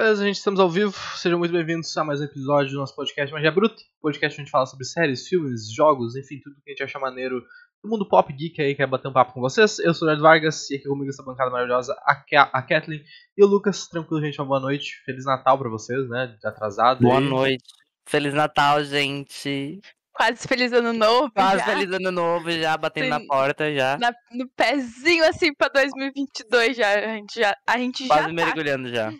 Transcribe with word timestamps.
Beleza, 0.00 0.24
gente, 0.24 0.36
estamos 0.36 0.58
ao 0.58 0.70
vivo. 0.70 0.96
Sejam 1.14 1.38
muito 1.38 1.52
bem-vindos 1.52 1.94
a 1.94 2.02
mais 2.02 2.22
um 2.22 2.24
episódio 2.24 2.72
do 2.72 2.78
nosso 2.78 2.96
podcast 2.96 3.30
Magia 3.34 3.52
Bruta. 3.52 3.82
Podcast 4.00 4.34
onde 4.34 4.40
a 4.40 4.44
gente 4.44 4.50
fala 4.50 4.64
sobre 4.64 4.86
séries, 4.86 5.28
filmes, 5.28 5.70
jogos, 5.70 6.16
enfim, 6.16 6.40
tudo 6.42 6.56
que 6.64 6.70
a 6.70 6.72
gente 6.72 6.82
acha 6.84 6.98
maneiro 6.98 7.44
do 7.84 7.90
mundo 7.90 8.08
pop 8.08 8.32
geek 8.32 8.62
aí, 8.62 8.74
quer 8.74 8.86
bater 8.86 9.08
um 9.08 9.12
papo 9.12 9.34
com 9.34 9.42
vocês. 9.42 9.78
Eu 9.78 9.92
sou 9.92 10.08
o 10.08 10.10
Eduardo 10.10 10.22
Vargas 10.22 10.70
e 10.70 10.76
aqui 10.76 10.88
comigo 10.88 11.10
essa 11.10 11.22
bancada 11.22 11.50
maravilhosa, 11.50 11.94
a, 12.06 12.14
Ka 12.14 12.48
a 12.50 12.62
Kathleen 12.62 13.02
e 13.36 13.44
o 13.44 13.46
Lucas. 13.46 13.88
Tranquilo, 13.88 14.22
gente, 14.22 14.40
uma 14.40 14.46
boa 14.46 14.60
noite. 14.60 15.02
Feliz 15.04 15.26
Natal 15.26 15.58
pra 15.58 15.68
vocês, 15.68 16.08
né? 16.08 16.34
Atrasado. 16.42 17.02
Boa 17.02 17.18
aí. 17.18 17.28
noite. 17.28 17.64
Feliz 18.08 18.32
Natal, 18.32 18.82
gente. 18.82 19.82
Quase 20.14 20.48
feliz 20.48 20.72
ano 20.72 20.94
novo. 20.94 21.30
Quase 21.30 21.58
já. 21.58 21.66
feliz 21.66 21.94
ano 21.94 22.10
novo, 22.10 22.50
já 22.50 22.74
batendo 22.74 23.04
Sim. 23.04 23.10
na 23.10 23.20
porta 23.26 23.70
já. 23.74 23.98
Na- 23.98 24.14
no 24.32 24.48
pezinho 24.56 25.28
assim 25.28 25.52
pra 25.52 25.68
2022 25.68 26.74
já. 26.74 26.88
A 26.90 27.16
gente 27.16 27.38
já, 27.38 27.54
a 27.66 27.76
gente 27.76 28.06
já 28.06 28.14
Quase 28.14 28.28
tá. 28.28 28.32
mergulhando 28.32 28.88
já. 28.88 29.12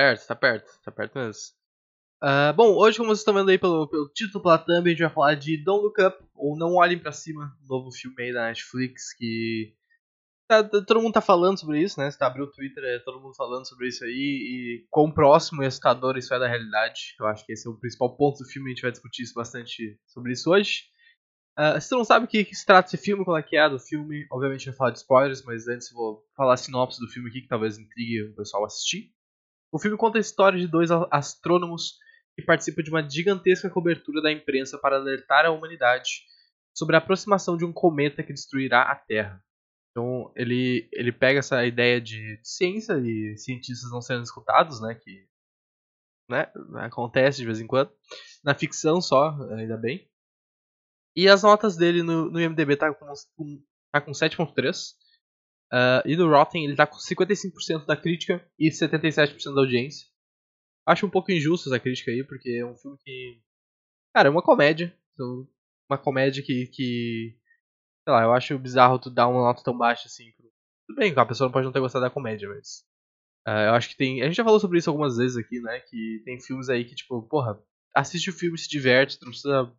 Perto, 0.00 0.26
tá 0.26 0.34
perto, 0.34 0.80
tá 0.82 0.90
perto 0.90 1.18
mesmo. 1.18 1.42
Ah, 2.22 2.54
bom, 2.54 2.74
hoje, 2.74 2.96
como 2.96 3.10
vocês 3.10 3.18
estão 3.18 3.34
vendo 3.34 3.50
aí 3.50 3.58
pelo, 3.58 3.86
pelo 3.86 4.08
título, 4.08 4.42
pela 4.42 4.56
thumb, 4.56 4.86
a 4.86 4.90
gente 4.90 5.02
vai 5.02 5.10
falar 5.10 5.34
de 5.34 5.62
Don't 5.62 5.84
Look 5.84 6.00
Up, 6.00 6.24
ou 6.34 6.56
Não 6.56 6.76
Olhem 6.76 6.98
Pra 6.98 7.12
Cima, 7.12 7.54
um 7.62 7.66
novo 7.68 7.90
filme 7.92 8.16
aí 8.22 8.32
da 8.32 8.46
Netflix, 8.46 9.12
que 9.12 9.74
tá- 10.48 10.64
tá- 10.64 10.82
todo 10.86 11.02
mundo 11.02 11.12
tá 11.14 11.20
falando 11.20 11.60
sobre 11.60 11.82
isso, 11.82 12.00
né? 12.00 12.10
Você 12.10 12.18
tá 12.18 12.28
abrindo 12.28 12.48
o 12.48 12.52
Twitter, 12.52 12.82
é 12.84 12.98
todo 13.00 13.20
mundo 13.20 13.34
falando 13.36 13.68
sobre 13.68 13.88
isso 13.88 14.02
aí, 14.04 14.10
e 14.10 14.86
quão 14.90 15.12
próximo 15.12 15.62
e 15.62 15.66
assustador 15.66 16.16
isso 16.18 16.32
é 16.34 16.38
da 16.38 16.48
realidade. 16.48 17.14
Eu 17.20 17.26
acho 17.26 17.44
que 17.46 17.52
esse 17.52 17.68
é 17.68 17.70
o 17.70 17.78
principal 17.78 18.16
ponto 18.16 18.38
do 18.38 18.48
filme, 18.48 18.70
a 18.70 18.74
gente 18.74 18.82
vai 18.82 18.92
discutir 18.92 19.24
isso 19.24 19.34
bastante 19.34 20.00
sobre 20.06 20.32
isso 20.32 20.50
hoje. 20.50 20.84
Ah, 21.56 21.80
se 21.80 21.88
você 21.88 21.94
não 21.96 22.04
sabe 22.04 22.26
o 22.26 22.28
que, 22.28 22.44
que 22.44 22.54
se 22.56 22.66
trata 22.66 22.88
esse 22.88 22.96
filme, 23.04 23.24
qual 23.24 23.36
é 23.36 23.42
que 23.42 23.56
é 23.56 23.68
do 23.68 23.78
filme, 23.78 24.26
obviamente 24.32 24.66
eu 24.66 24.72
vou 24.72 24.78
falar 24.78 24.90
de 24.92 24.98
spoilers, 24.98 25.42
mas 25.44 25.68
antes 25.68 25.90
eu 25.90 25.96
vou 25.98 26.24
falar 26.36 26.54
a 26.54 26.56
sinopse 26.56 27.00
do 27.00 27.08
filme 27.08 27.28
aqui, 27.30 27.42
que 27.42 27.48
talvez 27.48 27.78
intrigue 27.78 28.22
o 28.30 28.34
pessoal 28.36 28.64
assistir. 28.64 29.12
O 29.72 29.78
filme 29.78 29.96
conta 29.96 30.18
a 30.18 30.20
história 30.20 30.58
de 30.58 30.66
dois 30.66 30.90
astrônomos 31.10 31.98
que 32.34 32.42
participam 32.42 32.82
de 32.82 32.90
uma 32.90 33.08
gigantesca 33.08 33.70
cobertura 33.70 34.22
da 34.22 34.32
imprensa 34.32 34.78
para 34.78 34.96
alertar 34.96 35.44
a 35.44 35.50
humanidade 35.50 36.24
sobre 36.74 36.96
a 36.96 36.98
aproximação 36.98 37.56
de 37.56 37.64
um 37.64 37.72
cometa 37.72 38.22
que 38.22 38.32
destruirá 38.32 38.82
a 38.82 38.96
Terra. 38.96 39.42
Então 39.90 40.32
ele, 40.36 40.88
ele 40.92 41.12
pega 41.12 41.40
essa 41.40 41.64
ideia 41.64 42.00
de 42.00 42.40
ciência 42.42 42.94
e 42.98 43.36
cientistas 43.36 43.90
não 43.90 44.00
sendo 44.00 44.22
escutados, 44.22 44.80
né, 44.80 44.94
que 44.94 45.28
né, 46.28 46.50
acontece 46.76 47.38
de 47.38 47.46
vez 47.46 47.60
em 47.60 47.66
quando, 47.66 47.92
na 48.44 48.54
ficção 48.54 49.00
só, 49.00 49.30
ainda 49.52 49.76
bem. 49.76 50.08
E 51.14 51.28
as 51.28 51.42
notas 51.42 51.76
dele 51.76 52.02
no, 52.02 52.30
no 52.30 52.40
IMDb 52.40 52.76
tá 52.76 52.94
com, 52.94 53.12
tá 53.92 54.00
com 54.00 54.12
7.3. 54.12 54.94
Ah, 55.72 56.02
e 56.06 56.16
no 56.16 56.28
Rotten 56.28 56.64
ele 56.64 56.76
tá 56.76 56.86
com 56.86 56.96
55% 56.98 57.86
da 57.86 57.96
crítica 57.96 58.44
e 58.58 58.70
77% 58.72 59.54
da 59.54 59.60
audiência. 59.62 60.06
Acho 60.86 61.06
um 61.06 61.10
pouco 61.10 61.32
injusto 61.32 61.68
essa 61.68 61.80
crítica 61.80 62.10
aí, 62.10 62.24
porque 62.24 62.50
é 62.50 62.66
um 62.66 62.76
filme 62.76 62.98
que. 63.04 63.40
Cara, 64.14 64.28
é 64.28 64.30
uma 64.32 64.42
comédia. 64.42 64.94
Então, 65.14 65.48
uma 65.90 65.98
comédia 65.98 66.42
que, 66.42 66.66
que. 66.68 67.36
Sei 68.04 68.12
lá, 68.14 68.22
eu 68.24 68.32
acho 68.32 68.58
bizarro 68.58 68.98
tu 68.98 69.10
dar 69.10 69.28
uma 69.28 69.42
nota 69.42 69.62
tão 69.64 69.76
baixa 69.76 70.08
assim. 70.08 70.32
pro- 70.36 70.50
Tudo 70.88 70.96
bem, 70.98 71.14
a 71.16 71.26
pessoa 71.26 71.50
pode 71.52 71.66
não 71.66 71.72
ter 71.72 71.80
gostado 71.80 72.04
da 72.04 72.10
comédia, 72.10 72.48
mas. 72.48 72.84
ah, 73.46 73.64
eu 73.66 73.74
acho 73.74 73.90
que 73.90 73.96
tem. 73.96 74.22
A 74.22 74.26
gente 74.26 74.36
já 74.36 74.44
falou 74.44 74.60
sobre 74.60 74.78
isso 74.78 74.90
algumas 74.90 75.16
vezes 75.18 75.36
aqui, 75.38 75.60
né? 75.60 75.80
Que 75.80 76.22
tem 76.24 76.40
filmes 76.40 76.68
aí 76.70 76.84
que, 76.84 76.94
tipo, 76.96 77.22
porra, 77.24 77.60
assiste 77.96 78.30
o 78.30 78.34
filme 78.34 78.58
se 78.58 78.68
diverte, 78.70 79.18
tu 79.18 79.24
não 79.26 79.32
precisa 79.32 79.72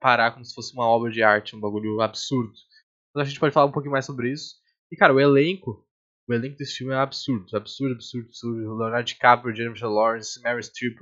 parar 0.00 0.32
como 0.32 0.44
se 0.44 0.54
fosse 0.54 0.72
uma 0.74 0.86
obra 0.86 1.10
de 1.10 1.22
arte, 1.22 1.56
um 1.56 1.60
bagulho 1.60 2.00
absurdo. 2.00 2.52
Então 3.10 3.22
a 3.22 3.24
gente 3.26 3.40
pode 3.40 3.54
falar 3.54 3.66
um 3.66 3.72
pouquinho 3.72 3.92
mais 3.92 4.06
sobre 4.06 4.32
isso. 4.32 4.56
E, 4.92 4.96
cara, 4.96 5.14
o 5.14 5.20
elenco. 5.20 5.86
O 6.28 6.34
elenco 6.34 6.56
desse 6.56 6.76
filme 6.78 6.92
é 6.92 6.96
absurdo. 6.96 7.56
Absurdo, 7.56 7.94
absurdo, 7.94 8.26
absurdo. 8.28 8.76
Leonardo 8.78 9.04
DiCaprio, 9.06 9.54
Jennifer 9.54 9.88
Lawrence, 9.88 10.40
Mary 10.42 10.62
Streep, 10.62 10.96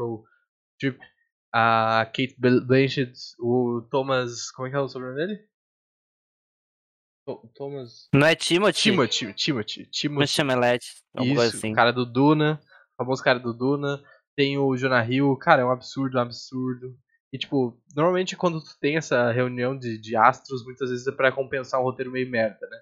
Streep 0.76 0.98
a 1.52 2.04
Kate 2.06 2.34
Bl- 2.38 2.60
Blanchett, 2.66 3.12
o 3.38 3.82
Thomas. 3.90 4.50
Como 4.50 4.68
é 4.68 4.70
que 4.70 4.76
é 4.76 4.80
o 4.80 4.88
sobrenome 4.88 5.16
dele? 5.26 5.48
Thomas. 7.54 8.08
Não 8.14 8.26
é 8.26 8.34
Timothy? 8.34 8.80
Timothy. 8.90 9.34
Timothy. 9.34 9.82
Mas 9.86 9.90
Timothy. 9.90 10.28
chama 10.28 10.52
Elete. 10.54 10.86
Alguma 11.14 11.36
coisa 11.36 11.48
Isso, 11.50 11.58
assim. 11.58 11.72
o 11.72 11.74
cara 11.74 11.92
do 11.92 12.06
Duna, 12.06 12.58
o 12.94 12.96
famoso 12.96 13.22
cara 13.22 13.38
do 13.38 13.52
Duna. 13.52 14.02
Tem 14.34 14.56
o 14.56 14.74
Jonah 14.76 15.04
Hill, 15.04 15.36
cara, 15.36 15.62
é 15.62 15.64
um 15.64 15.70
absurdo, 15.70 16.16
um 16.16 16.20
absurdo. 16.22 16.96
E, 17.32 17.36
tipo, 17.36 17.78
normalmente 17.94 18.34
quando 18.36 18.62
tu 18.62 18.78
tem 18.80 18.96
essa 18.96 19.30
reunião 19.32 19.76
de, 19.76 19.98
de 19.98 20.16
astros, 20.16 20.64
muitas 20.64 20.88
vezes 20.90 21.06
é 21.06 21.12
pra 21.12 21.30
compensar 21.32 21.80
um 21.80 21.82
roteiro 21.84 22.10
meio 22.10 22.30
merda, 22.30 22.66
né? 22.70 22.78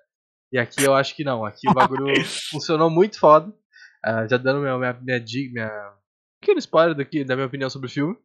E 0.53 0.59
aqui 0.59 0.85
eu 0.85 0.95
acho 0.95 1.15
que 1.15 1.25
não, 1.25 1.45
aqui 1.45 1.69
o 1.69 1.75
bagulho 1.75 2.07
funcionou 2.51 2.89
muito 2.89 3.19
foda. 3.19 3.53
Ah, 4.05 4.27
já 4.27 4.37
dando 4.37 4.61
minha, 4.61 4.79
minha, 4.79 4.93
minha, 4.95 5.25
minha 5.53 5.97
pequeno 6.41 6.59
spoiler 6.59 6.95
daqui, 6.95 7.25
da 7.25 7.35
minha 7.35 7.47
opinião 7.47 7.69
sobre 7.69 7.89
o 7.89 7.91
filme. 7.91 8.17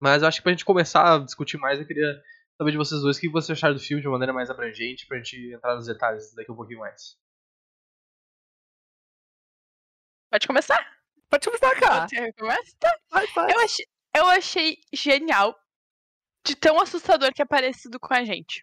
Mas 0.00 0.22
eu 0.22 0.28
acho 0.28 0.38
que 0.38 0.42
pra 0.42 0.52
gente 0.52 0.64
começar 0.64 1.14
a 1.14 1.18
discutir 1.18 1.58
mais, 1.58 1.78
eu 1.78 1.86
queria 1.86 2.22
saber 2.56 2.70
de 2.70 2.76
vocês 2.76 3.00
dois 3.00 3.16
o 3.16 3.20
que 3.20 3.28
vocês 3.28 3.58
acharam 3.58 3.74
do 3.74 3.80
filme 3.80 4.00
de 4.00 4.08
uma 4.08 4.14
maneira 4.14 4.32
mais 4.32 4.50
abrangente, 4.50 5.06
pra 5.06 5.18
gente 5.18 5.52
entrar 5.52 5.74
nos 5.74 5.86
detalhes 5.86 6.34
daqui 6.34 6.50
um 6.50 6.56
pouquinho 6.56 6.80
mais. 6.80 7.18
Pode 10.30 10.46
começar? 10.46 10.96
Pode 11.30 11.46
começar, 11.46 11.80
cara. 11.80 12.08
Você 12.08 12.32
começa? 12.32 12.76
Tá. 12.78 12.98
Vai, 13.10 13.26
vai. 13.28 13.52
Eu 13.52 13.60
achei, 13.60 13.86
eu 14.14 14.26
achei 14.26 14.76
genial 14.92 15.58
de 16.44 16.54
tão 16.54 16.80
assustador 16.80 17.32
que 17.32 17.42
é 17.42 17.46
parecido 17.46 17.98
com 17.98 18.14
a 18.14 18.24
gente. 18.24 18.62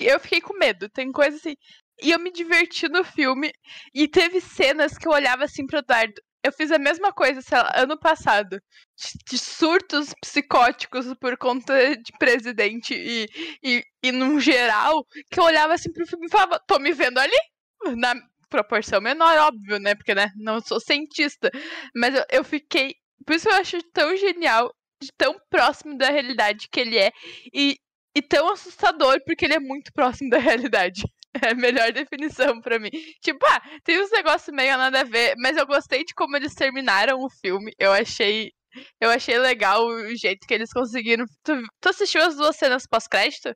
Eu 0.00 0.20
fiquei 0.20 0.40
com 0.40 0.58
medo. 0.58 0.88
Tem 0.88 1.10
coisa 1.12 1.36
assim. 1.36 1.54
E 2.02 2.10
eu 2.10 2.18
me 2.18 2.32
diverti 2.32 2.88
no 2.88 3.04
filme. 3.04 3.52
E 3.94 4.08
teve 4.08 4.40
cenas 4.40 4.96
que 4.98 5.06
eu 5.06 5.12
olhava 5.12 5.44
assim 5.44 5.66
pro 5.66 5.78
Eduardo. 5.78 6.20
Eu 6.42 6.52
fiz 6.52 6.70
a 6.70 6.78
mesma 6.78 7.10
coisa, 7.12 7.40
sei 7.40 7.56
lá, 7.56 7.72
ano 7.74 7.98
passado. 7.98 8.60
De, 9.30 9.38
surtos 9.38 10.12
psicóticos 10.20 11.06
por 11.18 11.38
conta 11.38 11.96
de 11.96 12.12
presidente 12.18 12.94
e, 12.94 13.26
e, 13.62 13.82
e 14.02 14.12
num 14.12 14.38
geral. 14.38 15.04
Que 15.30 15.40
eu 15.40 15.44
olhava 15.44 15.74
assim 15.74 15.92
pro 15.92 16.06
filme 16.06 16.26
e 16.26 16.30
falava, 16.30 16.60
tô 16.66 16.78
me 16.78 16.92
vendo 16.92 17.18
ali? 17.18 17.38
Na 17.96 18.14
proporção 18.50 19.00
menor, 19.00 19.36
óbvio, 19.38 19.78
né? 19.78 19.94
Porque, 19.94 20.14
né, 20.14 20.30
não 20.36 20.60
sou 20.60 20.78
cientista. 20.80 21.50
Mas 21.96 22.14
eu, 22.14 22.24
eu 22.30 22.44
fiquei. 22.44 22.94
Por 23.26 23.34
isso 23.34 23.48
eu 23.48 23.54
acho 23.54 23.82
tão 23.92 24.14
genial, 24.16 24.70
tão 25.16 25.34
próximo 25.50 25.96
da 25.96 26.10
realidade 26.10 26.68
que 26.70 26.80
ele 26.80 26.98
é. 26.98 27.10
E, 27.54 27.78
e 28.14 28.22
tão 28.22 28.52
assustador, 28.52 29.20
porque 29.24 29.44
ele 29.44 29.54
é 29.54 29.60
muito 29.60 29.92
próximo 29.92 30.30
da 30.30 30.38
realidade. 30.38 31.02
É 31.42 31.50
a 31.50 31.54
melhor 31.54 31.90
definição 31.92 32.60
pra 32.60 32.78
mim. 32.78 32.90
Tipo, 33.20 33.44
ah, 33.46 33.60
tem 33.82 34.00
uns 34.00 34.10
negócios 34.12 34.54
meio 34.54 34.76
nada 34.78 35.00
a 35.00 35.04
ver, 35.04 35.34
mas 35.36 35.56
eu 35.56 35.66
gostei 35.66 36.04
de 36.04 36.14
como 36.14 36.36
eles 36.36 36.54
terminaram 36.54 37.18
o 37.18 37.28
filme. 37.28 37.72
Eu 37.76 37.92
achei. 37.92 38.52
Eu 39.00 39.10
achei 39.10 39.38
legal 39.38 39.84
o 39.84 40.14
jeito 40.16 40.46
que 40.46 40.54
eles 40.54 40.72
conseguiram. 40.72 41.24
Tu, 41.42 41.60
tu 41.80 41.88
assistiu 41.88 42.22
as 42.22 42.36
duas 42.36 42.56
cenas 42.56 42.86
pós-crédito? 42.86 43.54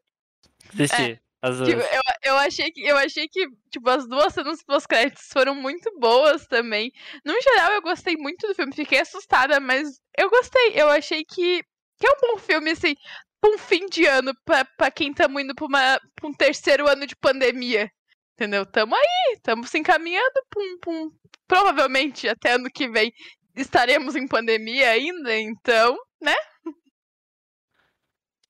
Assisti. 0.74 1.20
As 1.40 1.56
duas. 1.56 1.68
Tipo, 1.68 1.80
eu, 1.82 2.02
eu 2.24 2.36
achei 2.36 2.70
que 2.70 2.80
eu 2.82 2.96
achei 2.96 3.28
que 3.28 3.46
tipo 3.70 3.88
as 3.88 4.08
duas 4.08 4.34
cenas 4.34 4.62
pós-créditos 4.64 5.28
foram 5.32 5.54
muito 5.54 5.88
boas 6.00 6.46
também. 6.46 6.90
No 7.24 7.40
geral, 7.40 7.72
eu 7.72 7.82
gostei 7.82 8.16
muito 8.16 8.46
do 8.46 8.54
filme, 8.54 8.74
fiquei 8.74 9.00
assustada, 9.00 9.60
mas 9.60 10.00
eu 10.16 10.28
gostei. 10.28 10.72
Eu 10.74 10.88
achei 10.88 11.24
que, 11.24 11.62
que 11.98 12.06
é 12.06 12.10
um 12.10 12.20
bom 12.20 12.38
filme 12.38 12.70
assim, 12.72 12.94
um 13.44 13.58
fim 13.58 13.86
de 13.86 14.04
ano 14.06 14.32
pra, 14.44 14.90
quem 14.90 15.10
estamos 15.10 15.42
indo 15.42 15.54
pra, 15.54 16.00
um 16.22 16.32
terceiro 16.32 16.88
ano 16.88 17.06
de 17.06 17.16
pandemia. 17.16 17.90
Entendeu? 18.34 18.64
Tamo 18.64 18.94
aí, 18.94 19.38
tamo 19.42 19.66
se 19.66 19.78
encaminhando 19.78 20.40
pra 20.48 20.92
um, 20.92 21.10
provavelmente 21.46 22.28
até 22.28 22.52
ano 22.52 22.70
que 22.72 22.88
vem 22.88 23.12
estaremos 23.56 24.14
em 24.14 24.28
pandemia 24.28 24.90
ainda, 24.90 25.36
então, 25.36 25.98
né? 26.20 26.34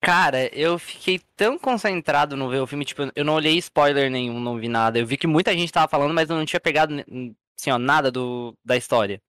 Cara, 0.00 0.47
eu 0.54 0.78
fiquei 0.78 1.21
tão 1.37 1.59
concentrado 1.59 2.37
no 2.37 2.48
ver 2.48 2.60
o 2.60 2.66
filme, 2.66 2.84
tipo, 2.84 3.10
eu 3.16 3.25
não 3.25 3.34
olhei 3.34 3.56
spoiler 3.59 4.10
nenhum, 4.10 4.38
não 4.38 4.59
vi 4.59 4.69
nada. 4.69 4.98
Eu 4.98 5.06
vi 5.06 5.16
que 5.16 5.27
muita 5.27 5.53
gente 5.53 5.72
tava 5.72 5.89
falando, 5.89 6.15
mas 6.15 6.30
eu 6.30 6.36
não 6.36 6.45
tinha 6.45 6.60
pegado, 6.60 6.95
assim, 7.59 7.71
ó, 7.71 7.78
nada 7.78 8.10
do, 8.10 8.57
da 8.65 8.77
história. 8.77 9.21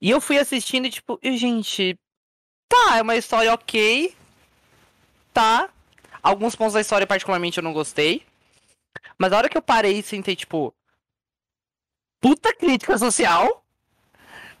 E 0.00 0.08
eu 0.08 0.20
fui 0.20 0.38
assistindo 0.38 0.86
e, 0.86 0.90
tipo, 0.90 1.18
gente, 1.22 1.98
tá, 2.68 2.96
é 2.96 3.02
uma 3.02 3.16
história 3.16 3.52
ok, 3.52 4.14
tá. 5.32 5.68
Alguns 6.22 6.54
pontos 6.54 6.74
da 6.74 6.80
história, 6.80 7.06
particularmente, 7.06 7.58
eu 7.58 7.64
não 7.64 7.72
gostei. 7.72 8.24
Mas 9.18 9.32
a 9.32 9.38
hora 9.38 9.48
que 9.48 9.56
eu 9.56 9.62
parei 9.62 9.98
e 9.98 10.02
sentei, 10.02 10.36
tipo, 10.36 10.74
puta 12.20 12.54
crítica 12.54 12.96
social. 12.98 13.64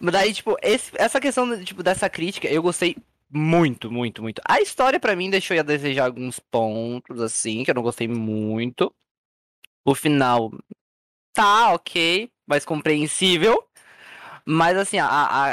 Daí, 0.00 0.32
tipo, 0.32 0.56
esse- 0.62 0.92
essa 0.96 1.20
questão, 1.20 1.62
tipo, 1.64 1.82
dessa 1.82 2.08
crítica, 2.08 2.48
eu 2.48 2.62
gostei 2.62 2.96
muito, 3.30 3.90
muito, 3.90 4.22
muito. 4.22 4.40
A 4.48 4.60
história 4.60 4.98
pra 4.98 5.14
mim 5.14 5.30
deixou 5.30 5.58
a 5.58 5.62
desejar 5.62 6.06
alguns 6.06 6.38
pontos, 6.38 7.20
assim, 7.20 7.62
que 7.64 7.70
eu 7.70 7.74
não 7.74 7.82
gostei 7.82 8.08
muito. 8.08 8.92
O 9.84 9.94
final 9.94 10.50
tá 11.34 11.72
ok, 11.74 12.30
mas 12.46 12.64
compreensível. 12.64 13.62
Mas 14.46 14.76
assim, 14.76 14.98
a, 14.98 15.06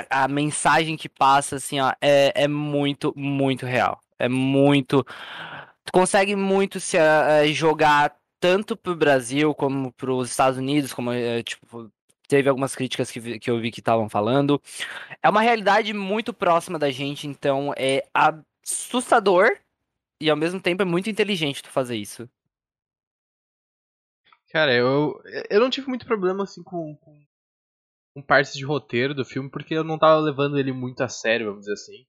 a, 0.09 0.23
a 0.23 0.27
mensagem 0.27 0.97
que 0.97 1.09
passa, 1.09 1.57
assim, 1.57 1.79
ó, 1.79 1.93
é, 2.01 2.43
é 2.43 2.47
muito, 2.47 3.13
muito 3.15 3.65
real. 3.65 3.99
É 4.19 4.27
muito. 4.27 5.03
Tu 5.03 5.91
consegue 5.93 6.35
muito 6.35 6.79
se 6.79 6.97
eh, 6.97 7.47
jogar 7.53 8.17
tanto 8.39 8.75
pro 8.75 8.95
Brasil 8.95 9.53
como 9.53 9.91
pros 9.93 10.29
Estados 10.29 10.57
Unidos, 10.57 10.93
como 10.93 11.11
eh, 11.11 11.43
tipo, 11.43 11.91
teve 12.27 12.49
algumas 12.49 12.75
críticas 12.75 13.09
que, 13.09 13.39
que 13.39 13.49
eu 13.49 13.59
vi 13.59 13.71
que 13.71 13.79
estavam 13.79 14.09
falando. 14.09 14.61
É 15.23 15.29
uma 15.29 15.41
realidade 15.41 15.93
muito 15.93 16.33
próxima 16.33 16.77
da 16.77 16.91
gente, 16.91 17.27
então 17.27 17.73
é 17.77 18.03
assustador 18.13 19.49
e 20.21 20.29
ao 20.29 20.37
mesmo 20.37 20.59
tempo 20.59 20.81
é 20.81 20.85
muito 20.85 21.09
inteligente 21.09 21.63
tu 21.63 21.69
fazer 21.69 21.95
isso. 21.95 22.29
Cara, 24.49 24.73
eu, 24.73 25.21
eu 25.49 25.59
não 25.59 25.69
tive 25.69 25.87
muito 25.87 26.05
problema 26.05 26.43
assim 26.43 26.63
com, 26.63 26.95
com, 26.97 27.19
com 28.15 28.21
partes 28.21 28.53
de 28.53 28.65
roteiro 28.65 29.13
do 29.13 29.25
filme, 29.25 29.49
porque 29.49 29.73
eu 29.73 29.83
não 29.83 29.97
tava 29.97 30.19
levando 30.19 30.57
ele 30.57 30.71
muito 30.71 31.01
a 31.01 31.09
sério, 31.09 31.47
vamos 31.47 31.61
dizer 31.61 31.73
assim. 31.73 32.05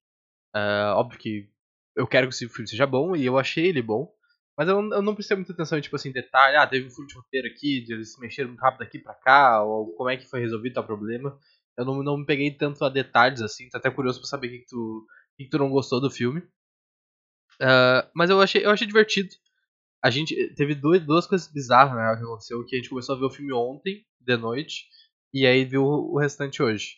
Ah, 0.55 0.95
óbvio 0.97 1.19
que 1.19 1.51
eu 1.99 2.07
quero 2.07 2.29
que 2.29 2.35
esse 2.35 2.49
filme 2.49 2.69
seja 2.69 2.87
bom, 2.87 3.17
e 3.17 3.27
eu 3.27 3.37
achei 3.39 3.67
ele 3.67 3.83
bom. 3.83 4.11
Mas 4.57 4.69
eu, 4.69 4.77
eu 4.77 5.03
não 5.03 5.15
prestei 5.15 5.37
muita 5.37 5.53
atenção 5.53 5.79
em, 5.79 5.81
tipo 5.81 5.97
assim, 5.97 6.13
detalhe, 6.13 6.57
ah, 6.57 6.67
teve 6.67 6.87
um 6.87 6.91
furo 6.91 7.07
de 7.09 7.15
roteiro 7.15 7.49
aqui, 7.49 7.85
eles 7.89 8.15
se 8.15 8.21
mexeram 8.21 8.49
muito 8.51 8.61
rápido 8.61 8.81
daqui 8.81 8.99
pra 8.99 9.15
cá, 9.15 9.63
ou 9.63 9.93
como 9.95 10.11
é 10.11 10.17
que 10.17 10.27
foi 10.27 10.41
resolvido 10.41 10.75
tal 10.75 10.85
problema. 10.85 11.39
Eu 11.77 11.85
não, 11.85 12.03
não 12.03 12.19
me 12.19 12.27
peguei 12.27 12.51
tanto 12.53 12.85
a 12.85 12.89
detalhes, 12.89 13.43
assim, 13.43 13.69
tô 13.69 13.79
até 13.79 13.91
curioso 13.91 14.21
pra 14.21 14.29
saber 14.29 14.49
o 14.49 14.51
que, 14.51 14.59
que, 14.61 14.67
tu, 14.67 14.77
o 14.77 15.37
que, 15.37 15.45
que 15.45 15.51
tu 15.51 15.59
não 15.59 15.71
gostou 15.71 16.01
do 16.01 16.11
filme. 16.11 16.43
Ah, 17.61 18.09
mas 18.15 18.31
eu 18.31 18.41
achei, 18.41 18.65
eu 18.65 18.71
achei 18.71 18.87
divertido. 18.87 19.31
A 20.03 20.11
gente 20.11 20.55
teve 20.55 20.75
duas, 20.75 21.05
duas 21.05 21.27
coisas 21.27 21.49
bizarras, 21.49 21.95
né, 21.97 22.17
que 22.17 22.23
aconteceu, 22.25 22.65
que 22.65 22.77
a 22.77 22.79
gente 22.79 22.91
começou 22.91 23.17
a 23.17 23.19
ver 23.19 23.25
o 23.27 23.31
filme 23.31 23.53
ontem, 23.53 24.07
de 24.21 24.37
noite, 24.37 24.87
e 25.33 25.47
aí 25.47 25.65
viu 25.65 25.85
o 25.85 26.19
restante 26.19 26.63
hoje. 26.63 26.97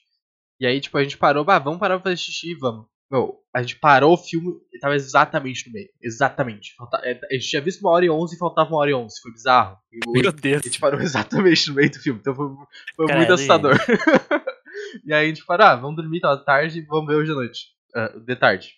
E 0.61 0.67
aí, 0.67 0.81
tipo, 0.81 0.99
a 0.99 1.03
gente 1.03 1.17
parou, 1.19 1.45
ah, 1.49 1.59
vamos 1.59 1.81
parar 1.81 1.99
pra 1.99 2.05
fazer 2.11 2.19
xixi, 2.19 2.55
vamos. 2.55 2.90
Meu, 3.11 3.41
a 3.53 3.61
gente 3.61 3.77
parou 3.81 4.13
o 4.15 4.17
filme 4.17 4.53
e 4.73 4.79
tava 4.79 4.95
exatamente 4.95 5.67
no 5.67 5.73
meio. 5.73 5.89
Exatamente. 6.01 6.75
Falta- 6.77 7.01
é, 7.03 7.19
A 7.31 7.35
gente 7.35 7.49
tinha 7.49 7.61
visto 7.63 7.81
uma 7.81 7.91
hora 7.91 8.05
e 8.05 8.11
onze 8.11 8.37
e 8.37 8.39
faltava 8.39 8.71
uma 8.71 8.79
hora 8.79 8.91
e 8.91 8.95
onze. 8.95 9.21
Foi 9.21 9.33
bizarro. 9.33 9.77
E 9.93 9.99
Meu 10.21 10.29
a 10.31 10.33
Deus. 10.33 10.63
gente 10.63 10.79
parou 10.79 11.01
exatamente 11.03 11.69
no 11.69 11.75
meio 11.75 11.91
do 11.91 11.99
filme. 11.99 12.21
Então 12.21 12.35
foi, 12.35 12.47
foi 12.95 13.07
muito 13.07 13.17
Credo, 13.17 13.35
assustador. 13.35 13.77
e 15.05 15.13
aí 15.13 15.27
a 15.27 15.29
gente 15.29 15.45
parou, 15.45 15.67
ah, 15.67 15.77
vamos 15.77 15.97
dormir, 15.97 16.21
tava 16.21 16.37
tarde, 16.45 16.81
vamos 16.83 17.07
ver 17.07 17.17
hoje 17.17 17.33
à 17.33 17.35
noite. 17.35 17.67
Ah, 17.95 18.09
de 18.17 18.37
tarde. 18.37 18.75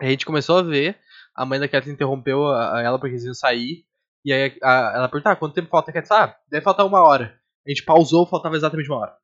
Aí 0.00 0.08
a 0.08 0.10
gente 0.10 0.26
começou 0.26 0.58
a 0.58 0.62
ver, 0.62 0.98
a 1.34 1.44
mãe 1.46 1.58
da 1.58 1.68
Kathleen 1.68 1.94
interrompeu 1.94 2.46
a, 2.46 2.78
a 2.78 2.82
ela 2.82 2.98
porque 2.98 3.14
eles 3.14 3.24
iam 3.24 3.34
sair. 3.34 3.84
E 4.24 4.32
aí 4.32 4.58
a- 4.62 4.92
ela 4.96 5.08
perguntou, 5.08 5.32
ah, 5.32 5.36
quanto 5.36 5.54
tempo 5.54 5.68
falta? 5.70 5.90
A 5.90 5.94
Kathleen, 5.94 6.20
ah, 6.22 6.36
deve 6.50 6.62
faltar 6.64 6.84
uma 6.86 7.00
hora. 7.02 7.34
A 7.66 7.70
gente 7.70 7.82
pausou, 7.84 8.26
faltava 8.26 8.56
exatamente 8.56 8.88
uma 8.90 8.98
hora. 8.98 9.16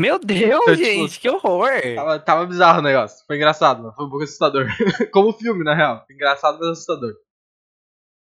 Meu 0.00 0.18
Deus, 0.18 0.60
tipo, 0.64 0.74
gente, 0.76 1.20
que 1.20 1.28
horror! 1.28 1.68
Tava, 1.94 2.18
tava 2.18 2.46
bizarro 2.46 2.78
o 2.78 2.82
negócio. 2.82 3.24
Foi 3.26 3.36
engraçado, 3.36 3.82
mas 3.82 3.94
foi 3.94 4.06
um 4.06 4.08
pouco 4.08 4.24
assustador. 4.24 4.66
Como 5.12 5.32
filme, 5.32 5.62
na 5.64 5.74
real. 5.74 6.04
Engraçado, 6.10 6.58
mas 6.58 6.68
assustador. 6.70 7.14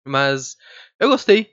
Mas 0.07 0.57
eu 1.01 1.09
gostei. 1.09 1.51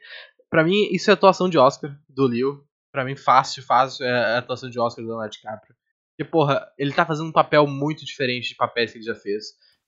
Pra 0.49 0.63
mim, 0.63 0.87
isso 0.91 1.09
é 1.09 1.13
atuação 1.13 1.49
de 1.49 1.57
Oscar 1.57 1.95
do 2.07 2.25
Leo. 2.25 2.63
Pra 2.91 3.05
mim, 3.05 3.15
fácil, 3.15 3.61
fácil 3.63 4.05
é 4.05 4.35
a 4.35 4.37
atuação 4.39 4.69
de 4.69 4.79
Oscar 4.79 5.03
do 5.03 5.09
Leonardo 5.09 5.31
DiCaprio. 5.31 5.75
Porque, 6.17 6.29
porra, 6.29 6.67
ele 6.77 6.91
tá 6.91 7.05
fazendo 7.05 7.29
um 7.29 7.33
papel 7.33 7.65
muito 7.67 8.03
diferente 8.03 8.49
de 8.49 8.55
papéis 8.55 8.91
que 8.91 8.97
ele 8.97 9.05
já 9.05 9.15
fez. 9.15 9.45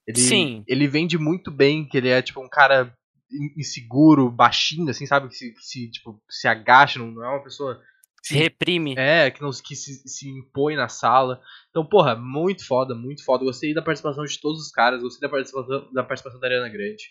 Ele, 0.08 0.20
Sim. 0.20 0.64
Ele 0.68 0.88
vende 0.88 1.18
muito 1.18 1.50
bem 1.52 1.88
que 1.88 1.98
ele 1.98 2.10
é, 2.10 2.22
tipo, 2.22 2.40
um 2.42 2.48
cara 2.50 2.96
in- 3.32 3.54
inseguro, 3.58 4.30
baixinho, 4.30 4.90
assim, 4.90 5.06
sabe? 5.06 5.28
Que 5.30 5.36
se, 5.36 5.52
que 5.52 5.62
se, 5.62 5.90
tipo, 5.92 6.22
se 6.30 6.48
agacha, 6.48 7.00
não 7.00 7.24
é 7.24 7.28
uma 7.30 7.44
pessoa 7.44 7.82
Se 8.22 8.36
reprime. 8.36 8.96
é, 8.98 9.32
que, 9.32 9.42
não, 9.42 9.50
que 9.52 9.76
se, 9.76 10.08
se 10.08 10.30
impõe 10.30 10.76
na 10.76 10.88
sala. 10.88 11.42
Então, 11.70 11.86
porra, 11.86 12.16
muito 12.16 12.66
foda, 12.66 12.94
muito 12.94 13.24
foda. 13.26 13.44
Gostei 13.44 13.74
da 13.74 13.82
participação 13.82 14.24
de 14.24 14.40
todos 14.40 14.62
os 14.62 14.72
caras, 14.72 15.02
gostei 15.02 15.28
da 15.28 15.30
participação 15.34 15.88
da, 15.92 16.04
participação 16.04 16.40
da 16.40 16.48
Ariana 16.48 16.70
Grande. 16.70 17.04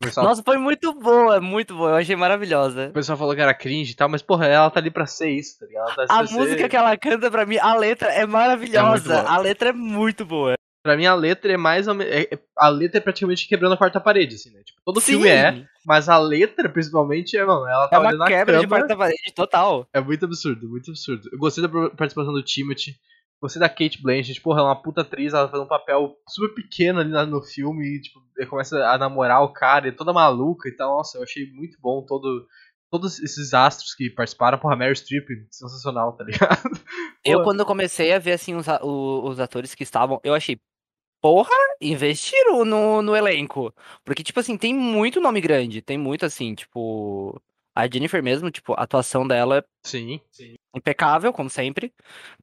O 0.00 0.04
pessoal, 0.06 0.26
Nossa, 0.26 0.42
foi 0.44 0.56
muito 0.58 0.94
boa, 0.94 1.40
muito 1.40 1.74
boa. 1.74 1.90
Eu 1.90 1.96
achei 1.96 2.14
o 2.14 2.18
maravilhosa. 2.18 2.90
pessoal 2.94 3.18
falou 3.18 3.34
que 3.34 3.40
era 3.40 3.52
cringe 3.52 3.92
e 3.92 3.96
tal, 3.96 4.08
mas, 4.08 4.22
porra, 4.22 4.46
ela 4.46 4.70
tá 4.70 4.78
ali 4.78 4.90
pra 4.92 5.06
ser 5.06 5.30
isso, 5.30 5.58
tá 5.58 5.66
ligado? 5.66 5.88
Ela 5.98 6.06
tá 6.06 6.20
A 6.20 6.26
ser- 6.26 6.34
música 6.34 6.68
que 6.68 6.76
ela 6.76 6.96
canta, 6.96 7.28
pra 7.30 7.44
mim, 7.44 7.56
a 7.58 7.74
letra 7.74 8.12
é 8.12 8.24
maravilhosa. 8.24 9.22
boa. 9.22 9.28
a 9.28 9.38
letra 9.38 9.70
é 9.70 9.72
muito 9.72 10.24
boa. 10.24 10.54
Pra 10.82 10.96
mim, 10.96 11.06
a 11.06 11.14
letra 11.14 11.52
é 11.52 11.56
mais. 11.56 11.86
é- 11.88 12.22
é- 12.32 12.38
a 12.56 12.68
letra 12.68 12.98
é 12.98 13.00
praticamente 13.00 13.48
quebrando 13.48 13.72
a 13.74 13.76
quarta 13.76 14.00
parede, 14.00 14.36
assim, 14.36 14.50
né? 14.50 14.62
Tipo, 14.64 14.80
todo 14.84 15.00
Sim, 15.00 15.12
filme 15.12 15.28
é, 15.28 15.66
mas 15.84 16.08
a 16.08 16.18
letra, 16.18 16.68
principalmente, 16.68 17.36
é, 17.36 17.44
mano, 17.44 17.66
ela 17.66 17.88
tá 17.88 17.96
é 17.96 17.98
olhando 18.00 18.16
uma 18.16 18.26
quebra 18.26 18.58
de 18.58 18.66
quarta 18.66 18.96
parede 18.96 19.32
total. 19.34 19.88
É 19.92 20.00
muito 20.00 20.24
absurdo, 20.24 20.68
muito 20.68 20.90
absurdo. 20.90 21.28
Eu 21.32 21.38
gostei 21.38 21.62
da 21.62 21.90
participação 21.90 22.32
do 22.32 22.42
Timothy. 22.42 22.96
Gostei 23.40 23.60
da 23.60 23.68
Kate 23.68 24.02
Blanchett, 24.02 24.40
porra, 24.40 24.58
ela 24.58 24.70
é 24.70 24.72
uma 24.72 24.82
puta 24.82 25.02
atriz, 25.02 25.32
ela 25.32 25.48
faz 25.48 25.62
um 25.62 25.66
papel 25.66 26.16
super 26.28 26.52
pequeno 26.54 26.98
ali 26.98 27.10
no 27.30 27.40
filme 27.40 27.86
e, 27.86 28.00
tipo, 28.00 28.18
ele 28.36 28.48
começa 28.48 28.76
a 28.84 28.98
namorar 28.98 29.42
o 29.44 29.52
cara, 29.52 29.86
é 29.86 29.92
toda 29.92 30.12
maluca 30.12 30.68
e 30.68 30.72
tal. 30.72 30.96
Nossa, 30.96 31.18
eu 31.18 31.22
achei 31.22 31.48
muito 31.52 31.78
bom 31.80 32.04
todo, 32.04 32.46
todos 32.90 33.18
esses 33.20 33.54
astros 33.54 33.94
que 33.94 34.10
participaram. 34.10 34.58
Porra, 34.58 34.76
Mary 34.76 34.96
Streep, 34.96 35.26
sensacional, 35.50 36.12
tá 36.12 36.24
ligado? 36.24 36.70
Eu, 37.24 37.42
quando 37.42 37.64
comecei 37.64 38.12
a 38.12 38.18
ver, 38.18 38.32
assim, 38.32 38.54
os, 38.54 38.66
os 38.82 39.40
atores 39.40 39.74
que 39.74 39.82
estavam, 39.82 40.20
eu 40.24 40.34
achei, 40.34 40.58
porra, 41.20 41.54
investiram 41.80 42.64
no, 42.64 43.02
no 43.02 43.16
elenco. 43.16 43.74
Porque, 44.04 44.22
tipo 44.22 44.40
assim, 44.40 44.56
tem 44.56 44.74
muito 44.74 45.20
nome 45.20 45.40
grande. 45.40 45.82
Tem 45.82 45.98
muito, 45.98 46.24
assim, 46.24 46.54
tipo. 46.54 47.40
A 47.74 47.86
Jennifer 47.86 48.20
mesmo, 48.20 48.50
tipo, 48.50 48.72
a 48.72 48.82
atuação 48.82 49.24
dela 49.24 49.58
é 49.58 49.64
Sim. 49.84 50.20
impecável, 50.74 51.32
como 51.32 51.48
sempre. 51.48 51.92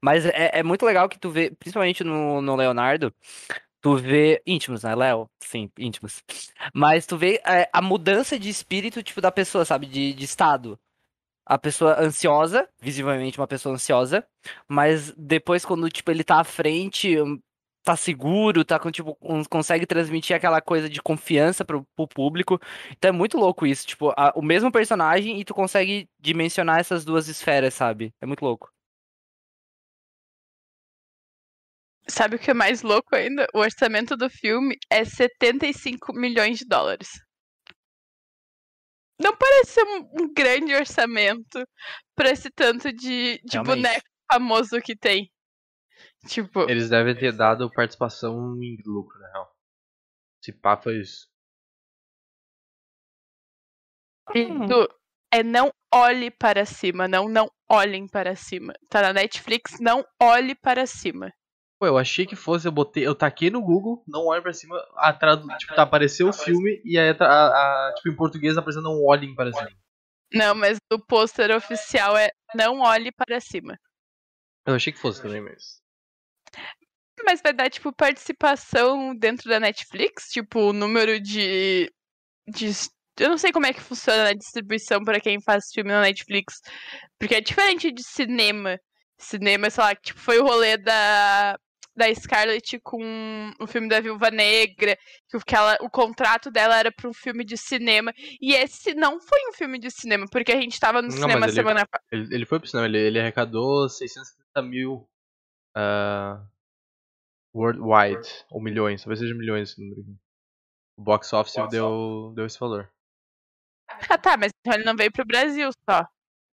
Mas 0.01 0.25
é, 0.25 0.51
é 0.53 0.63
muito 0.63 0.85
legal 0.85 1.09
que 1.09 1.19
tu 1.19 1.29
vê, 1.29 1.51
principalmente 1.51 2.05
no, 2.05 2.41
no 2.41 2.55
Leonardo, 2.55 3.13
tu 3.85 3.95
vê. 3.97 4.41
Íntimos, 4.47 4.83
né, 4.83 4.95
Léo? 4.95 5.29
Sim, 5.39 5.69
íntimos. 5.77 6.23
Mas 6.73 7.05
tu 7.05 7.17
vê 7.17 7.39
é, 7.45 7.69
a 7.71 7.81
mudança 7.81 8.39
de 8.39 8.49
espírito, 8.49 9.03
tipo, 9.03 9.21
da 9.21 9.31
pessoa, 9.31 9.63
sabe? 9.65 9.85
De, 9.85 10.13
de 10.13 10.25
estado. 10.25 10.79
A 11.45 11.57
pessoa 11.59 11.99
ansiosa, 12.01 12.67
visivelmente 12.81 13.39
uma 13.39 13.47
pessoa 13.47 13.75
ansiosa, 13.75 14.25
mas 14.67 15.13
depois, 15.17 15.65
quando, 15.65 15.89
tipo, 15.89 16.11
ele 16.11 16.23
tá 16.23 16.39
à 16.41 16.43
frente, 16.43 17.21
hum, 17.21 17.39
tá 17.83 17.95
seguro, 17.95 18.65
tá 18.65 18.79
com, 18.79 18.91
tipo, 18.91 19.15
consegue 19.49 19.85
transmitir 19.85 20.35
aquela 20.35 20.61
coisa 20.61 20.89
de 20.89 21.01
confiança 21.01 21.65
pro, 21.65 21.85
pro 21.95 22.07
público. 22.07 22.59
Então 22.91 23.09
é 23.09 23.11
muito 23.11 23.37
louco 23.37 23.67
isso, 23.67 23.87
tipo, 23.87 24.11
a- 24.17 24.33
o 24.35 24.41
mesmo 24.41 24.71
personagem 24.71 25.39
e 25.39 25.45
tu 25.45 25.53
consegue 25.53 26.09
dimensionar 26.19 26.79
essas 26.79 27.05
duas 27.05 27.27
esferas, 27.29 27.73
sabe? 27.75 28.13
É 28.21 28.25
muito 28.25 28.43
louco. 28.45 28.71
Sabe 32.07 32.35
o 32.35 32.39
que 32.39 32.51
é 32.51 32.53
mais 32.53 32.81
louco 32.81 33.15
ainda? 33.15 33.47
O 33.53 33.59
orçamento 33.59 34.15
do 34.15 34.29
filme 34.29 34.77
é 34.89 35.03
75 35.03 36.13
milhões 36.13 36.59
de 36.59 36.65
dólares. 36.65 37.09
Não 39.19 39.35
parece 39.35 39.71
ser 39.71 39.83
um, 39.83 40.33
grande 40.33 40.75
orçamento 40.75 41.65
pra 42.15 42.29
esse 42.29 42.49
tanto 42.51 42.91
de, 42.91 43.39
de 43.43 43.53
Realmente. 43.53 43.75
boneco 43.75 44.05
famoso 44.31 44.81
que 44.81 44.95
tem. 44.95 45.31
Tipo, 46.27 46.69
Eles 46.69 46.89
devem 46.89 47.15
ter 47.15 47.31
dado 47.31 47.71
participação 47.71 48.61
em 48.61 48.77
lucro, 48.85 49.17
na 49.19 49.31
real. 49.31 49.55
Se 50.43 50.51
pá, 50.51 50.77
foi 50.77 50.99
isso. 50.99 51.27
Hum. 54.35 54.67
É 55.31 55.43
não 55.43 55.71
olhe 55.93 56.31
para 56.31 56.65
cima, 56.65 57.07
não, 57.07 57.29
não 57.29 57.49
olhem 57.69 58.07
para 58.07 58.35
cima. 58.35 58.73
Tá 58.89 59.01
na 59.01 59.13
Netflix, 59.13 59.79
não 59.79 60.03
olhe 60.21 60.55
para 60.55 60.85
cima. 60.85 61.31
Pô, 61.77 61.85
eu 61.87 61.97
achei 61.97 62.25
que 62.25 62.35
fosse, 62.35 62.67
eu 62.67 62.71
botei, 62.71 63.05
eu 63.05 63.13
taquei 63.13 63.49
no 63.49 63.61
Google, 63.61 64.01
não 64.07 64.25
olhem 64.27 64.41
pra 64.41 64.53
cima, 64.53 64.77
a 64.95 65.11
tradu, 65.11 65.45
tipo, 65.57 65.75
tá, 65.75 65.81
apareceu 65.83 66.29
o 66.29 66.33
filme 66.33 66.81
e 66.85 66.97
aí, 66.97 67.09
a, 67.09 67.25
a- 67.25 67.89
a- 67.89 67.93
tipo, 67.95 68.09
em 68.09 68.15
português 68.15 68.57
aparecendo 68.57 68.83
não 68.85 69.03
olhem 69.03 69.35
para 69.35 69.51
cima. 69.51 69.69
Não, 70.33 70.55
mas 70.55 70.77
o 70.91 70.99
pôster 70.99 71.55
oficial 71.55 72.17
é 72.17 72.31
não 72.55 72.79
olhe 72.79 73.11
para 73.11 73.39
cima. 73.41 73.77
Eu 74.65 74.75
achei 74.75 74.91
que 74.93 74.99
fosse 74.99 75.21
também, 75.21 75.41
mas... 75.41 75.81
Mas 77.25 77.41
vai 77.41 77.53
dar, 77.53 77.69
tipo, 77.69 77.91
participação 77.93 79.15
dentro 79.15 79.49
da 79.49 79.59
Netflix? 79.59 80.25
Tipo, 80.29 80.59
o 80.69 80.73
número 80.73 81.19
de. 81.19 81.91
de 82.47 82.71
eu 83.19 83.29
não 83.29 83.37
sei 83.37 83.51
como 83.51 83.65
é 83.65 83.73
que 83.73 83.81
funciona 83.81 84.29
a 84.29 84.33
distribuição 84.33 85.03
pra 85.03 85.19
quem 85.21 85.41
faz 85.41 85.65
filme 85.73 85.89
na 85.91 86.01
Netflix. 86.01 86.59
Porque 87.17 87.35
é 87.35 87.41
diferente 87.41 87.91
de 87.91 88.03
cinema. 88.03 88.77
Cinema, 89.17 89.69
sei 89.69 89.83
lá, 89.83 89.95
que 89.95 90.01
tipo, 90.07 90.19
foi 90.19 90.39
o 90.39 90.43
rolê 90.45 90.75
da, 90.77 91.57
da 91.95 92.13
Scarlett 92.13 92.79
com 92.81 93.01
o 93.59 93.65
filme 93.67 93.87
da 93.87 93.99
Viúva 93.99 94.29
Negra. 94.29 94.97
Que, 95.29 95.37
o- 95.37 95.39
que 95.39 95.55
ela, 95.55 95.77
o 95.81 95.89
contrato 95.89 96.51
dela 96.51 96.77
era 96.77 96.91
pra 96.91 97.09
um 97.09 97.13
filme 97.13 97.43
de 97.45 97.57
cinema. 97.57 98.11
E 98.41 98.53
esse 98.53 98.93
não 98.93 99.19
foi 99.19 99.39
um 99.49 99.53
filme 99.53 99.79
de 99.79 99.89
cinema, 99.91 100.25
porque 100.31 100.51
a 100.51 100.59
gente 100.59 100.79
tava 100.79 101.01
no 101.01 101.07
Não, 101.09 101.15
cinema 101.17 101.45
ele- 101.45 101.53
semana 101.53 101.85
passada. 101.87 102.05
Ele, 102.11 102.35
ele 102.35 102.45
foi 102.45 102.59
pro 102.59 102.67
cinema, 102.67 102.87
ele, 102.87 102.97
ele 102.99 103.19
arrecadou 103.19 103.87
670 103.89 104.61
mil 104.61 105.07
ah, 105.75 106.41
worldwide, 107.53 108.27
ou 108.49 108.61
milhões, 108.61 109.01
talvez 109.01 109.19
seja 109.19 109.33
milhões 109.35 109.71
esse 109.71 109.81
número 109.81 110.01
aqui. 110.01 110.15
O 110.97 111.03
box 111.03 111.33
office 111.33 111.55
deu, 111.69 112.31
deu 112.35 112.45
esse 112.45 112.59
valor. 112.59 112.89
Ah, 114.09 114.17
tá, 114.17 114.35
mas 114.37 114.51
então 114.59 114.73
ele 114.73 114.83
não 114.85 114.95
veio 114.95 115.11
pro 115.11 115.25
Brasil 115.25 115.69
só. 115.89 116.05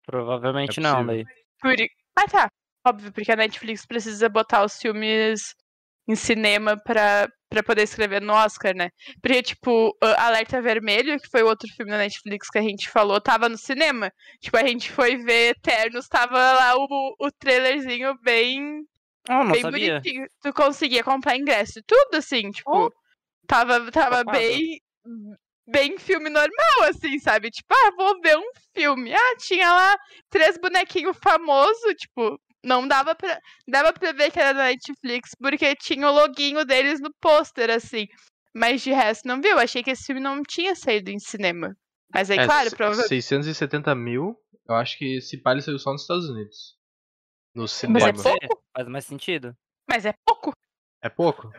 Provavelmente 0.05 0.79
É 0.79 0.83
não, 0.83 1.05
daí. 1.05 1.23
Por... 1.59 1.75
Ah, 2.17 2.27
tá. 2.27 2.51
Óbvio, 2.85 3.11
porque 3.11 3.31
a 3.31 3.35
Netflix 3.35 3.85
precisa 3.85 4.27
botar 4.27 4.63
os 4.63 4.77
filmes 4.79 5.53
em 6.07 6.15
cinema 6.15 6.75
pra, 6.83 7.29
pra 7.49 7.63
poder 7.63 7.83
escrever 7.83 8.21
no 8.21 8.33
Oscar, 8.33 8.75
né? 8.75 8.89
Porque, 9.21 9.43
tipo, 9.43 9.95
Alerta 10.17 10.61
Vermelho, 10.61 11.19
que 11.19 11.29
foi 11.29 11.43
o 11.43 11.47
outro 11.47 11.67
filme 11.75 11.91
da 11.91 11.97
Netflix 11.97 12.49
que 12.49 12.57
a 12.57 12.61
gente 12.61 12.89
falou, 12.89 13.21
tava 13.21 13.47
no 13.47 13.57
cinema. 13.57 14.11
Tipo, 14.39 14.57
a 14.57 14.67
gente 14.67 14.91
foi 14.91 15.17
ver 15.17 15.51
Eternos, 15.51 16.07
tava 16.07 16.37
lá 16.37 16.75
o, 16.75 17.15
o 17.19 17.31
trailerzinho 17.31 18.15
bem. 18.23 18.83
Oh, 19.29 19.43
não 19.43 19.51
bem 19.51 19.61
sabia. 19.61 19.99
bonitinho. 19.99 20.25
Tu 20.41 20.53
conseguia 20.53 21.03
comprar 21.03 21.37
ingresso 21.37 21.79
e 21.79 21.83
tudo, 21.83 22.15
assim, 22.15 22.49
tipo. 22.49 22.87
Oh. 22.87 22.91
Tava, 23.47 23.91
tava 23.91 24.23
bem. 24.23 24.79
Bem 25.67 25.97
filme 25.97 26.29
normal, 26.29 26.89
assim, 26.89 27.19
sabe? 27.19 27.49
Tipo, 27.51 27.73
ah, 27.73 27.91
vou 27.95 28.19
ver 28.21 28.37
um 28.37 28.51
filme. 28.73 29.13
Ah, 29.13 29.35
tinha 29.37 29.71
lá 29.71 29.97
três 30.29 30.57
bonequinhos 30.57 31.17
famosos, 31.21 31.93
tipo, 31.97 32.39
não 32.63 32.87
dava 32.87 33.15
pra, 33.15 33.39
dava 33.67 33.91
pra 33.93 34.11
ver 34.11 34.31
que 34.31 34.39
era 34.39 34.53
da 34.53 34.63
Netflix, 34.65 35.31
porque 35.39 35.75
tinha 35.75 36.07
o 36.09 36.13
loginho 36.13 36.63
deles 36.65 36.99
no 36.99 37.11
pôster, 37.19 37.69
assim. 37.69 38.07
Mas 38.53 38.81
de 38.81 38.91
resto 38.91 39.27
não 39.27 39.41
viu. 39.41 39.57
Achei 39.57 39.81
que 39.83 39.91
esse 39.91 40.05
filme 40.05 40.21
não 40.21 40.41
tinha 40.43 40.75
saído 40.75 41.09
em 41.09 41.19
cinema. 41.19 41.75
Mas 42.13 42.29
aí, 42.29 42.39
É, 42.39 42.45
claro, 42.45 42.69
provavelmente. 42.71 43.07
670 43.07 43.95
mil, 43.95 44.35
eu 44.67 44.75
acho 44.75 44.97
que 44.97 45.17
esse 45.17 45.37
palio 45.41 45.61
saiu 45.61 45.79
só 45.79 45.91
nos 45.93 46.01
Estados 46.01 46.29
Unidos. 46.29 46.75
No 47.55 47.61
Mas 47.63 47.71
cinema. 47.71 47.99
é 47.99 48.11
Pode 48.11 48.21
ser, 48.21 48.47
pouco? 48.47 48.63
faz 48.75 48.87
mais 48.87 49.05
sentido. 49.05 49.55
Mas 49.89 50.05
é 50.05 50.13
pouco. 50.25 50.51
É 51.01 51.09
pouco? 51.09 51.49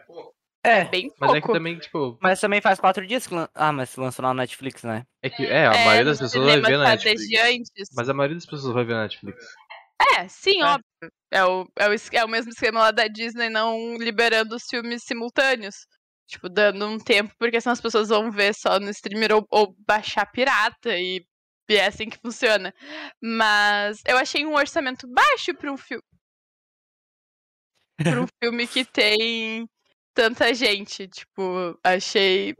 É, 0.65 0.85
Bem 0.85 1.09
Mas 1.19 1.33
pouco. 1.33 1.37
é 1.37 1.41
que 1.41 1.53
também, 1.53 1.77
tipo, 1.79 2.17
mas 2.23 2.39
também 2.41 2.61
faz 2.61 2.79
quatro 2.79 3.05
dias 3.05 3.27
que 3.27 3.35
lan... 3.35 3.49
Ah, 3.53 3.73
mas 3.73 3.97
lançou 3.97 4.23
na 4.23 4.33
Netflix, 4.33 4.85
né? 4.85 5.05
é 5.21 5.29
que 5.29 5.45
é, 5.45 5.67
a 5.67 5.73
É, 5.75 5.85
maioria 5.85 6.05
das 6.05 6.21
pessoas 6.21 6.45
vai 6.45 6.61
ver 6.61 6.77
na 6.79 6.85
tá 6.85 6.91
Netflix. 6.91 7.21
desde 7.29 7.37
antes. 7.39 7.89
Mas 7.97 8.09
a 8.09 8.15
maioria 8.15 8.37
das 8.37 8.47
pessoas 8.47 8.73
vai 8.73 8.85
ver 8.85 8.95
na 8.95 9.03
Netflix. 9.03 9.45
É, 10.11 10.29
sim, 10.29 10.63
É. 10.63 10.67
óbvio. 10.67 10.85
É 11.31 11.45
o, 11.45 11.67
é, 11.77 11.89
o, 11.89 11.95
é 12.13 12.25
o 12.25 12.29
mesmo 12.29 12.51
esquema 12.53 12.81
lá 12.81 12.91
da 12.91 13.07
Disney 13.09 13.49
não 13.49 13.97
liberando 13.97 14.55
os 14.57 14.65
filmes 14.69 15.03
simultâneos. 15.05 15.75
Tipo, 16.27 16.49
dando 16.49 16.87
um 16.87 16.99
tempo, 16.99 17.35
porque 17.39 17.61
senão 17.61 17.73
as 17.73 17.81
pessoas 17.81 18.09
vão 18.09 18.31
ver 18.31 18.55
só 18.55 18.79
no 18.79 18.91
streamer 18.91 19.33
ou, 19.35 19.47
ou 19.51 19.75
baixar 19.87 20.25
pirata 20.31 20.97
e, 20.97 21.25
e 21.69 21.77
é 21.77 21.87
assim 21.87 22.09
que 22.09 22.19
funciona. 22.19 22.73
Mas 23.23 24.01
eu 24.07 24.17
achei 24.19 24.45
um 24.47 24.55
orçamento 24.55 25.07
baixo 25.09 25.55
pra 25.55 25.73
um 25.73 25.77
filme. 25.77 26.03
pra 28.03 28.21
um 28.23 28.27
filme 28.43 28.67
que 28.67 28.85
tem 28.85 29.69
tanta 30.15 30.53
gente. 30.55 31.09
Tipo, 31.09 31.79
achei. 31.85 32.55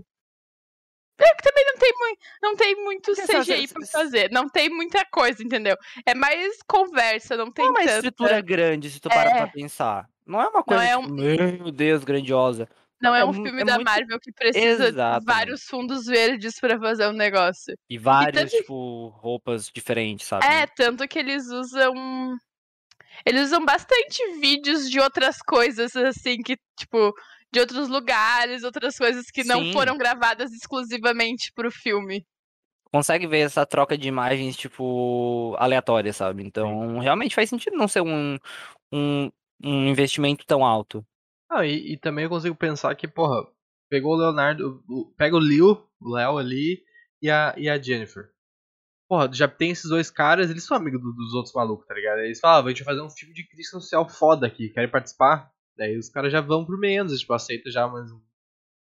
É 1.25 1.35
que 1.35 1.43
também 1.43 1.65
não 1.67 1.79
tem, 1.79 1.93
mui- 1.99 2.19
não 2.43 2.57
tem 2.57 2.75
muito 2.85 3.13
CGI 3.15 3.69
pra 3.69 3.87
fazer. 3.87 4.31
Não 4.31 4.49
tem 4.49 4.69
muita 4.69 5.05
coisa, 5.07 5.43
entendeu? 5.43 5.77
É 6.07 6.15
mais 6.15 6.59
conversa, 6.67 7.37
não 7.37 7.51
tem 7.51 7.65
Não 7.65 7.73
é 7.77 7.81
uma 7.81 7.81
tanta... 7.87 7.95
estrutura 8.09 8.41
grande, 8.41 8.91
se 8.91 9.01
tu 9.01 9.09
parar 9.09 9.31
É. 9.31 9.35
pra 9.39 9.47
pensar. 9.49 10.09
Não 10.27 10.41
é 10.41 10.49
uma 10.49 10.63
coisa, 10.63 10.85
é 10.85 10.97
tipo, 10.97 11.13
meu 11.13 11.71
Deus, 11.71 12.05
grandiosa. 12.05 12.69
Não 13.01 13.13
é, 13.13 13.21
é 13.21 13.25
um 13.25 13.33
filme 13.33 13.63
é 13.63 13.65
da 13.65 13.75
muito- 13.75 13.85
Marvel 13.89 14.21
que 14.21 14.31
precisa 14.33 14.85
de 14.85 14.89
Exatamente. 14.91 15.25
vários 15.27 15.65
fundos 15.65 16.07
verdes 16.07 16.61
pra 16.61 16.79
fazer 16.79 17.09
um 17.09 17.13
negócio. 17.13 17.77
E 17.91 17.99
várias, 17.99 18.45
também- 18.45 18.61
tipo, 18.61 19.09
roupas 19.09 19.69
diferentes, 19.75 20.27
sabe? 20.29 20.47
É, 20.47 20.67
tanto 20.69 21.07
que 21.09 21.19
eles 21.19 21.49
usam. 21.49 21.93
Eles 23.27 23.43
usam 23.47 23.65
bastante 23.65 24.23
vídeos 24.41 24.89
de 24.89 24.99
outras 25.01 25.39
coisas, 25.39 25.95
assim, 25.97 26.39
que, 26.39 26.57
tipo, 26.79 27.13
de 27.53 27.61
outros 27.61 27.89
lugares, 27.89 28.65
outras 28.65 28.97
coisas 28.97 29.31
que 29.31 29.45
não 29.45 29.61
Sim. 29.61 29.73
foram 29.73 29.99
gravadas 29.99 30.53
exclusivamente 30.53 31.53
pro 31.53 31.71
filme. 31.71 32.27
Consegue 32.91 33.27
ver 33.27 33.41
essa 33.41 33.65
troca 33.65 33.97
de 33.97 34.09
imagens, 34.09 34.57
tipo, 34.57 35.55
aleatória, 35.59 36.13
sabe? 36.13 36.43
Então, 36.43 36.99
realmente 36.99 37.35
faz 37.35 37.49
sentido 37.49 37.77
não 37.77 37.89
ser 37.89 38.03
um, 38.03 38.39
um, 38.93 39.31
um 39.63 39.87
investimento 39.89 40.45
tão 40.47 40.65
alto. 40.65 41.05
Ah, 41.51 41.67
e, 41.67 41.93
e 41.93 41.97
também 41.99 42.25
eu 42.25 42.31
consigo 42.31 42.55
pensar 42.55 42.95
que, 42.95 43.09
porra, 43.09 43.47
pegou 43.89 44.15
o 44.15 44.17
Leonardo, 44.17 44.83
pega 45.17 45.37
o 45.37 45.39
Leo, 45.39 45.87
o 46.01 46.15
Léo 46.15 46.39
ali, 46.39 46.83
e 47.21 47.31
a, 47.31 47.55
e 47.57 47.69
a 47.69 47.81
Jennifer. 47.81 48.31
Porra, 49.09 49.31
já 49.33 49.47
tem 49.47 49.71
esses 49.71 49.89
dois 49.91 50.11
caras, 50.11 50.51
eles 50.51 50.65
são 50.65 50.77
amigos 50.77 51.01
do- 51.01 51.13
dos 51.13 51.35
outros 51.35 51.55
malucos, 51.55 51.87
tá 51.87 51.95
ligado? 51.95 52.21
Eles 52.21 52.41
falam, 52.41 52.65
ah, 52.65 52.67
a 52.67 52.69
gente 52.71 52.85
vai 52.85 52.95
fazer 52.95 53.07
um 53.07 53.11
filme 53.11 53.35
de 53.35 53.47
crítica 53.47 53.79
social 53.79 54.09
foda 54.09 54.47
aqui, 54.47 54.71
querem 54.71 54.91
participar? 54.91 55.51
Daí 55.83 55.99
os 55.99 56.09
caras 56.09 56.31
já 56.31 56.41
vão 56.41 56.65
por 56.65 56.79
menos, 56.79 57.19
tipo, 57.19 57.33
aceita 57.33 57.69
já, 57.73 57.89
mas. 57.89 58.09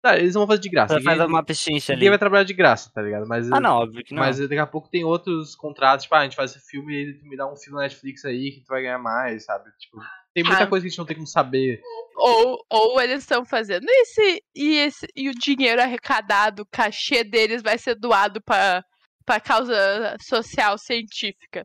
Tá, 0.03 0.17
eles 0.17 0.33
não 0.35 0.41
vão 0.41 0.47
fazer 0.47 0.61
de 0.61 0.69
graça. 0.69 0.95
Você 0.95 1.01
faz 1.03 1.17
Ninguém, 1.19 1.33
uma 1.33 1.43
pechincha 1.45 1.93
ali. 1.93 1.99
ninguém 1.99 2.09
vai 2.09 2.19
trabalhar 2.19 2.43
de 2.43 2.53
graça, 2.53 2.91
tá 2.93 3.01
ligado? 3.01 3.25
Mas, 3.27 3.49
Ah, 3.49 3.59
não, 3.61 3.77
óbvio 3.77 4.03
que 4.03 4.13
não. 4.13 4.19
mas 4.21 4.39
daqui 4.39 4.57
a 4.57 4.65
pouco 4.67 4.89
tem 4.89 5.05
outros 5.05 5.55
contratos, 5.55 6.03
tipo, 6.03 6.15
ah, 6.15 6.19
a 6.19 6.23
gente 6.23 6.35
faz 6.35 6.51
esse 6.55 6.67
filme 6.69 6.93
e 7.11 7.13
tu 7.19 7.25
me 7.27 7.37
dá 7.37 7.49
um 7.49 7.55
filme 7.55 7.77
na 7.77 7.83
Netflix 7.83 8.25
aí 8.25 8.51
que 8.51 8.61
tu 8.61 8.67
vai 8.67 8.81
ganhar 8.81 8.97
mais, 8.99 9.45
sabe? 9.45 9.69
Tipo, 9.79 10.01
tem 10.33 10.43
muita 10.43 10.63
Ah. 10.63 10.67
coisa 10.67 10.83
que 10.83 10.87
a 10.87 10.89
gente 10.89 10.97
não 10.97 11.05
tem 11.05 11.15
como 11.15 11.27
saber. 11.27 11.79
Ou, 12.17 12.65
ou 12.69 12.99
eles 13.01 13.19
estão 13.21 13.45
fazendo 13.45 13.85
isso 13.87 14.19
e, 14.21 14.41
e, 14.55 14.77
esse, 14.79 15.07
e 15.15 15.29
o 15.29 15.33
dinheiro 15.33 15.81
arrecadado, 15.81 16.63
o 16.63 16.67
cachê 16.69 17.23
deles 17.23 17.61
vai 17.61 17.77
ser 17.77 17.93
doado 17.95 18.41
pra, 18.41 18.83
pra 19.25 19.39
causa 19.39 20.17
social 20.19 20.77
científica. 20.79 21.63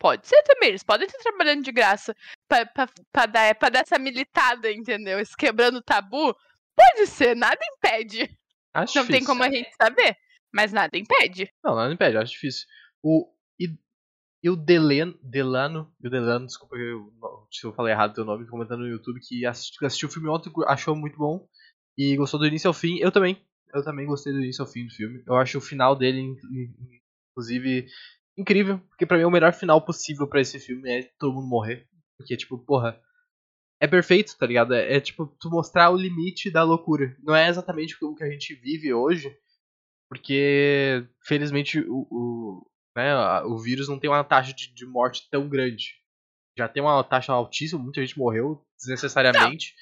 Pode 0.00 0.26
ser 0.26 0.42
também, 0.44 0.70
eles 0.70 0.82
podem 0.82 1.06
estar 1.06 1.18
trabalhando 1.18 1.62
de 1.62 1.70
graça 1.70 2.14
pra, 2.48 2.64
pra, 2.64 2.88
pra, 3.12 3.26
dar, 3.26 3.54
pra 3.54 3.68
dar 3.68 3.80
essa 3.80 3.98
militada, 3.98 4.72
entendeu? 4.72 5.20
Esse 5.20 5.36
quebrando 5.36 5.76
o 5.76 5.82
tabu. 5.82 6.34
Pode 6.74 7.06
ser, 7.06 7.36
nada 7.36 7.58
impede. 7.76 8.28
Acho 8.72 8.98
Não 8.98 9.04
tem 9.06 9.16
difícil. 9.16 9.26
como 9.26 9.44
a 9.44 9.50
gente 9.50 9.70
saber, 9.80 10.16
mas 10.54 10.72
nada 10.72 10.96
impede. 10.96 11.52
Não, 11.62 11.74
não 11.76 11.92
impede, 11.92 12.16
acho 12.16 12.32
difícil. 12.32 12.66
O, 13.02 13.30
e, 13.60 13.68
e 14.42 14.48
o 14.48 14.56
Delano, 14.56 15.18
e 16.02 16.06
o 16.06 16.10
Delano, 16.10 16.46
desculpa 16.46 16.76
eu- 16.76 17.12
se 17.52 17.66
eu 17.66 17.74
falei 17.74 17.92
errado 17.92 18.14
teu 18.14 18.24
nome, 18.24 18.48
comentando 18.48 18.80
no 18.80 18.88
YouTube 18.88 19.20
que 19.20 19.44
assistiu, 19.44 19.86
assistiu 19.86 20.08
o 20.08 20.12
filme 20.12 20.28
ontem, 20.30 20.50
achou 20.66 20.96
muito 20.96 21.18
bom 21.18 21.46
e 21.98 22.16
gostou 22.16 22.40
do 22.40 22.46
início 22.46 22.68
ao 22.68 22.74
fim. 22.74 22.98
Eu 23.00 23.12
também, 23.12 23.44
eu 23.74 23.84
também 23.84 24.06
gostei 24.06 24.32
do 24.32 24.40
início 24.40 24.62
ao 24.64 24.70
fim 24.70 24.86
do 24.86 24.94
filme. 24.94 25.22
Eu 25.26 25.34
acho 25.36 25.58
o 25.58 25.60
final 25.60 25.94
dele, 25.94 26.20
in- 26.20 26.36
in- 26.52 27.00
inclusive, 27.32 27.86
incrível, 28.36 28.78
porque 28.88 29.06
pra 29.06 29.16
mim 29.16 29.24
é 29.24 29.26
o 29.26 29.30
melhor 29.30 29.52
final 29.52 29.80
possível 29.84 30.26
pra 30.26 30.40
esse 30.40 30.58
filme 30.58 30.90
é 30.90 31.02
todo 31.18 31.34
mundo 31.34 31.46
morrer. 31.46 31.86
Porque, 32.16 32.36
tipo, 32.36 32.58
porra, 32.58 33.00
é 33.80 33.86
perfeito, 33.86 34.36
tá 34.36 34.46
ligado? 34.46 34.74
É, 34.74 34.96
é, 34.96 35.00
tipo, 35.00 35.26
tu 35.40 35.48
mostrar 35.50 35.90
o 35.90 35.96
limite 35.96 36.50
da 36.50 36.62
loucura. 36.62 37.16
Não 37.22 37.34
é 37.34 37.48
exatamente 37.48 37.96
o 38.02 38.14
que 38.14 38.24
a 38.24 38.30
gente 38.30 38.54
vive 38.54 38.92
hoje, 38.92 39.34
porque, 40.08 41.06
felizmente, 41.22 41.80
o, 41.80 42.06
o, 42.10 42.70
né, 42.96 43.42
o 43.42 43.58
vírus 43.58 43.88
não 43.88 43.98
tem 43.98 44.10
uma 44.10 44.24
taxa 44.24 44.52
de, 44.52 44.72
de 44.74 44.86
morte 44.86 45.28
tão 45.30 45.48
grande. 45.48 45.94
Já 46.56 46.68
tem 46.68 46.82
uma 46.82 47.02
taxa 47.04 47.32
altíssima, 47.32 47.82
muita 47.82 48.00
gente 48.04 48.18
morreu 48.18 48.62
desnecessariamente. 48.80 49.74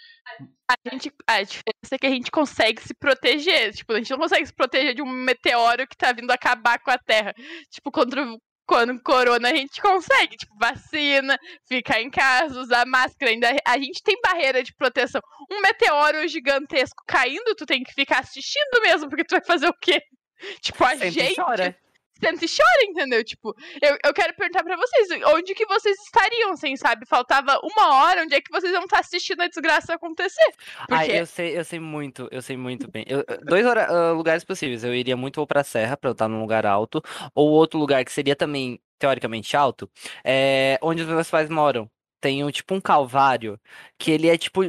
A, 0.68 0.90
gente, 0.90 1.12
a 1.26 1.42
diferença 1.42 1.92
é 1.92 1.98
que 1.98 2.06
a 2.06 2.10
gente 2.10 2.30
consegue 2.30 2.82
se 2.82 2.94
proteger. 2.94 3.72
Tipo, 3.72 3.94
a 3.94 3.96
gente 3.96 4.10
não 4.10 4.18
consegue 4.18 4.46
se 4.46 4.52
proteger 4.52 4.94
de 4.94 5.02
um 5.02 5.10
meteoro 5.10 5.86
que 5.86 5.96
tá 5.96 6.12
vindo 6.12 6.30
acabar 6.30 6.78
com 6.78 6.90
a 6.90 6.98
Terra. 6.98 7.32
Tipo, 7.70 7.90
contra 7.90 8.22
o 8.22 8.38
quando 8.68 8.90
o 8.90 9.02
corona 9.02 9.48
a 9.48 9.54
gente 9.54 9.80
consegue, 9.80 10.36
tipo, 10.36 10.54
vacina, 10.58 11.38
ficar 11.66 12.02
em 12.02 12.10
casa, 12.10 12.60
usar 12.60 12.84
máscara, 12.84 13.32
ainda 13.32 13.48
a 13.66 13.78
gente 13.78 14.02
tem 14.02 14.20
barreira 14.22 14.62
de 14.62 14.74
proteção. 14.74 15.22
Um 15.50 15.62
meteoro 15.62 16.28
gigantesco 16.28 17.02
caindo, 17.06 17.54
tu 17.56 17.64
tem 17.64 17.82
que 17.82 17.94
ficar 17.94 18.18
assistindo 18.20 18.82
mesmo, 18.82 19.08
porque 19.08 19.24
tu 19.24 19.30
vai 19.30 19.42
fazer 19.42 19.68
o 19.68 19.74
quê? 19.80 20.02
Tipo, 20.60 20.84
a 20.84 20.90
Senta 20.90 21.06
e 21.06 21.10
gente 21.10 21.34
chora. 21.34 21.76
Senta 22.20 22.44
e 22.44 22.48
chora, 22.48 22.84
entendeu? 22.84 23.24
Tipo, 23.24 23.54
eu, 23.80 23.96
eu 24.04 24.14
quero 24.14 24.34
perguntar 24.34 24.62
pra 24.62 24.76
vocês, 24.76 25.08
onde 25.34 25.54
que 25.54 25.66
vocês 25.66 25.96
estariam, 26.00 26.52
assim, 26.52 26.76
sabe? 26.76 27.06
Faltava 27.06 27.58
uma 27.62 27.94
hora, 27.94 28.22
onde 28.22 28.34
é 28.34 28.40
que 28.40 28.50
vocês 28.50 28.72
iam 28.72 28.84
estar 28.84 29.00
assistindo 29.00 29.40
a 29.40 29.48
desgraça 29.48 29.94
acontecer? 29.94 30.52
Porque 30.86 30.94
Ai, 30.94 31.20
eu 31.20 31.26
sei, 31.26 31.58
eu 31.58 31.64
sei 31.64 31.80
muito, 31.80 32.28
eu 32.30 32.42
sei 32.42 32.56
muito 32.56 32.90
bem. 32.90 33.04
Eu- 33.08 33.24
dois 33.44 33.64
ah, 33.66 34.12
lugares 34.12 34.44
possíveis. 34.44 34.84
Eu 34.84 34.94
iria 34.94 35.16
muito 35.16 35.38
ou 35.38 35.46
pra 35.46 35.64
serra, 35.64 35.96
pra 35.96 36.10
eu 36.10 36.12
estar 36.12 36.28
num 36.28 36.40
lugar 36.40 36.66
alto, 36.66 37.02
ou 37.34 37.50
outro 37.50 37.78
lugar 37.78 38.04
que 38.04 38.12
seria 38.12 38.36
também 38.36 38.80
teoricamente 38.98 39.56
alto, 39.56 39.88
é 40.24 40.78
onde 40.82 41.02
os 41.02 41.08
meus 41.08 41.30
pais 41.30 41.48
moram. 41.48 41.88
Tem 42.20 42.42
um 42.44 42.50
tipo 42.50 42.74
um 42.74 42.80
calvário 42.80 43.60
que 43.96 44.10
ele 44.10 44.28
é 44.28 44.36
tipo 44.36 44.62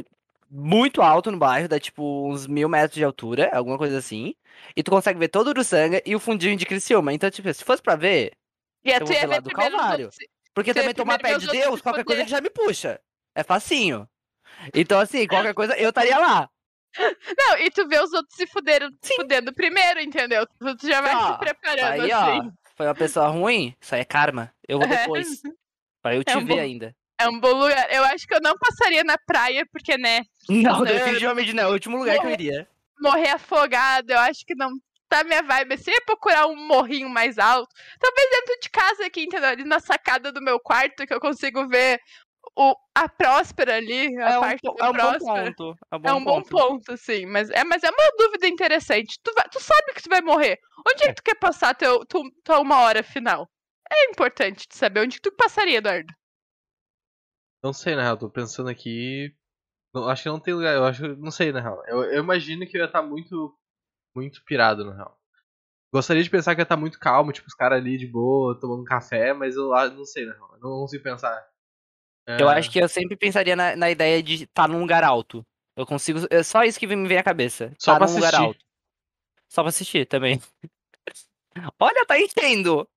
muito 0.50 1.00
alto 1.02 1.30
no 1.30 1.38
bairro, 1.38 1.68
dá 1.68 1.78
tipo 1.78 2.28
uns 2.28 2.46
mil 2.46 2.68
metros 2.68 2.94
de 2.96 3.04
altura, 3.04 3.50
alguma 3.54 3.78
coisa 3.78 3.98
assim. 3.98 4.34
E 4.76 4.82
tu 4.82 4.90
consegue 4.90 5.18
ver 5.18 5.28
todo 5.28 5.46
o 5.46 5.50
Uruçanga 5.50 6.02
e 6.04 6.14
o 6.14 6.20
fundinho 6.20 6.56
de 6.56 6.66
Criciúma. 6.66 7.12
Então, 7.12 7.30
tipo, 7.30 7.52
se 7.54 7.64
fosse 7.64 7.80
pra 7.82 7.96
ver, 7.96 8.32
ia 8.84 8.96
eu 8.96 9.00
tu 9.00 9.06
vou 9.06 9.14
ia 9.14 9.20
ver 9.20 9.26
lá 9.26 9.40
do 9.40 9.50
Calvário. 9.50 10.06
outros- 10.06 10.26
porque 10.52 10.74
também 10.74 10.92
tomar 10.92 11.18
pé 11.20 11.38
de 11.38 11.46
Deus, 11.46 11.76
se 11.76 11.82
qualquer 11.82 12.04
coisa 12.04 12.20
fuder. 12.20 12.20
ele 12.22 12.28
já 12.28 12.40
me 12.40 12.50
puxa. 12.50 13.00
É 13.34 13.42
facinho. 13.44 14.08
Então, 14.74 14.98
assim, 14.98 15.26
qualquer 15.48 15.54
coisa 15.54 15.76
eu 15.78 15.90
estaria 15.90 16.18
lá. 16.18 16.50
Não, 17.38 17.56
e 17.58 17.70
tu 17.70 17.86
vê 17.86 18.00
os 18.02 18.12
outros 18.12 18.34
se 18.34 18.46
fuderam, 18.48 18.90
Sim. 19.00 19.14
fudendo 19.14 19.52
primeiro, 19.54 20.00
entendeu? 20.00 20.44
Tu 20.58 20.88
já 20.88 21.00
vai 21.00 21.14
Ó, 21.14 21.32
se 21.34 21.38
preparando, 21.38 22.02
Aí, 22.02 22.10
assim. 22.12 22.48
ó, 22.48 22.50
foi 22.76 22.86
uma 22.86 22.94
pessoa 22.96 23.28
ruim, 23.28 23.74
isso 23.80 23.94
aí 23.94 24.00
é 24.00 24.04
karma. 24.04 24.52
Eu 24.68 24.78
vou 24.80 24.88
É. 24.88 24.96
depois. 24.98 25.40
Pra 26.02 26.16
eu 26.16 26.24
te 26.24 26.32
É 26.32 26.36
um 26.36 26.44
ver 26.44 26.54
bom- 26.54 26.60
ainda. 26.60 26.96
É 27.20 27.28
um 27.28 27.38
bom 27.38 27.52
lugar. 27.52 27.86
Eu 27.92 28.04
acho 28.04 28.26
que 28.26 28.34
eu 28.34 28.40
não 28.40 28.54
passaria 28.58 29.04
na 29.04 29.16
praia, 29.26 29.64
porque, 29.72 29.96
né, 29.98 30.20
Não, 30.48 30.78
Não. 30.78 30.84
definitivamente 30.84 31.52
não. 31.52 31.64
É 31.64 31.66
o 31.68 31.72
último 31.72 31.98
lugar 31.98 32.18
que 32.18 32.26
eu 32.26 32.30
iria. 32.30 32.68
morrer 33.00 33.30
afogado, 33.30 34.10
eu 34.10 34.18
acho 34.18 34.44
que 34.46 34.54
não 34.54 34.70
tá 35.08 35.24
minha 35.24 35.42
vibe. 35.42 35.74
Eu 35.86 35.92
ia 35.92 36.00
procurar 36.06 36.46
um 36.46 36.56
morrinho 36.56 37.08
mais 37.08 37.38
alto. 37.38 37.68
Talvez 37.98 38.30
dentro 38.30 38.60
de 38.62 38.70
casa 38.70 39.06
aqui, 39.06 39.22
entendeu? 39.24 39.48
Ali 39.48 39.64
na 39.64 39.80
sacada 39.80 40.30
do 40.32 40.40
meu 40.42 40.58
quarto, 40.60 41.06
que 41.06 41.12
eu 41.12 41.20
consigo 41.20 41.66
ver 41.68 41.98
o, 42.56 42.74
a 42.94 43.08
Próspera 43.08 43.76
ali, 43.76 44.16
a 44.18 44.30
É 44.30 44.38
um, 44.38 44.40
parte 44.40 44.60
po- 44.62 44.74
da 44.74 44.86
é 44.86 44.88
um 44.88 44.92
bom 44.92 44.98
Próspera, 44.98 45.44
ponto. 45.54 45.74
É 45.90 45.96
um 45.96 46.00
é 46.04 46.12
um 46.12 46.24
bom 46.24 46.42
ponto, 46.42 46.96
sim. 46.96 47.26
Mas 47.26 47.50
é, 47.50 47.64
mas 47.64 47.82
é 47.82 47.90
uma 47.90 48.12
dúvida 48.18 48.46
interessante. 48.46 49.18
Tu, 49.22 49.32
vai- 49.34 49.48
tu 49.50 49.60
sabe 49.60 49.92
que 49.94 50.02
tu 50.02 50.08
vai 50.08 50.20
morrer. 50.20 50.58
Onde 50.88 51.04
é 51.04 51.08
que 51.08 51.14
tu 51.16 51.22
quer 51.22 51.34
passar 51.36 51.74
teu, 51.74 52.04
tu, 52.06 52.22
tua 52.44 52.60
uma 52.60 52.80
hora 52.82 53.02
final? 53.02 53.46
É 53.92 54.10
importante 54.10 54.66
de 54.68 54.76
saber 54.76 55.00
onde 55.00 55.16
que 55.16 55.28
tu 55.28 55.34
passaria, 55.36 55.78
Eduardo. 55.78 56.12
Não 57.62 57.72
sei, 57.72 57.94
na 57.94 58.02
real, 58.02 58.16
tô 58.16 58.30
pensando 58.30 58.68
aqui. 58.68 59.34
Não, 59.94 60.08
acho 60.08 60.22
que 60.24 60.28
não 60.28 60.40
tem 60.40 60.54
lugar, 60.54 60.74
eu 60.74 60.84
acho 60.84 61.16
não 61.16 61.30
sei, 61.30 61.52
na 61.52 61.60
real. 61.60 61.82
Eu, 61.86 62.04
eu 62.04 62.22
imagino 62.22 62.66
que 62.66 62.76
eu 62.76 62.80
ia 62.80 62.86
estar 62.86 63.02
muito, 63.02 63.56
muito 64.14 64.42
pirado, 64.44 64.84
na 64.84 64.94
real. 64.94 65.18
Gostaria 65.92 66.22
de 66.22 66.30
pensar 66.30 66.54
que 66.54 66.60
ia 66.60 66.64
estar 66.64 66.76
muito 66.76 66.98
calmo, 66.98 67.32
tipo, 67.32 67.48
os 67.48 67.54
caras 67.54 67.78
ali 67.80 67.98
de 67.98 68.06
boa, 68.06 68.58
tomando 68.58 68.82
um 68.82 68.84
café, 68.84 69.32
mas 69.32 69.56
eu 69.56 69.70
não 69.92 70.04
sei, 70.04 70.26
na 70.26 70.34
real. 70.34 70.50
Eu 70.54 70.60
não 70.60 70.70
consigo 70.80 71.02
pensar. 71.02 71.46
Eu 72.38 72.48
É, 72.48 72.58
acho 72.58 72.70
que 72.70 72.78
eu 72.78 72.88
sempre 72.88 73.16
pensaria 73.16 73.56
na, 73.56 73.74
na 73.76 73.90
ideia 73.90 74.22
de 74.22 74.44
estar 74.44 74.68
num 74.68 74.80
lugar 74.80 75.02
alto. 75.02 75.44
Eu 75.76 75.84
consigo. 75.86 76.20
É 76.30 76.42
só 76.42 76.62
isso 76.64 76.78
que 76.78 76.86
me 76.86 77.08
vem 77.08 77.18
à 77.18 77.22
cabeça. 77.22 77.72
Só 77.78 77.92
tá 77.92 77.98
pra 77.98 78.06
num 78.06 78.14
lugar 78.14 78.28
assistir. 78.28 78.46
alto. 78.46 78.64
Só 79.48 79.62
pra 79.62 79.68
assistir 79.70 80.06
também. 80.06 80.40
Olha, 81.80 82.06
tá 82.06 82.18
enchendo! 82.18 82.88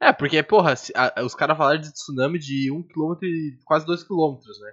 É, 0.00 0.12
porque, 0.12 0.42
porra, 0.42 0.74
a- 0.94 1.22
os 1.22 1.34
caras 1.34 1.56
falaram 1.56 1.80
de 1.80 1.92
tsunami 1.92 2.38
de 2.38 2.70
1km 2.72 3.18
e 3.22 3.58
quase 3.64 3.86
2km, 3.86 4.38
né? 4.60 4.72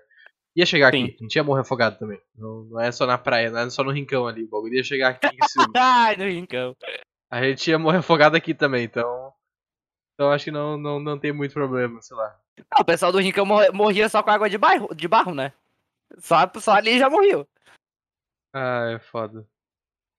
Ia 0.58 0.66
chegar 0.66 0.88
aqui, 0.88 0.98
Sim. 0.98 1.16
a 1.20 1.24
gente 1.24 1.36
ia 1.36 1.44
morrer 1.44 1.62
afogado 1.62 1.98
também. 2.00 2.22
Não, 2.36 2.64
não 2.66 2.80
é 2.80 2.92
só 2.92 3.06
na 3.06 3.18
praia, 3.18 3.52
não 3.52 3.60
é 3.60 3.70
só 3.70 3.84
no 3.84 3.92
rincão 3.92 4.25
ali. 4.25 4.44
O 4.46 4.50
bagulho 4.50 4.75
ia 4.75 4.84
chegar 4.84 5.10
aqui 5.10 5.28
em 5.28 5.38
cima. 5.50 5.74
Ai, 5.75 6.16
no 6.16 6.24
rincão. 6.24 6.75
A 7.30 7.44
gente 7.44 7.70
ia 7.70 7.78
morrer 7.78 7.98
afogado 7.98 8.38
aqui 8.38 8.54
também, 8.54 8.86
então. 8.86 9.34
Então 10.14 10.32
acho 10.32 10.46
que 10.46 10.52
não, 10.52 10.78
não, 10.78 10.98
não 11.00 11.20
tem 11.20 11.34
muito 11.34 11.54
problema, 11.54 12.02
sei 12.02 12.16
lá. 12.16 12.40
Ah, 12.72 12.82
o 12.82 12.86
pessoal 12.86 13.12
do 13.12 13.18
rincão 13.20 13.46
morre- 13.46 13.70
morria 13.72 14.08
só 14.08 14.24
com 14.24 14.30
água 14.32 14.50
de 14.50 14.58
barro, 14.58 14.96
de 14.96 15.08
barro 15.10 15.34
né? 15.36 15.52
Só, 16.20 16.50
só 16.62 16.72
ali 16.74 16.98
já 16.98 17.10
morreu. 17.10 17.46
Ah, 18.54 18.92
é 18.96 19.00
foda. 19.00 19.46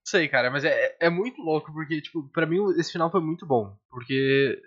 Não 0.07 0.11
sei, 0.11 0.29
cara, 0.29 0.53
mas 0.53 0.65
é, 0.65 0.97
é 1.01 1.11
muito 1.11 1.43
louco, 1.43 1.73
porque, 1.73 2.01
tipo, 2.01 2.29
pra 2.29 2.47
mim 2.47 2.59
esse 2.79 2.93
final 2.93 3.11
foi 3.11 3.21
muito 3.21 3.45
bom. 3.45 3.77
Porque. 3.91 4.63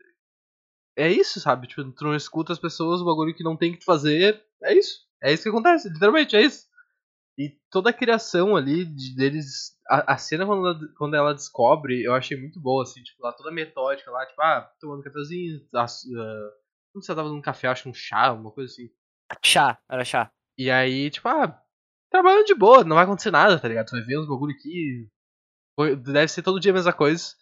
É 0.98 1.10
isso, 1.10 1.40
sabe? 1.40 1.66
Tipo, 1.66 1.90
tu 1.94 2.04
não 2.04 2.14
escuta 2.14 2.52
as 2.52 2.60
pessoas, 2.60 3.00
o 3.00 3.06
bagulho 3.06 3.34
que 3.34 3.44
não 3.44 3.56
tem 3.56 3.74
que 3.74 3.86
fazer. 3.86 4.44
É 4.62 4.74
isso. 4.78 5.00
É 5.24 5.32
isso 5.32 5.44
que 5.44 5.50
acontece, 5.50 5.88
literalmente, 5.88 6.36
é 6.36 6.42
isso. 6.42 6.68
E 7.38 7.58
toda 7.72 7.90
a 7.90 7.94
criação 7.94 8.58
ali 8.58 8.84
de, 8.84 9.16
deles. 9.16 9.78
A, 9.90 10.14
a 10.14 10.18
cena 10.18 10.46
quando 10.46 10.68
ela, 10.68 10.80
quando 10.98 11.16
ela 11.16 11.34
descobre, 11.34 12.04
eu 12.04 12.14
achei 12.14 12.38
muito 12.38 12.60
boa, 12.60 12.84
assim, 12.84 13.02
tipo, 13.02 13.24
lá 13.24 13.32
toda 13.32 13.50
metódica 13.50 14.12
lá, 14.12 14.26
tipo, 14.26 14.42
ah, 14.42 14.70
tomando 14.78 15.04
cafezinho, 15.04 15.62
ah, 15.74 15.86
ah, 15.86 16.50
não 16.94 17.02
sei 17.02 17.06
se 17.06 17.12
ela 17.12 17.22
tava 17.22 17.30
num 17.34 17.42
café, 17.42 17.70
acho 17.70 17.88
um 17.88 17.94
chá, 17.94 18.34
uma 18.34 18.52
coisa 18.52 18.70
assim. 18.70 18.90
Chá, 19.42 19.80
era 19.90 20.04
chá. 20.04 20.30
E 20.58 20.70
aí, 20.70 21.10
tipo, 21.10 21.30
ah, 21.30 21.58
trabalhando 22.12 22.46
de 22.46 22.56
boa, 22.56 22.84
não 22.84 22.98
vai 22.98 23.06
acontecer 23.06 23.32
nada, 23.32 23.58
tá 23.58 23.70
ligado? 23.70 23.88
Tu 23.88 23.92
vai 23.92 24.02
ver 24.02 24.20
uns 24.20 24.28
bagulho 24.28 24.54
aqui. 24.54 25.10
Deve 25.98 26.28
ser 26.28 26.42
todo 26.42 26.60
dia 26.60 26.72
a 26.72 26.76
mesma 26.76 26.94
coisa. 26.94 27.34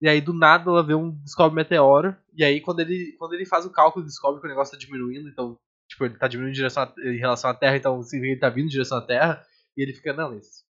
E 0.00 0.08
aí, 0.08 0.20
do 0.20 0.32
nada, 0.32 0.68
ela 0.70 0.82
vê 0.84 0.94
um. 0.94 1.10
descobre 1.22 1.52
um 1.52 1.56
meteoro. 1.56 2.16
E 2.34 2.42
aí, 2.44 2.60
quando 2.60 2.80
ele, 2.80 3.14
quando 3.18 3.34
ele 3.34 3.46
faz 3.46 3.64
o 3.64 3.70
cálculo, 3.70 4.04
descobre 4.04 4.40
que 4.40 4.46
o 4.46 4.50
negócio 4.50 4.72
tá 4.72 4.78
diminuindo. 4.78 5.28
Então, 5.28 5.56
tipo, 5.88 6.04
ele 6.04 6.16
tá 6.18 6.26
diminuindo 6.28 6.52
em, 6.52 6.56
direção 6.56 6.82
a- 6.84 6.94
em 7.04 7.18
relação 7.18 7.50
à 7.50 7.54
Terra. 7.54 7.76
Então, 7.76 8.00
que 8.02 8.16
ele 8.16 8.36
tá 8.36 8.48
vindo 8.48 8.66
em 8.66 8.70
direção 8.70 8.98
à 8.98 9.02
Terra. 9.02 9.44
E 9.76 9.82
ele 9.82 9.92
fica, 9.92 10.12
não, 10.12 10.36
isso. 10.36 10.64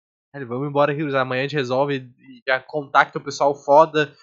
Vamos 0.46 0.68
embora 0.68 0.92
aqui, 0.92 1.02
amanhã 1.16 1.40
a 1.40 1.44
gente 1.44 1.56
resolve. 1.56 1.96
E 2.18 2.42
já 2.46 2.60
contacta 2.60 3.18
o 3.18 3.22
pessoal 3.24 3.54
foda. 3.54 4.14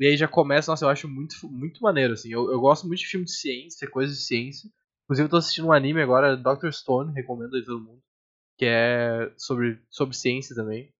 E 0.00 0.06
aí 0.06 0.16
já 0.16 0.28
começa, 0.28 0.70
nossa, 0.70 0.84
eu 0.84 0.88
acho 0.88 1.08
muito, 1.08 1.34
muito 1.50 1.80
maneiro, 1.82 2.14
assim. 2.14 2.30
Eu, 2.32 2.50
eu 2.50 2.60
gosto 2.60 2.86
muito 2.86 3.00
de 3.00 3.06
filme 3.06 3.26
de 3.26 3.32
ciência, 3.32 3.88
coisas 3.90 4.16
de 4.16 4.22
ciência. 4.24 4.70
Inclusive, 5.04 5.26
eu 5.26 5.30
tô 5.30 5.36
assistindo 5.36 5.66
um 5.68 5.72
anime 5.72 6.02
agora, 6.02 6.36
Dr. 6.36 6.70
Stone, 6.72 7.12
recomendo 7.14 7.56
aí 7.56 7.64
todo 7.64 7.82
mundo. 7.82 8.00
Que 8.58 8.66
é 8.66 9.32
sobre, 9.36 9.80
sobre 9.90 10.16
ciência 10.16 10.54
também. 10.54 10.92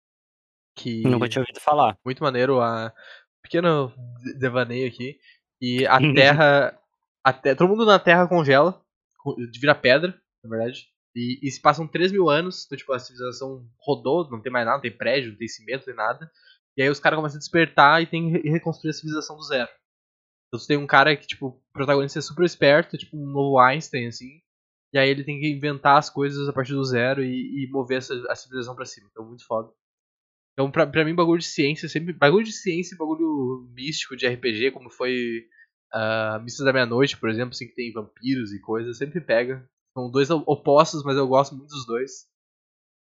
Que 0.79 1.03
Nunca 1.03 1.29
tinha 1.29 1.43
ouvido 1.43 1.61
falar. 1.61 1.97
muito 2.05 2.23
maneiro 2.23 2.61
a 2.61 2.93
pequeno 3.43 3.93
de- 4.23 4.35
devaneio 4.39 4.89
aqui. 4.89 5.19
E 5.61 5.87
a 5.87 5.99
Terra, 6.15 6.79
a 7.25 7.33
te- 7.33 7.55
todo 7.55 7.69
mundo 7.69 7.85
na 7.85 7.99
Terra 7.99 8.29
congela, 8.29 8.81
co- 9.19 9.37
vira 9.61 9.75
pedra, 9.75 10.15
na 10.45 10.51
verdade. 10.51 10.87
E, 11.17 11.39
e 11.43 11.51
se 11.51 11.61
passam 11.61 11.87
3 11.87 12.13
mil 12.13 12.29
anos, 12.31 12.65
então 12.67 12.79
tipo, 12.79 12.93
a 12.93 12.99
civilização 12.99 13.67
rodou, 13.81 14.29
não 14.31 14.41
tem 14.41 14.53
mais 14.53 14.65
nada, 14.65 14.77
não 14.77 14.83
tem 14.83 14.97
prédio, 14.97 15.33
não 15.33 15.39
tem 15.39 15.49
cimento, 15.49 15.81
não 15.81 15.87
tem 15.87 15.95
nada. 15.95 16.31
E 16.77 16.83
aí 16.83 16.89
os 16.89 17.01
caras 17.01 17.17
começam 17.17 17.37
a 17.37 17.41
despertar 17.41 18.01
e 18.03 18.07
tem 18.07 18.31
que 18.33 18.39
re- 18.39 18.51
reconstruir 18.51 18.91
a 18.91 18.95
civilização 18.95 19.37
do 19.37 19.43
zero. 19.43 19.69
Então 20.47 20.65
tem 20.67 20.77
um 20.77 20.87
cara 20.87 21.17
que, 21.17 21.27
tipo, 21.27 21.47
o 21.49 21.63
protagonista 21.73 22.19
é 22.21 22.23
super 22.23 22.45
esperto, 22.45 22.97
tipo 22.97 23.17
um 23.17 23.27
novo 23.27 23.59
Einstein, 23.59 24.07
assim. 24.07 24.41
E 24.95 24.99
aí 24.99 25.09
ele 25.11 25.25
tem 25.25 25.41
que 25.41 25.49
inventar 25.49 25.99
as 25.99 26.09
coisas 26.09 26.49
a 26.49 26.53
partir 26.53 26.73
do 26.73 26.85
zero 26.85 27.23
e, 27.23 27.65
e 27.65 27.71
mover 27.71 27.99
essa, 27.99 28.15
a 28.31 28.35
civilização 28.37 28.75
pra 28.77 28.87
cima. 28.87 29.09
Então 29.11 29.27
muito 29.27 29.45
foda. 29.45 29.71
Então, 30.59 30.73
pra, 30.73 30.85
pra 30.85 31.05
mim, 31.05 31.15
bagulho 31.15 31.39
de 31.39 31.45
ciência, 31.47 31.89
sempre. 31.89 32.13
Bagulho 32.13 32.45
de 32.45 32.51
ciência 32.53 32.97
e 32.97 32.99
bagulho 32.99 33.65
místico 33.77 34.17
de 34.17 34.27
RPG, 34.27 34.73
como 34.73 34.91
foi 34.91 35.45
a 35.93 36.41
Missa 36.43 36.65
da 36.65 36.73
Meia-Noite, 36.73 37.17
por 37.17 37.31
exemplo, 37.31 37.51
assim, 37.51 37.69
que 37.69 37.77
tem 37.77 37.93
vampiros 37.93 38.53
e 38.53 38.61
coisas, 38.61 38.99
sempre 38.99 39.21
pega. 39.21 39.65
São 39.97 40.11
dois 40.11 40.29
opostos, 40.31 41.05
mas 41.05 41.17
eu 41.17 41.29
gosto 41.29 41.55
muito 41.55 41.69
dos 41.71 41.87
dois. 41.87 42.11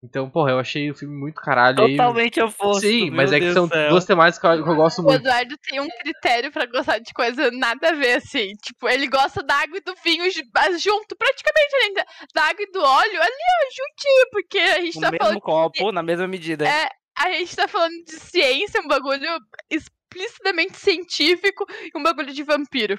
Então, 0.04 0.30
porra, 0.30 0.52
eu 0.52 0.60
achei 0.60 0.88
o 0.88 0.94
filme 0.94 1.16
muito 1.16 1.40
caralho. 1.40 1.82
aí- 1.82 1.96
Totalmente 1.96 2.40
oposto. 2.40 2.82
Sim, 2.82 3.10
mas 3.10 3.32
é 3.32 3.40
que 3.40 3.52
são 3.52 3.66
céu. 3.66 3.90
duas 3.90 4.04
temáticas 4.04 4.38
que 4.38 4.46
eu, 4.60 4.62
que 4.64 4.70
eu 4.70 4.76
gosto 4.76 5.00
O 5.00 5.02
muito. 5.02 5.18
Eduardo 5.18 5.56
tem 5.58 5.80
um 5.80 5.88
critério 5.88 6.52
pra 6.52 6.64
gostar 6.66 7.00
de 7.00 7.12
coisa 7.12 7.50
nada 7.50 7.88
a 7.88 7.92
ver, 7.94 8.18
assim. 8.18 8.52
Tipo, 8.62 8.88
ele 8.88 9.08
gosta 9.08 9.42
da 9.42 9.56
água 9.56 9.76
e 9.78 9.80
do 9.80 9.96
vinho 10.04 10.22
junto, 10.30 11.16
praticamente, 11.16 11.74
além 11.74 11.94
da, 11.94 12.06
da 12.32 12.42
água 12.44 12.62
e 12.62 12.70
do 12.70 12.80
óleo, 12.80 13.20
ali, 13.20 13.32
ó, 13.32 13.70
juntinho, 13.74 14.26
porque 14.30 14.58
a 14.58 14.80
gente 14.80 14.94
No 14.94 15.00
tá 15.00 15.10
mesmo 15.10 15.24
falando. 15.24 15.40
copo, 15.40 15.90
na 15.90 16.02
mesma 16.04 16.28
medida. 16.28 16.64
É, 16.68 16.88
a 17.18 17.32
gente 17.32 17.54
tá 17.56 17.66
falando 17.68 18.04
de 18.04 18.12
ciência, 18.12 18.80
um 18.80 18.88
bagulho 18.88 19.28
explicitamente 19.70 20.76
científico 20.78 21.64
e 21.94 21.98
um 21.98 22.02
bagulho 22.02 22.32
de 22.32 22.42
vampiro. 22.42 22.98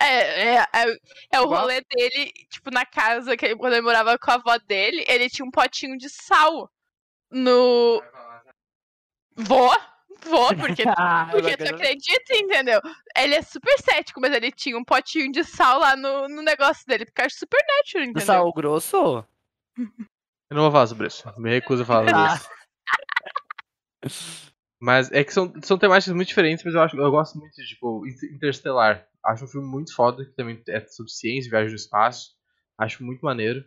É, 0.00 0.06
é, 0.06 0.54
é, 0.58 0.84
é 1.32 1.40
o 1.40 1.44
Igual- 1.44 1.62
rolê 1.62 1.80
dele, 1.90 2.32
tipo, 2.50 2.70
na 2.70 2.86
casa, 2.86 3.36
que 3.36 3.44
ele- 3.46 3.56
quando 3.56 3.72
ele 3.72 3.82
morava 3.82 4.16
com 4.18 4.30
a 4.30 4.34
avó 4.34 4.56
dele, 4.58 5.04
ele 5.08 5.28
tinha 5.28 5.44
um 5.44 5.50
potinho 5.50 5.96
de 5.98 6.08
sal 6.08 6.70
no. 7.30 8.00
Vó? 9.36 9.70
Vó, 10.24 10.48
porque 10.54 10.82
Ah, 10.98 11.28
porque 11.30 11.56
tu 11.56 11.62
acredita, 11.74 12.34
entendeu? 12.36 12.80
Ele 13.16 13.34
é 13.36 13.42
super 13.42 13.76
cético, 13.80 14.20
mas 14.20 14.32
ele 14.32 14.50
tinha 14.50 14.76
um 14.76 14.84
potinho 14.84 15.30
de 15.30 15.44
sal 15.44 15.78
lá 15.80 15.94
no, 15.96 16.28
no 16.28 16.42
negócio 16.42 16.84
dele, 16.86 17.04
porque 17.04 17.20
eu 17.20 17.26
acho 17.26 17.36
super 17.38 17.58
natural, 17.66 18.04
entendeu? 18.04 18.26
sal 18.26 18.52
grosso? 18.52 19.24
Eu 19.76 20.56
não 20.56 20.62
vou 20.62 20.72
falar 20.72 20.86
sobre 20.88 21.06
isso. 21.08 21.24
Me 21.40 21.50
recuso 21.50 21.82
a 21.82 21.86
falar 21.86 22.04
sobre 22.08 22.20
Ah. 22.20 22.34
isso. 22.36 22.57
Mas 24.80 25.10
é 25.10 25.24
que 25.24 25.32
são, 25.32 25.52
são 25.62 25.78
temáticas 25.78 26.14
muito 26.14 26.28
diferentes, 26.28 26.64
mas 26.64 26.74
eu, 26.74 26.80
acho, 26.82 26.96
eu 26.96 27.10
gosto 27.10 27.38
muito 27.38 27.54
de, 27.54 27.66
tipo, 27.66 28.06
Inter- 28.06 28.32
Interstellar. 28.34 29.06
Acho 29.24 29.44
um 29.44 29.48
filme 29.48 29.66
muito 29.68 29.94
foda, 29.94 30.24
que 30.24 30.32
também 30.34 30.62
é 30.68 30.80
sobre 30.86 31.10
ciência, 31.10 31.50
viagem 31.50 31.70
no 31.70 31.76
espaço. 31.76 32.30
Acho 32.78 33.04
muito 33.04 33.24
maneiro. 33.24 33.64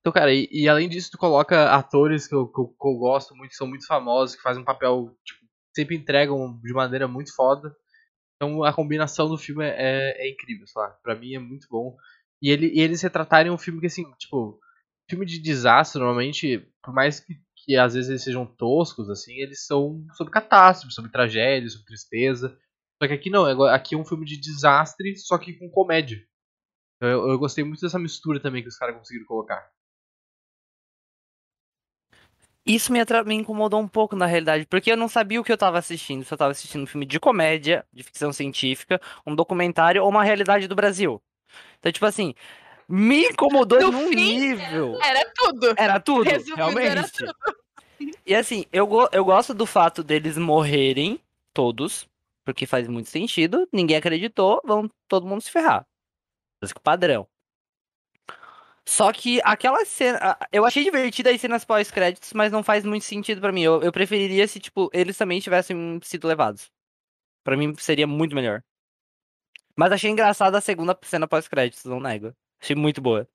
Então, 0.00 0.12
cara, 0.12 0.32
e, 0.32 0.48
e 0.50 0.68
além 0.68 0.88
disso, 0.88 1.10
tu 1.12 1.18
coloca 1.18 1.70
atores 1.74 2.26
que 2.26 2.34
eu, 2.34 2.46
que, 2.48 2.58
eu, 2.60 2.68
que 2.68 2.88
eu 2.88 2.94
gosto 2.98 3.34
muito, 3.36 3.50
que 3.50 3.56
são 3.56 3.66
muito 3.66 3.86
famosos, 3.86 4.34
que 4.36 4.42
fazem 4.42 4.62
um 4.62 4.64
papel, 4.64 5.14
tipo, 5.24 5.40
sempre 5.76 5.96
entregam 5.96 6.58
de 6.62 6.72
maneira 6.72 7.06
muito 7.06 7.34
foda. 7.34 7.74
Então 8.36 8.64
a 8.64 8.72
combinação 8.72 9.28
do 9.28 9.38
filme 9.38 9.64
é, 9.66 10.26
é 10.26 10.30
incrível, 10.30 10.66
sei 10.66 10.82
lá. 10.82 10.90
Pra 11.04 11.16
mim 11.16 11.34
é 11.34 11.38
muito 11.40 11.66
bom. 11.70 11.96
E, 12.42 12.50
ele, 12.50 12.68
e 12.74 12.80
eles 12.80 13.02
retratarem 13.02 13.52
um 13.52 13.58
filme 13.58 13.80
que, 13.80 13.86
assim, 13.86 14.04
tipo, 14.18 14.60
filme 15.10 15.26
de 15.26 15.38
desastre, 15.40 16.00
normalmente, 16.00 16.58
por 16.82 16.94
mais 16.94 17.20
que, 17.20 17.34
que 17.64 17.76
às 17.76 17.94
vezes 17.94 18.10
eles 18.10 18.22
sejam 18.24 18.46
toscos, 18.46 19.10
assim, 19.10 19.34
eles 19.34 19.66
são 19.66 20.04
sobre 20.16 20.32
catástrofe, 20.32 20.94
sobre 20.94 21.10
tragédia, 21.10 21.68
sobre 21.68 21.86
tristeza. 21.86 22.56
Só 23.02 23.08
que 23.08 23.14
aqui 23.14 23.30
não, 23.30 23.46
é- 23.66 23.74
aqui 23.74 23.94
é 23.94 23.98
um 23.98 24.04
filme 24.04 24.24
de 24.26 24.38
desastre, 24.40 25.16
só 25.18 25.38
que 25.38 25.54
com 25.54 25.70
comédia. 25.70 26.18
Eu, 27.00 27.30
eu 27.30 27.38
gostei 27.38 27.64
muito 27.64 27.80
dessa 27.82 27.98
mistura 27.98 28.40
também 28.40 28.62
que 28.62 28.68
os 28.68 28.76
caras 28.78 28.96
conseguiram 28.96 29.26
colocar. 29.26 29.70
Isso 32.64 32.92
me, 32.92 33.00
me 33.26 33.34
incomodou 33.34 33.80
um 33.80 33.88
pouco, 33.88 34.14
na 34.14 34.26
realidade, 34.26 34.66
porque 34.66 34.92
eu 34.92 34.96
não 34.96 35.08
sabia 35.08 35.40
o 35.40 35.44
que 35.44 35.52
eu 35.52 35.58
tava 35.58 35.78
assistindo. 35.78 36.24
Se 36.24 36.32
eu 36.32 36.38
tava 36.38 36.50
assistindo 36.52 36.82
um 36.82 36.86
filme 36.86 37.06
de 37.06 37.18
comédia, 37.18 37.84
de 37.92 38.02
ficção 38.02 38.32
científica, 38.32 39.00
um 39.26 39.34
documentário 39.34 40.02
ou 40.02 40.08
uma 40.10 40.22
realidade 40.22 40.68
do 40.68 40.74
Brasil. 40.74 41.20
Então, 41.80 41.92
tipo 41.92 42.06
assim, 42.06 42.34
me 42.90 43.24
incomodou 43.28 43.80
No 43.80 43.92
num 43.92 44.08
fim, 44.08 44.38
nível. 44.38 44.98
Era 45.02 45.30
tudo. 45.34 45.74
Era 45.76 46.00
tudo, 46.00 46.22
Resumindo, 46.28 46.56
realmente. 46.56 46.86
era 46.88 47.08
tudo. 47.08 47.34
E 48.26 48.34
assim, 48.34 48.64
eu, 48.72 48.86
go- 48.86 49.08
eu 49.12 49.24
gosto 49.24 49.52
do 49.54 49.66
fato 49.66 50.02
deles 50.02 50.36
morrerem, 50.38 51.20
todos, 51.54 52.08
porque 52.44 52.66
faz 52.66 52.88
muito 52.88 53.08
sentido. 53.08 53.68
Ninguém 53.72 53.96
acreditou, 53.96 54.60
vão 54.64 54.90
todo 55.08 55.26
mundo 55.26 55.40
se 55.42 55.50
ferrar. 55.50 55.86
Básico 56.62 56.80
padrão. 56.80 57.26
Só 58.86 59.12
que 59.12 59.40
aquela 59.44 59.84
cena. 59.84 60.36
Eu 60.50 60.64
achei 60.64 60.82
divertida 60.82 61.30
as 61.30 61.40
cenas 61.40 61.64
pós-créditos, 61.64 62.32
mas 62.32 62.50
não 62.50 62.62
faz 62.62 62.84
muito 62.84 63.04
sentido 63.04 63.40
pra 63.40 63.52
mim. 63.52 63.62
Eu, 63.62 63.82
eu 63.82 63.92
preferiria 63.92 64.48
se, 64.48 64.58
tipo, 64.58 64.90
eles 64.92 65.16
também 65.16 65.38
tivessem 65.40 66.00
sido 66.02 66.26
levados. 66.26 66.70
Pra 67.44 67.56
mim 67.56 67.74
seria 67.78 68.06
muito 68.06 68.34
melhor. 68.34 68.62
Mas 69.76 69.92
achei 69.92 70.10
engraçada 70.10 70.58
a 70.58 70.60
segunda 70.60 70.98
cena 71.02 71.28
pós-créditos, 71.28 71.84
não 71.84 72.00
nego. 72.00 72.34
Achei 72.62 72.76
muito 72.76 73.00
boa. 73.00 73.26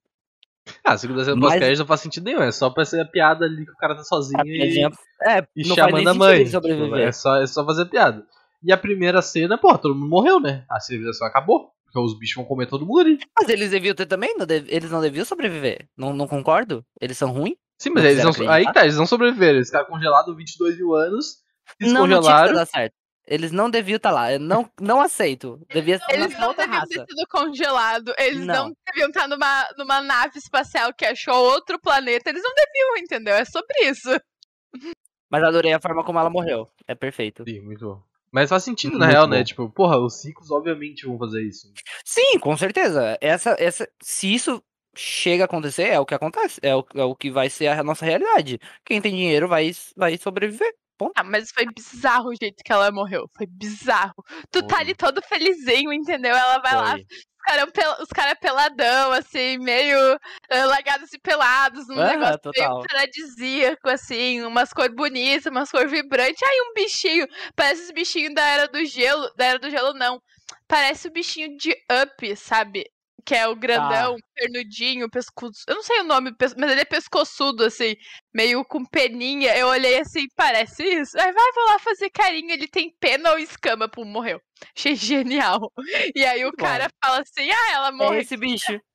Ah, 0.84 0.94
a 0.94 0.98
segunda 0.98 1.24
cena 1.24 1.36
Mas- 1.36 1.52
pós-crédito 1.52 1.80
não 1.80 1.86
faz 1.86 2.02
sentido 2.02 2.24
nenhum. 2.26 2.42
É 2.42 2.52
só 2.52 2.70
pra 2.70 2.86
ser 2.86 3.00
a 3.02 3.06
piada 3.06 3.46
ali 3.46 3.66
que 3.66 3.72
o 3.72 3.76
cara 3.78 3.96
tá 3.96 4.04
sozinho 4.04 4.40
A 4.42 4.46
e, 4.46 4.80
É, 5.22 5.46
e 5.56 5.68
não 5.68 5.76
faz 5.76 5.94
nem 5.94 6.04
chamando 6.04 6.08
a 6.08 6.14
mãe. 6.14 6.38
Tipo, 6.40 6.52
sobreviver. 6.52 7.08
é, 7.08 7.12
só, 7.12 7.36
é 7.38 7.46
só 7.48 7.64
fazer 7.66 7.86
piada. 7.86 8.26
E 8.64 8.72
a 8.74 8.78
primeira 8.78 9.22
cena, 9.22 9.58
pô, 9.60 9.78
todo 9.78 9.94
mundo 9.94 10.10
morreu, 10.10 10.40
né? 10.40 10.66
A 10.70 10.80
civilização 10.80 11.28
acabou. 11.28 11.70
Porque 11.86 12.00
os 12.00 12.18
bichos 12.18 12.36
vão 12.36 12.46
comer 12.46 12.66
todo 12.66 12.86
mundo 12.86 13.00
ali. 13.02 13.20
Mas 13.40 13.48
eles 13.48 13.70
deviam 13.70 13.94
ter 13.96 14.06
também, 14.08 14.36
não 14.38 14.46
dev- 14.46 14.66
eles 14.68 14.90
não 14.92 15.02
deviam 15.02 15.24
sobreviver. 15.24 15.88
Não, 15.96 16.12
não 16.14 16.28
concordo? 16.28 16.84
Eles 17.00 17.18
são 17.18 17.32
ruins? 17.32 17.56
Sim, 17.78 17.92
mas 17.92 18.04
Não 18.04 18.10
eles 18.10 18.38
não. 18.40 18.50
Aí 18.50 18.66
tá, 18.74 18.84
eles 18.84 18.98
não 18.98 19.06
sobreviveram. 19.06 19.58
Eles 19.58 19.68
ficaram 19.68 19.86
congelados 19.86 20.36
22 20.36 20.78
mil 20.78 20.94
anos. 20.96 21.44
Se 21.82 21.88
Não, 21.94 22.08
não 22.08 22.08
tinha 22.08 22.18
que 22.18 22.22
descongelaram. 22.24 22.54
dar 22.56 22.66
certo. 22.66 22.94
Eles 23.28 23.52
não 23.52 23.70
deviam 23.70 23.98
estar 23.98 24.12
lá. 24.12 24.32
Eu 24.34 24.40
não, 24.40 24.70
não 24.80 25.02
aceito. 25.02 25.60
Devia 25.74 25.98
ser 25.98 26.14
Eles 26.14 26.34
uma 26.34 26.40
não 26.42 26.48
outra 26.50 26.66
deviam 26.66 26.86
ter 26.88 27.00
raça. 27.00 27.08
sido 27.10 27.28
congelado. 27.28 28.14
Eles 28.20 28.46
não. 28.46 28.68
Não. 28.70 28.76
deviam 28.86 29.08
estar 29.10 29.28
numa, 29.28 29.68
numa 29.78 30.02
nave 30.02 30.38
espacial 30.38 30.94
que 30.94 31.06
achou 31.06 31.36
outro 31.36 31.80
planeta. 31.80 32.30
Eles 32.30 32.44
não 32.44 32.54
deviam, 32.54 32.98
entendeu? 32.98 33.34
É 33.36 33.46
sobre 33.46 33.76
isso. 33.90 34.10
Mas 35.30 35.44
adorei 35.44 35.74
a 35.74 35.80
forma 35.82 36.04
como 36.04 36.20
ela 36.20 36.30
morreu. 36.30 36.68
É 36.88 36.94
perfeito. 36.96 37.44
Sim, 37.48 37.62
muito 37.62 37.86
bom. 37.86 38.04
Mas 38.32 38.50
faz 38.50 38.64
sentido, 38.64 38.98
na 38.98 39.06
Muito 39.06 39.12
real, 39.14 39.28
bom. 39.28 39.32
né? 39.34 39.44
Tipo, 39.44 39.70
porra, 39.70 39.98
os 39.98 40.24
ricos 40.26 40.52
obviamente 40.52 41.06
vão 41.06 41.18
fazer 41.18 41.42
isso. 41.44 41.72
Sim, 42.04 42.38
com 42.40 42.56
certeza. 42.58 43.18
Essa, 43.22 43.56
essa, 43.58 43.88
se 44.02 44.34
isso 44.34 44.62
chega 44.96 45.44
a 45.44 45.46
acontecer, 45.46 45.84
é 45.88 46.00
o 46.00 46.06
que 46.06 46.14
acontece. 46.14 46.60
É 46.62 46.76
o, 46.76 46.86
é 46.96 47.04
o 47.04 47.16
que 47.16 47.32
vai 47.32 47.50
ser 47.50 47.68
a 47.68 47.82
nossa 47.84 48.06
realidade. 48.06 48.60
Quem 48.86 49.02
tem 49.02 49.14
dinheiro 49.16 49.48
vai, 49.48 49.72
vai 49.96 50.18
sobreviver. 50.18 50.70
Ah, 51.16 51.24
mas 51.24 51.50
foi 51.52 51.66
bizarro 51.66 52.30
o 52.30 52.36
jeito 52.40 52.64
que 52.64 52.72
ela 52.72 52.92
morreu. 52.92 53.26
Foi 53.36 53.46
bizarro. 53.48 54.14
Tu 54.52 54.62
tá 54.66 54.76
Foi. 54.76 54.80
ali 54.80 54.96
todo 54.96 55.22
felizinho, 55.22 55.92
entendeu? 55.94 56.36
Ela 56.36 56.60
vai 56.60 56.76
lá, 56.76 56.92
Foi. 56.92 57.02
os 57.02 57.44
caras 57.46 57.72
pel- 57.72 58.02
os 58.04 58.10
cara 58.10 58.36
peladão, 58.36 59.12
assim, 59.12 59.58
meio 59.58 59.98
largados 60.50 61.12
e 61.14 61.20
pelados, 61.20 61.88
num 61.88 61.96
Aham, 61.96 62.06
negócio 62.06 62.40
total. 62.40 62.74
meio 62.76 62.88
paradisíaco, 62.88 63.90
assim, 63.90 64.42
umas 64.44 64.72
cores 64.74 64.96
bonitas, 64.96 65.46
umas 65.46 65.70
cores 65.72 65.92
vibrantes. 65.92 66.42
Aí 66.44 66.62
um 66.70 66.74
bichinho, 66.74 67.28
parece 67.56 67.84
os 67.84 67.92
bichinhos 67.92 68.34
da 68.34 68.44
Era 68.46 68.68
do 68.68 68.84
Gelo, 68.86 69.30
da 69.38 69.46
Era 69.46 69.60
do 69.60 69.70
Gelo 69.70 69.94
não, 69.94 70.20
parece 70.68 71.08
o 71.08 71.12
bichinho 71.12 71.56
de 71.58 71.72
Up, 72.04 72.36
sabe? 72.36 72.84
Que 73.26 73.34
é 73.36 73.48
o 73.48 73.56
grandão, 73.56 74.16
pernudinho, 74.36 75.10
pescoço. 75.10 75.64
Eu 75.68 75.76
não 75.76 75.84
sei 75.84 76.02
o 76.02 76.04
nome, 76.04 76.32
mas 76.40 76.72
ele 76.72 76.82
é 76.82 76.86
pescoçudo, 76.86 77.64
assim, 77.64 77.96
meio 78.34 78.64
com 78.64 78.86
peninha. 78.86 79.56
Eu 79.58 79.68
olhei 79.68 80.00
assim, 80.00 80.28
parece 80.36 80.84
isso. 80.84 81.18
Aí 81.20 81.32
vai, 81.34 81.52
vou 81.54 81.66
lá 81.66 81.80
fazer 81.80 82.10
carinho. 82.12 82.52
Ele 82.52 82.68
tem 82.68 82.96
pena 83.00 83.32
ou 83.32 83.40
escama, 83.40 83.90
pum, 83.90 84.06
morreu. 84.06 84.40
Achei 84.78 84.96
genial. 84.96 85.72
E 86.16 86.24
aí 86.24 86.46
o 86.46 86.52
bom. 86.52 86.58
cara 86.58 86.88
fala 87.04 87.22
assim: 87.22 87.50
ah, 87.50 87.72
ela 87.74 87.88
É 87.88 87.92
morreu. 87.92 88.20
esse 88.20 88.38
bicho. 88.38 88.80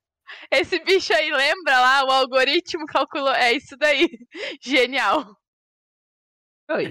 Esse 0.49 0.79
bicho 0.85 1.13
aí, 1.13 1.29
lembra 1.33 1.81
lá? 1.81 2.05
O 2.05 2.11
algoritmo 2.13 2.87
calculou. 2.87 3.35
É 3.35 3.53
isso 3.53 3.77
daí. 3.77 4.09
Genial. 4.63 5.37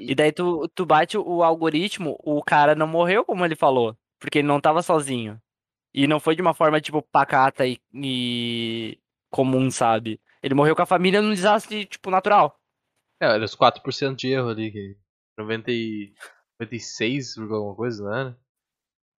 E 0.02 0.14
daí 0.14 0.32
tu, 0.34 0.68
tu 0.76 0.86
bate 0.86 1.18
o 1.18 1.42
algoritmo, 1.42 2.18
o 2.22 2.44
cara 2.44 2.76
não 2.76 2.86
morreu, 2.86 3.24
como 3.24 3.46
ele 3.46 3.56
falou. 3.56 3.96
Porque 4.20 4.40
ele 4.40 4.48
não 4.48 4.60
tava 4.60 4.82
sozinho. 4.84 5.40
E 5.94 6.08
não 6.08 6.20
foi 6.20 6.36
de 6.36 6.42
uma 6.42 6.54
forma, 6.54 6.80
tipo, 6.82 7.02
pacata 7.02 7.66
e, 7.68 7.80
e 7.94 9.00
comum, 9.30 9.70
sabe? 9.72 10.20
Ele 10.42 10.54
morreu 10.54 10.76
com 10.76 10.82
a 10.82 10.86
família 10.86 11.22
num 11.22 11.34
desastre, 11.34 11.86
tipo, 11.86 12.10
natural. 12.12 12.60
É, 13.22 13.26
era 13.28 13.44
os 13.46 13.56
4% 13.56 14.20
de 14.20 14.30
erro 14.30 14.50
ali, 14.50 14.72
que 14.72 14.98
90 15.38 15.72
e 15.72 16.14
96, 16.60 17.38
alguma 17.38 17.76
coisa, 17.76 18.04
não 18.04 18.14
era? 18.16 18.40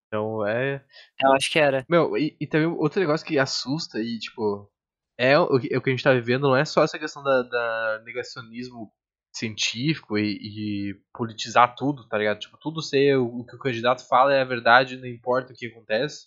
Então 0.09 0.47
é. 0.47 0.85
Eu 1.21 1.33
acho 1.33 1.51
que 1.51 1.59
era. 1.59 1.85
Meu, 1.89 2.17
e, 2.17 2.37
e 2.41 2.47
também 2.47 2.67
outro 2.67 3.01
negócio 3.01 3.27
que 3.27 3.39
assusta 3.39 4.01
e, 4.01 4.19
tipo, 4.19 4.71
é 5.19 5.39
o, 5.39 5.59
que- 5.61 5.73
é 5.73 5.79
o 5.79 5.83
que 5.83 5.91
a 5.91 5.93
gente 5.93 6.03
tá 6.05 6.13
vivendo, 6.13 6.43
não 6.43 6.57
é 6.57 6.65
só 6.65 6.83
essa 6.83 6.99
questão 6.99 7.23
da, 7.23 7.43
da 7.43 8.03
negacionismo 8.05 8.93
científico 9.33 10.19
e, 10.19 10.91
e 10.91 10.95
politizar 11.15 11.75
tudo, 11.77 12.09
tá 12.09 12.19
ligado? 12.19 12.41
Tipo, 12.41 12.59
tudo 12.59 12.83
ser 12.83 13.17
o, 13.19 13.41
o 13.41 13.47
que 13.47 13.55
o 13.57 13.59
candidato 13.59 14.07
fala 14.09 14.35
é 14.35 14.41
a 14.43 14.45
verdade, 14.45 14.97
não 14.97 15.07
importa 15.07 15.53
o 15.53 15.57
que 15.57 15.67
acontece. 15.67 16.27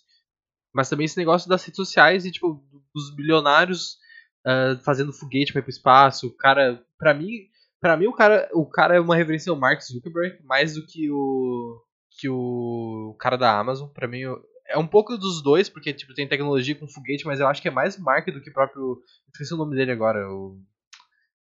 Mas 0.74 0.88
também 0.88 1.04
esse 1.04 1.16
negócio 1.16 1.48
das 1.48 1.64
redes 1.64 1.76
sociais 1.76 2.24
e, 2.24 2.32
tipo, 2.32 2.62
dos 2.94 3.14
bilionários 3.14 3.98
ah, 4.44 4.78
fazendo 4.84 5.12
foguete 5.12 5.52
pra 5.52 5.62
ir 5.62 5.68
espaço. 5.68 6.26
O 6.26 6.36
cara, 6.36 6.84
pra 6.98 7.14
mim, 7.14 7.48
pra 7.80 7.96
mim 7.96 8.06
o 8.06 8.12
cara, 8.12 8.48
o 8.52 8.66
cara 8.66 8.96
é 8.96 9.00
uma 9.00 9.16
referência 9.16 9.50
ao 9.50 9.58
Mark 9.58 9.80
Zuckerberg, 9.80 10.42
mais 10.44 10.74
do 10.74 10.86
que 10.86 11.10
o 11.10 11.82
que 12.16 12.28
o 12.28 13.16
cara 13.18 13.36
da 13.36 13.58
Amazon. 13.58 13.88
Pra 13.88 14.06
mim, 14.06 14.22
é 14.68 14.78
um 14.78 14.86
pouco 14.86 15.16
dos 15.16 15.42
dois, 15.42 15.68
porque 15.68 15.92
tipo, 15.92 16.14
tem 16.14 16.28
tecnologia 16.28 16.74
com 16.74 16.86
foguete, 16.88 17.26
mas 17.26 17.40
eu 17.40 17.48
acho 17.48 17.60
que 17.62 17.68
é 17.68 17.72
mais 17.72 17.98
Mark 17.98 18.26
do 18.26 18.40
que 18.40 18.50
o 18.50 18.52
próprio. 18.52 19.02
Esqueci 19.32 19.54
o 19.54 19.56
nome 19.56 19.74
dele 19.76 19.92
agora. 19.92 20.28
O... 20.30 20.60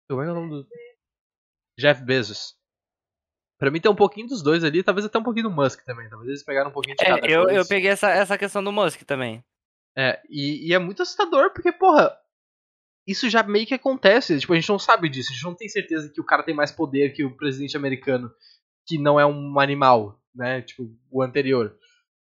Como 0.08 0.22
é 0.22 0.26
é 0.26 0.30
o 0.30 0.35
nome 0.35 0.50
do. 0.50 0.68
Jeff 1.78 2.04
Bezos. 2.04 2.54
Pra 3.62 3.70
mim 3.70 3.81
tem 3.81 3.88
um 3.92 3.94
pouquinho 3.94 4.27
dos 4.27 4.42
dois 4.42 4.64
ali, 4.64 4.83
talvez 4.83 5.07
até 5.07 5.16
um 5.20 5.22
pouquinho 5.22 5.48
do 5.48 5.55
Musk 5.55 5.85
também. 5.85 6.09
Talvez 6.09 6.29
eles 6.29 6.42
pegaram 6.42 6.70
um 6.70 6.72
pouquinho 6.72 6.96
de 6.96 7.05
cada 7.05 7.25
É, 7.25 7.31
eu, 7.33 7.44
coisa. 7.44 7.61
eu 7.61 7.64
peguei 7.64 7.90
essa, 7.90 8.11
essa 8.11 8.37
questão 8.37 8.61
do 8.61 8.72
Musk 8.72 9.03
também. 9.05 9.40
É, 9.96 10.20
e, 10.29 10.66
e 10.68 10.75
é 10.75 10.81
muito 10.81 11.01
assustador, 11.01 11.53
porque, 11.53 11.70
porra, 11.70 12.12
isso 13.07 13.31
já 13.31 13.40
meio 13.44 13.64
que 13.64 13.72
acontece. 13.72 14.37
Tipo, 14.40 14.53
a 14.53 14.57
gente 14.57 14.68
não 14.68 14.81
sabe 14.81 15.09
disso, 15.09 15.31
a 15.31 15.35
gente 15.35 15.44
não 15.44 15.55
tem 15.55 15.68
certeza 15.68 16.11
que 16.12 16.20
o 16.20 16.25
cara 16.25 16.42
tem 16.42 16.57
mais 16.57 16.72
poder 16.72 17.11
que 17.11 17.25
o 17.25 17.37
presidente 17.37 17.77
americano, 17.77 18.33
que 18.85 18.98
não 18.98 19.20
é 19.20 19.25
um 19.25 19.57
animal, 19.61 20.20
né? 20.35 20.61
Tipo, 20.62 20.92
o 21.09 21.22
anterior. 21.22 21.79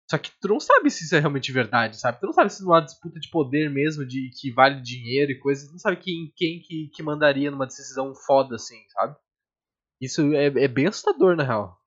Só 0.10 0.18
que 0.18 0.32
tu 0.42 0.48
não 0.48 0.60
sabe 0.60 0.90
se 0.90 1.04
isso 1.04 1.16
é 1.16 1.20
realmente 1.20 1.52
verdade, 1.52 2.00
sabe? 2.00 2.20
Tu 2.20 2.26
não 2.26 2.34
sabe 2.34 2.52
se 2.52 2.64
numa 2.64 2.82
disputa 2.82 3.20
de 3.20 3.30
poder 3.30 3.70
mesmo, 3.70 4.04
de 4.04 4.32
que 4.42 4.50
vale 4.50 4.82
dinheiro 4.82 5.32
e 5.32 5.38
coisas, 5.38 5.68
tu 5.68 5.74
não 5.74 5.80
sabe 5.80 5.98
quem, 5.98 6.34
quem 6.36 6.60
que, 6.60 6.90
que 6.92 7.04
mandaria 7.04 7.52
numa 7.52 7.68
decisão 7.68 8.16
foda 8.16 8.56
assim, 8.56 8.80
sabe? 8.94 9.16
Isso 10.02 10.34
é, 10.34 10.46
é 10.48 10.68
bem 10.68 10.88
assustador, 10.88 11.36
na 11.36 11.44
real. 11.44 11.80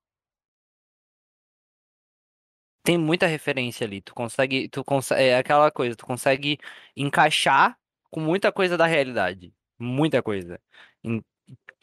Tem 2.84 2.98
muita 2.98 3.26
referência 3.26 3.86
ali. 3.86 4.00
Tu 4.02 4.14
consegue. 4.14 4.68
Tu 4.68 4.84
consegue 4.84 5.22
é 5.22 5.36
aquela 5.38 5.70
coisa, 5.70 5.96
tu 5.96 6.04
consegue 6.06 6.58
encaixar 6.96 7.78
com 8.10 8.20
muita 8.20 8.52
coisa 8.52 8.76
da 8.76 8.86
realidade. 8.86 9.54
Muita 9.78 10.22
coisa. 10.22 10.60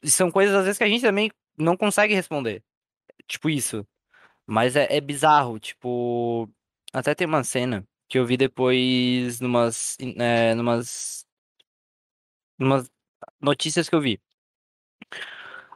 E 0.03 0.09
são 0.09 0.31
coisas, 0.31 0.55
às 0.55 0.63
vezes, 0.65 0.77
que 0.77 0.83
a 0.83 0.89
gente 0.89 1.01
também 1.01 1.31
não 1.57 1.77
consegue 1.77 2.13
responder. 2.13 2.63
Tipo 3.27 3.49
isso. 3.49 3.87
Mas 4.47 4.75
é, 4.75 4.87
é 4.97 5.01
bizarro, 5.01 5.59
tipo. 5.59 6.49
Até 6.93 7.15
tem 7.15 7.27
uma 7.27 7.43
cena 7.43 7.87
que 8.09 8.19
eu 8.19 8.25
vi 8.25 8.37
depois 8.37 9.39
numas. 9.41 9.97
É, 10.19 10.55
numas. 10.55 11.25
numas 12.57 12.89
notícias 13.41 13.89
que 13.89 13.95
eu 13.95 14.01
vi. 14.01 14.21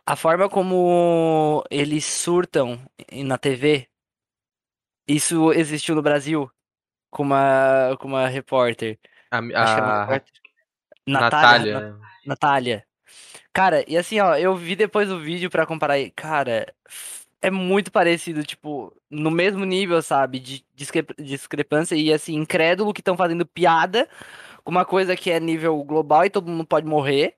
A 0.05 0.15
forma 0.15 0.49
como 0.49 1.63
eles 1.71 2.03
surtam 2.05 2.79
na 3.11 3.37
TV, 3.37 3.87
isso 5.07 5.51
existiu 5.53 5.95
no 5.95 6.01
Brasil 6.01 6.51
com 7.09 7.23
uma, 7.23 7.95
com 7.99 8.07
uma 8.07 8.27
repórter. 8.27 8.99
A, 9.31 9.37
Acho 9.37 9.47
que 9.47 9.53
era 9.55 9.81
uma 9.83 9.93
a 9.93 10.05
repórter. 10.05 10.33
Natália. 11.07 11.73
Natália. 11.73 11.99
Natália. 12.25 12.87
Cara, 13.53 13.83
e 13.87 13.95
assim, 13.97 14.19
ó, 14.19 14.35
eu 14.35 14.55
vi 14.55 14.75
depois 14.75 15.11
o 15.11 15.19
vídeo 15.19 15.49
pra 15.49 15.65
comparar 15.65 15.99
e, 15.99 16.09
cara, 16.09 16.73
é 17.41 17.51
muito 17.51 17.91
parecido, 17.91 18.43
tipo, 18.43 18.95
no 19.09 19.29
mesmo 19.29 19.63
nível, 19.63 20.01
sabe, 20.01 20.39
de 20.39 20.65
discre- 20.73 21.05
discrepância 21.19 21.95
e 21.95 22.11
assim, 22.11 22.35
incrédulo 22.35 22.93
que 22.93 23.01
estão 23.01 23.15
fazendo 23.15 23.45
piada 23.45 24.09
com 24.63 24.71
uma 24.71 24.85
coisa 24.85 25.15
que 25.15 25.29
é 25.29 25.39
nível 25.39 25.81
global 25.83 26.25
e 26.25 26.29
todo 26.29 26.49
mundo 26.49 26.65
pode 26.65 26.87
morrer. 26.87 27.35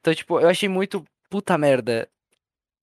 Então, 0.00 0.14
tipo, 0.14 0.40
eu 0.40 0.48
achei 0.48 0.68
muito 0.68 1.04
puta 1.32 1.56
merda. 1.56 2.06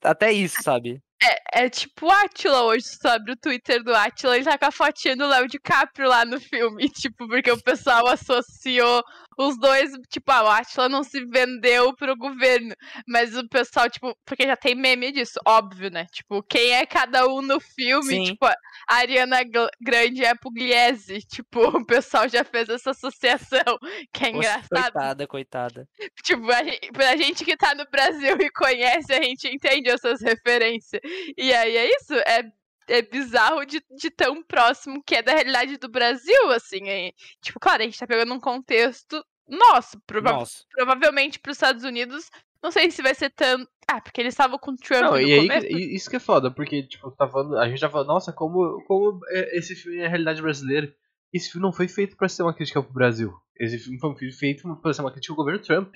Até 0.04 0.32
isso, 0.32 0.64
sabe? 0.64 1.00
É, 1.22 1.66
é 1.66 1.70
tipo 1.70 2.08
o 2.08 2.12
Atila 2.12 2.64
hoje, 2.64 2.86
sobre 3.00 3.34
o 3.34 3.38
Twitter 3.38 3.84
do 3.84 3.94
Atila, 3.94 4.36
ele 4.36 4.46
tá 4.46 4.58
com 4.58 4.66
a 4.66 4.72
fotinha 4.72 5.16
do 5.16 5.28
Léo 5.28 5.48
DiCaprio 5.48 6.10
lá 6.10 6.26
no 6.26 6.40
filme, 6.40 6.90
tipo, 6.90 7.28
porque 7.28 7.52
o 7.52 7.62
pessoal 7.62 8.08
associou 8.08 9.04
os 9.40 9.58
dois, 9.58 9.90
tipo, 10.10 10.30
ah, 10.34 10.44
o 10.44 10.48
Atila 10.50 10.90
não 10.90 11.02
se 11.02 11.26
vendeu 11.26 11.96
pro 11.96 12.18
governo, 12.18 12.76
mas 13.08 13.38
o 13.38 13.48
pessoal, 13.48 13.90
tipo, 13.90 14.14
porque 14.26 14.44
já 14.44 14.58
tem 14.58 14.76
meme 14.76 15.14
disso, 15.14 15.40
óbvio, 15.48 15.90
né? 15.90 16.06
Tipo, 16.12 16.44
quem 16.44 16.74
é 16.74 16.86
cada 16.86 17.26
um 17.26 17.42
no 17.42 17.58
filme, 17.62 18.16
Sim. 18.16 18.24
tipo, 18.26 18.46
a 18.46 18.56
Ariana 18.90 19.38
Grande 19.80 20.26
é 20.26 20.36
Pugliese, 20.36 21.22
tipo, 21.22 21.62
o 21.80 21.86
pessoal 21.86 22.28
já 22.28 22.44
fez 22.44 22.68
essa 22.68 22.92
associação, 22.92 23.80
que 24.14 24.26
é 24.26 24.30
engraçado. 24.32 24.92
Coitada, 24.92 25.28
coitada. 25.28 25.88
Tipo, 26.22 26.52
a 26.52 26.62
gente, 26.62 26.92
pra 26.92 27.16
gente 27.16 27.46
que 27.46 27.56
tá 27.56 27.74
no 27.74 27.86
Brasil 27.90 28.36
e 28.42 28.52
conhece, 28.52 29.14
a 29.14 29.24
gente 29.24 29.48
entende 29.48 29.90
essas 29.90 30.22
referências. 30.22 31.02
E 31.38 31.54
aí 31.54 31.78
é 31.78 31.96
isso, 31.96 32.14
é, 32.14 32.44
é 32.90 33.02
bizarro 33.02 33.66
de, 33.66 33.82
de 33.98 34.10
tão 34.10 34.44
próximo 34.44 35.02
que 35.06 35.16
é 35.16 35.22
da 35.22 35.32
realidade 35.34 35.78
do 35.78 35.88
Brasil, 35.90 36.52
assim. 36.52 36.88
é- 36.90 37.12
tipo, 37.42 37.60
claro, 37.60 37.82
a 37.82 37.86
gente 37.86 37.98
tá 38.00 38.06
pegando 38.08 38.34
um 38.34 38.40
contexto 38.40 39.24
nosso, 39.48 40.00
prova 40.06 40.32
Nossa. 40.34 40.64
provavelmente 40.72 41.40
pros 41.40 41.56
Estados 41.58 41.84
Unidos. 41.84 42.30
Não 42.62 42.72
sei 42.72 42.92
se 42.92 43.02
vai 43.02 43.16
ser 43.16 43.30
tanto. 43.30 43.70
Ah, 43.90 44.02
porque 44.02 44.20
eles 44.22 44.34
estavam 44.34 44.60
com 44.60 44.72
o 44.72 44.76
Trump 44.76 45.02
Não, 45.02 45.12
no 45.12 45.22
e 45.22 45.32
aí, 45.34 45.48
começo. 45.48 45.68
e- 45.68 45.96
isso 45.96 46.10
que 46.10 46.18
é 46.18 46.20
foda, 46.20 46.52
porque, 46.52 46.84
tipo, 46.84 47.10
tá 47.12 47.28
falando, 47.28 47.58
a 47.58 47.68
gente 47.70 47.80
já 47.80 47.90
falou, 47.90 48.06
nossa, 48.06 48.32
como, 48.34 48.84
como 48.86 49.20
é- 49.30 49.58
esse 49.58 49.76
filme 49.76 49.98
é 50.00 50.06
a 50.06 50.10
realidade 50.10 50.42
brasileira. 50.42 50.94
esse 51.34 51.52
filme 51.52 51.66
não 51.66 51.72
foi 51.72 51.88
feito 51.88 52.18
pra 52.18 52.28
ser 52.28 52.42
uma 52.44 52.54
crítica 52.54 52.82
pro 52.84 52.92
Brasil. 52.94 53.32
Esse 53.56 53.78
filme 53.78 54.00
foi 54.00 54.14
feito 54.32 54.64
pra 54.82 54.92
ser 54.94 55.02
uma 55.02 55.12
crítica 55.12 55.32
ao 55.32 55.38
governo 55.38 55.62
Trump. 55.62 55.94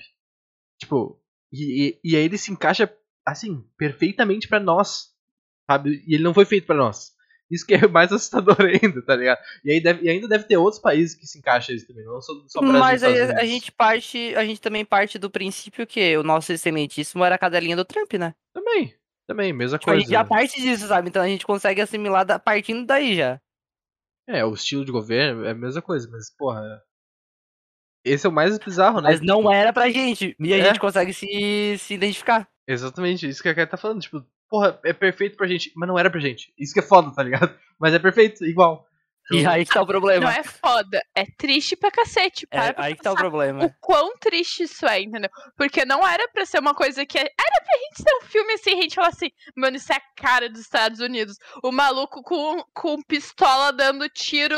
Tipo, 0.80 1.20
e, 1.52 1.98
e, 2.04 2.12
e 2.12 2.16
aí 2.16 2.24
ele 2.24 2.38
se 2.38 2.52
encaixa, 2.52 2.92
assim, 3.26 3.62
perfeitamente 3.76 4.48
pra 4.48 4.60
nós. 4.60 5.13
Sabe? 5.70 6.02
E 6.06 6.14
ele 6.14 6.22
não 6.24 6.34
foi 6.34 6.44
feito 6.44 6.66
pra 6.66 6.76
nós. 6.76 7.12
Isso 7.50 7.66
que 7.66 7.74
é 7.74 7.86
mais 7.86 8.10
assustador 8.12 8.56
ainda, 8.60 9.02
tá 9.04 9.14
ligado? 9.14 9.38
E, 9.64 9.70
aí 9.72 9.80
deve, 9.80 10.04
e 10.04 10.08
ainda 10.10 10.26
deve 10.26 10.44
ter 10.44 10.56
outros 10.56 10.80
países 10.80 11.14
que 11.14 11.26
se 11.26 11.38
encaixam 11.38 11.74
isso 11.74 11.86
também, 11.86 12.04
não 12.04 12.20
só, 12.20 12.32
só 12.48 12.60
Brasil 12.60 12.78
Mas 12.80 13.02
a, 13.02 13.08
a 13.40 13.44
gente 13.44 13.70
parte, 13.70 14.34
a 14.34 14.44
gente 14.44 14.60
também 14.60 14.84
parte 14.84 15.18
do 15.18 15.30
princípio 15.30 15.86
que 15.86 16.16
o 16.16 16.22
nosso 16.22 16.52
excelentíssimo 16.52 17.22
era 17.24 17.34
a 17.34 17.38
cadelinha 17.38 17.76
do 17.76 17.84
Trump, 17.84 18.12
né? 18.14 18.34
Também, 18.54 18.94
também, 19.28 19.52
mesma 19.52 19.78
Tipo, 19.78 19.90
a 19.90 19.94
coisa. 19.94 20.00
gente 20.06 20.12
já 20.12 20.24
parte 20.24 20.60
disso, 20.60 20.86
sabe? 20.88 21.08
Então 21.08 21.22
a 21.22 21.28
gente 21.28 21.44
consegue 21.46 21.80
assimilar 21.80 22.24
da- 22.24 22.38
partindo 22.38 22.84
daí 22.86 23.14
já. 23.16 23.40
É, 24.26 24.42
o 24.44 24.54
estilo 24.54 24.84
de 24.84 24.90
governo 24.92 25.44
é 25.44 25.50
a 25.50 25.54
mesma 25.54 25.82
coisa, 25.82 26.08
mas, 26.10 26.34
porra. 26.34 26.62
Esse 28.06 28.26
é 28.26 28.28
o 28.28 28.32
mais 28.32 28.58
bizarro, 28.58 29.00
né? 29.00 29.10
Mas 29.10 29.20
não 29.20 29.50
era 29.52 29.72
pra 29.72 29.88
gente. 29.90 30.34
E 30.38 30.52
a 30.54 30.58
É. 30.58 30.64
gente 30.64 30.80
consegue 30.80 31.12
se, 31.12 31.76
se 31.78 31.94
identificar. 31.94 32.48
Exatamente, 32.66 33.28
isso 33.28 33.42
que 33.42 33.48
a 33.48 33.54
Kai 33.54 33.66
tá 33.66 33.76
falando. 33.76 34.00
Tipo, 34.00 34.24
porra, 34.54 34.78
é 34.84 34.92
perfeito 34.92 35.36
pra 35.36 35.46
gente, 35.48 35.72
mas 35.74 35.88
não 35.88 35.98
era 35.98 36.08
pra 36.10 36.20
gente. 36.20 36.52
Isso 36.58 36.72
que 36.72 36.80
é 36.80 36.82
foda, 36.82 37.12
tá 37.12 37.22
ligado? 37.22 37.52
Mas 37.80 37.92
é 37.92 37.98
perfeito, 37.98 38.44
igual. 38.44 38.86
E 39.32 39.44
aí 39.46 39.64
que 39.64 39.72
tá 39.74 39.82
o 39.82 39.86
problema. 39.86 40.26
Não 40.26 40.30
é 40.30 40.44
foda, 40.44 41.02
é 41.14 41.24
triste 41.36 41.74
pra 41.74 41.90
cacete. 41.90 42.46
É, 42.50 42.56
Para 42.58 42.74
pra 42.74 42.84
aí 42.84 42.94
que 42.94 43.02
tá 43.02 43.10
o 43.10 43.16
problema. 43.16 43.64
o 43.64 43.70
quão 43.80 44.16
triste 44.18 44.62
isso 44.64 44.86
é, 44.86 45.00
entendeu? 45.00 45.28
Porque 45.56 45.84
não 45.84 46.06
era 46.06 46.28
pra 46.28 46.46
ser 46.46 46.60
uma 46.60 46.74
coisa 46.74 47.04
que. 47.04 47.18
é- 47.18 47.22
Era 47.22 47.64
pra 47.64 47.78
gente 47.78 48.02
ser 48.02 48.14
um 48.16 48.28
filme 48.28 48.52
assim, 48.52 48.78
a 48.78 48.82
gente 48.82 48.94
falar 48.94 49.08
assim, 49.08 49.30
mano, 49.56 49.76
isso 49.76 49.92
é 49.92 49.96
a 49.96 50.02
cara 50.22 50.48
dos 50.48 50.60
Estados 50.60 51.00
Unidos. 51.00 51.36
O 51.64 51.72
maluco 51.72 52.22
com, 52.22 52.62
com 52.72 53.02
pistola 53.02 53.72
dando 53.72 54.08
tiro 54.10 54.56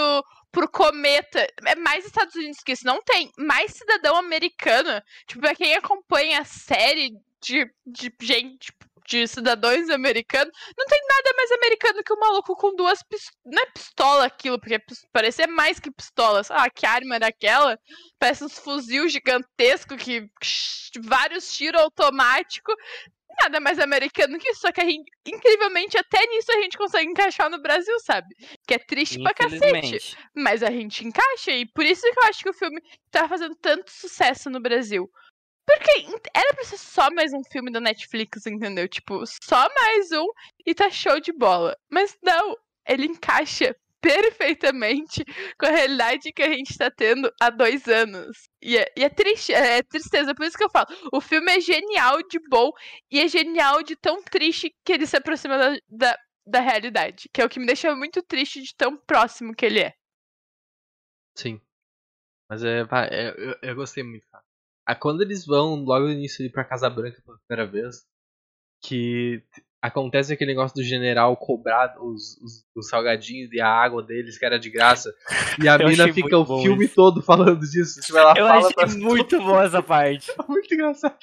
pro 0.52 0.68
cometa. 0.68 1.46
É 1.66 1.74
mais 1.76 2.04
Estados 2.04 2.34
Unidos 2.34 2.58
que 2.64 2.72
isso. 2.72 2.84
Não 2.86 3.00
tem 3.02 3.30
mais 3.38 3.72
cidadão 3.72 4.16
americano. 4.16 5.00
Tipo, 5.26 5.40
pra 5.40 5.54
quem 5.54 5.74
acompanha 5.74 6.40
a 6.40 6.44
série 6.44 7.12
de, 7.40 7.66
de 7.86 8.12
gente. 8.20 8.72
De 9.08 9.26
cidadãos 9.28 9.88
americanos, 9.88 10.52
não 10.76 10.84
tem 10.86 11.00
nada 11.08 11.32
mais 11.36 11.52
americano 11.52 12.02
que 12.02 12.12
o 12.12 12.18
maluco 12.18 12.56
com 12.56 12.74
duas 12.74 13.02
pistolas. 13.02 13.38
Não 13.44 13.62
é 13.62 13.66
pistola 13.66 14.26
aquilo, 14.26 14.58
porque 14.58 14.80
parecia 15.12 15.46
mais 15.46 15.78
que 15.78 15.90
pistolas. 15.92 16.50
Ah, 16.50 16.68
que 16.68 16.84
arma 16.84 17.14
era 17.14 17.28
aquela? 17.28 17.78
Parece 18.18 18.44
uns 18.44 18.58
fuzil 18.58 19.08
gigantesco 19.08 19.96
que 19.96 20.28
vários 21.00 21.54
tiros 21.56 21.80
automáticos. 21.80 22.74
Nada 23.42 23.60
mais 23.60 23.78
americano 23.78 24.38
que 24.38 24.48
isso, 24.48 24.62
só 24.62 24.72
que 24.72 24.80
gente, 24.80 25.12
incrivelmente, 25.26 25.98
até 25.98 26.26
nisso 26.26 26.50
a 26.52 26.62
gente 26.62 26.78
consegue 26.78 27.10
encaixar 27.10 27.50
no 27.50 27.60
Brasil, 27.60 27.94
sabe? 28.00 28.34
Que 28.66 28.74
é 28.74 28.78
triste 28.78 29.22
pra 29.22 29.34
cacete. 29.34 30.16
Mas 30.34 30.62
a 30.62 30.70
gente 30.70 31.06
encaixa, 31.06 31.52
e 31.52 31.66
por 31.66 31.84
isso 31.84 32.00
que 32.00 32.18
eu 32.18 32.28
acho 32.30 32.42
que 32.42 32.48
o 32.48 32.54
filme 32.54 32.80
tá 33.10 33.28
fazendo 33.28 33.54
tanto 33.56 33.90
sucesso 33.90 34.48
no 34.48 34.58
Brasil. 34.58 35.10
Porque 35.66 36.06
era 36.32 36.54
pra 36.54 36.64
ser 36.64 36.78
só 36.78 37.10
mais 37.10 37.32
um 37.32 37.42
filme 37.42 37.72
da 37.72 37.80
Netflix, 37.80 38.46
entendeu? 38.46 38.88
Tipo, 38.88 39.24
só 39.26 39.68
mais 39.74 40.12
um 40.12 40.26
e 40.64 40.72
tá 40.74 40.88
show 40.90 41.18
de 41.20 41.32
bola. 41.32 41.76
Mas 41.90 42.16
não, 42.22 42.56
ele 42.88 43.06
encaixa 43.06 43.76
perfeitamente 44.00 45.24
com 45.58 45.66
a 45.66 45.70
realidade 45.70 46.32
que 46.32 46.42
a 46.42 46.52
gente 46.52 46.78
tá 46.78 46.88
tendo 46.88 47.32
há 47.40 47.50
dois 47.50 47.88
anos. 47.88 48.48
E 48.62 48.76
é, 48.78 48.92
e 48.96 49.02
é 49.02 49.08
triste, 49.08 49.52
é 49.52 49.82
tristeza. 49.82 50.34
Por 50.34 50.46
isso 50.46 50.56
que 50.56 50.62
eu 50.62 50.70
falo, 50.70 50.86
o 51.12 51.20
filme 51.20 51.50
é 51.50 51.60
genial 51.60 52.22
de 52.22 52.38
bom 52.48 52.70
e 53.10 53.18
é 53.20 53.26
genial 53.26 53.82
de 53.82 53.96
tão 53.96 54.22
triste 54.22 54.72
que 54.84 54.92
ele 54.92 55.06
se 55.06 55.16
aproxima 55.16 55.58
da, 55.58 55.76
da, 55.88 56.18
da 56.46 56.60
realidade. 56.60 57.28
Que 57.32 57.42
é 57.42 57.44
o 57.44 57.48
que 57.48 57.58
me 57.58 57.66
deixa 57.66 57.94
muito 57.96 58.22
triste 58.22 58.62
de 58.62 58.72
tão 58.76 58.96
próximo 58.96 59.52
que 59.52 59.66
ele 59.66 59.80
é. 59.80 59.94
Sim. 61.34 61.60
Mas 62.48 62.62
é, 62.62 62.84
pá, 62.84 63.06
é- 63.06 63.34
eu, 63.36 63.56
eu 63.60 63.74
gostei 63.74 64.04
muito, 64.04 64.24
Ah, 64.86 64.94
quando 64.94 65.22
eles 65.22 65.44
vão 65.44 65.74
logo 65.84 66.06
no 66.06 66.12
início 66.12 66.42
ali 66.42 66.50
pra 66.50 66.64
Casa 66.64 66.88
Branca 66.88 67.20
pela 67.24 67.38
primeira 67.46 67.70
vez, 67.70 68.04
que 68.82 69.42
acontece 69.82 70.32
aquele 70.32 70.52
negócio 70.52 70.74
do 70.76 70.82
general 70.82 71.36
cobrar 71.36 71.96
os, 72.00 72.36
os, 72.38 72.64
os 72.74 72.88
salgadinhos 72.88 73.52
e 73.52 73.60
a 73.60 73.68
água 73.68 74.02
deles, 74.02 74.38
que 74.38 74.44
era 74.44 74.58
de 74.58 74.70
graça, 74.70 75.12
e 75.62 75.68
a 75.68 75.76
Eu 75.80 75.88
mina 75.88 76.12
fica 76.12 76.38
o 76.38 76.62
filme 76.62 76.84
isso. 76.86 76.94
todo 76.94 77.22
falando 77.22 77.60
disso. 77.60 78.00
Tipo, 78.00 78.18
ela 78.18 78.34
Eu 78.36 78.46
fala 78.46 78.68
achei 78.84 79.00
muito 79.00 79.38
boa 79.40 79.64
essa 79.64 79.82
parte. 79.82 80.30
É 80.38 80.46
muito 80.48 80.72
engraçado. 80.74 81.16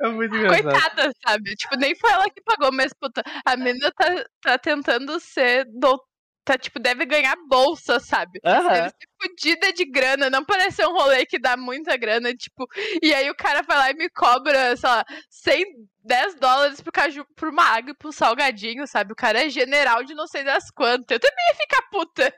É 0.00 0.08
muito 0.08 0.34
engraçado. 0.34 0.62
Coitada, 0.62 1.12
sabe? 1.24 1.54
Tipo, 1.54 1.76
nem 1.76 1.94
foi 1.94 2.10
ela 2.10 2.28
que 2.28 2.42
pagou, 2.42 2.70
mas, 2.72 2.92
puta, 2.92 3.22
a 3.44 3.56
menina 3.56 3.92
tá, 3.92 4.24
tá 4.40 4.58
tentando 4.58 5.18
ser. 5.20 5.64
dou- 5.72 6.02
Tá, 6.44 6.58
tipo, 6.58 6.80
deve 6.80 7.06
ganhar 7.06 7.36
bolsa, 7.48 8.00
sabe? 8.00 8.40
Aham. 8.44 8.68
Deve 8.68 8.88
ser 8.88 9.08
fodida 9.20 9.72
de 9.72 9.84
grana, 9.84 10.28
não 10.28 10.44
parece 10.44 10.76
ser 10.76 10.86
um 10.86 10.92
rolê 10.92 11.24
que 11.24 11.38
dá 11.38 11.56
muita 11.56 11.96
grana, 11.96 12.34
tipo, 12.34 12.66
e 13.00 13.14
aí 13.14 13.30
o 13.30 13.34
cara 13.34 13.62
vai 13.62 13.76
lá 13.78 13.90
e 13.90 13.94
me 13.94 14.10
cobra, 14.10 14.76
sei 14.76 14.88
lá, 14.88 15.04
100, 15.30 15.64
10 16.04 16.34
dólares 16.40 16.80
pro 16.80 16.90
caju, 16.90 17.24
por 17.36 17.48
uma 17.48 17.62
água 17.62 17.92
e 17.92 17.96
pro 17.96 18.12
salgadinho, 18.12 18.86
sabe? 18.88 19.12
O 19.12 19.16
cara 19.16 19.44
é 19.44 19.48
general 19.48 20.02
de 20.02 20.14
não 20.14 20.26
sei 20.26 20.42
das 20.42 20.68
quantas. 20.70 21.14
Eu 21.14 21.20
também 21.20 21.44
ia 21.48 21.54
ficar 21.54 21.82
puta. 21.90 22.34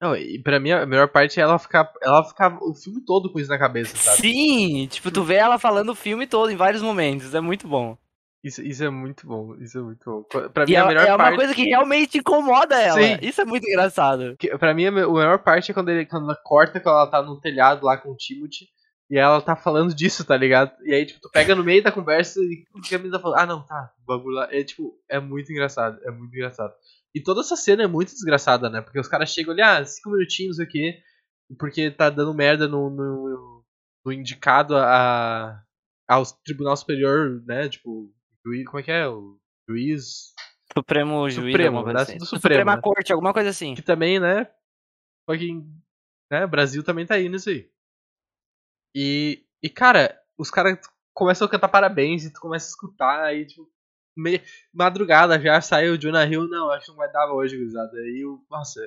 Não, 0.00 0.16
e 0.16 0.42
pra 0.42 0.60
mim 0.60 0.72
a 0.72 0.84
melhor 0.84 1.08
parte 1.08 1.38
é 1.38 1.42
ela 1.42 1.58
ficar, 1.58 1.90
ela 2.02 2.24
ficar 2.24 2.58
o 2.60 2.74
filme 2.74 3.02
todo 3.04 3.32
com 3.32 3.38
isso 3.38 3.48
na 3.48 3.58
cabeça, 3.58 3.96
sabe? 3.96 4.18
Sim, 4.18 4.88
tipo, 4.88 5.10
tu 5.10 5.22
vê 5.22 5.36
ela 5.36 5.58
falando 5.58 5.90
o 5.90 5.94
filme 5.94 6.26
todo 6.26 6.50
em 6.50 6.56
vários 6.56 6.82
momentos. 6.82 7.34
É 7.34 7.40
muito 7.40 7.68
bom. 7.68 7.96
Isso, 8.42 8.62
isso 8.62 8.82
é 8.82 8.88
muito 8.88 9.26
bom, 9.26 9.54
isso 9.56 9.78
é 9.78 9.82
muito 9.82 10.02
bom. 10.04 10.22
Pra 10.48 10.64
mim 10.64 10.72
E 10.72 10.76
a 10.76 10.84
é, 10.84 10.86
melhor 10.88 11.06
é 11.06 11.10
uma 11.10 11.18
parte... 11.18 11.36
coisa 11.36 11.54
que 11.54 11.64
realmente 11.64 12.18
incomoda 12.18 12.80
ela. 12.80 12.98
Sim. 12.98 13.18
Isso 13.20 13.40
é 13.40 13.44
muito 13.44 13.68
engraçado. 13.68 14.34
Que, 14.38 14.56
pra 14.56 14.72
mim, 14.72 14.86
a 14.86 14.90
me- 14.90 15.02
a 15.02 15.08
melhor 15.08 15.38
parte 15.40 15.70
é 15.70 15.74
quando, 15.74 15.90
ele, 15.90 16.06
quando 16.06 16.24
ela 16.24 16.36
corta, 16.42 16.80
quando 16.80 16.94
ela 16.96 17.06
tá 17.10 17.20
no 17.22 17.38
telhado 17.38 17.84
lá 17.84 17.98
com 17.98 18.10
o 18.10 18.16
Timothy. 18.16 18.66
E 19.10 19.18
ela 19.18 19.42
tá 19.42 19.54
falando 19.56 19.92
disso, 19.94 20.24
tá 20.24 20.36
ligado? 20.36 20.72
E 20.84 20.94
aí, 20.94 21.04
tipo, 21.04 21.20
tu 21.20 21.28
pega 21.32 21.54
no 21.54 21.64
meio 21.64 21.82
da 21.82 21.90
conversa 21.92 22.38
e 22.40 22.64
a 22.94 22.98
menina 22.98 23.16
tá 23.18 23.20
falando, 23.22 23.40
ah, 23.40 23.46
não, 23.46 23.66
tá, 23.66 23.92
o 24.02 24.06
bagulho 24.06 24.36
lá. 24.36 24.48
É, 24.54 24.62
tipo, 24.62 24.94
é 25.08 25.18
muito 25.20 25.50
engraçado, 25.52 25.98
é 26.04 26.10
muito 26.10 26.32
engraçado. 26.34 26.72
E 27.14 27.20
toda 27.20 27.40
essa 27.40 27.56
cena 27.56 27.82
é 27.82 27.86
muito 27.88 28.12
desgraçada, 28.12 28.70
né? 28.70 28.80
Porque 28.80 29.00
os 29.00 29.08
caras 29.08 29.28
chegam 29.30 29.52
ali, 29.52 29.60
ah, 29.62 29.84
cinco 29.84 30.10
minutinhos, 30.10 30.56
quê. 30.70 30.98
Porque 31.58 31.90
tá 31.90 32.08
dando 32.08 32.32
merda 32.32 32.68
no, 32.68 32.88
no, 32.88 33.64
no 34.06 34.12
indicado 34.12 34.76
a, 34.76 35.60
ao 36.08 36.24
Tribunal 36.44 36.76
Superior, 36.76 37.42
né? 37.44 37.68
Tipo, 37.68 38.08
juiz, 38.44 38.66
como 38.66 38.80
é 38.80 38.82
que 38.82 38.90
é? 38.90 39.08
O 39.08 39.38
juiz 39.68 40.32
Supremo 40.72 41.28
Juiz, 41.28 41.52
Supremo, 41.52 41.88
assim. 41.98 42.18
Do 42.18 42.26
Supremo, 42.26 42.40
Suprema 42.40 42.76
né? 42.76 42.82
Corte, 42.82 43.12
alguma 43.12 43.32
coisa 43.32 43.50
assim. 43.50 43.74
que 43.74 43.82
também, 43.82 44.20
né? 44.20 44.48
Fucking, 45.28 45.66
né? 46.30 46.46
Brasil 46.46 46.82
também 46.84 47.06
tá 47.06 47.14
aí 47.14 47.28
nisso 47.28 47.50
aí. 47.50 47.68
E, 48.94 49.44
e 49.62 49.68
cara, 49.68 50.18
os 50.38 50.50
caras 50.50 50.78
começam 51.12 51.46
a 51.46 51.50
cantar 51.50 51.68
parabéns 51.68 52.24
e 52.24 52.32
tu 52.32 52.40
começa 52.40 52.66
a 52.66 52.70
escutar 52.70 53.24
aí, 53.24 53.46
tipo, 53.46 53.68
meio, 54.16 54.40
madrugada 54.72 55.40
já 55.40 55.60
saiu 55.60 55.94
o 55.94 55.98
Jonah 55.98 56.24
Hill, 56.24 56.48
não, 56.48 56.70
acho 56.70 56.86
que 56.86 56.90
não 56.92 56.96
vai 56.96 57.10
dar 57.10 57.32
hoje, 57.32 57.56
gurizada. 57.56 57.96
Aí, 57.96 58.20
eu, 58.20 58.44
nossa, 58.48 58.80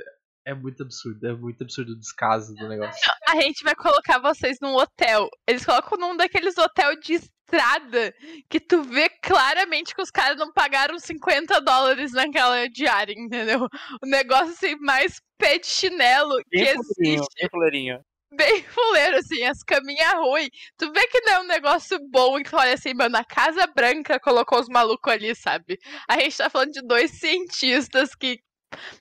é 0.46 0.54
muito 0.54 0.84
absurdo, 0.84 1.26
é 1.26 1.34
muito 1.34 1.64
absurdo 1.64 1.92
o 1.92 2.00
descaso 2.00 2.54
do 2.56 2.68
negócio. 2.68 3.02
A 3.28 3.42
gente 3.42 3.64
vai 3.64 3.76
colocar 3.76 4.20
vocês 4.20 4.58
num 4.62 4.76
hotel. 4.76 5.30
Eles 5.48 5.66
colocam 5.66 5.98
num 5.98 6.16
daqueles 6.16 6.58
hotel 6.58 7.00
de 7.00 7.20
estrada 7.54 8.14
que 8.50 8.60
tu 8.60 8.82
vê 8.84 9.10
claramente 9.10 9.94
que 9.96 10.02
os 10.02 10.10
caras 10.12 10.38
não 10.38 10.52
pagaram 10.52 10.98
50 11.00 11.60
dólares 11.62 12.12
naquela 12.14 12.68
diária, 12.70 13.14
entendeu? 13.18 13.68
O 14.04 14.08
negócio 14.08 14.54
assim, 14.54 14.76
mais 14.80 15.22
pé 15.38 15.60
de 15.60 15.68
chinelo 15.68 16.36
que 16.52 16.64
Bem 16.64 16.74
fuleirinho, 16.74 17.24
existe. 17.24 17.36
bem 17.40 17.50
fuleirinho. 17.50 18.00
Bem 18.36 18.64
fuleiro, 18.64 19.18
assim, 19.18 19.44
as 19.44 19.62
caminhas 19.64 20.14
ruins. 20.16 20.50
Tu 20.78 20.92
vê 20.92 21.06
que 21.08 21.22
não 21.22 21.34
é 21.34 21.40
um 21.42 21.48
negócio 21.48 22.00
bom 22.10 22.40
e 22.40 22.44
que 22.44 22.50
tu 22.50 22.58
olha 22.58 22.74
assim, 22.74 22.94
mano, 22.94 23.16
a 23.18 23.24
Casa 23.24 23.68
Branca 23.68 24.20
colocou 24.20 24.60
os 24.60 24.68
malucos 24.68 25.14
ali, 25.14 25.36
sabe? 25.36 25.78
A 26.10 26.20
gente 26.20 26.38
tá 26.38 26.50
falando 26.50 26.72
de 26.72 26.82
dois 26.82 27.12
cientistas 27.12 28.16
que. 28.16 28.40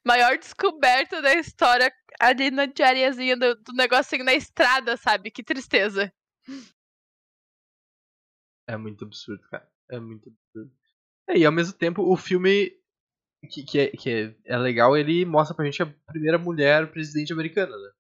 Maior 0.05 0.37
descoberta 0.37 1.23
da 1.23 1.35
história 1.35 1.91
ali 2.21 2.51
na 2.51 2.67
diariazinha 2.67 3.35
do, 3.38 3.55
do 3.55 3.73
negocinho 3.73 4.23
na 4.23 4.35
estrada, 4.35 4.99
sabe? 4.99 5.31
Que 5.31 5.43
tristeza. 5.43 6.12
É 8.66 8.77
muito 8.77 9.05
absurdo, 9.05 9.42
cara. 9.51 9.68
É 9.90 9.98
muito 10.01 10.29
absurdo. 10.29 10.72
É, 11.29 11.37
e 11.38 11.44
ao 11.44 11.53
mesmo 11.53 11.75
tempo, 11.75 12.03
o 12.03 12.16
filme 12.16 12.72
que, 13.51 13.62
que, 13.64 13.79
é, 13.79 13.88
que 13.90 14.11
é, 14.11 14.37
é 14.44 14.57
legal, 14.59 14.96
ele 14.96 15.25
mostra 15.25 15.55
pra 15.55 15.64
gente 15.64 15.83
a 15.83 15.87
primeira 16.07 16.38
mulher 16.38 16.90
presidente 16.90 17.33
americana, 17.33 17.77
né? 17.77 17.90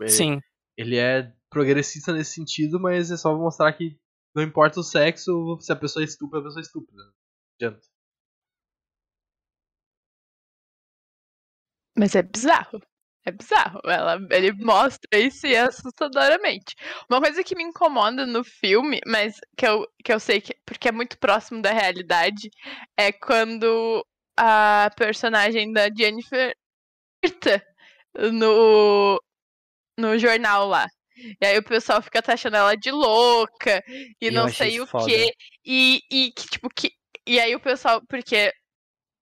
Ele- 0.00 0.08
Sim. 0.10 0.40
Ele 0.76 0.96
é 0.96 1.34
progressista 1.50 2.12
nesse 2.12 2.32
sentido, 2.34 2.80
mas 2.80 3.10
é 3.10 3.16
só 3.16 3.36
mostrar 3.36 3.72
que 3.74 3.98
não 4.34 4.42
importa 4.42 4.80
o 4.80 4.82
sexo, 4.82 5.58
se 5.60 5.70
a 5.70 5.76
pessoa 5.76 6.02
é 6.02 6.06
estúpida, 6.06 6.38
a 6.38 6.42
pessoa 6.42 6.60
é 6.60 6.62
estúpida. 6.64 7.02
Não 7.04 7.12
adianta. 7.56 7.86
Mas 11.96 12.14
é 12.14 12.22
bizarro. 12.22 12.80
É 13.24 13.30
bizarro. 13.30 13.80
Ela, 13.84 14.18
ele 14.30 14.52
mostra 14.52 15.18
isso 15.18 15.46
e 15.46 15.54
é 15.54 15.60
assustadoramente. 15.60 16.74
Uma 17.08 17.20
coisa 17.20 17.44
que 17.44 17.54
me 17.54 17.62
incomoda 17.62 18.26
no 18.26 18.42
filme, 18.42 19.00
mas 19.06 19.38
que 19.56 19.66
eu, 19.66 19.86
que 20.04 20.12
eu 20.12 20.18
sei 20.20 20.40
que 20.40 20.54
porque 20.66 20.88
é 20.88 20.92
muito 20.92 21.18
próximo 21.18 21.62
da 21.62 21.72
realidade, 21.72 22.50
é 22.96 23.12
quando 23.12 24.04
a 24.36 24.90
personagem 24.96 25.72
da 25.72 25.88
Jennifer 25.94 26.54
grita 27.22 27.64
no, 28.32 29.22
no 29.98 30.18
jornal 30.18 30.66
lá. 30.68 30.86
E 31.40 31.46
aí 31.46 31.58
o 31.58 31.62
pessoal 31.64 32.02
fica 32.02 32.22
taxando 32.22 32.56
ela 32.56 32.74
de 32.76 32.90
louca 32.90 33.82
e 34.20 34.26
Eu 34.26 34.32
não 34.32 34.48
sei 34.48 34.80
o 34.80 34.86
foda. 34.86 35.06
quê. 35.06 35.32
E, 35.64 36.00
e 36.10 36.32
que, 36.32 36.48
tipo, 36.48 36.68
que. 36.74 36.90
E 37.26 37.38
aí 37.38 37.54
o 37.54 37.60
pessoal, 37.60 38.02
porque, 38.08 38.52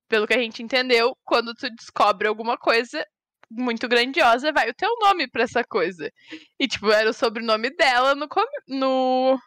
pelo 0.09 0.27
que 0.27 0.35
a 0.35 0.39
gente 0.39 0.63
entendeu, 0.63 1.15
quando 1.25 1.55
tu 1.55 1.69
descobre 1.75 2.27
alguma 2.29 2.57
coisa 2.57 3.05
muito 3.51 3.89
grandiosa, 3.89 4.53
vai 4.53 4.71
o 4.71 4.75
teu 4.75 4.89
nome 5.01 5.29
pra 5.29 5.43
essa 5.43 5.65
coisa. 5.65 6.11
E, 6.59 6.69
tipo, 6.69 6.91
era 6.91 7.11
o 7.11 7.15
sobrenome 7.15 7.71
dela 7.71 8.15
no, 8.15 8.29
com- 8.29 8.41
no 8.69 9.39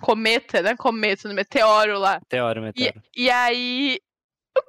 cometa, 0.00 0.60
né? 0.62 0.76
Cometa, 0.76 1.28
no 1.28 1.34
meteoro 1.34 1.98
lá. 1.98 2.20
E, 2.60 2.84
meteoro. 2.84 3.02
e 3.16 3.30
aí 3.30 3.98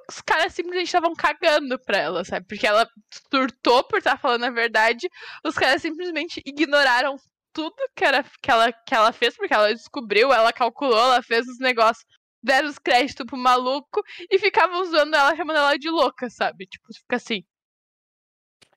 os 0.08 0.20
caras 0.22 0.54
simplesmente 0.54 0.86
estavam 0.86 1.14
cagando 1.14 1.78
pra 1.78 1.98
ela, 1.98 2.24
sabe? 2.24 2.46
Porque 2.46 2.66
ela 2.66 2.88
surtou 3.30 3.84
por 3.84 3.98
estar 3.98 4.18
falando 4.18 4.44
a 4.44 4.50
verdade. 4.50 5.08
Os 5.44 5.54
caras 5.54 5.82
simplesmente 5.82 6.40
ignoraram 6.46 7.16
tudo 7.52 7.74
que, 7.94 8.04
era, 8.04 8.24
que, 8.42 8.50
ela, 8.50 8.72
que 8.72 8.94
ela 8.94 9.12
fez, 9.12 9.36
porque 9.36 9.52
ela 9.54 9.72
descobriu, 9.72 10.32
ela 10.32 10.52
calculou, 10.52 10.98
ela 10.98 11.22
fez 11.22 11.46
os 11.46 11.58
negócios, 11.60 12.04
deram 12.42 12.68
os 12.68 12.78
créditos 12.78 13.26
pro 13.26 13.36
maluco 13.36 14.02
e 14.30 14.38
ficavam 14.38 14.84
zoando 14.86 15.14
ela, 15.16 15.36
chamando 15.36 15.56
ela 15.58 15.76
de 15.78 15.88
louca, 15.88 16.28
sabe? 16.30 16.66
Tipo, 16.66 16.86
fica 16.94 17.16
assim. 17.16 17.44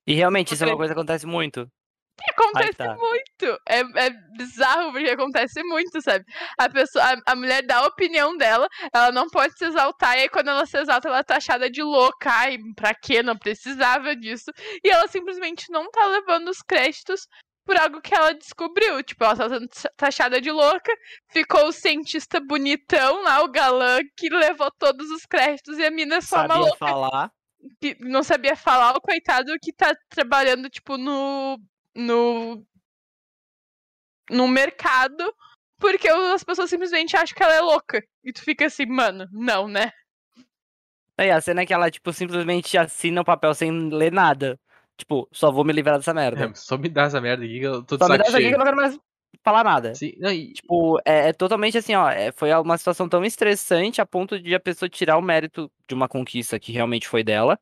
E 0.08 0.14
realmente, 0.14 0.54
isso 0.54 0.64
é 0.64 0.68
uma 0.68 0.78
coisa 0.78 0.94
que 0.94 1.00
acontece 1.00 1.28
muito. 1.28 1.68
Acontece 2.32 2.74
tá. 2.74 2.96
muito. 2.96 3.60
É, 3.68 3.80
é 4.06 4.10
bizarro 4.38 4.92
porque 4.92 5.10
acontece 5.10 5.62
muito, 5.64 6.02
sabe? 6.02 6.26
A 6.58 6.70
pessoa, 6.70 7.04
a, 7.04 7.32
a 7.32 7.36
mulher 7.36 7.62
dá 7.64 7.80
a 7.80 7.88
opinião 7.88 8.36
dela, 8.38 8.68
ela 8.94 9.12
não 9.12 9.28
pode 9.28 9.56
se 9.58 9.66
exaltar, 9.66 10.18
e 10.18 10.22
aí 10.22 10.30
quando 10.30 10.50
ela 10.50 10.66
se 10.66 10.78
exalta, 10.78 11.10
ela 11.10 11.20
é 11.20 11.24
taxada 11.24 11.70
de 11.70 11.84
louca. 11.84 12.32
Ai, 12.32 12.58
pra 12.76 12.94
quê? 12.96 13.22
Não 13.22 13.38
precisava 13.38 14.16
disso. 14.16 14.52
E 14.84 14.90
ela 14.90 15.08
simplesmente 15.08 15.66
não 15.70 15.90
tá 15.92 16.06
levando 16.06 16.50
os 16.50 16.62
créditos 16.62 17.28
por 17.66 17.78
algo 17.78 18.02
que 18.02 18.16
ela 18.16 18.34
descobriu. 18.34 19.04
Tipo, 19.04 19.26
ela 19.26 19.36
tá 19.36 19.50
sendo 19.50 19.68
taxada 19.96 20.42
de 20.42 20.52
louca, 20.52 20.92
ficou 21.30 21.68
o 21.68 21.74
cientista 21.74 22.40
bonitão 22.40 23.22
lá, 23.24 23.44
o 23.44 23.52
galã, 23.52 24.00
que 24.16 24.30
levou 24.30 24.72
todos 24.80 25.10
os 25.12 25.26
créditos, 25.26 25.78
e 25.78 25.86
a 25.86 25.92
mina 25.92 26.16
é 26.16 26.22
só 26.22 26.38
uma 26.38 26.48
Sabia 26.48 26.62
louca 26.62 26.78
falar. 26.78 27.32
Que 27.80 27.98
não 28.00 28.24
sabia 28.24 28.56
falar, 28.56 28.96
o 28.96 29.02
coitado 29.02 29.52
que 29.62 29.74
tá 29.74 29.94
trabalhando, 30.10 30.70
tipo, 30.70 30.98
no. 30.98 31.60
no. 31.96 32.66
no 34.30 34.48
mercado, 34.48 35.34
porque 35.80 36.08
as 36.08 36.44
pessoas 36.44 36.70
simplesmente 36.70 37.16
acham 37.16 37.36
que 37.36 37.44
ela 37.44 37.54
é 37.54 37.62
louca. 37.62 38.04
E 38.24 38.32
tu 38.32 38.42
fica 38.42 38.66
assim, 38.66 38.86
mano, 38.86 39.28
não, 39.32 39.68
né? 39.68 39.92
Aí 41.18 41.32
a 41.32 41.42
cena 41.42 41.62
é 41.62 41.66
que 41.66 41.74
ela, 41.74 41.90
tipo, 41.90 42.14
simplesmente 42.14 42.78
assina 42.78 43.22
o 43.22 43.26
papel 43.26 43.54
sem 43.54 43.90
ler 43.90 44.12
nada. 44.12 44.60
Tipo, 44.96 45.28
só 45.32 45.52
vou 45.52 45.64
me 45.64 45.74
livrar 45.74 45.98
dessa 45.98 46.14
merda. 46.14 46.46
É, 46.46 46.54
só 46.56 46.78
me 46.78 46.90
dá 46.90 47.04
essa 47.04 47.22
merda 47.22 47.44
aqui 47.44 47.60
que 47.60 47.66
eu 47.66 47.84
tô 47.84 47.98
de 47.98 48.04
só 48.04 48.12
me 48.12 48.18
dá 48.18 48.26
isso 48.26 48.36
aqui 48.36 48.50
que 48.50 48.54
eu 48.54 48.58
não 48.58 48.66
quero 48.66 48.78
mais 48.78 49.00
falar 49.44 49.64
nada. 49.64 49.96
Sim, 49.96 50.14
não, 50.18 50.32
e- 50.32 50.54
Tipo, 50.54 51.00
é, 51.06 51.30
é 51.30 51.34
totalmente 51.34 51.78
assim, 51.78 51.96
ó. 51.96 52.10
é- 52.10 52.32
foi 52.32 52.52
uma 52.54 52.78
situação 52.78 53.08
tão 53.08 53.24
estressante 53.24 54.02
a 54.02 54.06
ponto 54.06 54.40
de 54.40 54.54
a 54.54 54.60
pessoa 54.60 54.90
tirar 54.90 55.18
o 55.18 55.22
mérito 55.22 55.72
de 55.88 55.94
uma 55.96 56.08
conquista 56.08 56.60
que 56.60 56.72
realmente 56.72 57.08
foi 57.08 57.24
dela. 57.24 57.60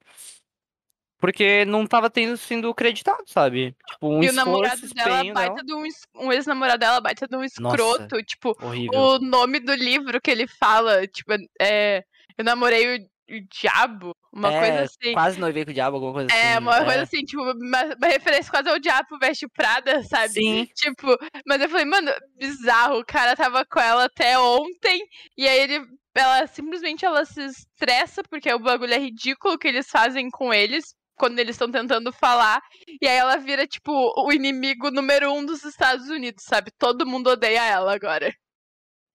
Porque 1.18 1.64
não 1.66 1.88
tava 1.88 2.10
tendo 2.10 2.36
sendo 2.38 2.74
creditado, 2.76 3.24
sabe? 3.26 3.74
Tipo, 3.90 4.10
um 4.10 4.22
e 4.24 4.30
o 4.30 4.34
namorado 4.34 4.82
dela, 4.94 5.34
baita 5.34 5.56
dela. 5.56 5.64
de 5.64 5.74
um, 5.74 6.26
um 6.26 6.32
ex-namorado 6.32 6.80
dela, 6.80 7.00
baita 7.02 7.26
de 7.28 7.36
um 7.36 7.44
escroto. 7.44 8.22
Tipo, 8.22 8.56
Horrível. 8.62 9.00
o 9.00 9.20
nome 9.20 9.60
do 9.60 9.74
livro 9.74 10.20
que 10.22 10.30
ele 10.30 10.46
fala, 10.46 11.08
tipo, 11.08 11.32
é. 11.60 12.04
Eu 12.38 12.44
namorei 12.44 12.98
o, 12.98 13.10
o 13.30 13.42
diabo, 13.50 14.16
uma 14.32 14.54
é, 14.54 14.60
coisa 14.60 14.84
assim. 14.84 15.14
Quase 15.14 15.40
noivei 15.40 15.66
com 15.66 15.72
o 15.72 15.74
diabo, 15.74 15.96
alguma 15.96 16.14
coisa 16.14 16.28
assim. 16.32 16.46
É, 16.46 16.60
uma 16.60 16.78
coisa 16.84 17.00
é. 17.00 17.02
assim, 17.02 17.24
tipo, 17.24 17.42
uma, 17.42 17.84
uma 17.84 18.08
referência 18.08 18.52
quase 18.52 18.70
ao 18.70 18.80
Diabo 18.80 19.18
Veste 19.20 19.48
Prada, 19.48 20.04
sabe? 20.04 20.34
Sim. 20.34 20.68
Tipo, 20.76 21.18
mas 21.46 21.62
eu 21.62 21.70
falei, 21.70 21.86
mano, 21.86 22.12
bizarro, 22.38 23.00
o 23.00 23.06
cara 23.06 23.36
tava 23.36 23.66
com 23.66 23.80
ela 23.80 24.06
até 24.06 24.38
ontem, 24.38 25.06
e 25.38 25.48
aí 25.48 25.60
ele, 25.60 25.86
ela 26.14 26.46
simplesmente 26.48 27.06
ela 27.06 27.26
se 27.26 27.42
estressa, 27.42 28.22
porque 28.30 28.54
o 28.54 28.60
bagulho 28.60 28.94
é 28.94 29.00
ridículo 29.00 29.58
que 29.58 29.68
eles 29.68 29.90
fazem 29.90 30.30
com 30.30 30.54
eles, 30.54 30.94
quando 31.18 31.40
eles 31.40 31.56
estão 31.56 31.72
tentando 31.72 32.12
falar, 32.12 32.62
e 33.02 33.08
aí 33.08 33.16
ela 33.16 33.38
vira, 33.38 33.66
tipo, 33.66 33.92
o 34.18 34.32
inimigo 34.32 34.92
número 34.92 35.32
um 35.32 35.46
dos 35.46 35.64
Estados 35.64 36.10
Unidos, 36.10 36.44
sabe? 36.44 36.72
Todo 36.78 37.08
mundo 37.08 37.30
odeia 37.30 37.64
ela 37.64 37.96
agora. 37.96 38.32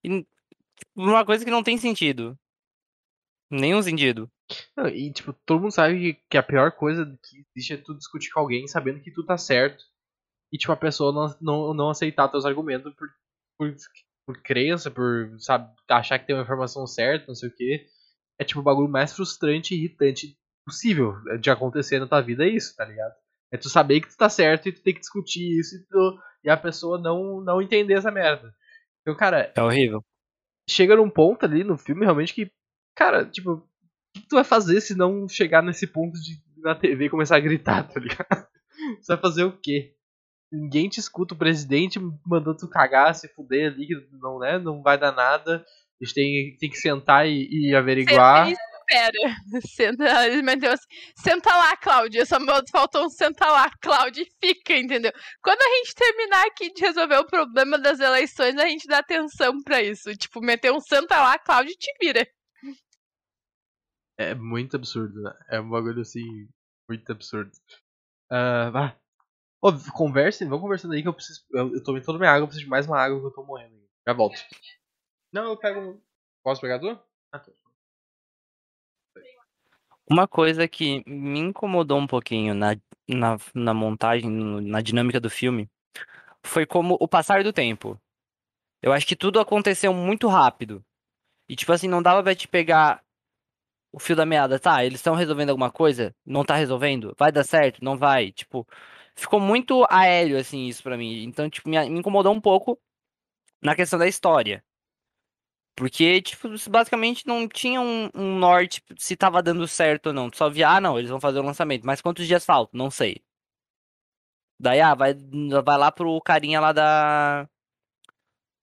Tipo, 0.03 0.27
uma 0.97 1.25
coisa 1.27 1.45
que 1.45 1.51
não 1.51 1.63
tem 1.63 1.77
sentido. 1.77 2.39
Nenhum 3.51 3.83
sentido. 3.83 4.31
não, 4.77 4.87
e, 4.89 5.13
tipo, 5.13 5.33
todo 5.45 5.61
mundo 5.61 5.73
sabe 5.73 6.21
que, 6.29 6.37
a 6.39 6.43
pior 6.43 6.73
coisa 6.73 7.05
que 7.23 7.45
existe 7.57 7.75
é 7.75 7.77
tu 7.77 7.97
discutir 7.97 8.31
com 8.31 8.41
alguém 8.41 8.67
sabendo 8.69 9.01
que 9.01 9.11
tu 9.11 9.25
tá 9.25 9.37
certo. 9.37 9.83
E, 10.53 10.59
tipo, 10.59 10.73
a 10.73 10.77
pessoa 10.77 11.13
não, 11.13 11.37
não, 11.41 11.75
não 11.75 11.91
aceitar 11.91 12.29
teus 12.29 12.45
argumentos 12.45 12.93
por, 12.95 13.09
por, 13.59 13.75
por 14.27 14.43
crença, 14.43 14.91
por, 14.91 15.35
sabe, 15.39 15.69
achar 15.89 16.19
que 16.19 16.27
tem 16.27 16.35
uma 16.37 16.43
informação 16.43 16.87
certa, 16.87 17.27
não 17.29 17.35
sei 17.35 17.49
o 17.49 17.55
quê. 17.55 17.87
É, 18.39 18.45
tipo, 18.45 18.61
o 18.61 18.63
bagulho 18.63 18.89
mais 18.89 19.13
frustrante 19.13 19.75
e 19.75 19.79
irritante 19.79 20.37
possível 20.65 21.15
de 21.41 21.51
acontecer 21.51 21.99
na 21.99 22.07
tua 22.07 22.21
vida, 22.21 22.45
é 22.45 22.49
isso, 22.49 22.75
tá 22.77 22.85
ligado? 22.85 23.15
É 23.53 23.57
tu 23.57 23.69
saber 23.69 24.01
que 24.01 24.09
tu 24.09 24.17
tá 24.17 24.29
certo 24.29 24.69
e 24.69 24.73
tu 24.73 24.83
tem 24.83 24.95
que 24.95 25.01
discutir 25.01 25.59
isso 25.59 25.77
e, 25.77 25.87
tu, 25.87 26.19
e 26.45 26.51
a 26.51 26.57
pessoa 26.57 26.99
não, 27.01 27.41
não 27.41 27.61
entender 27.61 27.95
essa 27.95 28.11
merda. 28.11 28.55
Então, 29.03 29.17
cara, 29.17 29.53
É 29.57 29.63
horrível. 29.63 30.05
chega 30.69 30.95
num 30.97 31.11
ponto 31.11 31.45
ali 31.45 31.65
no 31.65 31.77
filme 31.77 32.05
realmente 32.05 32.33
que, 32.35 32.51
cara, 33.01 33.25
tipo, 33.25 33.53
o 33.53 33.63
que 34.13 34.29
tu 34.29 34.35
vai 34.37 34.45
fazer 34.45 34.79
se 34.83 34.95
não 34.95 35.27
chegar 35.27 35.63
nesse 35.63 35.87
ponto 35.87 36.13
de 36.21 36.39
na 36.59 36.75
TV 36.75 37.09
começar 37.09 37.37
a 37.37 37.41
gritar, 37.41 37.89
tá 37.89 37.99
ligado? 37.99 38.47
Você 39.01 39.15
vai 39.15 39.17
fazer 39.17 39.45
o 39.45 39.59
quê? 39.59 39.95
Ninguém 40.53 40.87
te 40.87 41.01
escuta, 41.01 41.33
o 41.33 41.39
presidente 41.39 41.99
mandou 42.27 42.55
tu 42.55 42.69
cagar, 42.69 43.15
se 43.15 43.27
fuder 43.29 43.73
ali, 43.73 43.89
não, 44.21 44.39
né, 44.39 44.59
não 44.59 44.83
vai 44.83 44.99
dar 44.99 45.13
nada. 45.13 45.65
A 45.99 46.05
gente 46.05 46.15
tem, 46.15 46.57
tem 46.59 46.69
que 46.69 46.77
sentar 46.77 47.27
e, 47.27 47.49
e 47.51 47.75
averiguar. 47.75 48.51
Espera. 48.51 49.37
Senta, 49.67 50.05
senta 51.15 51.57
lá, 51.57 51.77
Cláudia. 51.77 52.27
Só 52.27 52.39
faltou 52.71 53.07
um 53.07 53.09
senta 53.09 53.47
lá, 53.47 53.71
Cláudia, 53.81 54.23
e 54.25 54.47
fica, 54.47 54.77
entendeu? 54.77 55.13
Quando 55.41 55.63
a 55.63 55.77
gente 55.77 55.95
terminar 55.95 56.47
aqui 56.47 56.73
de 56.73 56.83
resolver 56.83 57.19
o 57.19 57.27
problema 57.27 57.79
das 57.79 58.01
eleições, 58.01 58.57
a 58.57 58.67
gente 58.67 58.89
dá 58.89 58.99
atenção 58.99 59.63
pra 59.63 59.81
isso. 59.81 60.15
Tipo, 60.17 60.41
meter 60.41 60.73
um 60.73 60.81
senta 60.81 61.17
lá, 61.17 61.39
Cláudia, 61.39 61.73
e 61.73 61.77
te 61.77 61.93
vira. 62.03 62.27
É 64.21 64.35
muito 64.35 64.77
absurdo, 64.77 65.23
né? 65.23 65.33
É 65.49 65.59
um 65.59 65.71
bagulho 65.71 66.03
assim, 66.03 66.47
muito 66.87 67.11
absurdo. 67.11 67.51
Ah, 68.29 68.69
vá. 68.69 68.97
Ô, 69.63 69.73
conversem, 69.95 70.47
vamos 70.47 70.61
conversando 70.61 70.93
aí 70.93 71.01
que 71.01 71.09
eu 71.09 71.15
preciso. 71.15 71.43
Eu, 71.51 71.73
eu 71.73 71.83
tomei 71.83 72.03
toda 72.03 72.19
minha 72.19 72.31
água, 72.31 72.43
eu 72.43 72.47
preciso 72.47 72.67
de 72.67 72.71
mais 72.71 72.87
uma 72.87 73.01
água 73.01 73.19
que 73.19 73.25
eu 73.25 73.31
tô 73.31 73.43
morrendo. 73.43 73.81
Já 74.07 74.13
volto. 74.13 74.39
Não, 75.33 75.45
eu 75.45 75.57
pego. 75.57 76.03
Posso 76.43 76.61
pegar 76.61 76.77
a 76.77 76.79
tua? 76.79 77.07
Ah, 77.33 77.39
tá. 77.39 77.51
Uma 80.07 80.29
coisa 80.29 80.69
que 80.69 81.03
me 81.07 81.39
incomodou 81.39 81.99
um 81.99 82.07
pouquinho 82.07 82.53
na, 82.53 82.77
na, 83.09 83.39
na 83.55 83.73
montagem, 83.73 84.29
na 84.29 84.83
dinâmica 84.83 85.19
do 85.19 85.31
filme, 85.31 85.67
foi 86.45 86.67
como 86.67 86.99
o 87.01 87.09
passar 87.09 87.43
do 87.43 87.55
tempo. 87.55 87.99
Eu 88.83 88.93
acho 88.93 89.07
que 89.07 89.17
tudo 89.17 89.41
aconteceu 89.41 89.95
muito 89.95 90.29
rápido. 90.29 90.85
E, 91.49 91.57
tipo 91.57 91.73
assim, 91.73 91.89
não 91.89 92.03
dava 92.03 92.23
pra 92.23 92.35
te 92.35 92.47
pegar 92.47 93.03
o 93.93 93.99
fio 93.99 94.17
da 94.17 94.27
meada. 94.27 94.59
Tá, 94.59 94.85
eles 94.85 95.01
estão 95.01 95.15
resolvendo 95.15 95.51
alguma 95.51 95.71
coisa? 95.71 96.15
Não 96.25 96.45
tá 96.45 96.55
resolvendo? 96.57 97.15
Vai 97.19 97.33
dar 97.33 97.45
certo? 97.45 97.83
Não 97.85 97.97
vai? 97.99 98.33
Tipo, 98.33 98.67
ficou 99.15 99.41
muito 99.41 99.87
aéreo, 99.91 100.39
assim, 100.39 100.67
isso 100.67 100.83
pra 100.83 100.97
mim. 100.97 101.25
Então, 101.25 101.49
tipo, 101.51 101.69
me, 101.69 101.77
incomodou 101.87 102.33
um 102.35 102.41
pouco 102.41 102.79
na 103.63 103.75
questão 103.77 103.99
da 103.99 104.09
história. 104.09 104.65
Porque, 105.77 106.21
tipo, 106.23 106.49
basicamente 106.71 107.27
não 107.27 107.49
tinha 107.49 107.81
um, 107.81 108.11
um 108.15 108.39
norte 108.39 108.83
se 108.99 109.17
tava 109.17 109.43
dando 109.43 109.67
certo 109.67 110.09
ou 110.09 110.13
não. 110.13 110.31
Só 110.33 110.51
via, 110.51 110.69
ah, 110.69 110.81
não, 110.81 110.99
eles 110.99 111.11
vão 111.11 111.21
fazer 111.21 111.39
o 111.41 111.43
lançamento. 111.43 111.87
Mas 111.87 112.01
quantos 112.03 112.27
dias 112.27 112.45
faltam? 112.45 112.79
Não 112.79 112.91
sei. 112.91 113.23
Daí, 114.59 114.81
ah, 114.81 114.95
vai, 114.95 115.15
vai 115.65 115.79
lá 115.79 115.91
pro 115.91 116.21
carinha 116.21 116.61
lá 116.61 116.73
da, 116.73 117.49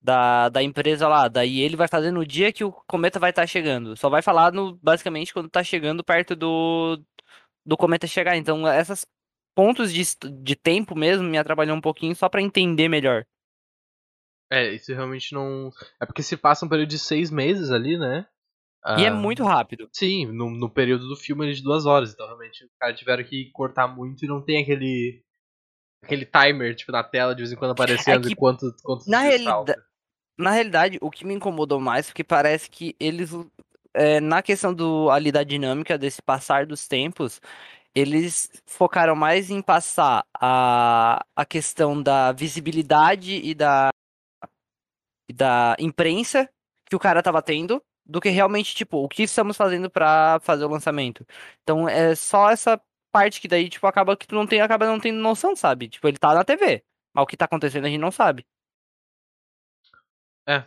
da, 0.07 0.47
da 0.47 0.63
empresa 0.63 1.05
lá. 1.07 1.27
Daí 1.27 1.59
ele 1.59 1.75
vai 1.75 1.87
fazer 1.89 2.11
no 2.11 2.25
dia 2.25 2.53
que 2.53 2.63
o 2.63 2.71
cometa 2.87 3.19
vai 3.19 3.31
estar 3.31 3.45
chegando. 3.45 3.97
Só 3.97 4.09
vai 4.09 4.21
falar, 4.21 4.53
no, 4.53 4.77
basicamente, 4.81 5.33
quando 5.33 5.49
tá 5.49 5.61
chegando 5.61 6.01
perto 6.03 6.33
do, 6.35 6.97
do 7.65 7.75
cometa 7.75 8.07
chegar. 8.07 8.37
Então, 8.37 8.65
esses 8.67 9.05
pontos 9.53 9.91
de, 9.91 10.03
de 10.41 10.55
tempo 10.55 10.95
mesmo 10.95 11.27
me 11.27 11.37
atrapalhou 11.37 11.75
um 11.75 11.81
pouquinho 11.81 12.15
só 12.15 12.29
pra 12.29 12.41
entender 12.41 12.87
melhor. 12.87 13.25
É, 14.49 14.73
isso 14.73 14.93
realmente 14.93 15.33
não. 15.33 15.69
É 16.01 16.05
porque 16.05 16.23
se 16.23 16.37
passa 16.37 16.65
um 16.65 16.69
período 16.69 16.89
de 16.89 16.99
seis 16.99 17.29
meses 17.29 17.69
ali, 17.69 17.97
né? 17.97 18.25
E 18.97 19.03
é 19.03 19.09
Ah, 19.09 19.13
muito 19.13 19.43
rápido. 19.43 19.89
Sim, 19.91 20.27
no, 20.27 20.49
no 20.49 20.69
período 20.69 21.09
do 21.09 21.17
filme 21.17 21.43
ele 21.43 21.51
é 21.51 21.55
de 21.55 21.63
duas 21.63 21.85
horas, 21.85 22.13
então 22.13 22.25
realmente 22.25 22.63
os 22.63 22.71
caras 22.79 22.97
tiveram 22.97 23.23
que 23.25 23.51
cortar 23.51 23.87
muito 23.89 24.23
e 24.23 24.27
não 24.29 24.41
tem 24.41 24.61
aquele. 24.63 25.21
aquele 26.01 26.25
timer, 26.25 26.73
tipo, 26.73 26.93
na 26.93 27.03
tela 27.03 27.35
de 27.35 27.41
vez 27.41 27.51
em 27.51 27.57
quando 27.57 27.71
aparecendo 27.71 28.25
É 28.25 28.27
que, 28.29 28.33
e 28.33 28.35
quanto, 28.37 28.73
quanto 28.81 29.09
na 29.09 29.19
dias 29.23 29.31
realida- 29.31 29.51
falta. 29.51 29.86
Na 30.37 30.51
realidade, 30.51 30.97
o 31.01 31.09
que 31.09 31.25
me 31.25 31.33
incomodou 31.33 31.79
mais, 31.79 32.07
porque 32.07 32.23
parece 32.23 32.69
que 32.69 32.95
eles, 32.99 33.31
é, 33.93 34.19
na 34.19 34.41
questão 34.41 34.73
do, 34.73 35.09
ali 35.09 35.31
da 35.31 35.43
dinâmica 35.43 35.97
desse 35.97 36.21
passar 36.21 36.65
dos 36.65 36.87
tempos, 36.87 37.41
eles 37.95 38.51
focaram 38.67 39.15
mais 39.15 39.49
em 39.49 39.61
passar 39.61 40.25
a, 40.39 41.25
a 41.35 41.45
questão 41.45 42.01
da 42.01 42.31
visibilidade 42.31 43.33
e 43.43 43.55
da, 43.55 43.89
da 45.33 45.75
imprensa 45.79 46.49
que 46.85 46.95
o 46.95 46.99
cara 46.99 47.23
tava 47.23 47.41
tendo, 47.41 47.83
do 48.05 48.21
que 48.21 48.29
realmente, 48.29 48.75
tipo, 48.75 49.03
o 49.03 49.09
que 49.09 49.23
estamos 49.23 49.57
fazendo 49.57 49.89
pra 49.89 50.39
fazer 50.41 50.65
o 50.65 50.69
lançamento. 50.69 51.25
Então 51.63 51.89
é 51.89 52.15
só 52.15 52.49
essa 52.51 52.79
parte 53.11 53.41
que 53.41 53.47
daí, 53.47 53.69
tipo, 53.69 53.85
acaba 53.87 54.15
que 54.15 54.27
tu 54.27 54.35
não 54.35 54.47
tem, 54.47 54.61
acaba 54.61 54.85
não 54.87 54.99
tendo 54.99 55.19
noção, 55.19 55.55
sabe? 55.55 55.89
Tipo, 55.89 56.07
ele 56.07 56.17
tá 56.17 56.33
na 56.33 56.43
TV, 56.43 56.83
mas 57.13 57.23
o 57.23 57.27
que 57.27 57.35
tá 57.37 57.45
acontecendo 57.45 57.85
a 57.85 57.89
gente 57.89 57.99
não 57.99 58.11
sabe. 58.11 58.45
É, 60.47 60.63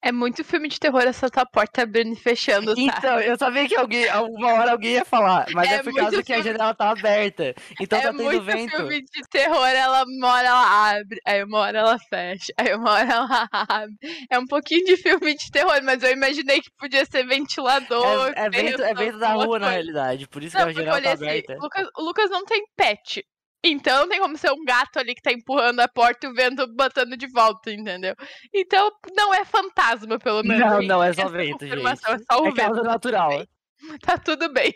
É 0.00 0.12
muito 0.12 0.44
filme 0.44 0.68
de 0.68 0.78
terror 0.78 1.00
essa 1.02 1.28
tua 1.28 1.44
porta 1.44 1.82
abrindo 1.82 2.12
e 2.12 2.16
fechando, 2.16 2.72
tá? 2.72 2.80
Então, 2.80 3.18
eu 3.20 3.36
sabia 3.36 3.66
que 3.66 3.74
alguém, 3.74 4.08
alguma 4.08 4.52
hora 4.52 4.70
alguém 4.72 4.92
ia 4.92 5.04
falar, 5.04 5.46
mas 5.52 5.68
é, 5.68 5.74
É 5.74 5.78
por 5.78 5.86
muito 5.92 5.96
causa 5.98 6.22
que 6.22 6.32
a 6.32 6.36
filme- 6.36 6.52
janela 6.52 6.72
tá 6.74 6.90
aberta. 6.90 7.54
Então 7.80 7.98
é 7.98 8.02
tá 8.02 8.10
tendo 8.12 8.22
muito 8.22 8.42
vento. 8.44 8.76
filme 8.76 9.00
de 9.02 9.22
terror, 9.28 9.66
ela 9.66 10.04
uma 10.04 10.28
hora 10.28 10.46
ela 10.48 10.90
abre, 10.92 11.20
aí 11.26 11.42
uma 11.42 11.58
hora 11.58 11.78
ela 11.80 11.98
fecha, 11.98 12.52
aí 12.56 12.74
uma 12.76 12.92
hora 12.92 13.10
ela 13.12 13.48
abre. 13.52 13.96
É 14.30 14.38
um 14.38 14.46
pouquinho 14.46 14.84
de 14.84 14.96
filme 14.98 15.34
de 15.34 15.50
terror, 15.50 15.80
mas 15.82 16.00
eu 16.02 16.12
imaginei 16.12 16.60
que 16.60 16.70
podia 16.78 17.04
ser 17.04 17.26
ventilador. 17.26 18.32
É, 18.36 18.46
é 18.46 18.50
vento, 18.50 18.82
é 18.82 18.94
vento 18.94 19.18
da 19.18 19.32
rua, 19.32 19.58
na 19.58 19.70
realidade. 19.70 20.28
Por 20.28 20.44
isso 20.44 20.56
Não, 20.56 20.64
que 20.66 20.70
a 20.70 20.72
janela 20.74 21.02
tá 21.02 21.12
assim, 21.12 21.24
aberta. 21.26 21.54
o 21.58 21.62
Lucas, 21.62 21.88
o 21.96 22.02
Lucas 22.04 22.30
não 22.30 22.44
tem 22.44 22.62
pet. 22.76 23.24
Então 23.64 24.00
não 24.02 24.08
tem 24.08 24.20
como 24.20 24.36
ser 24.38 24.52
um 24.52 24.64
gato 24.64 24.98
ali 24.98 25.14
que 25.14 25.22
tá 25.22 25.32
empurrando 25.32 25.80
a 25.80 25.88
porta 25.88 26.26
e 26.26 26.30
o 26.30 26.34
vento 26.34 26.66
botando 26.76 27.16
de 27.16 27.26
volta, 27.32 27.72
entendeu? 27.72 28.14
Então 28.54 28.90
não 29.16 29.34
é 29.34 29.44
fantasma, 29.44 30.18
pelo 30.18 30.42
menos. 30.44 30.64
Não, 30.66 30.82
não, 30.82 31.02
é 31.02 31.12
só 31.12 31.22
Essa 31.22 31.30
vento, 31.30 31.66
gente. 31.66 31.92
confirmação, 31.92 32.14
É 32.14 32.18
só 32.18 32.40
o 32.42 32.46
É 32.46 32.52
vento. 32.52 32.82
natural. 32.82 33.44
Tá 34.02 34.18
tudo 34.18 34.52
bem. 34.52 34.74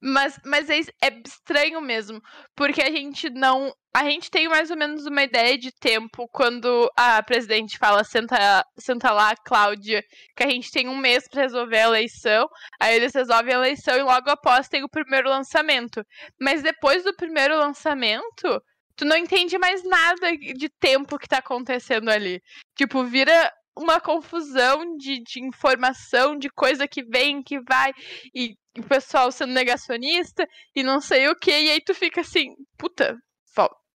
Mas, 0.00 0.38
mas 0.44 0.70
é, 0.70 0.80
é 1.02 1.20
estranho 1.26 1.80
mesmo, 1.80 2.20
porque 2.54 2.82
a 2.82 2.90
gente 2.90 3.28
não. 3.30 3.72
A 3.94 4.04
gente 4.04 4.30
tem 4.30 4.48
mais 4.48 4.70
ou 4.70 4.76
menos 4.76 5.06
uma 5.06 5.22
ideia 5.24 5.58
de 5.58 5.72
tempo 5.72 6.28
quando 6.30 6.88
a 6.96 7.22
presidente 7.22 7.78
fala 7.78 8.04
senta, 8.04 8.64
senta 8.78 9.10
lá, 9.10 9.34
Cláudia, 9.44 10.02
que 10.36 10.44
a 10.44 10.48
gente 10.48 10.70
tem 10.70 10.88
um 10.88 10.96
mês 10.96 11.24
pra 11.28 11.42
resolver 11.42 11.78
a 11.78 11.88
eleição. 11.88 12.46
Aí 12.80 12.94
eles 12.94 13.12
resolvem 13.14 13.54
a 13.54 13.58
eleição 13.58 13.96
e 13.96 14.02
logo 14.02 14.30
após 14.30 14.68
tem 14.68 14.84
o 14.84 14.88
primeiro 14.88 15.28
lançamento. 15.28 16.04
Mas 16.40 16.62
depois 16.62 17.02
do 17.02 17.16
primeiro 17.16 17.56
lançamento, 17.58 18.62
tu 18.94 19.04
não 19.04 19.16
entende 19.16 19.58
mais 19.58 19.82
nada 19.82 20.36
de 20.36 20.68
tempo 20.78 21.18
que 21.18 21.28
tá 21.28 21.38
acontecendo 21.38 22.10
ali. 22.10 22.40
Tipo, 22.76 23.02
vira 23.04 23.50
uma 23.78 24.00
confusão 24.00 24.96
de, 24.96 25.22
de 25.22 25.40
informação, 25.40 26.36
de 26.36 26.50
coisa 26.50 26.86
que 26.88 27.02
vem, 27.04 27.42
que 27.42 27.60
vai, 27.60 27.92
e 28.34 28.56
o 28.80 28.88
pessoal 28.88 29.30
sendo 29.32 29.52
negacionista 29.52 30.46
e 30.74 30.82
não 30.82 31.00
sei 31.00 31.28
o 31.28 31.36
que, 31.36 31.50
e 31.50 31.70
aí 31.70 31.80
tu 31.80 31.94
fica 31.94 32.20
assim, 32.20 32.54
puta, 32.78 33.16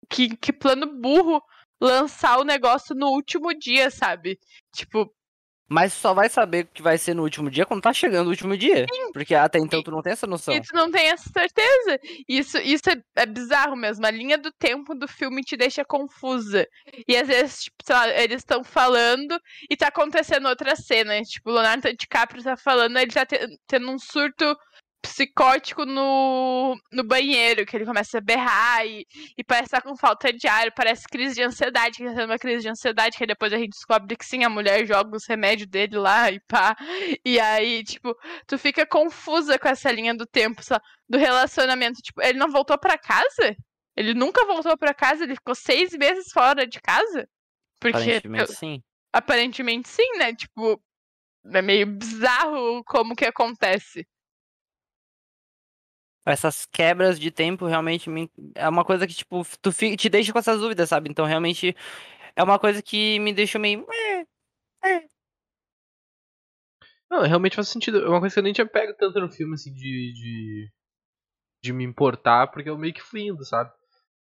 que, 0.08 0.36
que 0.36 0.52
plano 0.52 0.86
burro 1.00 1.40
lançar 1.80 2.38
o 2.38 2.44
negócio 2.44 2.94
no 2.94 3.06
último 3.08 3.54
dia, 3.56 3.90
sabe? 3.90 4.38
Tipo, 4.74 5.08
Mas 5.68 5.92
só 5.92 6.12
vai 6.12 6.28
saber 6.28 6.64
o 6.64 6.68
que 6.74 6.82
vai 6.82 6.98
ser 6.98 7.14
no 7.14 7.22
último 7.22 7.48
dia 7.48 7.64
quando 7.64 7.80
tá 7.80 7.92
chegando 7.92 8.26
o 8.26 8.30
último 8.30 8.56
dia. 8.56 8.86
Porque 9.12 9.36
até 9.36 9.58
então 9.60 9.80
tu 9.82 9.90
não 9.92 10.02
tem 10.02 10.12
essa 10.12 10.26
noção. 10.26 10.52
E 10.52 10.60
tu 10.60 10.74
não 10.74 10.90
tem 10.90 11.06
essa 11.10 11.30
certeza. 11.30 12.00
Isso, 12.28 12.58
isso 12.58 12.90
é, 12.90 13.00
é 13.14 13.24
bizarro 13.24 13.76
mesmo. 13.76 14.04
A 14.04 14.10
linha 14.10 14.36
do 14.36 14.50
tempo 14.58 14.96
do 14.96 15.06
filme 15.06 15.42
te 15.42 15.56
deixa 15.56 15.84
confusa. 15.84 16.66
E 17.06 17.16
às 17.16 17.28
vezes, 17.28 17.62
tipo, 17.62 17.76
sei 17.84 17.94
lá, 17.94 18.08
eles 18.20 18.38
estão 18.38 18.64
falando 18.64 19.40
e 19.70 19.76
tá 19.76 19.86
acontecendo 19.88 20.48
outra 20.48 20.74
cena. 20.74 21.22
Tipo, 21.22 21.50
o 21.50 21.52
Leonardo 21.54 21.88
DiCaprio 21.96 22.42
tá 22.42 22.56
falando, 22.56 22.98
ele 22.98 23.12
tá 23.12 23.24
te- 23.24 23.38
tendo 23.68 23.88
um 23.90 23.98
surto 23.98 24.44
psicótico 25.02 25.84
no, 25.84 26.76
no 26.92 27.02
banheiro, 27.04 27.64
que 27.64 27.76
ele 27.76 27.86
começa 27.86 28.18
a 28.18 28.20
berrar 28.20 28.86
e, 28.86 29.06
e 29.36 29.42
parece 29.42 29.66
estar 29.66 29.82
com 29.82 29.96
falta 29.96 30.32
de 30.32 30.46
ar, 30.46 30.72
parece 30.72 31.08
crise 31.08 31.34
de 31.34 31.42
ansiedade, 31.42 31.98
que 31.98 32.04
tá 32.04 32.10
tendo 32.10 32.26
uma 32.26 32.38
crise 32.38 32.62
de 32.62 32.68
ansiedade, 32.68 33.16
que 33.16 33.26
depois 33.26 33.52
a 33.52 33.58
gente 33.58 33.70
descobre 33.70 34.16
que 34.16 34.24
sim, 34.24 34.44
a 34.44 34.48
mulher 34.48 34.86
joga 34.86 35.16
os 35.16 35.26
remédios 35.26 35.68
dele 35.68 35.96
lá 35.96 36.30
e 36.30 36.40
pá. 36.40 36.76
E 37.24 37.40
aí, 37.40 37.82
tipo, 37.82 38.14
tu 38.46 38.58
fica 38.58 38.86
confusa 38.86 39.58
com 39.58 39.68
essa 39.68 39.90
linha 39.90 40.14
do 40.14 40.26
tempo, 40.26 40.62
só, 40.62 40.78
do 41.08 41.18
relacionamento. 41.18 42.00
Tipo, 42.02 42.22
ele 42.22 42.38
não 42.38 42.50
voltou 42.50 42.78
pra 42.78 42.98
casa? 42.98 43.56
Ele 43.96 44.14
nunca 44.14 44.46
voltou 44.46 44.76
pra 44.76 44.94
casa? 44.94 45.24
Ele 45.24 45.34
ficou 45.34 45.54
seis 45.54 45.92
meses 45.92 46.32
fora 46.32 46.66
de 46.66 46.80
casa? 46.80 47.28
Porque 47.80 47.96
Aparentemente, 47.96 48.52
sim. 48.54 48.82
aparentemente 49.12 49.88
sim, 49.88 50.18
né? 50.18 50.34
Tipo, 50.34 50.80
é 51.46 51.62
meio 51.62 51.86
bizarro 51.86 52.84
como 52.84 53.16
que 53.16 53.24
acontece. 53.24 54.06
Essas 56.26 56.66
quebras 56.66 57.18
de 57.18 57.30
tempo 57.30 57.66
realmente 57.66 58.10
me- 58.10 58.30
é 58.54 58.68
uma 58.68 58.84
coisa 58.84 59.06
que, 59.06 59.14
tipo, 59.14 59.42
tu 59.62 59.72
fi- 59.72 59.96
te 59.96 60.08
deixa 60.08 60.32
com 60.32 60.38
essas 60.38 60.60
dúvidas, 60.60 60.88
sabe? 60.88 61.10
Então, 61.10 61.24
realmente, 61.26 61.74
é 62.36 62.42
uma 62.42 62.58
coisa 62.58 62.82
que 62.82 63.18
me 63.20 63.32
deixa 63.32 63.58
meio. 63.58 63.86
Não, 67.10 67.22
realmente 67.22 67.56
faz 67.56 67.68
sentido. 67.68 67.98
É 68.04 68.08
uma 68.08 68.20
coisa 68.20 68.34
que 68.34 68.38
eu 68.38 68.44
nem 68.44 68.52
tinha 68.52 68.66
pego 68.66 68.94
tanto 68.96 69.20
no 69.20 69.30
filme, 69.30 69.54
assim, 69.54 69.72
de. 69.74 70.12
de, 70.14 70.70
de 71.62 71.72
me 71.72 71.84
importar, 71.84 72.48
porque 72.48 72.70
eu 72.70 72.78
meio 72.78 72.94
que 72.94 73.02
fui 73.02 73.22
indo, 73.28 73.44
sabe? 73.44 73.70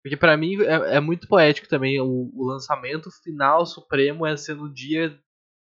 Porque 0.03 0.17
pra 0.17 0.37
mim 0.37 0.61
é, 0.63 0.97
é 0.97 0.99
muito 1.01 1.27
poético 1.27 1.67
também. 1.69 2.01
O, 2.01 2.31
o 2.35 2.45
lançamento 2.47 3.09
final 3.23 3.65
supremo 3.65 4.25
é 4.27 4.37
ser 4.37 4.55
no 4.55 4.73
dia 4.73 5.17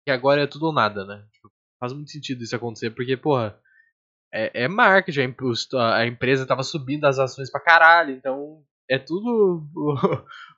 que 0.06 0.12
agora 0.12 0.44
é 0.44 0.48
tudo 0.48 0.68
ou 0.68 0.74
nada, 0.74 1.06
né? 1.06 1.26
Tipo, 1.34 1.52
faz 1.80 1.94
muito 1.94 2.12
sentido 2.12 2.44
isso 2.44 2.56
acontecer, 2.56 2.92
porque, 2.92 3.18
porra, 3.18 3.60
é, 4.32 4.64
é 4.64 4.68
marketing. 4.68 5.34
A, 5.76 6.06
empresa 6.06 6.46
tava 6.46 6.64
subindo 6.64 7.06
as 7.06 7.20
ações 7.20 7.52
pra 7.52 7.62
caralho, 7.62 8.14
então 8.14 8.64
é 8.90 8.98
tudo. 8.98 9.64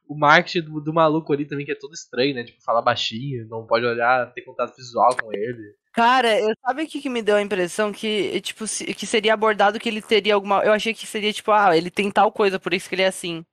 O, 0.08 0.16
marketing 0.16 0.66
do, 0.66 0.82
do 0.82 0.94
maluco 0.94 1.32
ali 1.32 1.46
também, 1.46 1.66
que 1.66 1.72
é 1.72 1.76
todo 1.76 1.94
estranho, 1.94 2.36
né? 2.36 2.44
Tipo, 2.44 2.62
falar 2.62 2.82
baixinho, 2.82 3.48
não 3.48 3.66
pode 3.66 3.86
olhar, 3.86 4.32
ter 4.34 4.42
contato 4.42 4.76
visual 4.76 5.16
com 5.16 5.32
ele. 5.34 5.76
Cara, 5.94 6.40
eu 6.40 6.54
sabe 6.66 6.84
o 6.84 6.88
que, 6.88 7.02
que 7.02 7.10
me 7.10 7.22
deu 7.22 7.36
a 7.36 7.42
impressão 7.42 7.92
que, 7.92 8.40
tipo, 8.42 8.66
que 8.66 9.06
seria 9.06 9.34
abordado 9.34 9.80
que 9.80 9.90
ele 9.90 10.02
teria 10.02 10.34
alguma. 10.36 10.64
Eu 10.64 10.74
achei 10.74 10.94
que 10.94 11.06
seria, 11.06 11.34
tipo, 11.34 11.52
ah, 11.52 11.76
ele 11.76 11.90
tem 11.90 12.10
tal 12.12 12.32
coisa, 12.32 12.60
por 12.60 12.74
isso 12.74 12.88
que 12.88 12.96
ele 12.96 13.02
é 13.04 13.08
assim. 13.08 13.46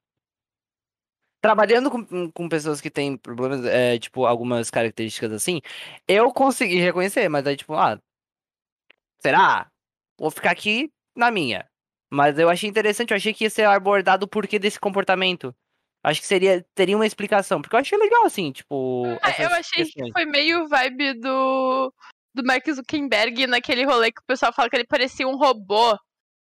Trabalhando 1.40 1.90
com, 1.90 2.30
com 2.32 2.48
pessoas 2.48 2.80
que 2.80 2.90
têm 2.90 3.16
problemas, 3.16 3.64
é, 3.64 3.98
tipo, 3.98 4.26
algumas 4.26 4.70
características 4.70 5.32
assim, 5.32 5.60
eu 6.08 6.32
consegui 6.32 6.76
reconhecer, 6.80 7.28
mas 7.28 7.46
aí, 7.46 7.56
tipo, 7.56 7.74
ah, 7.74 8.00
será? 9.20 9.70
Vou 10.18 10.30
ficar 10.30 10.50
aqui 10.50 10.90
na 11.16 11.30
minha. 11.30 11.66
Mas 12.10 12.38
eu 12.38 12.48
achei 12.48 12.68
interessante, 12.68 13.10
eu 13.10 13.16
achei 13.16 13.34
que 13.34 13.44
ia 13.44 13.50
ser 13.50 13.64
abordado 13.64 14.24
o 14.24 14.28
porquê 14.28 14.58
desse 14.58 14.80
comportamento. 14.80 15.54
Acho 16.02 16.20
que 16.20 16.26
seria, 16.26 16.64
teria 16.74 16.96
uma 16.96 17.06
explicação, 17.06 17.60
porque 17.60 17.74
eu 17.74 17.80
achei 17.80 17.98
legal, 17.98 18.24
assim, 18.24 18.52
tipo. 18.52 19.04
Ah, 19.20 19.42
eu 19.42 19.48
achei 19.50 19.84
que 19.84 19.92
questões. 19.92 20.12
foi 20.12 20.24
meio 20.24 20.66
vibe 20.68 21.14
do, 21.14 21.92
do 22.34 22.44
Mark 22.44 22.66
Zuckerberg 22.70 23.46
naquele 23.46 23.84
rolê 23.84 24.12
que 24.12 24.20
o 24.20 24.26
pessoal 24.26 24.52
fala 24.52 24.70
que 24.70 24.76
ele 24.76 24.86
parecia 24.86 25.26
um 25.26 25.36
robô. 25.36 25.98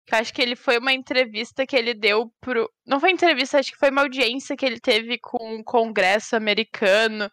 Que 0.07 0.15
eu 0.15 0.19
acho 0.19 0.35
que 0.35 0.43
ele 0.43 0.55
foi 0.55 0.79
uma 0.79 0.93
entrevista 0.93 1.67
que 1.67 1.77
ele 1.77 1.95
deu 1.95 2.31
pro. 2.41 2.69
Não 2.87 3.01
foi 3.01 3.11
entrevista, 3.11 3.59
acho 3.59 3.73
que 3.73 3.79
foi 3.79 3.91
uma 3.91 4.03
audiência 4.03 4.55
que 4.55 4.67
ele 4.67 4.79
teve 4.79 5.19
com 5.19 5.57
o 5.57 5.65
Congresso 5.65 6.37
americano. 6.37 7.31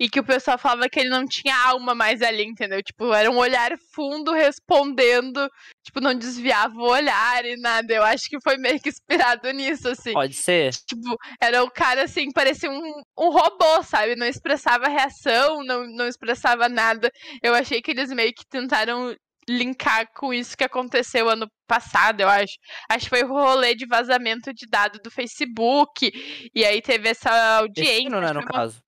E 0.00 0.08
que 0.08 0.20
o 0.20 0.24
pessoal 0.24 0.56
falava 0.58 0.88
que 0.88 1.00
ele 1.00 1.10
não 1.10 1.26
tinha 1.26 1.54
alma 1.66 1.94
mais 1.94 2.22
ali, 2.22 2.44
entendeu? 2.44 2.82
Tipo, 2.82 3.12
era 3.12 3.30
um 3.30 3.36
olhar 3.36 3.72
fundo 3.94 4.32
respondendo. 4.32 5.46
Tipo, 5.84 6.00
não 6.00 6.14
desviava 6.14 6.74
o 6.74 6.88
olhar 6.88 7.44
e 7.44 7.56
nada. 7.56 7.92
Eu 7.92 8.02
acho 8.02 8.28
que 8.30 8.40
foi 8.42 8.56
meio 8.56 8.80
que 8.80 8.88
inspirado 8.88 9.50
nisso, 9.52 9.88
assim. 9.88 10.12
Pode 10.14 10.34
ser. 10.34 10.72
Tipo, 10.72 11.18
era 11.40 11.62
o 11.62 11.70
cara 11.70 12.04
assim, 12.04 12.30
parecia 12.32 12.70
um, 12.70 13.02
um 13.18 13.30
robô, 13.30 13.82
sabe? 13.82 14.16
Não 14.16 14.26
expressava 14.26 14.88
reação, 14.88 15.62
não, 15.62 15.86
não 15.86 16.08
expressava 16.08 16.68
nada. 16.68 17.10
Eu 17.42 17.54
achei 17.54 17.82
que 17.82 17.90
eles 17.90 18.10
meio 18.10 18.32
que 18.32 18.46
tentaram 18.48 19.14
linkar 19.48 20.06
com 20.14 20.32
isso 20.32 20.56
que 20.56 20.64
aconteceu 20.64 21.28
ano 21.28 21.46
passado, 21.66 22.20
eu 22.20 22.28
acho. 22.28 22.54
Acho 22.90 23.04
que 23.04 23.10
foi 23.10 23.22
o 23.24 23.28
rolê 23.28 23.74
de 23.74 23.86
vazamento 23.86 24.52
de 24.52 24.66
dado 24.66 24.98
do 25.02 25.10
Facebook. 25.10 26.10
E 26.54 26.64
aí 26.64 26.80
teve 26.82 27.08
essa 27.08 27.28
Esse 27.30 27.60
audiência. 27.62 28.08
ano, 28.08 28.20
né, 28.20 28.32
no 28.32 28.40
uma- 28.40 28.48
caso. 28.50 28.80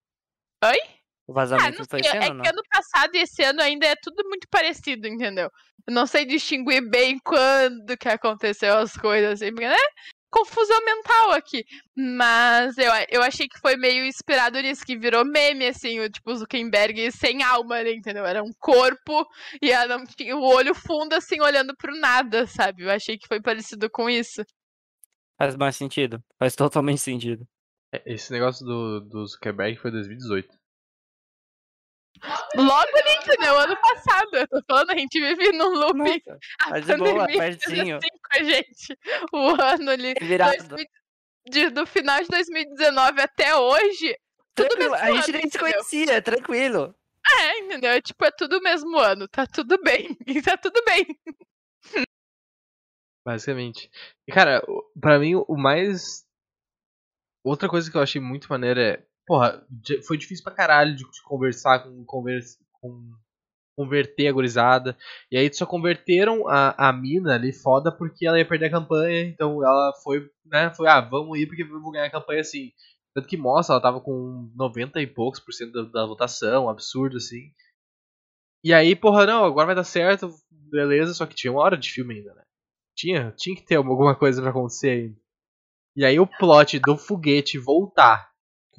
Oi? 0.64 0.78
O 1.28 1.32
Ah, 1.32 1.34
vazamento 1.34 1.78
não 1.80 1.86
foi 1.88 2.00
esse 2.00 2.08
É 2.08 2.18
ano, 2.18 2.26
que 2.26 2.32
não? 2.34 2.44
ano 2.50 2.62
passado 2.70 3.14
e 3.16 3.18
esse 3.18 3.42
ano 3.42 3.60
ainda 3.60 3.86
é 3.86 3.94
tudo 4.00 4.22
muito 4.28 4.46
parecido, 4.50 5.08
entendeu? 5.08 5.50
Eu 5.86 5.92
não 5.94 6.06
sei 6.06 6.24
distinguir 6.24 6.88
bem 6.88 7.18
quando 7.24 7.96
que 7.96 8.08
aconteceu 8.08 8.76
as 8.78 8.92
coisas, 8.96 9.40
assim, 9.42 9.52
porque, 9.52 9.68
né? 9.68 9.74
Confusão 10.30 10.84
mental 10.84 11.32
aqui. 11.32 11.64
Mas 11.96 12.76
eu, 12.78 12.90
eu 13.08 13.22
achei 13.22 13.48
que 13.48 13.58
foi 13.60 13.76
meio 13.76 14.04
inspirado 14.04 14.60
nisso, 14.60 14.84
que 14.84 14.98
virou 14.98 15.24
meme, 15.24 15.68
assim, 15.68 16.00
o 16.00 16.10
tipo 16.10 16.34
Zuckerberg 16.34 17.10
sem 17.12 17.42
alma 17.42 17.76
ali, 17.76 17.94
entendeu? 17.94 18.24
Era 18.24 18.42
um 18.42 18.52
corpo 18.58 19.26
e 19.62 19.70
ela 19.70 19.96
não 19.98 20.04
tinha 20.04 20.36
o 20.36 20.42
olho 20.42 20.74
fundo, 20.74 21.14
assim, 21.14 21.40
olhando 21.40 21.74
pro 21.76 21.98
nada, 21.98 22.46
sabe? 22.46 22.82
Eu 22.82 22.90
achei 22.90 23.16
que 23.16 23.28
foi 23.28 23.40
parecido 23.40 23.88
com 23.90 24.10
isso. 24.10 24.42
Faz 25.38 25.56
mais 25.56 25.76
sentido. 25.76 26.22
Faz 26.38 26.54
totalmente 26.56 27.00
sentido. 27.00 27.46
É, 27.92 28.02
Esse 28.12 28.32
negócio 28.32 28.64
do, 28.64 29.00
do 29.00 29.26
Zuckerberg 29.26 29.78
foi 29.78 29.90
2018. 29.90 30.48
Logo 32.56 32.98
ali, 32.98 33.14
entendeu? 33.16 33.58
Ano 33.58 33.76
passado. 33.80 34.28
Eu 34.36 34.48
tô 34.48 34.62
falando, 34.68 34.90
a 34.90 34.96
gente 34.98 35.20
vive 35.20 35.52
num 35.52 35.70
loop. 35.70 35.98
Nossa, 35.98 36.38
A 36.60 36.80
de 36.80 36.96
boa, 36.96 37.14
pandemia 37.26 37.26
fez 37.42 37.56
pertinho. 37.58 37.96
assim 37.96 38.08
com 38.08 38.38
a 38.38 38.42
gente. 38.44 38.98
O 39.32 39.62
ano 39.62 39.90
ali. 39.90 40.14
virado. 40.20 40.56
2000 40.68 40.86
de- 41.48 41.70
do 41.70 41.86
final 41.86 42.20
de 42.22 42.28
2019 42.28 43.20
até 43.20 43.54
hoje. 43.54 44.18
Tudo 44.54 44.76
mesmo 44.78 44.94
a 44.94 45.12
gente 45.12 45.30
ano, 45.30 45.38
nem 45.38 45.50
se 45.50 45.58
conhecia, 45.58 46.20
tranquilo. 46.22 46.94
É, 47.28 47.58
entendeu? 47.58 47.90
É 47.90 48.00
tipo, 48.00 48.24
é 48.24 48.30
tudo 48.30 48.58
o 48.58 48.62
mesmo 48.62 48.98
ano. 48.98 49.28
Tá 49.28 49.46
tudo 49.46 49.80
bem. 49.82 50.16
E 50.26 50.42
tá 50.42 50.56
tudo 50.56 50.82
bem. 50.84 51.06
Basicamente. 53.24 53.90
E, 54.26 54.32
cara, 54.32 54.62
pra 55.00 55.18
mim, 55.18 55.34
o 55.34 55.56
mais. 55.56 56.24
Outra 57.44 57.68
coisa 57.68 57.90
que 57.90 57.96
eu 57.96 58.02
achei 58.02 58.20
muito 58.20 58.48
maneira 58.48 58.82
é. 58.82 59.06
Porra, 59.26 59.66
foi 60.06 60.16
difícil 60.16 60.44
pra 60.44 60.54
caralho 60.54 60.94
de, 60.94 61.02
de 61.02 61.22
conversar 61.24 61.80
com, 61.80 62.04
convers, 62.04 62.58
com. 62.80 63.12
Converter 63.78 64.28
a 64.28 64.32
gurizada. 64.32 64.96
E 65.30 65.36
aí 65.36 65.52
só 65.52 65.66
converteram 65.66 66.48
a, 66.48 66.88
a 66.88 66.92
mina 66.94 67.34
ali 67.34 67.52
foda 67.52 67.92
porque 67.92 68.26
ela 68.26 68.38
ia 68.38 68.48
perder 68.48 68.68
a 68.68 68.70
campanha. 68.70 69.20
Então 69.20 69.62
ela 69.62 69.92
foi, 70.02 70.30
né? 70.46 70.72
Foi, 70.72 70.88
ah, 70.88 71.02
vamos 71.02 71.38
ir 71.38 71.46
porque 71.46 71.62
vamos 71.62 71.92
ganhar 71.92 72.06
a 72.06 72.10
campanha 72.10 72.40
assim. 72.40 72.72
Tanto 73.14 73.28
que 73.28 73.36
mostra, 73.36 73.74
ela 73.74 73.82
tava 73.82 74.00
com 74.00 74.50
90 74.56 75.00
e 75.02 75.06
poucos 75.06 75.40
por 75.40 75.52
cento 75.52 75.72
da, 75.72 75.82
da 75.82 76.06
votação, 76.06 76.64
um 76.64 76.68
absurdo 76.70 77.18
assim. 77.18 77.50
E 78.64 78.74
aí, 78.74 78.96
porra, 78.96 79.24
não, 79.26 79.44
agora 79.44 79.66
vai 79.66 79.74
dar 79.74 79.84
certo, 79.84 80.34
beleza, 80.50 81.14
só 81.14 81.24
que 81.24 81.34
tinha 81.34 81.52
uma 81.52 81.62
hora 81.62 81.76
de 81.76 81.90
filme 81.90 82.16
ainda, 82.16 82.34
né? 82.34 82.42
Tinha, 82.96 83.32
tinha 83.32 83.54
que 83.54 83.64
ter 83.64 83.76
alguma 83.76 84.14
coisa 84.14 84.40
pra 84.42 84.50
acontecer 84.50 84.90
ainda. 84.90 85.16
E 85.96 86.04
aí 86.04 86.18
o 86.20 86.26
plot 86.26 86.78
do 86.80 86.96
foguete 86.96 87.58
voltar. 87.58 88.30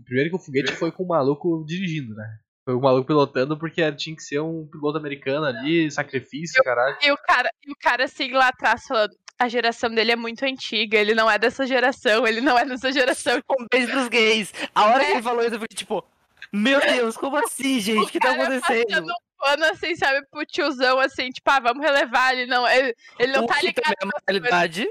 Primeiro 0.04 0.30
que 0.30 0.36
o 0.36 0.39
foguete 0.39 0.72
foi 0.74 0.91
com 0.91 1.04
o 1.04 1.08
maluco 1.08 1.64
dirigindo, 1.66 2.14
né? 2.16 2.26
Foi 2.66 2.74
o 2.76 2.82
maluco 2.82 3.08
pilotando 3.08 3.58
porque 3.58 3.89
tinha 3.93 4.16
que 4.16 4.22
ser 4.24 4.39
um 4.41 4.68
piloto 4.68 4.98
americano 4.98 5.45
ali, 5.45 5.89
sacrifício, 5.89 6.62
caralho. 6.64 6.98
E 7.02 7.12
o 7.12 7.18
cara, 7.18 7.50
e 7.66 7.72
o 7.72 7.76
cara 7.80 8.04
assim 8.06 8.32
lá 8.32 8.50
atrás 8.50 8.84
falando. 8.88 9.16
A 9.39 9.48
geração 9.48 9.89
dele 9.91 10.12
é 10.12 10.16
muito 10.16 10.43
antiga, 10.43 10.98
ele 10.98 11.14
não 11.14 11.30
é 11.30 11.38
dessa 11.38 11.66
geração, 11.68 12.26
ele 12.28 12.41
não 12.41 12.58
é 12.58 12.66
dessa 12.66 12.91
geração. 12.91 13.39
Um 13.52 13.68
beijo 13.72 13.91
pros 13.91 14.08
gays. 14.08 14.52
A 14.74 14.86
hora 14.88 15.00
que 15.06 15.12
É. 15.12 15.14
ele 15.14 15.22
falou 15.22 15.43
isso, 15.45 15.54
eu 15.56 15.60
fiquei 15.62 15.78
tipo, 15.78 16.04
meu 16.52 16.80
Deus, 16.82 17.16
como 17.16 17.38
assim, 17.45 17.80
gente? 17.80 18.00
O 18.04 18.08
que 18.08 18.20
tá 18.20 18.32
acontecendo? 18.32 19.06
Pano 19.38 19.66
assim, 19.66 19.95
sabe, 19.95 20.26
pro 20.32 20.43
tiozão 20.43 21.00
assim, 21.00 21.30
tipo, 21.30 21.48
ah, 21.52 21.60
vamos 21.60 21.86
relevar, 21.86 22.34
ele 22.34 22.48
não, 22.48 22.68
ele, 22.68 22.95
ele 23.20 23.32
não 23.32 23.43
o 23.43 23.48
tá 23.48 23.60
que 23.60 23.68
ligado. 23.68 23.84
também 23.84 23.95
é 24.02 24.06
uma 24.06 24.22
realidade. 24.28 24.88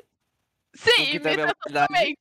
Sim, 0.77 1.07
que 1.07 1.19
também 1.21 1.41
é 1.41 1.45
uma 1.47 1.55
realidade. 1.67 1.89
totalmente. 1.89 2.19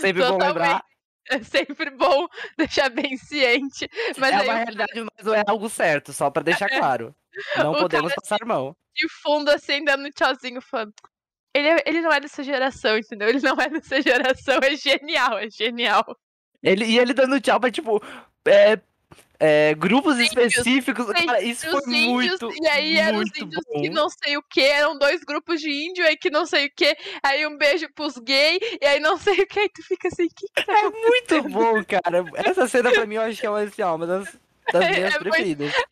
Sempre 0.00 0.22
bom 0.22 0.28
Totalmente. 0.30 0.54
lembrar. 0.58 0.84
É 1.30 1.42
sempre 1.42 1.90
bom 1.90 2.26
deixar 2.56 2.88
bem 2.88 3.16
ciente. 3.16 3.88
Mas 4.16 4.32
é 4.32 4.36
aí 4.36 4.44
uma 4.48 4.54
realidade, 4.54 4.92
mas 5.18 5.26
é 5.34 5.42
algo 5.46 5.68
certo, 5.68 6.12
só 6.12 6.30
pra 6.30 6.42
deixar 6.42 6.68
claro. 6.68 7.14
Não 7.56 7.72
O 7.74 7.78
podemos 7.78 8.14
passar 8.14 8.38
mão. 8.46 8.76
de 8.94 9.08
fundo, 9.22 9.50
assim, 9.50 9.84
dando 9.84 10.08
tchauzinho, 10.10 10.60
falando. 10.60 10.92
Ele, 11.54 11.68
é- 11.68 11.82
ele 11.86 12.00
não 12.00 12.12
é 12.12 12.20
dessa 12.20 12.42
geração, 12.44 12.96
entendeu? 12.96 13.28
Ele 13.28 13.40
não 13.40 13.56
é 13.60 13.68
dessa 13.68 14.00
geração. 14.00 14.58
É 14.62 14.76
genial, 14.76 15.38
é 15.38 15.50
genial. 15.50 16.04
Ele, 16.62 16.84
e 16.84 16.98
ele 16.98 17.12
dando 17.14 17.40
tchau 17.40 17.58
pra, 17.60 17.70
tipo, 17.70 18.00
é, 18.46 18.78
é, 19.38 19.74
grupos 19.74 20.14
Índios, 20.14 20.28
específicos. 20.28 21.06
Cara, 21.06 21.42
isso 21.42 21.70
foi 21.70 21.80
os 21.80 21.86
índios, 21.86 22.40
muito, 22.40 22.62
e 22.62 22.68
aí 22.68 22.96
eram 22.96 23.18
os 23.18 23.28
índios 23.36 23.64
bom. 23.68 23.82
que 23.82 23.90
não 23.90 24.08
sei 24.08 24.36
o 24.36 24.42
que, 24.42 24.62
eram 24.62 24.98
dois 24.98 25.22
grupos 25.22 25.60
de 25.60 25.70
índio 25.70 26.06
aí 26.06 26.16
que 26.16 26.30
não 26.30 26.46
sei 26.46 26.66
o 26.66 26.70
que, 26.74 26.96
aí 27.22 27.46
um 27.46 27.56
beijo 27.56 27.88
pros 27.94 28.16
gays, 28.18 28.58
e 28.80 28.86
aí 28.86 29.00
não 29.00 29.18
sei 29.18 29.40
o 29.40 29.46
que, 29.46 29.60
aí 29.60 29.68
tu 29.68 29.82
fica 29.82 30.08
assim, 30.08 30.28
que 30.28 30.46
que 30.54 30.64
tá 30.64 30.72
É 30.78 30.90
muito 30.90 31.48
bom, 31.48 31.84
cara. 31.84 32.24
Essa 32.36 32.68
cena 32.68 32.90
pra 32.90 33.04
mim 33.06 33.16
eu 33.16 33.22
acho 33.22 33.40
que 33.40 33.46
é 33.46 33.50
uma, 33.50 33.60
assim, 33.60 33.82
ó, 33.82 33.94
uma 33.94 34.06
das, 34.06 34.36
das 34.72 34.84
É- 34.84 34.90
minhas 34.90 35.14
é 35.14 35.18
muito- 35.18 35.22
preferidas. 35.22 35.72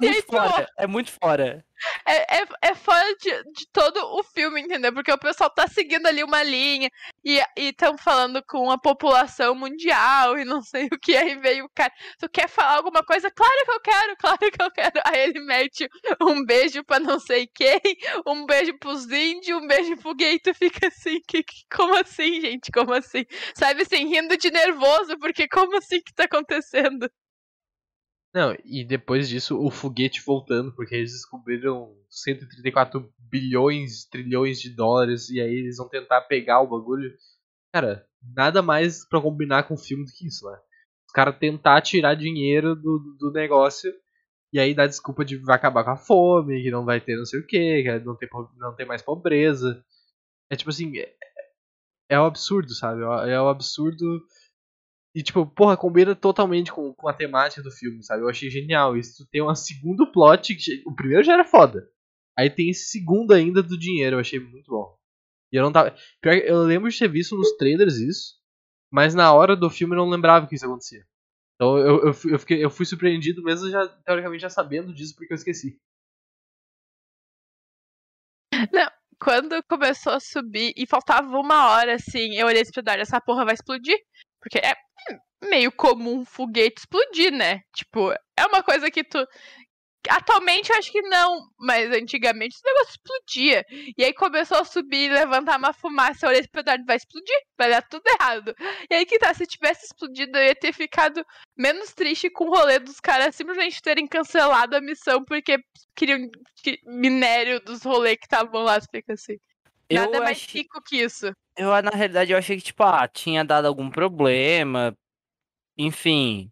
Muito 0.00 0.26
pô, 0.26 0.36
fora, 0.36 0.66
é 0.78 0.86
muito 0.86 1.12
fora. 1.12 1.64
é, 2.06 2.38
é, 2.40 2.46
é 2.62 2.74
fora 2.74 3.14
de, 3.20 3.30
de 3.52 3.66
todo 3.72 3.96
o 4.18 4.22
filme, 4.22 4.60
entendeu? 4.60 4.92
Porque 4.92 5.12
o 5.12 5.18
pessoal 5.18 5.50
tá 5.50 5.66
seguindo 5.68 6.06
ali 6.06 6.24
uma 6.24 6.42
linha 6.42 6.90
e 7.24 7.40
estão 7.56 7.96
falando 7.98 8.42
com 8.48 8.70
a 8.70 8.78
população 8.78 9.54
mundial 9.54 10.38
e 10.38 10.44
não 10.44 10.62
sei 10.62 10.86
o 10.86 10.98
que. 10.98 11.16
Aí 11.16 11.36
veio 11.38 11.66
o 11.66 11.70
cara, 11.74 11.92
tu 12.18 12.28
quer 12.28 12.48
falar 12.48 12.76
alguma 12.78 13.04
coisa? 13.04 13.30
Claro 13.30 13.64
que 13.64 13.70
eu 13.72 13.80
quero, 13.80 14.16
claro 14.16 14.38
que 14.38 14.62
eu 14.62 14.70
quero. 14.70 15.00
Aí 15.04 15.20
ele 15.20 15.40
mete 15.40 15.86
um 16.22 16.44
beijo 16.44 16.82
pra 16.84 16.98
não 16.98 17.20
sei 17.20 17.46
quem, 17.54 17.80
um 18.26 18.46
beijo 18.46 18.76
pros 18.78 19.04
índios, 19.10 19.60
um 19.62 19.66
beijo 19.66 19.96
pro 19.98 20.14
gay. 20.14 20.38
Tu 20.40 20.52
fica 20.54 20.88
assim, 20.88 21.20
que, 21.28 21.42
que- 21.42 21.64
como 21.74 21.94
assim, 21.96 22.40
gente? 22.40 22.70
Como 22.72 22.92
assim? 22.94 23.24
Sabe 23.54 23.82
assim, 23.82 24.06
rindo 24.08 24.36
de 24.36 24.50
nervoso, 24.50 25.16
porque 25.18 25.46
como 25.48 25.76
assim 25.76 26.00
que 26.00 26.12
tá 26.14 26.24
acontecendo? 26.24 27.08
Não, 28.34 28.56
e 28.64 28.84
depois 28.84 29.28
disso, 29.28 29.56
o 29.56 29.70
foguete 29.70 30.20
voltando, 30.20 30.74
porque 30.74 30.96
eles 30.96 31.12
descobriram 31.12 31.96
134 32.10 33.08
bilhões, 33.16 34.06
trilhões 34.06 34.60
de 34.60 34.74
dólares, 34.74 35.30
e 35.30 35.40
aí 35.40 35.54
eles 35.54 35.76
vão 35.76 35.88
tentar 35.88 36.22
pegar 36.22 36.60
o 36.60 36.66
bagulho. 36.66 37.14
Cara, 37.72 38.04
nada 38.34 38.60
mais 38.60 39.08
pra 39.08 39.20
combinar 39.20 39.68
com 39.68 39.74
o 39.74 39.78
filme 39.78 40.04
do 40.04 40.10
que 40.10 40.26
isso, 40.26 40.50
né? 40.50 40.58
Os 41.06 41.12
caras 41.12 41.38
tentar 41.38 41.80
tirar 41.80 42.16
dinheiro 42.16 42.74
do, 42.74 43.16
do 43.20 43.30
negócio, 43.30 43.92
e 44.52 44.58
aí 44.58 44.74
dá 44.74 44.84
desculpa 44.84 45.24
de 45.24 45.36
vai 45.36 45.54
acabar 45.54 45.84
com 45.84 45.90
a 45.90 45.96
fome, 45.96 46.60
que 46.60 46.72
não 46.72 46.84
vai 46.84 47.00
ter 47.00 47.16
não 47.16 47.24
sei 47.24 47.38
o 47.38 47.46
que, 47.46 47.84
que 47.84 47.98
não 48.00 48.16
tem, 48.16 48.28
não 48.56 48.74
tem 48.74 48.84
mais 48.86 49.02
pobreza. 49.02 49.84
É 50.50 50.56
tipo 50.56 50.70
assim, 50.70 50.98
é, 50.98 51.14
é 52.08 52.20
um 52.20 52.24
absurdo, 52.24 52.74
sabe? 52.74 53.02
É 53.30 53.40
um 53.40 53.48
absurdo 53.48 54.24
e, 55.14 55.22
tipo, 55.22 55.46
porra, 55.46 55.76
combina 55.76 56.14
totalmente 56.16 56.72
com, 56.72 56.92
com 56.92 57.08
a 57.08 57.14
temática 57.14 57.62
do 57.62 57.70
filme, 57.70 58.02
sabe? 58.02 58.22
Eu 58.22 58.28
achei 58.28 58.50
genial. 58.50 58.96
Isso 58.96 59.26
tem 59.30 59.42
um 59.42 59.54
segundo 59.54 60.10
plot. 60.10 60.54
Que, 60.56 60.82
o 60.84 60.94
primeiro 60.94 61.22
já 61.22 61.34
era 61.34 61.44
foda. 61.44 61.88
Aí 62.36 62.50
tem 62.50 62.70
esse 62.70 62.86
segundo 62.86 63.32
ainda 63.32 63.62
do 63.62 63.78
dinheiro. 63.78 64.16
Eu 64.16 64.20
achei 64.20 64.40
muito 64.40 64.70
bom. 64.70 64.96
E 65.52 65.56
eu 65.56 65.62
não 65.62 65.70
tava. 65.72 65.94
Pior, 66.20 66.34
eu 66.34 66.62
lembro 66.64 66.90
de 66.90 66.98
ter 66.98 67.08
visto 67.08 67.36
nos 67.36 67.56
trailers 67.56 67.96
isso. 67.96 68.34
Mas 68.92 69.14
na 69.14 69.32
hora 69.32 69.54
do 69.54 69.70
filme 69.70 69.94
eu 69.94 69.98
não 69.98 70.10
lembrava 70.10 70.48
que 70.48 70.56
isso 70.56 70.66
acontecia. 70.66 71.04
Então 71.54 71.78
eu, 71.78 72.06
eu, 72.06 72.14
eu, 72.32 72.38
fiquei, 72.38 72.64
eu 72.64 72.70
fui 72.70 72.84
surpreendido 72.84 73.42
mesmo 73.42 73.70
já, 73.70 73.86
teoricamente, 74.04 74.42
já 74.42 74.50
sabendo 74.50 74.92
disso 74.92 75.14
porque 75.14 75.32
eu 75.32 75.36
esqueci. 75.36 75.78
quando 79.24 79.62
começou 79.64 80.12
a 80.12 80.20
subir 80.20 80.72
e 80.76 80.86
faltava 80.86 81.26
uma 81.28 81.70
hora, 81.70 81.94
assim, 81.94 82.34
eu 82.34 82.46
olhei 82.46 82.62
pro 82.64 82.80
Eduardo, 82.80 83.02
essa 83.02 83.20
porra 83.20 83.44
vai 83.44 83.54
explodir? 83.54 83.96
Porque 84.44 84.58
é 84.58 84.74
meio 85.48 85.72
comum 85.72 86.20
um 86.20 86.24
foguete 86.24 86.80
explodir, 86.80 87.32
né? 87.32 87.60
Tipo, 87.74 88.12
é 88.12 88.46
uma 88.46 88.62
coisa 88.62 88.90
que 88.90 89.02
tu. 89.02 89.26
Atualmente 90.06 90.70
eu 90.70 90.76
acho 90.76 90.92
que 90.92 91.00
não, 91.00 91.40
mas 91.58 91.90
antigamente 91.90 92.54
esse 92.54 92.64
negócio 92.66 92.90
explodia. 92.92 93.64
E 93.96 94.04
aí 94.04 94.12
começou 94.12 94.58
a 94.58 94.64
subir 94.64 95.10
levantar 95.10 95.58
uma 95.58 95.72
fumaça. 95.72 96.26
Eu 96.26 96.30
olhei 96.30 96.46
pro 96.46 96.60
Eduardo, 96.60 96.84
vai 96.84 96.96
explodir, 96.96 97.34
vai 97.58 97.70
dar 97.70 97.80
tudo 97.88 98.02
errado. 98.06 98.54
E 98.90 98.94
aí 98.94 99.06
que 99.06 99.18
tá, 99.18 99.32
se 99.32 99.46
tivesse 99.46 99.86
explodido, 99.86 100.36
eu 100.36 100.44
ia 100.44 100.54
ter 100.54 100.74
ficado 100.74 101.24
menos 101.56 101.94
triste 101.94 102.28
com 102.28 102.44
o 102.44 102.50
rolê 102.54 102.78
dos 102.78 103.00
caras 103.00 103.34
simplesmente 103.34 103.80
terem 103.80 104.06
cancelado 104.06 104.76
a 104.76 104.80
missão 104.82 105.24
porque 105.24 105.56
queriam 105.96 106.18
que- 106.62 106.78
minério 106.84 107.58
dos 107.60 107.82
rolês 107.82 108.18
que 108.18 108.26
estavam 108.26 108.62
lá. 108.62 108.78
Fica 108.94 109.14
assim. 109.14 109.36
Nada 109.90 110.16
eu 110.16 110.22
mais 110.22 110.38
achei, 110.38 110.62
rico 110.62 110.80
que 110.82 110.96
isso. 110.96 111.26
eu, 111.56 111.70
na 111.82 111.90
realidade, 111.90 112.32
eu 112.32 112.38
achei 112.38 112.56
que, 112.56 112.62
tipo, 112.62 112.82
ah, 112.82 113.06
tinha 113.08 113.44
dado 113.44 113.66
algum 113.66 113.90
problema. 113.90 114.96
Enfim, 115.78 116.50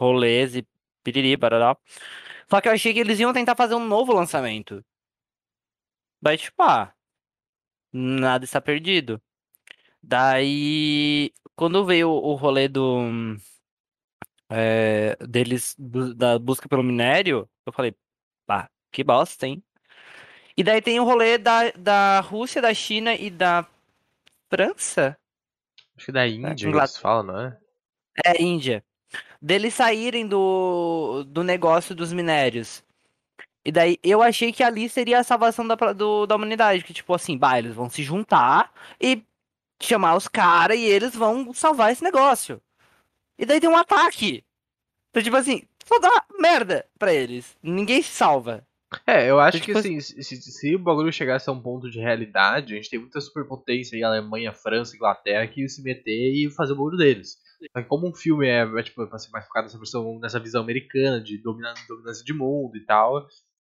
rolês 0.00 0.56
e 0.56 0.66
piriri, 1.02 1.36
barará. 1.36 1.76
Só 2.50 2.60
que 2.60 2.68
eu 2.68 2.72
achei 2.72 2.92
que 2.94 3.00
eles 3.00 3.18
iam 3.20 3.32
tentar 3.32 3.56
fazer 3.56 3.74
um 3.74 3.84
novo 3.86 4.12
lançamento. 4.12 4.84
Mas, 6.20 6.40
tipo, 6.40 6.62
ah, 6.62 6.92
nada 7.92 8.44
está 8.44 8.60
perdido. 8.60 9.20
Daí, 10.02 11.32
quando 11.56 11.84
veio 11.84 12.10
o 12.10 12.34
rolê 12.34 12.68
do. 12.68 13.00
é, 14.50 15.16
deles, 15.26 15.74
da 16.16 16.38
busca 16.38 16.68
pelo 16.68 16.82
minério, 16.82 17.48
eu 17.66 17.72
falei, 17.72 17.94
pá, 18.46 18.70
que 18.90 19.04
bosta, 19.04 19.46
hein? 19.46 19.62
E 20.58 20.64
daí 20.64 20.82
tem 20.82 20.98
o 20.98 21.04
rolê 21.04 21.38
da, 21.38 21.70
da 21.70 22.18
Rússia, 22.18 22.60
da 22.60 22.74
China 22.74 23.14
e 23.14 23.30
da 23.30 23.64
França? 24.50 25.16
Acho 25.96 26.06
que 26.06 26.10
da 26.10 26.26
Índia 26.26 26.56
que 26.56 26.66
Inglaterra. 26.66 26.84
eles 26.84 26.96
falam, 26.98 27.22
não 27.22 27.40
é? 27.40 27.58
É, 28.24 28.42
Índia. 28.42 28.84
Deles 29.40 29.72
saírem 29.72 30.26
do, 30.26 31.22
do 31.28 31.44
negócio 31.44 31.94
dos 31.94 32.12
minérios. 32.12 32.82
E 33.64 33.70
daí 33.70 34.00
eu 34.02 34.20
achei 34.20 34.52
que 34.52 34.64
ali 34.64 34.88
seria 34.88 35.20
a 35.20 35.24
salvação 35.24 35.64
da, 35.64 35.76
do, 35.92 36.26
da 36.26 36.34
humanidade. 36.34 36.82
Que 36.82 36.92
tipo 36.92 37.14
assim, 37.14 37.38
bah, 37.38 37.56
eles 37.56 37.72
vão 37.72 37.88
se 37.88 38.02
juntar 38.02 38.72
e 39.00 39.22
chamar 39.80 40.16
os 40.16 40.26
caras 40.26 40.76
e 40.76 40.82
eles 40.82 41.14
vão 41.14 41.54
salvar 41.54 41.92
esse 41.92 42.02
negócio. 42.02 42.60
E 43.38 43.46
daí 43.46 43.60
tem 43.60 43.70
um 43.70 43.76
ataque. 43.76 44.44
Então, 45.10 45.22
tipo 45.22 45.36
assim, 45.36 45.62
só 45.86 46.00
dá 46.00 46.24
merda 46.36 46.84
pra 46.98 47.14
eles. 47.14 47.56
Ninguém 47.62 48.02
se 48.02 48.10
salva. 48.10 48.66
É, 49.06 49.28
eu 49.28 49.38
acho 49.38 49.58
Tipo 49.58 49.72
que 49.72 49.78
assim, 49.78 50.00
se, 50.00 50.22
se- 50.22 50.40
se 50.40 50.74
o 50.74 50.78
bagulho 50.78 51.12
chegasse 51.12 51.48
a 51.48 51.52
um 51.52 51.60
ponto 51.60 51.90
de 51.90 51.98
realidade, 51.98 52.72
a 52.72 52.76
gente 52.76 52.88
tem 52.88 52.98
muita 52.98 53.20
superpotência 53.20 53.94
aí, 53.96 54.02
Alemanha, 54.02 54.52
França, 54.52 54.96
Inglaterra, 54.96 55.46
que 55.46 55.60
ia 55.60 55.68
se 55.68 55.82
meter 55.82 56.32
e 56.32 56.50
fazer 56.50 56.72
o 56.72 56.76
bagulho 56.76 56.96
deles. 56.96 57.36
Só 57.76 57.82
que 57.82 57.88
como 57.88 58.08
um 58.08 58.14
filme 58.14 58.46
é, 58.48 58.62
é 58.62 58.82
tipo, 58.82 59.06
pra 59.06 59.18
ser 59.18 59.30
mais 59.30 59.44
focado 59.46 59.66
nessa, 59.66 59.76
versão, 59.78 60.18
nessa 60.20 60.40
visão 60.40 60.62
americana 60.62 61.20
de 61.20 61.36
dominância 61.38 62.24
de 62.24 62.32
mundo 62.32 62.76
e 62.76 62.84
tal, 62.86 63.26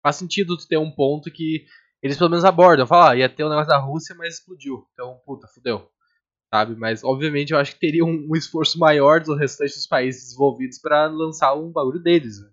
faz 0.03 0.17
sentido 0.17 0.57
ter 0.67 0.79
um 0.79 0.91
ponto 0.91 1.31
que 1.31 1.67
eles 2.03 2.17
pelo 2.17 2.31
menos 2.31 2.45
abordam. 2.45 2.87
Falar, 2.87 3.11
ah, 3.13 3.17
ia 3.17 3.29
ter 3.29 3.45
o 3.45 3.47
um 3.49 3.51
negócio 3.51 3.69
da 3.69 3.79
Rússia, 3.79 4.15
mas 4.17 4.35
explodiu. 4.37 4.87
Então, 4.95 5.21
puta, 5.27 5.47
fudeu. 5.49 5.91
Sabe? 6.55 6.77
Mas, 6.77 7.05
obviamente, 7.05 7.53
eu 7.53 7.59
acho 7.59 7.75
que 7.75 7.81
teria 7.81 8.05
um, 8.05 8.29
um 8.31 8.37
esforço 8.37 8.79
maior 8.79 9.21
do 9.23 9.35
restante 9.37 9.75
dos 9.75 9.87
países 9.89 10.25
desenvolvidos 10.25 10.79
para 10.81 11.07
lançar 11.09 11.55
um 11.55 11.73
bagulho 11.73 12.01
deles. 12.03 12.41
Né? 12.43 12.51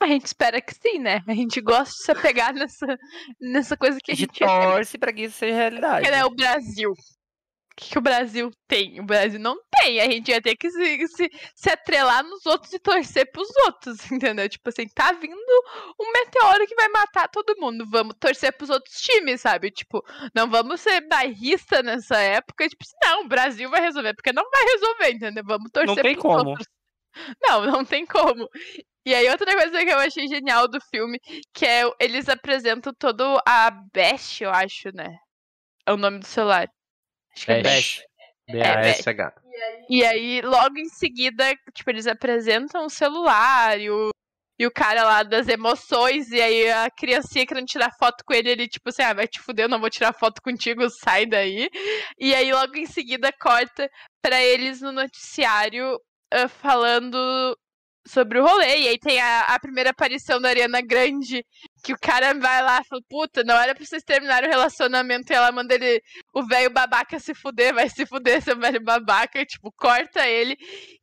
A 0.00 0.06
gente 0.06 0.26
espera 0.26 0.60
que 0.60 0.74
sim, 0.74 0.98
né? 0.98 1.22
A 1.26 1.34
gente 1.34 1.60
gosta 1.60 1.94
de 1.94 2.02
se 2.02 2.10
apegar 2.10 2.52
nessa, 2.52 2.98
nessa 3.40 3.76
coisa 3.76 3.98
que 4.02 4.10
a, 4.10 4.14
A 4.14 4.16
gente 4.16 4.38
gente 4.38 4.46
torce 4.46 4.98
pra 4.98 5.12
que 5.12 5.22
isso 5.22 5.38
seja 5.38 5.54
realidade. 5.54 6.02
Porque 6.02 6.16
é 6.16 6.24
o 6.24 6.30
Brasil. 6.30 6.90
O 6.90 7.76
que, 7.76 7.90
que 7.90 7.98
o 7.98 8.02
Brasil 8.02 8.52
tem? 8.68 9.00
O 9.00 9.04
Brasil 9.04 9.40
não 9.40 9.56
tem. 9.80 10.00
A 10.00 10.04
gente 10.04 10.30
ia 10.30 10.40
ter 10.40 10.54
que 10.56 10.70
se, 10.70 11.08
se, 11.08 11.30
se 11.56 11.70
atrelar 11.70 12.22
nos 12.22 12.46
outros 12.46 12.72
e 12.72 12.78
torcer 12.78 13.30
pros 13.32 13.48
outros, 13.64 13.98
entendeu? 14.12 14.48
Tipo 14.48 14.68
assim, 14.68 14.86
tá 14.88 15.10
vindo 15.12 15.34
um 16.00 16.12
meteoro 16.12 16.66
que 16.68 16.74
vai 16.76 16.88
matar 16.88 17.28
todo 17.28 17.58
mundo. 17.58 17.84
Vamos 17.90 18.14
torcer 18.18 18.52
pros 18.56 18.70
outros 18.70 18.94
times, 19.00 19.40
sabe? 19.40 19.72
Tipo, 19.72 20.04
não 20.32 20.48
vamos 20.48 20.80
ser 20.80 21.00
bairrista 21.08 21.82
nessa 21.82 22.16
época. 22.18 22.68
Tipo 22.68 22.84
assim, 22.84 22.96
não, 23.02 23.24
o 23.24 23.28
Brasil 23.28 23.68
vai 23.68 23.80
resolver. 23.80 24.14
Porque 24.14 24.32
não 24.32 24.48
vai 24.50 24.62
resolver, 24.64 25.10
entendeu? 25.12 25.42
Vamos 25.44 25.70
torcer 25.72 25.96
Não 25.96 26.02
tem 26.02 26.16
como. 26.16 26.50
outros. 26.50 26.68
Não, 27.42 27.66
não 27.66 27.84
tem 27.84 28.06
como. 28.06 28.48
E 29.06 29.14
aí, 29.14 29.28
outra 29.28 29.54
coisa 29.54 29.84
que 29.84 29.90
eu 29.90 29.98
achei 29.98 30.26
genial 30.26 30.66
do 30.66 30.80
filme, 30.80 31.20
que 31.52 31.66
é 31.66 31.82
eles 32.00 32.28
apresentam 32.28 32.92
todo 32.98 33.38
a 33.46 33.70
Bash, 33.70 34.40
eu 34.40 34.50
acho, 34.50 34.90
né? 34.94 35.18
É 35.86 35.92
o 35.92 35.96
nome 35.96 36.20
do 36.20 36.26
celular. 36.26 36.68
Acho 37.34 37.46
que 37.46 37.52
é 37.52 37.62
Bash. 37.62 37.98
Bash. 37.98 38.04
B-A-S-H. 38.46 39.34
E 39.88 40.04
aí, 40.04 40.40
logo 40.42 40.78
em 40.78 40.88
seguida, 40.88 41.54
tipo, 41.74 41.90
eles 41.90 42.06
apresentam 42.06 42.86
o 42.86 42.90
celular 42.90 43.78
e 43.80 43.90
o, 43.90 44.10
e 44.58 44.66
o 44.66 44.70
cara 44.70 45.02
lá 45.04 45.22
das 45.22 45.48
emoções, 45.48 46.30
e 46.30 46.40
aí 46.40 46.70
a 46.70 46.90
criancinha 46.90 47.46
querendo 47.46 47.66
tirar 47.66 47.90
foto 47.98 48.22
com 48.24 48.34
ele, 48.34 48.50
ele, 48.50 48.68
tipo 48.68 48.88
assim, 48.88 49.02
ah, 49.02 49.14
vai 49.14 49.26
te 49.26 49.40
fuder, 49.40 49.64
eu 49.64 49.68
não 49.68 49.80
vou 49.80 49.90
tirar 49.90 50.12
foto 50.12 50.42
contigo, 50.42 50.88
sai 50.90 51.26
daí. 51.26 51.68
E 52.18 52.34
aí, 52.34 52.52
logo 52.52 52.76
em 52.76 52.86
seguida, 52.86 53.32
corta 53.32 53.88
pra 54.22 54.42
eles 54.42 54.80
no 54.80 54.92
noticiário 54.92 55.98
ah, 56.32 56.48
falando 56.48 57.56
sobre 58.06 58.38
o 58.38 58.46
rolê. 58.46 58.80
E 58.80 58.88
aí 58.88 58.98
tem 58.98 59.20
a, 59.20 59.40
a 59.42 59.58
primeira 59.58 59.90
aparição 59.90 60.40
da 60.40 60.48
Ariana 60.48 60.80
Grande, 60.80 61.44
que 61.82 61.92
o 61.92 61.98
cara 61.98 62.34
vai 62.34 62.62
lá 62.62 62.80
e 62.80 62.84
fala, 62.84 63.02
puta, 63.08 63.42
não 63.44 63.56
era 63.56 63.74
pra 63.74 63.84
vocês 63.84 64.02
terminarem 64.02 64.48
o 64.48 64.52
relacionamento, 64.52 65.32
e 65.32 65.36
ela 65.36 65.52
manda 65.52 65.74
ele, 65.74 66.02
o 66.34 66.46
velho 66.46 66.70
babaca 66.70 67.18
se 67.18 67.34
fuder, 67.34 67.74
vai 67.74 67.88
se 67.88 68.06
fuder, 68.06 68.42
seu 68.42 68.58
velho 68.58 68.82
babaca, 68.82 69.40
e, 69.40 69.46
tipo, 69.46 69.72
corta 69.72 70.26
ele. 70.26 70.56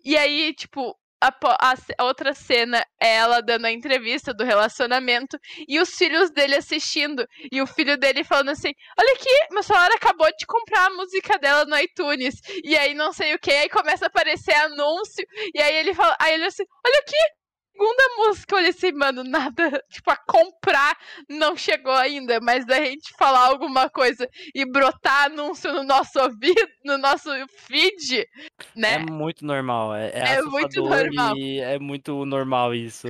E 0.03 0.17
aí, 0.17 0.53
tipo, 0.53 0.95
a, 1.21 1.27
a 1.27 1.75
a 1.97 2.03
outra 2.03 2.33
cena 2.33 2.83
é 2.99 3.15
ela 3.15 3.41
dando 3.41 3.65
a 3.65 3.71
entrevista 3.71 4.33
do 4.33 4.43
relacionamento 4.43 5.37
e 5.67 5.79
os 5.79 5.89
filhos 5.95 6.31
dele 6.31 6.55
assistindo. 6.55 7.25
E 7.51 7.61
o 7.61 7.67
filho 7.67 7.97
dele 7.97 8.23
falando 8.23 8.49
assim: 8.49 8.73
Olha 8.99 9.13
aqui, 9.13 9.53
meu 9.53 9.63
celular 9.63 9.91
acabou 9.91 10.27
de 10.37 10.45
comprar 10.45 10.87
a 10.87 10.95
música 10.95 11.37
dela 11.37 11.65
no 11.65 11.77
iTunes. 11.77 12.35
E 12.63 12.77
aí 12.77 12.93
não 12.93 13.13
sei 13.13 13.33
o 13.35 13.39
que, 13.39 13.51
aí 13.51 13.69
começa 13.69 14.05
a 14.05 14.07
aparecer 14.07 14.53
anúncio. 14.53 15.25
E 15.53 15.61
aí 15.61 15.75
ele 15.75 15.93
fala, 15.93 16.15
aí 16.19 16.33
ele 16.33 16.45
assim, 16.45 16.63
olha 16.85 16.99
aqui! 16.99 17.40
Segunda 17.73 18.03
música, 18.17 18.53
eu 18.53 18.59
olhei 18.59 18.69
assim, 18.69 18.91
mano, 18.91 19.23
nada, 19.23 19.83
tipo, 19.89 20.11
a 20.11 20.17
comprar 20.17 20.95
não 21.29 21.55
chegou 21.55 21.93
ainda, 21.93 22.39
mas 22.41 22.65
da 22.65 22.75
gente 22.83 23.11
falar 23.17 23.47
alguma 23.47 23.89
coisa 23.89 24.27
e 24.53 24.65
brotar 24.69 25.25
anúncio 25.25 25.73
no 25.73 25.83
nosso 25.83 26.19
ouvido, 26.19 26.67
no 26.85 26.97
nosso 26.97 27.29
feed, 27.65 28.27
né? 28.75 28.95
É 28.95 28.99
muito 28.99 29.45
normal. 29.45 29.95
É, 29.95 30.11
é, 30.13 30.35
É 30.35 30.41
muito 30.41 30.81
normal. 30.83 31.35
E 31.37 31.59
é 31.59 31.79
muito 31.79 32.25
normal 32.25 32.75
isso. 32.75 33.07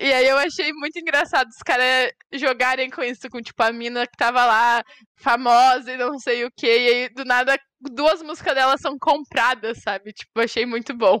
E 0.00 0.12
aí 0.12 0.26
eu 0.26 0.38
achei 0.38 0.72
muito 0.72 0.98
engraçado 0.98 1.48
os 1.48 1.62
caras 1.64 2.10
jogarem 2.32 2.90
com 2.90 3.02
isso, 3.02 3.28
com 3.30 3.40
tipo 3.40 3.62
a 3.62 3.72
mina 3.72 4.06
que 4.06 4.16
tava 4.16 4.44
lá, 4.44 4.82
famosa 5.16 5.92
e 5.92 5.96
não 5.96 6.18
sei 6.18 6.44
o 6.44 6.50
que, 6.50 6.66
e 6.66 6.88
aí 6.88 7.08
do 7.10 7.24
nada 7.24 7.56
duas 7.80 8.22
músicas 8.22 8.54
dela 8.54 8.76
são 8.78 8.96
compradas, 8.98 9.78
sabe? 9.82 10.12
Tipo, 10.12 10.40
achei 10.40 10.66
muito 10.66 10.96
bom. 10.96 11.20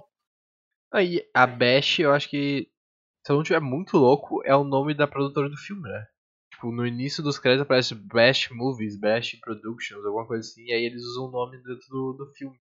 Aí, 0.92 1.26
a 1.32 1.46
Bash, 1.46 2.00
eu 2.00 2.12
acho 2.12 2.28
que, 2.28 2.68
se 3.24 3.32
eu 3.32 3.36
não 3.36 3.42
tiver 3.42 3.60
muito 3.60 3.96
louco, 3.96 4.42
é 4.44 4.54
o 4.54 4.62
nome 4.62 4.92
da 4.94 5.06
produtora 5.06 5.48
do 5.48 5.56
filme, 5.56 5.88
né? 5.88 6.06
Tipo, 6.52 6.70
no 6.70 6.86
início 6.86 7.22
dos 7.22 7.38
créditos 7.38 7.62
aparece 7.62 7.94
Bash 7.94 8.50
Movies, 8.50 9.00
Bash 9.00 9.40
Productions, 9.40 10.04
alguma 10.04 10.26
coisa 10.26 10.46
assim, 10.46 10.64
e 10.66 10.72
aí 10.72 10.84
eles 10.84 11.02
usam 11.02 11.24
o 11.24 11.30
nome 11.30 11.56
dentro 11.56 11.88
do, 11.88 12.12
do 12.12 12.26
filme. 12.34 12.56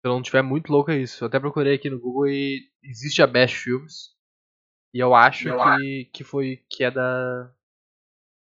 Se 0.00 0.08
eu 0.08 0.12
não 0.12 0.22
tiver 0.22 0.42
muito 0.42 0.70
louco 0.70 0.92
é 0.92 0.98
isso. 0.98 1.24
Eu 1.24 1.28
até 1.28 1.40
procurei 1.40 1.74
aqui 1.74 1.90
no 1.90 1.98
Google 1.98 2.28
e 2.28 2.70
existe 2.82 3.20
a 3.22 3.26
Bash 3.26 3.54
Films. 3.54 4.14
E 4.92 5.00
eu 5.00 5.14
acho 5.14 5.48
que, 5.50 6.10
que 6.12 6.22
foi. 6.22 6.64
que 6.70 6.84
é 6.84 6.90
da. 6.90 7.52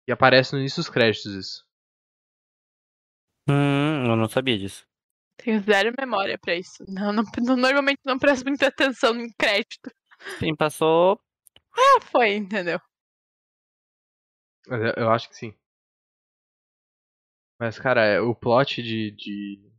que 0.05 0.11
aparece 0.11 0.53
no 0.53 0.59
início 0.59 0.81
dos 0.81 0.89
créditos 0.89 1.33
isso. 1.33 1.65
Hum, 3.47 4.07
eu 4.07 4.15
não 4.17 4.27
sabia 4.27 4.57
disso. 4.57 4.90
Tenho 5.43 5.61
zero 5.63 5.93
memória 5.99 6.37
pra 6.37 6.55
isso. 6.55 6.83
Não, 6.87 7.11
não, 7.11 7.23
não- 7.39 7.57
normalmente 7.57 7.99
não 8.05 8.17
presto 8.19 8.45
muita 8.45 8.67
atenção 8.67 9.15
em 9.15 9.31
crédito. 9.37 9.91
Sim, 10.39 10.55
passou. 10.55 11.19
Ah, 11.75 12.01
foi, 12.01 12.35
entendeu? 12.35 12.79
Eu, 14.67 14.77
eu 14.97 15.09
acho 15.11 15.29
que 15.29 15.35
sim. 15.35 15.53
Mas, 17.59 17.77
cara, 17.79 18.03
é, 18.05 18.19
o 18.19 18.33
plot 18.35 18.81
de. 18.81 19.11
de... 19.11 19.71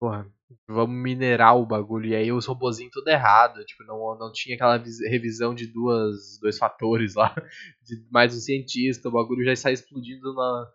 Porra, 0.00 0.30
vamos 0.68 0.96
minerar 0.96 1.56
o 1.56 1.66
bagulho. 1.66 2.06
E 2.10 2.16
aí 2.16 2.32
os 2.32 2.46
robozinhos 2.46 2.92
tudo 2.92 3.08
errado. 3.08 3.64
Tipo, 3.64 3.84
não, 3.84 4.16
não 4.18 4.32
tinha 4.32 4.54
aquela 4.54 4.76
vis- 4.78 5.00
revisão 5.00 5.54
de 5.54 5.66
duas, 5.66 6.38
dois 6.40 6.58
fatores 6.58 7.14
lá. 7.14 7.34
De 7.82 8.04
mais 8.10 8.34
um 8.36 8.40
cientista. 8.40 9.08
O 9.08 9.12
bagulho 9.12 9.44
já 9.44 9.56
sai 9.56 9.72
explodindo 9.72 10.34
na. 10.34 10.66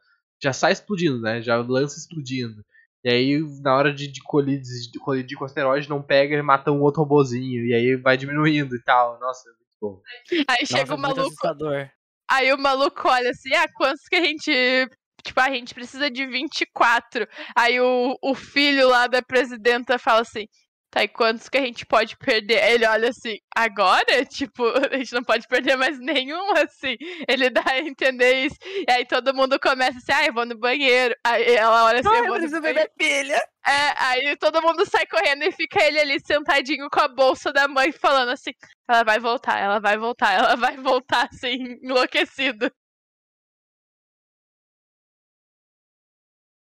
Já 0.41 0.53
sai 0.53 0.71
explodindo, 0.73 1.21
né? 1.21 1.41
Já 1.41 1.57
lança 1.57 1.97
explodindo. 1.99 2.63
E 3.03 3.09
aí, 3.09 3.39
na 3.61 3.75
hora 3.75 3.93
de, 3.93 4.07
de, 4.07 4.21
colidir, 4.21 4.91
de 4.91 4.99
colidir 4.99 5.37
com 5.37 5.43
o 5.43 5.47
asteroide, 5.47 5.89
não 5.89 6.01
pega 6.01 6.35
e 6.35 6.41
mata 6.41 6.71
um 6.71 6.81
outro 6.81 7.01
robozinho. 7.01 7.65
E 7.65 7.73
aí 7.73 7.95
vai 7.95 8.17
diminuindo 8.17 8.75
e 8.75 8.83
tal. 8.83 9.17
Nossa, 9.19 9.49
é 9.49 9.51
muito 9.53 9.69
bom. 9.81 10.01
Aí 10.49 10.65
chega 10.65 10.81
Nossa, 10.81 10.95
o 10.95 10.97
muito 10.97 11.15
maluco. 11.15 11.91
Aí 12.29 12.53
o 12.53 12.57
maluco 12.57 13.07
olha 13.07 13.31
assim, 13.31 13.53
ah, 13.55 13.67
quantos 13.75 14.07
que 14.07 14.15
a 14.15 14.23
gente. 14.23 14.51
Tipo, 15.23 15.39
a 15.41 15.49
gente 15.49 15.73
precisa 15.73 16.09
de 16.09 16.25
24. 16.25 17.27
Aí 17.55 17.79
o, 17.79 18.17
o 18.21 18.35
filho 18.35 18.87
lá 18.89 19.07
da 19.07 19.21
presidenta 19.21 19.97
fala 19.97 20.21
assim. 20.21 20.45
Tá, 20.91 21.03
e 21.03 21.07
quantos 21.07 21.47
que 21.47 21.57
a 21.57 21.61
gente 21.61 21.85
pode 21.85 22.17
perder? 22.17 22.63
Aí 22.63 22.73
ele 22.73 22.87
olha 22.87 23.09
assim, 23.09 23.37
agora? 23.55 24.25
Tipo, 24.25 24.63
a 24.91 24.97
gente 24.97 25.13
não 25.13 25.23
pode 25.23 25.47
perder 25.47 25.75
mais 25.75 25.99
nenhum, 25.99 26.51
assim. 26.53 26.97
Ele 27.27 27.49
dá 27.51 27.63
a 27.67 27.79
entender 27.79 28.45
isso. 28.45 28.57
E 28.63 28.91
aí 28.91 29.05
todo 29.05 29.33
mundo 29.33 29.59
começa 29.59 29.99
assim, 29.99 30.11
ah, 30.11 30.25
eu 30.25 30.33
vou 30.33 30.47
no 30.47 30.57
banheiro. 30.57 31.15
Aí 31.23 31.55
ela 31.55 31.85
olha 31.85 31.99
assim, 31.99 32.09
eu 32.09 32.25
vou 32.25 32.39
no 32.39 32.61
banheiro. 32.61 32.89
filha. 32.99 33.37
É, 33.67 34.03
aí 34.03 34.35
todo 34.37 34.61
mundo 34.63 34.83
sai 34.89 35.05
correndo 35.05 35.43
e 35.43 35.51
fica 35.51 35.83
ele 35.83 35.99
ali 35.99 36.19
sentadinho 36.19 36.89
com 36.89 36.99
a 37.01 37.07
bolsa 37.07 37.53
da 37.53 37.67
mãe 37.67 37.91
falando 37.91 38.29
assim, 38.29 38.51
ela 38.89 39.03
vai 39.03 39.19
voltar, 39.19 39.59
ela 39.59 39.79
vai 39.79 39.97
voltar, 39.97 40.33
ela 40.33 40.55
vai 40.55 40.75
voltar, 40.77 41.29
assim, 41.31 41.77
enlouquecido. 41.83 42.71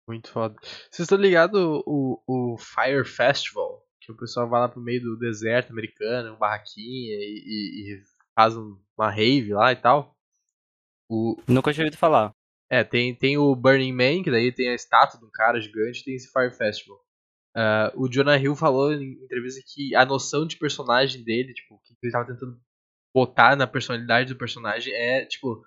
Muito 0.08 0.32
foda. 0.32 0.56
Vocês 0.62 1.00
estão 1.00 1.18
ligados 1.18 1.60
o, 1.86 2.22
o 2.28 2.58
Fire 2.58 3.04
Festival? 3.04 3.85
Que 4.06 4.12
o 4.12 4.18
pessoal 4.18 4.48
vai 4.48 4.60
lá 4.62 4.70
pro 4.70 4.82
meio 4.82 5.02
do 5.02 5.18
deserto 5.18 5.72
americano, 5.72 6.30
uma 6.30 6.38
barraquinha 6.38 7.16
e, 7.16 7.44
e- 7.46 7.94
e 7.96 8.04
faz 8.36 8.56
um- 8.56 8.78
uma 8.98 9.10
rave 9.10 9.54
lá 9.54 9.72
e 9.72 9.76
tal. 9.76 10.16
O, 11.10 11.36
Nunca 11.48 11.72
tinha 11.74 11.86
ouvido 11.86 11.98
falar. 12.00 12.32
é, 12.70 12.84
tem, 12.84 13.14
tem 13.16 13.38
o 13.38 13.56
Burning 13.56 13.94
Man, 13.94 14.24
que 14.24 14.32
daí 14.32 14.52
tem 14.52 14.70
a 14.70 14.74
estátua 14.76 15.20
de 15.20 15.26
um 15.26 15.30
cara 15.32 15.60
gigante, 15.62 16.04
tem 16.04 16.16
esse 16.16 16.32
Fire 16.32 16.52
Festival. 16.52 17.00
Ah, 17.56 17.92
o 17.96 18.10
Jonah 18.10 18.38
Hill 18.38 18.56
falou 18.56 18.92
em 18.94 19.14
entrevista 19.24 19.62
que 19.66 19.96
a 19.96 20.06
noção 20.06 20.46
de 20.46 20.58
personagem 20.58 21.24
dele, 21.24 21.54
tipo, 21.54 21.80
que 21.84 21.96
ele 22.04 22.12
tava 22.12 22.26
tentando 22.28 22.60
botar 23.16 23.56
na 23.56 23.66
personalidade 23.68 24.34
do 24.34 24.38
personagem 24.38 24.94
é, 24.94 25.26
tipo, 25.26 25.64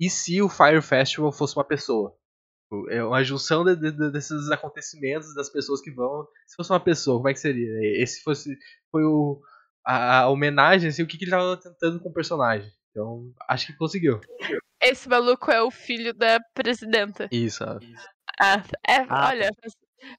e 0.00 0.10
se 0.10 0.40
o 0.42 0.48
Fire 0.48 0.82
Festival 0.82 1.30
fosse 1.32 1.54
uma 1.56 1.64
pessoa? 1.64 2.16
Tipo, 2.70 2.90
É 2.90 3.02
uma 3.02 3.24
junção 3.24 3.64
de- 3.64 3.74
de- 3.76 3.92
de- 3.92 4.10
desses 4.12 4.50
acontecimentos, 4.50 5.34
das 5.34 5.48
pessoas 5.50 5.80
que 5.80 5.90
vão. 5.90 6.26
Se 6.46 6.54
fosse 6.56 6.70
uma 6.70 6.80
pessoa, 6.80 7.16
como 7.18 7.28
é 7.28 7.32
que 7.32 7.40
seria? 7.40 7.68
Esse 8.02 8.22
fosse 8.22 8.56
foi 8.90 9.04
o, 9.04 9.40
a, 9.84 10.20
a 10.20 10.28
homenagem, 10.28 10.88
assim, 10.90 11.02
o 11.02 11.06
que, 11.06 11.16
que 11.16 11.24
ele 11.24 11.30
tava 11.30 11.56
tentando 11.56 11.98
com 12.00 12.10
o 12.10 12.12
personagem. 12.12 12.70
Então, 12.90 13.32
acho 13.48 13.66
que 13.68 13.76
conseguiu. 13.76 14.20
Esse 14.82 15.08
maluco 15.08 15.50
é 15.50 15.62
o 15.62 15.70
filho 15.70 16.12
da 16.14 16.38
presidenta. 16.54 17.28
Isso, 17.32 17.64
ó. 17.64 17.78
Ah, 18.40 18.62
é, 18.86 18.96
Ah, 19.08 19.28
olha, 19.30 19.50
faz, 19.60 19.74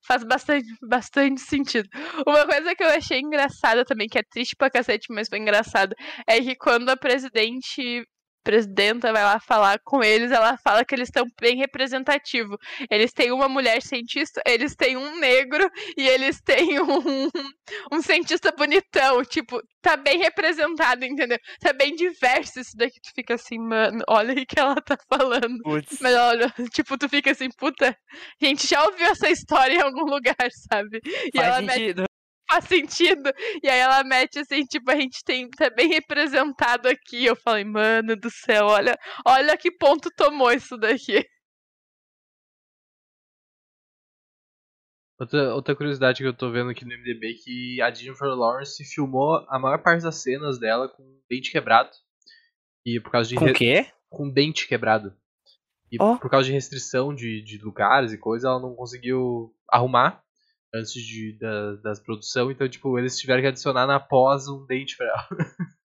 faz 0.06 0.24
bastante, 0.24 0.68
bastante 0.82 1.41
sentido. 1.41 1.88
Uma 2.28 2.45
coisa 2.45 2.76
que 2.76 2.84
eu 2.84 2.89
achei 2.89 3.20
engraçada 3.20 3.86
também, 3.86 4.08
que 4.10 4.18
é 4.20 4.24
triste 4.24 4.56
pra 4.58 4.70
cacete, 4.70 5.08
mas 5.12 5.30
foi 5.30 5.39
engraçado, 5.39 5.93
é 6.28 6.41
que 6.41 6.56
quando 6.56 6.89
a 6.89 6.97
presidente 6.97 8.04
presidenta 8.44 9.12
vai 9.12 9.24
lá 9.24 9.40
falar 9.40 9.80
com 9.84 10.04
eles, 10.04 10.32
ela 10.32 10.58
fala 10.58 10.84
que 10.84 10.96
eles 10.96 11.10
estão 11.10 11.26
bem 11.40 11.58
representativos. 11.58 12.58
Eles 12.90 13.12
têm 13.12 13.32
uma 13.32 13.48
mulher 13.50 13.82
cientista, 13.82 14.42
eles 14.46 14.76
têm 14.76 14.98
um 14.98 15.20
negro 15.20 15.70
e 15.98 16.08
eles 16.08 16.42
têm 16.42 16.80
um, 16.80 17.30
um 17.92 18.02
cientista 18.02 18.52
bonitão. 18.52 19.24
Tipo, 19.24 19.62
tá 19.82 19.96
bem 19.96 20.20
representado, 20.20 21.06
entendeu? 21.06 21.38
Tá 21.60 21.74
bem 21.74 21.96
diverso 21.96 22.60
isso 22.60 22.76
daqui. 22.76 23.00
Tu 23.02 23.12
fica 23.16 23.36
assim, 23.36 23.60
mano, 23.60 24.04
olha 24.08 24.34
o 24.34 24.46
que 24.46 24.60
ela 24.60 24.76
tá 24.76 24.98
falando. 25.08 25.62
Putz. 25.64 26.00
Mas 26.02 26.16
olha, 26.16 26.54
tipo, 26.74 26.98
tu 26.98 27.08
fica 27.08 27.32
assim, 27.32 27.50
puta, 27.58 27.90
a 27.90 28.46
gente 28.46 28.68
já 28.68 28.84
ouviu 28.84 29.08
essa 29.08 29.30
história 29.30 29.76
em 29.76 29.82
algum 29.82 30.06
lugar, 30.06 30.36
sabe? 30.70 31.00
E 31.06 31.38
Faz 31.38 31.48
ela 31.48 31.74
sentido. 31.74 32.09
Faz 32.50 32.66
sentido. 32.66 33.32
E 33.64 33.70
aí 33.70 33.80
ela 33.80 34.04
mete 34.04 34.39
assim, 34.39 34.66
tipo, 34.66 34.89
a 34.91 34.95
gente 34.95 35.24
tem 35.24 35.50
tá 35.50 35.70
bem 35.70 35.88
representado 35.89 36.88
aqui. 36.88 37.26
Eu 37.26 37.36
falei, 37.36 37.64
mano 37.64 38.16
do 38.16 38.30
céu, 38.30 38.66
olha, 38.66 38.97
olha 39.26 39.58
que 39.58 39.72
ponto 39.72 40.10
tomou 40.16 40.52
isso 40.52 40.78
daqui. 40.78 41.26
Outra, 45.20 45.54
outra 45.54 45.76
curiosidade 45.76 46.20
que 46.22 46.28
eu 46.28 46.34
tô 46.34 46.50
vendo 46.50 46.70
aqui 46.70 46.86
no 46.86 46.91
MDB 46.97 47.32
é 47.32 47.43
que 47.43 47.82
a 47.82 47.91
Jennifer 47.93 48.30
Lawrence 48.30 48.84
filmou 48.86 49.45
a 49.50 49.60
maior 49.60 49.80
parte 49.84 50.02
das 50.04 50.16
cenas 50.16 50.58
dela 50.58 50.88
com 50.88 51.20
dente 51.30 51.52
quebrado. 51.52 51.89
E 52.86 53.00
por 53.02 53.12
causa 53.12 53.28
de 53.30 53.36
Com 53.36 53.43
o 53.43 53.47
re- 53.47 53.54
quê? 53.54 53.91
com 54.10 54.30
dente 54.30 54.66
quebrado. 54.66 55.14
E 55.91 55.97
Ó. 56.00 56.18
por 56.18 56.30
causa 56.32 56.45
de 56.47 56.54
restrição 56.54 57.14
de, 57.14 57.41
de 57.41 57.58
lugares 57.58 58.14
e 58.14 58.18
coisa, 58.18 58.47
ela 58.47 58.62
não 58.62 58.74
conseguiu 58.76 59.54
arrumar 59.68 60.24
antes 60.74 60.94
de, 60.94 61.38
da, 61.40 61.76
das 61.78 62.00
produção. 62.00 62.52
Então, 62.52 62.68
tipo, 62.70 62.98
eles 62.98 63.18
tiveram 63.18 63.42
que 63.42 63.48
adicionar 63.48 63.86
na 63.88 64.00
pós 64.00 64.48
um 64.48 64.66
dente 64.66 64.96
pra 64.98 65.08
ela. 65.08 65.28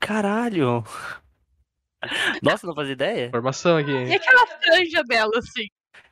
Caralho. 0.00 0.84
Nossa, 2.42 2.66
não 2.66 2.74
fazia 2.74 2.92
ideia. 2.92 3.26
Informação 3.26 3.76
aqui. 3.76 3.90
E 3.90 4.14
aquela 4.14 4.46
franja 4.46 5.02
dela, 5.04 5.32
assim. 5.38 5.66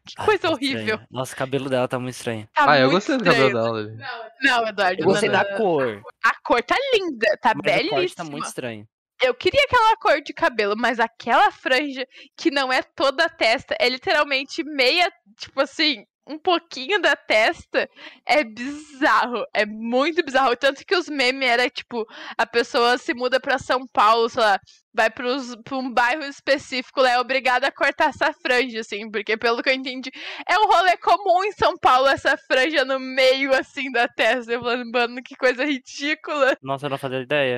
Que 0.05 0.15
coisa 0.17 0.43
tá 0.43 0.51
horrível. 0.51 0.81
estranho. 0.81 1.07
Nossa, 1.11 1.35
o 1.35 1.37
cabelo 1.37 1.69
dela 1.69 1.89
tá 1.89 1.99
muito 1.99 2.15
estranho. 2.15 2.49
Tá 2.55 2.71
ah, 2.71 2.79
eu 2.79 2.91
muito 2.91 2.95
gostei 2.95 3.17
do 3.17 3.25
estranho. 3.25 3.53
cabelo 3.53 3.65
dela. 3.65 3.79
ali. 3.79 4.37
Não, 4.43 4.69
Eduardo. 4.69 5.01
Eu 5.01 5.05
gostei 5.07 5.29
não, 5.29 5.39
da 5.43 5.51
não. 5.51 5.57
cor, 5.57 6.03
A 6.25 6.35
cor 6.43 6.63
tá 6.63 6.77
linda, 6.95 7.27
tá 7.41 7.53
mas 7.55 7.59
o 7.59 7.63
corte 7.79 7.95
belíssima. 7.95 8.25
tá 8.25 8.31
muito 8.31 8.47
estranho. 8.47 8.89
Eu 9.23 9.35
queria 9.35 9.63
aquela 9.65 9.97
cor 9.97 10.21
de 10.21 10.33
cabelo, 10.33 10.75
mas 10.77 11.01
aquela 11.01 11.51
franja 11.51 12.07
que 12.37 12.51
não 12.51 12.73
é 12.73 12.83
toda 12.83 13.25
a 13.25 13.29
testa, 13.31 13.75
é 13.81 13.89
literalmente 13.89 14.63
meia, 14.63 15.11
tipo 15.39 15.61
assim, 15.61 16.05
um 16.27 16.39
pouquinho 16.39 17.01
da 17.01 17.15
testa, 17.15 17.89
é 18.27 18.43
bizarro, 18.43 19.45
é 19.55 19.65
muito 19.65 20.25
bizarro. 20.25 20.57
Tanto 20.57 20.85
que 20.85 20.97
os 20.97 21.09
memes 21.09 21.49
era 21.49 21.71
tipo, 21.71 22.05
a 22.37 22.47
pessoa 22.47 22.99
se 22.99 23.15
muda 23.15 23.41
pra 23.41 23.59
São 23.59 23.87
Paulo, 23.87 24.29
sei 24.29 24.43
lá, 24.43 24.59
vai 24.93 25.11
pros, 25.11 25.55
pra 25.63 25.77
um 25.77 25.93
bairro 25.93 26.25
específico, 26.25 27.01
lá 27.01 27.11
é 27.13 27.21
obrigada 27.21 27.69
a 27.69 27.73
cortar 27.73 28.09
essa 28.09 28.33
franja, 28.33 28.81
assim, 28.81 29.11
porque 29.11 29.37
pelo 29.37 29.63
que 29.63 29.69
eu 29.69 29.75
entendi, 29.75 30.11
é 30.49 30.59
um 30.59 30.67
rolê 30.67 30.97
comum 30.97 31.45
em 31.45 31.53
São 31.53 31.77
Paulo, 31.79 32.09
essa 32.09 32.37
franja 32.37 32.85
no 32.85 32.99
meio, 32.99 33.55
assim, 33.55 33.91
da 33.93 34.09
testa. 34.09 34.53
Eu 34.53 34.61
falando, 34.61 34.91
mano, 34.91 35.23
que 35.23 35.37
coisa 35.37 35.65
ridícula. 35.65 36.57
Nossa, 36.63 36.87
eu 36.87 36.91
não 36.91 36.99
fazia 36.99 37.21
ideia. 37.21 37.57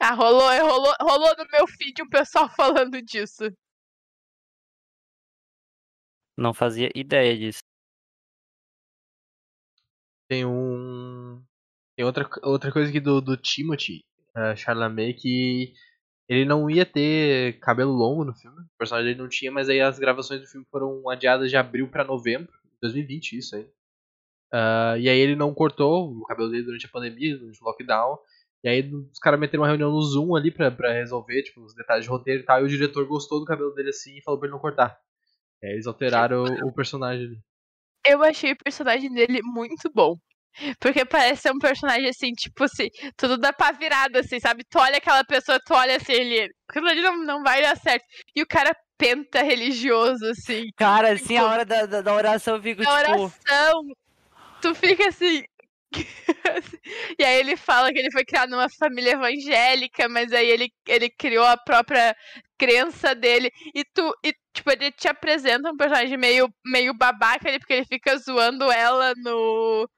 Ah, 0.00 0.14
rolou, 0.14 0.48
rolou, 0.60 0.94
rolou 1.00 1.34
no 1.36 1.44
meu 1.50 1.66
feed 1.66 2.02
um 2.02 2.08
pessoal 2.08 2.48
falando 2.56 3.02
disso. 3.02 3.50
Não 6.36 6.54
fazia 6.54 6.88
ideia 6.94 7.36
disso. 7.36 7.67
Tem 10.28 10.44
um. 10.44 11.42
Tem 11.96 12.04
outra, 12.04 12.28
outra 12.42 12.70
coisa 12.70 12.90
aqui 12.90 13.00
do, 13.00 13.20
do 13.20 13.36
Timothy 13.36 14.04
uh, 14.36 14.56
Chalamet 14.56 15.14
que 15.14 15.72
ele 16.28 16.44
não 16.44 16.68
ia 16.68 16.84
ter 16.84 17.58
cabelo 17.60 17.92
longo 17.92 18.24
no 18.24 18.34
filme. 18.34 18.60
O 18.60 18.78
personagem 18.78 19.10
dele 19.10 19.22
não 19.22 19.28
tinha, 19.28 19.50
mas 19.50 19.68
aí 19.68 19.80
as 19.80 19.98
gravações 19.98 20.40
do 20.40 20.46
filme 20.46 20.66
foram 20.70 21.08
adiadas 21.08 21.50
de 21.50 21.56
abril 21.56 21.88
pra 21.88 22.04
novembro, 22.04 22.52
2020, 22.82 23.38
isso 23.38 23.56
aí. 23.56 23.66
Ah, 24.52 24.96
e 24.98 25.08
aí 25.08 25.18
ele 25.18 25.34
não 25.34 25.54
cortou 25.54 26.12
o 26.12 26.24
cabelo 26.24 26.50
dele 26.50 26.64
durante 26.64 26.86
a 26.86 26.90
pandemia, 26.90 27.36
durante 27.36 27.62
o 27.62 27.64
lockdown. 27.64 28.18
E 28.62 28.68
aí 28.68 28.92
os 28.92 29.18
caras 29.18 29.38
meteram 29.38 29.62
uma 29.62 29.68
reunião 29.68 29.90
no 29.90 30.02
Zoom 30.02 30.34
ali 30.34 30.50
pra, 30.50 30.70
pra 30.70 30.92
resolver, 30.92 31.42
tipo, 31.42 31.62
os 31.62 31.74
detalhes 31.74 32.04
de 32.04 32.10
roteiro 32.10 32.42
e 32.42 32.44
tal. 32.44 32.60
E 32.60 32.64
o 32.64 32.68
diretor 32.68 33.06
gostou 33.06 33.40
do 33.40 33.46
cabelo 33.46 33.72
dele 33.72 33.90
assim 33.90 34.18
e 34.18 34.22
falou 34.22 34.38
pra 34.38 34.46
ele 34.46 34.54
não 34.54 34.60
cortar. 34.60 35.00
E 35.62 35.66
aí 35.66 35.72
eles 35.74 35.86
alteraram 35.86 36.44
o, 36.44 36.68
o 36.68 36.72
personagem 36.72 37.26
ali. 37.26 37.40
Eu 38.08 38.22
achei 38.24 38.52
o 38.52 38.56
personagem 38.56 39.12
dele 39.12 39.40
muito 39.42 39.90
bom. 39.94 40.16
Porque 40.80 41.04
parece 41.04 41.42
ser 41.42 41.52
um 41.52 41.58
personagem 41.58 42.08
assim, 42.08 42.32
tipo 42.32 42.64
assim, 42.64 42.88
tudo 43.16 43.38
dá 43.38 43.52
pra 43.52 43.70
virada, 43.72 44.20
assim, 44.20 44.40
sabe? 44.40 44.64
Tu 44.68 44.78
olha 44.78 44.96
aquela 44.98 45.24
pessoa, 45.24 45.60
tu 45.64 45.72
olha 45.74 45.96
assim, 45.96 46.12
ele. 46.12 46.50
Aquilo 46.68 46.88
ali 46.88 47.00
não, 47.00 47.16
não 47.18 47.42
vai 47.42 47.62
dar 47.62 47.76
certo. 47.76 48.04
E 48.34 48.42
o 48.42 48.46
cara 48.46 48.74
penta 48.98 49.42
religioso, 49.42 50.24
assim. 50.26 50.64
Cara, 50.76 51.12
assim, 51.12 51.36
a 51.36 51.42
Tipo, 51.42 51.52
hora 51.52 51.64
da, 51.64 51.86
da, 51.86 52.02
da 52.02 52.14
oração 52.14 52.56
eu 52.56 52.62
fico, 52.62 52.82
tipo... 52.82 52.92
oração, 52.92 53.82
tu 54.60 54.74
fica 54.74 55.08
assim. 55.08 55.44
e 57.18 57.24
aí 57.24 57.38
ele 57.40 57.56
fala 57.56 57.90
que 57.92 57.98
ele 57.98 58.10
foi 58.12 58.24
criado 58.24 58.50
numa 58.50 58.68
família 58.78 59.12
evangélica, 59.12 60.08
mas 60.08 60.32
aí 60.32 60.48
ele, 60.48 60.70
ele 60.86 61.08
criou 61.10 61.46
a 61.46 61.56
própria 61.56 62.14
crença 62.58 63.14
dele. 63.14 63.50
E 63.74 63.84
tu, 63.94 64.12
e, 64.24 64.34
tipo, 64.58 64.70
ele 64.70 64.90
te 64.92 65.08
apresenta 65.08 65.70
um 65.70 65.76
personagem 65.76 66.16
meio, 66.16 66.48
meio 66.64 66.92
babaca 66.94 67.48
ali, 67.48 67.58
porque 67.58 67.74
ele 67.74 67.86
fica 67.86 68.16
zoando 68.18 68.70
ela 68.70 69.14
no. 69.16 69.88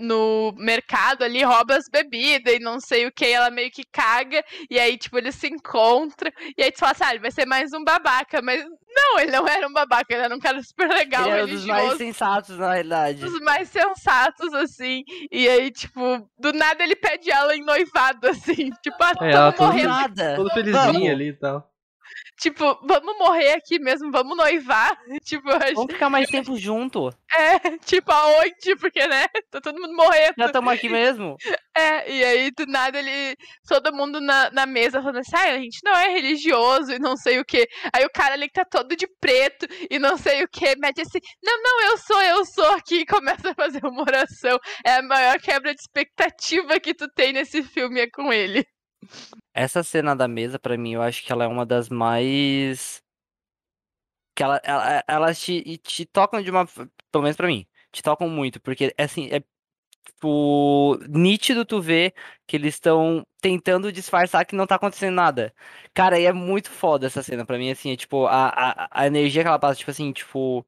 No 0.00 0.52
mercado 0.56 1.22
ali, 1.22 1.44
rouba 1.44 1.76
as 1.76 1.84
bebidas 1.88 2.54
e 2.54 2.58
não 2.58 2.80
sei 2.80 3.06
o 3.06 3.12
que, 3.12 3.24
ela 3.24 3.50
meio 3.50 3.70
que 3.70 3.84
caga, 3.84 4.42
e 4.68 4.76
aí, 4.76 4.98
tipo, 4.98 5.16
eles 5.16 5.36
se 5.36 5.46
encontram, 5.46 6.32
e 6.58 6.62
aí 6.62 6.72
tu 6.72 6.80
fala 6.80 6.90
assim, 6.90 7.04
ah, 7.04 7.10
ele 7.10 7.20
vai 7.20 7.30
ser 7.30 7.46
mais 7.46 7.72
um 7.72 7.84
babaca, 7.84 8.42
mas 8.42 8.64
não, 8.88 9.20
ele 9.20 9.30
não 9.30 9.46
era 9.46 9.68
um 9.68 9.72
babaca, 9.72 10.12
ele 10.12 10.24
era 10.24 10.34
um 10.34 10.40
cara 10.40 10.60
super 10.60 10.88
legal, 10.88 11.22
Ele 11.22 11.30
era 11.30 11.44
um 11.44 11.46
dos 11.46 11.64
religioso 11.64 11.86
mais 11.86 11.98
sensatos, 11.98 12.58
na 12.58 12.72
realidade. 12.72 13.24
os 13.24 13.40
mais 13.42 13.68
sensatos, 13.68 14.52
assim. 14.54 15.04
E 15.30 15.48
aí, 15.48 15.70
tipo, 15.70 16.28
do 16.36 16.52
nada 16.52 16.82
ele 16.82 16.96
pede 16.96 17.30
ela 17.30 17.54
em 17.54 17.64
noivado, 17.64 18.26
assim. 18.26 18.70
Tipo, 18.82 18.96
ah, 19.02 19.12
É, 19.20 19.30
ela 19.30 19.54
morrendo. 19.56 20.14
Todo 20.34 20.50
felizinho 20.50 20.82
Vamos. 20.82 21.10
ali 21.10 21.28
e 21.28 21.32
tal. 21.34 21.71
Tipo, 22.40 22.78
vamos 22.86 23.16
morrer 23.18 23.52
aqui 23.52 23.78
mesmo, 23.78 24.10
vamos 24.10 24.36
noivar. 24.36 24.96
Tipo, 25.24 25.48
acho. 25.50 25.74
Vamos 25.74 25.92
ficar 25.92 26.10
mais 26.10 26.28
tempo 26.28 26.56
junto. 26.56 27.10
É, 27.34 27.78
tipo, 27.78 28.12
aonde? 28.12 28.76
Porque, 28.78 29.06
né? 29.06 29.26
Tá 29.50 29.58
todo 29.58 29.80
mundo 29.80 29.96
morrendo. 29.96 30.34
Já 30.36 30.46
estamos 30.46 30.70
aqui 30.70 30.88
mesmo. 30.88 31.36
É, 31.74 32.12
e 32.12 32.22
aí, 32.22 32.50
do 32.50 32.66
nada, 32.66 32.98
ele. 32.98 33.34
Todo 33.66 33.94
mundo 33.94 34.20
na, 34.20 34.50
na 34.50 34.66
mesa 34.66 35.00
falando 35.00 35.20
assim, 35.20 35.34
ah, 35.34 35.54
a 35.54 35.58
gente 35.58 35.78
não 35.82 35.96
é 35.96 36.08
religioso 36.08 36.92
e 36.92 36.98
não 36.98 37.16
sei 37.16 37.40
o 37.40 37.44
que. 37.46 37.66
Aí 37.94 38.04
o 38.04 38.10
cara 38.12 38.34
ali 38.34 38.46
que 38.46 38.52
tá 38.52 38.64
todo 38.66 38.94
de 38.94 39.06
preto 39.18 39.66
e 39.90 39.98
não 39.98 40.18
sei 40.18 40.44
o 40.44 40.48
que, 40.48 40.76
mete 40.76 41.00
assim, 41.00 41.18
não, 41.42 41.62
não, 41.62 41.90
eu 41.90 41.96
sou, 41.96 42.22
eu 42.22 42.44
sou 42.44 42.72
aqui 42.72 42.96
e 42.96 43.06
começa 43.06 43.52
a 43.52 43.54
fazer 43.54 43.80
uma 43.86 44.02
oração. 44.02 44.58
É 44.84 44.96
a 44.96 45.02
maior 45.02 45.40
quebra 45.40 45.74
de 45.74 45.80
expectativa 45.80 46.78
que 46.78 46.92
tu 46.92 47.08
tem 47.14 47.32
nesse 47.32 47.62
filme 47.62 48.00
é 48.00 48.10
com 48.10 48.30
ele. 48.30 48.66
Essa 49.54 49.82
cena 49.82 50.14
da 50.16 50.28
mesa, 50.28 50.58
pra 50.58 50.76
mim, 50.76 50.94
eu 50.94 51.02
acho 51.02 51.22
que 51.24 51.32
ela 51.32 51.44
é 51.44 51.48
uma 51.48 51.66
das 51.66 51.88
mais. 51.88 53.02
Que 54.34 54.42
ela, 54.42 54.60
ela, 54.64 55.04
elas 55.06 55.40
te, 55.40 55.78
te 55.78 56.06
tocam 56.06 56.42
de 56.42 56.50
uma. 56.50 56.66
Pelo 56.66 57.22
menos 57.22 57.36
pra 57.36 57.46
mim. 57.46 57.66
Te 57.92 58.02
tocam 58.02 58.28
muito, 58.28 58.60
porque 58.60 58.94
assim, 58.98 59.28
é 59.30 59.42
tipo, 60.22 60.98
nítido 61.08 61.64
tu 61.64 61.80
ver 61.80 62.14
que 62.46 62.56
eles 62.56 62.74
estão 62.74 63.26
tentando 63.40 63.92
disfarçar 63.92 64.46
que 64.46 64.54
não 64.54 64.66
tá 64.66 64.76
acontecendo 64.76 65.14
nada. 65.14 65.54
Cara, 65.94 66.18
e 66.18 66.24
é 66.26 66.32
muito 66.32 66.70
foda 66.70 67.06
essa 67.06 67.22
cena 67.22 67.44
pra 67.44 67.58
mim, 67.58 67.70
assim, 67.70 67.92
é 67.92 67.96
tipo, 67.96 68.26
a, 68.26 68.48
a, 68.48 68.88
a 69.02 69.06
energia 69.06 69.42
que 69.42 69.48
ela 69.48 69.58
passa, 69.58 69.78
tipo 69.78 69.90
assim, 69.90 70.12
tipo, 70.12 70.66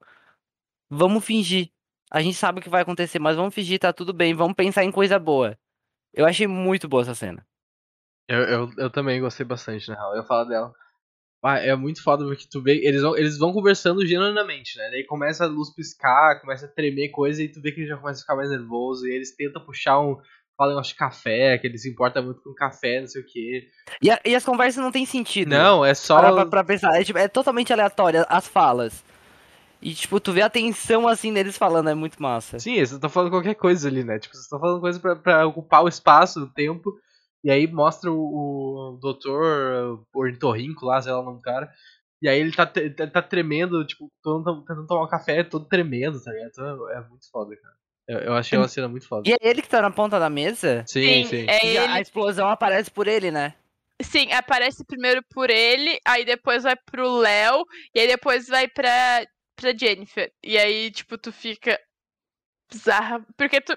vamos 0.91 1.25
fingir. 1.25 1.71
A 2.11 2.23
gente 2.23 2.37
sabe 2.37 2.61
o 2.61 2.63
que 2.63 2.69
vai 2.69 2.83
acontecer, 2.83 3.19
mas 3.19 3.37
vamos 3.37 3.55
fingir, 3.55 3.79
tá 3.81 3.93
tudo 3.93 4.13
bem, 4.13 4.35
vamos 4.35 4.55
pensar 4.55 4.85
em 4.85 4.93
coisa 4.93 5.19
boa. 5.19 5.59
Eu 6.13 6.27
achei 6.27 6.47
muito 6.47 6.89
boa 6.89 7.03
essa 7.03 7.15
cena. 7.15 7.47
Eu, 8.29 8.39
eu, 8.41 8.71
eu 8.79 8.91
também 8.91 9.21
gostei 9.21 9.45
bastante, 9.45 9.89
na 9.89 9.95
real. 9.97 10.17
Eu 10.17 10.25
falar 10.25 10.45
dela. 10.45 10.73
Ah, 11.45 11.59
é 11.59 11.77
muito 11.77 12.03
foda 12.03 12.25
porque 12.25 12.47
tu 12.51 12.63
vê. 12.63 12.81
Eles 12.83 13.03
vão, 13.03 13.17
eles 13.17 13.37
vão 13.39 13.53
conversando 13.53 14.07
genuinamente, 14.07 14.79
né? 14.79 14.89
Daí 14.91 15.05
começa 15.05 15.45
a 15.45 15.49
luz 15.49 15.75
piscar, 15.75 16.41
começa 16.41 16.65
a 16.65 16.69
tremer 16.71 17.11
coisa 17.11 17.43
e 17.43 17.49
tu 17.53 17.61
vê 17.61 17.71
que 17.71 17.81
ele 17.81 17.89
já 17.89 17.99
começa 17.99 18.21
a 18.21 18.23
ficar 18.23 18.37
mais 18.37 18.49
nervoso. 18.51 19.07
E 19.07 19.13
eles 19.15 19.35
tentam 19.37 19.65
puxar 19.65 20.01
um. 20.01 20.17
Fala 20.57 20.71
negócio 20.71 20.93
de 20.93 20.99
café, 20.99 21.59
que 21.59 21.67
ele 21.67 21.77
se 21.77 21.91
importa 21.91 22.23
muito 22.23 22.41
com 22.41 22.55
café, 22.55 23.01
não 23.01 23.09
sei 23.09 23.23
o 23.23 23.27
quê. 23.27 23.69
E, 24.01 24.09
a- 24.11 24.21
e 24.25 24.35
as 24.37 24.45
conversas 24.45 24.83
não 24.83 24.93
têm 24.93 25.05
sentido. 25.05 25.49
Não, 25.51 25.85
é 25.85 25.93
só. 25.95 26.15
Para 26.17 26.33
pra, 26.33 26.47
pra 26.47 26.65
pensar. 26.65 26.95
É, 26.99 27.03
tipo, 27.05 27.19
é 27.19 27.27
totalmente 27.29 27.73
aleatório 27.73 28.25
as 28.29 28.47
falas. 28.47 29.05
E, 29.83 29.93
tipo, 29.93 30.19
tu 30.21 30.33
vê 30.33 30.41
a 30.43 30.49
tensão 30.49 31.07
assim 31.09 31.35
deles 31.35 31.59
falando, 31.59 31.91
é 31.91 31.95
muito 31.95 32.23
massa. 32.23 32.59
Sim, 32.59 32.75
eles 32.77 32.93
estão 32.93 33.11
falando 33.11 33.31
qualquer 33.33 33.55
coisa 33.55 33.89
ali, 33.89 34.03
né? 34.05 34.19
Tipo, 34.19 34.33
vocês 34.35 34.45
estão 34.45 34.59
falando 34.61 34.81
coisa 34.81 34.99
pra, 34.99 35.17
pra 35.17 35.47
ocupar 35.47 35.83
o 35.85 35.89
espaço, 35.89 36.41
o 36.45 36.51
tempo. 36.51 36.95
E 37.45 37.51
aí 37.51 37.67
mostra 37.67 38.11
o, 38.11 38.17
o 38.95 38.99
doutor 39.01 40.05
ornitorrinco 40.15 40.87
lá, 40.87 41.01
sei 41.03 41.13
lá 41.13 41.21
o 41.21 41.25
nome 41.25 41.37
do 41.37 41.43
cara. 41.43 41.71
E 42.23 42.29
aí 42.29 42.41
ele 42.41 42.53
tá, 42.53 42.65
te- 42.65 42.89
tá, 42.91 43.07
tá 43.07 43.21
tremendo, 43.23 43.85
tipo, 43.87 44.11
todo, 44.23 44.61
tentando 44.63 44.87
tomar 44.87 45.05
um 45.05 45.09
café, 45.09 45.45
todo 45.45 45.67
tremendo, 45.69 46.23
tá 46.23 46.33
ligado? 46.33 46.49
Então 46.51 46.89
é, 46.91 46.97
é 46.97 47.01
muito 47.03 47.31
foda, 47.31 47.55
cara. 47.57 47.75
Eu, 48.09 48.19
eu 48.21 48.35
achei 48.35 48.59
uma 48.59 48.69
cena 48.69 48.89
muito 48.89 49.07
foda. 49.07 49.29
E 49.29 49.33
é 49.33 49.37
ele 49.43 49.61
que 49.61 49.69
tá 49.69 49.83
na 49.83 49.91
ponta 49.91 50.19
da 50.19 50.31
mesa? 50.31 50.85
Sim, 50.87 51.25
sim. 51.25 51.47
é 51.49 51.67
E 51.67 51.77
a- 51.77 51.83
a 51.83 51.93
ele. 51.95 52.03
explosão 52.03 52.49
aparece 52.49 52.91
por 52.91 53.07
ele, 53.07 53.31
né? 53.31 53.55
Sim, 54.03 54.33
aparece 54.33 54.85
primeiro 54.85 55.23
por 55.31 55.51
ele, 55.51 55.99
aí 56.07 56.25
depois 56.25 56.63
vai 56.63 56.77
pro 56.77 57.17
Léo, 57.19 57.65
e 57.95 58.01
aí 58.01 58.07
depois 58.09 58.49
vai 58.49 58.67
pra, 58.69 59.25
pra 59.55 59.77
Jennifer. 59.77 60.33
E 60.43 60.57
aí, 60.59 60.91
tipo, 60.91 61.17
tu 61.19 61.31
fica 61.31 61.79
bizarra. 62.71 63.25
Porque 63.37 63.61
tu. 63.61 63.77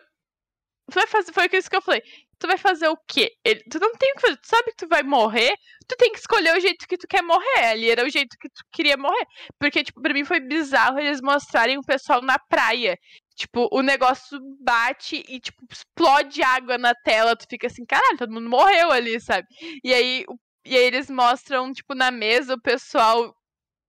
Tu 0.90 0.94
vai 0.96 1.08
fazer. 1.08 1.34
Foi 1.34 1.50
isso 1.54 1.70
que 1.70 1.76
eu 1.76 1.82
falei. 1.82 2.02
Tu 2.40 2.48
vai 2.48 2.58
fazer 2.58 2.88
o 2.88 2.98
quê? 3.08 3.32
Ele, 3.44 3.62
tu 3.70 3.80
não 3.80 3.94
tem 3.96 4.12
o 4.12 4.16
que 4.16 4.22
fazer. 4.22 4.38
Tu 4.38 4.48
sabe 4.48 4.72
que 4.72 4.78
tu 4.78 4.88
vai 4.88 5.04
morrer, 5.04 5.54
tu 5.88 5.96
tem 5.98 6.12
que 6.12 6.20
escolher 6.20 6.56
o 6.56 6.60
jeito 6.60 6.88
que 6.88 6.98
tu 6.98 7.08
quer 7.08 7.22
morrer. 7.24 7.66
Ali 7.66 7.90
era 7.90 8.06
o 8.06 8.10
jeito 8.10 8.38
que 8.40 8.50
tu 8.50 8.64
queria 8.72 8.98
morrer. 8.98 9.26
Porque, 9.60 9.84
tipo, 9.84 10.02
pra 10.02 10.14
mim 10.14 10.26
foi 10.26 10.40
bizarro 10.40 11.00
eles 11.00 11.22
mostrarem 11.22 11.78
o 11.78 11.84
pessoal 11.84 12.22
na 12.22 12.38
praia. 12.40 12.98
Tipo, 13.36 13.70
o 13.72 13.82
negócio 13.82 14.40
bate 14.62 15.24
e, 15.28 15.40
tipo, 15.40 15.64
explode 15.72 16.42
água 16.44 16.78
na 16.78 16.94
tela. 16.96 17.36
Tu 17.36 17.46
fica 17.50 17.68
assim, 17.68 17.86
caralho, 17.86 18.18
todo 18.18 18.34
mundo 18.34 18.50
morreu 18.50 18.92
ali, 18.92 19.20
sabe? 19.20 19.48
E 19.84 19.94
aí, 19.94 20.26
e 20.66 20.76
aí 20.78 20.84
eles 20.86 21.10
mostram, 21.10 21.72
tipo, 21.74 21.96
na 21.96 22.12
mesa 22.12 22.56
o 22.56 22.62
pessoal 22.62 23.34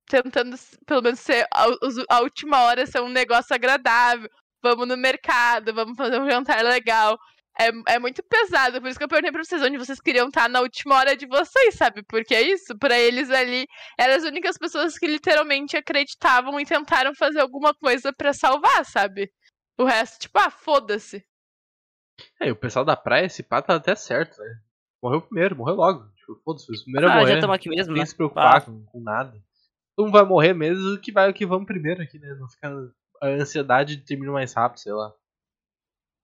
tentando, 0.09 0.57
pelo 0.87 1.03
menos, 1.03 1.21
ser 1.21 1.47
a, 1.55 1.67
a 2.11 2.21
última 2.21 2.63
hora 2.63 2.87
ser 2.87 3.01
um 3.03 3.09
negócio 3.09 3.55
agradável. 3.55 4.29
Vamos 4.63 4.89
no 4.89 4.97
mercado, 4.97 5.73
vamos 5.73 5.97
fazer 5.97 6.21
um 6.21 6.29
jantar 6.29 6.65
legal. 6.65 7.17
É, 7.61 7.95
é 7.95 7.99
muito 7.99 8.23
pesado, 8.23 8.81
por 8.81 8.89
isso 8.89 8.97
que 8.99 9.05
eu 9.05 9.09
perguntei 9.09 9.33
pra 9.33 9.43
vocês 9.43 9.61
onde 9.63 9.77
vocês 9.79 10.01
queriam 10.01 10.29
estar 10.29 10.49
na 10.49 10.61
última 10.61 10.95
hora 10.97 11.17
de 11.17 11.27
vocês, 11.27 11.75
sabe? 11.75 12.05
Porque 12.05 12.35
é 12.35 12.41
isso, 12.43 12.79
para 12.79 12.97
eles 12.99 13.31
ali, 13.31 13.67
eram 13.99 14.15
as 14.15 14.23
únicas 14.23 14.57
pessoas 14.57 14.97
que 14.97 15.07
literalmente 15.09 15.77
acreditavam 15.77 16.61
e 16.61 16.65
tentaram 16.65 17.13
fazer 17.17 17.41
alguma 17.41 17.75
coisa 17.75 18.13
para 18.13 18.33
salvar, 18.33 18.85
sabe? 18.85 19.29
O 19.77 19.85
resto, 19.85 20.21
tipo, 20.21 20.39
ah, 20.39 20.51
foda-se. 20.51 21.25
É, 22.41 22.49
e 22.49 22.51
o 22.53 22.57
pessoal 22.57 22.85
da 22.85 22.97
praia, 22.97 23.27
esse 23.27 23.43
pá 23.43 23.61
tá 23.61 23.75
até 23.75 23.95
certo, 23.97 24.39
né? 24.41 24.61
Morreu 25.03 25.23
primeiro, 25.23 25.57
morreu 25.57 25.75
logo. 25.77 26.05
Tipo, 26.17 26.37
foda-se, 26.45 26.71
os 26.71 26.83
primeiros 26.83 27.11
Ah, 27.11 27.15
a 27.15 27.17
morrer. 27.19 27.29
já 27.31 27.35
estamos 27.39 27.57
aqui 27.57 27.69
mesmo, 27.69 27.93
Não 27.93 28.01
né? 28.01 28.07
se 28.07 28.15
preocupar 28.15 28.65
com, 28.65 28.85
com 28.87 29.01
nada. 29.01 29.37
Mundo 29.99 30.13
vai 30.13 30.25
morrer 30.25 30.53
mesmo, 30.55 30.99
que 31.01 31.11
vai 31.11 31.29
o 31.29 31.35
que 31.35 31.45
vamos 31.47 31.67
primeiro 31.67 32.01
aqui, 32.03 32.19
né? 32.21 32.35
Não 32.39 32.49
fica. 32.49 32.69
A 33.21 33.27
ansiedade 33.29 33.97
termina 34.05 34.31
mais 34.31 34.53
rápido, 34.53 34.79
sei 34.79 34.93
lá. 34.93 35.13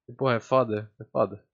E, 0.09 0.13
Porra, 0.13 0.35
é 0.35 0.41
foda, 0.41 0.91
é 1.01 1.05
foda. 1.05 1.45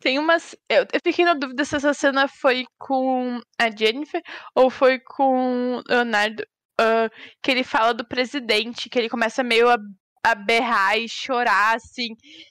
Tem 0.00 0.18
umas. 0.18 0.56
Eu, 0.68 0.86
fiquei 1.02 1.24
na 1.24 1.34
dúvida 1.34 1.64
se 1.64 1.76
essa 1.76 1.92
cena 1.94 2.28
foi 2.28 2.64
com 2.78 3.40
a 3.58 3.70
Jennifer 3.70 4.22
ou 4.54 4.70
foi 4.70 4.98
com 4.98 5.78
o 5.78 5.82
Leonardo. 5.88 6.44
ah, 6.80 7.08
que 7.42 7.50
ele 7.50 7.64
fala 7.64 7.92
do 7.94 8.06
presidente, 8.06 8.88
que 8.88 8.98
ele 8.98 9.08
começa 9.08 9.42
meio 9.42 9.68
a, 9.68 9.76
a 10.24 10.34
berrar 10.34 10.98
e 10.98 11.08
chorar, 11.08 11.76
assim. 11.76 12.08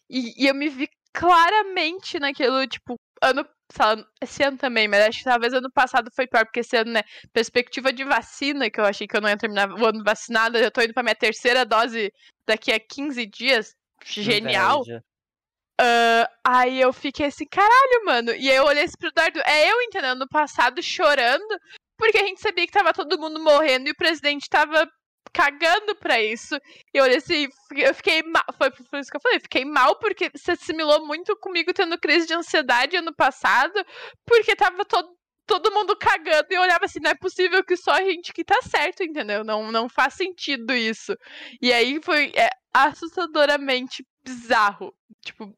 E, 0.09 0.43
e 0.43 0.47
eu 0.47 0.55
me 0.55 0.69
vi 0.69 0.88
claramente 1.13 2.19
naquilo, 2.19 2.65
tipo, 2.67 2.95
ano. 3.21 3.45
Esse 4.21 4.43
ano 4.43 4.57
também, 4.57 4.88
mas 4.88 5.01
acho 5.01 5.19
que 5.19 5.23
talvez 5.23 5.51
ano 5.53 5.71
passado 5.71 6.11
foi 6.15 6.27
pior, 6.27 6.45
porque 6.45 6.59
esse 6.59 6.77
ano, 6.77 6.91
né? 6.91 7.01
Perspectiva 7.34 7.91
de 7.91 8.03
vacina, 8.03 8.69
que 8.69 8.79
eu 8.79 8.86
achei 8.86 9.07
que 9.07 9.17
eu 9.17 9.21
não 9.21 9.29
ia 9.29 9.38
terminar 9.38 9.71
o 9.71 9.86
ano 9.86 10.03
vacinada, 10.03 10.59
eu 10.59 10.69
tô 10.69 10.81
indo 10.81 10.93
pra 10.93 11.01
minha 11.01 11.15
terceira 11.15 11.65
dose 11.65 12.11
daqui 12.47 12.71
a 12.71 12.79
15 12.79 13.25
dias. 13.25 13.73
Genial. 14.05 14.83
Ah, 15.79 16.29
aí 16.45 16.79
eu 16.79 16.93
fiquei 16.93 17.27
assim, 17.27 17.45
caralho, 17.45 18.05
mano. 18.05 18.31
E 18.31 18.49
aí 18.49 18.55
eu 18.55 18.65
olhei 18.65 18.83
assim 18.83 18.97
pro 18.99 19.11
Dardo, 19.11 19.39
é 19.45 19.71
eu 19.71 19.81
entendendo, 19.81 20.19
no 20.19 20.27
passado 20.27 20.81
chorando, 20.81 21.57
porque 21.97 22.17
a 22.17 22.25
gente 22.25 22.41
sabia 22.41 22.65
que 22.65 22.71
tava 22.71 22.93
todo 22.93 23.19
mundo 23.19 23.41
morrendo 23.41 23.87
e 23.87 23.91
o 23.91 23.95
presidente 23.95 24.47
tava 24.49 24.87
cagando 25.33 25.95
pra 25.95 26.21
isso. 26.21 26.55
E 26.93 26.97
eu 26.97 27.03
olhei 27.03 27.17
assim, 27.17 27.47
eu 27.75 27.93
fiquei 27.95 28.21
mal. 28.23 28.43
Foi 28.57 28.69
por 28.69 28.99
isso 28.99 29.09
que 29.09 29.17
eu 29.17 29.21
falei, 29.21 29.39
fiquei 29.39 29.65
mal 29.65 29.97
porque 29.97 30.29
se 30.35 30.51
assimilou 30.51 31.05
muito 31.07 31.35
comigo 31.37 31.73
tendo 31.73 31.99
crise 31.99 32.27
de 32.27 32.33
ansiedade 32.33 32.95
ano 32.95 33.13
passado, 33.15 33.73
porque 34.25 34.55
tava 34.55 34.85
todo. 34.85 35.09
Todo 35.45 35.71
mundo 35.71 35.95
cagando 35.97 36.47
e 36.49 36.57
olhava 36.57 36.85
assim, 36.85 36.99
não 37.01 37.11
é 37.11 37.15
possível 37.15 37.63
que 37.63 37.75
só 37.75 37.91
a 37.91 38.03
gente 38.03 38.31
que 38.31 38.43
tá 38.43 38.59
certo, 38.61 39.03
entendeu? 39.03 39.43
Não, 39.43 39.71
não 39.71 39.89
faz 39.89 40.13
sentido 40.13 40.73
isso. 40.73 41.15
E 41.61 41.71
aí 41.73 41.99
foi 42.01 42.31
é, 42.35 42.49
assustadoramente 42.73 44.05
bizarro. 44.23 44.93
Tipo, 45.21 45.53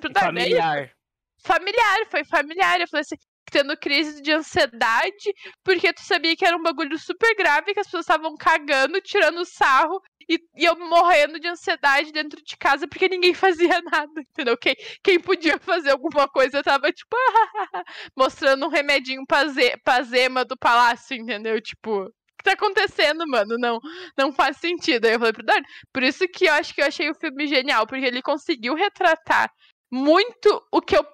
pro 0.00 0.12
Dardo, 0.12 0.38
é 0.38 0.48
isso? 0.48 0.56
Familiar. 0.56 0.92
familiar, 1.38 2.06
foi 2.10 2.24
familiar. 2.24 2.80
Eu 2.80 2.88
falei 2.88 3.02
assim, 3.02 3.16
tendo 3.50 3.76
crise 3.76 4.20
de 4.22 4.32
ansiedade, 4.32 5.32
porque 5.62 5.92
tu 5.92 6.02
sabia 6.02 6.36
que 6.36 6.44
era 6.44 6.56
um 6.56 6.62
bagulho 6.62 6.98
super 6.98 7.34
grave, 7.36 7.74
que 7.74 7.80
as 7.80 7.86
pessoas 7.86 8.04
estavam 8.04 8.36
cagando, 8.36 9.00
tirando 9.00 9.44
sarro, 9.44 10.00
e, 10.28 10.38
e 10.56 10.64
eu 10.64 10.78
morrendo 10.78 11.38
de 11.38 11.48
ansiedade 11.48 12.12
dentro 12.12 12.42
de 12.42 12.56
casa, 12.56 12.86
porque 12.88 13.08
ninguém 13.08 13.34
fazia 13.34 13.80
nada, 13.82 14.20
entendeu? 14.20 14.56
Quem, 14.56 14.76
quem 15.02 15.20
podia 15.20 15.58
fazer 15.58 15.90
alguma 15.90 16.28
coisa 16.28 16.62
tava, 16.62 16.92
tipo, 16.92 17.16
mostrando 18.16 18.66
um 18.66 18.70
remedinho 18.70 19.26
pra, 19.26 19.46
ze, 19.48 19.76
pra 19.84 20.02
Zema 20.02 20.44
do 20.44 20.56
palácio, 20.56 21.16
entendeu? 21.16 21.60
Tipo, 21.60 22.10
que 22.38 22.44
tá 22.44 22.52
acontecendo, 22.52 23.26
mano? 23.26 23.56
Não, 23.58 23.80
não 24.16 24.32
faz 24.32 24.58
sentido. 24.58 25.06
Aí 25.06 25.14
eu 25.14 25.18
falei 25.18 25.32
pro 25.32 25.44
Dardo, 25.44 25.66
por 25.92 26.02
isso 26.02 26.28
que 26.28 26.44
eu 26.44 26.52
acho 26.52 26.74
que 26.74 26.82
eu 26.82 26.86
achei 26.86 27.10
o 27.10 27.14
filme 27.14 27.46
genial, 27.46 27.86
porque 27.86 28.04
ele 28.04 28.22
conseguiu 28.22 28.74
retratar 28.74 29.50
muito 29.90 30.62
o 30.70 30.80
que 30.82 30.96
eu 30.96 31.04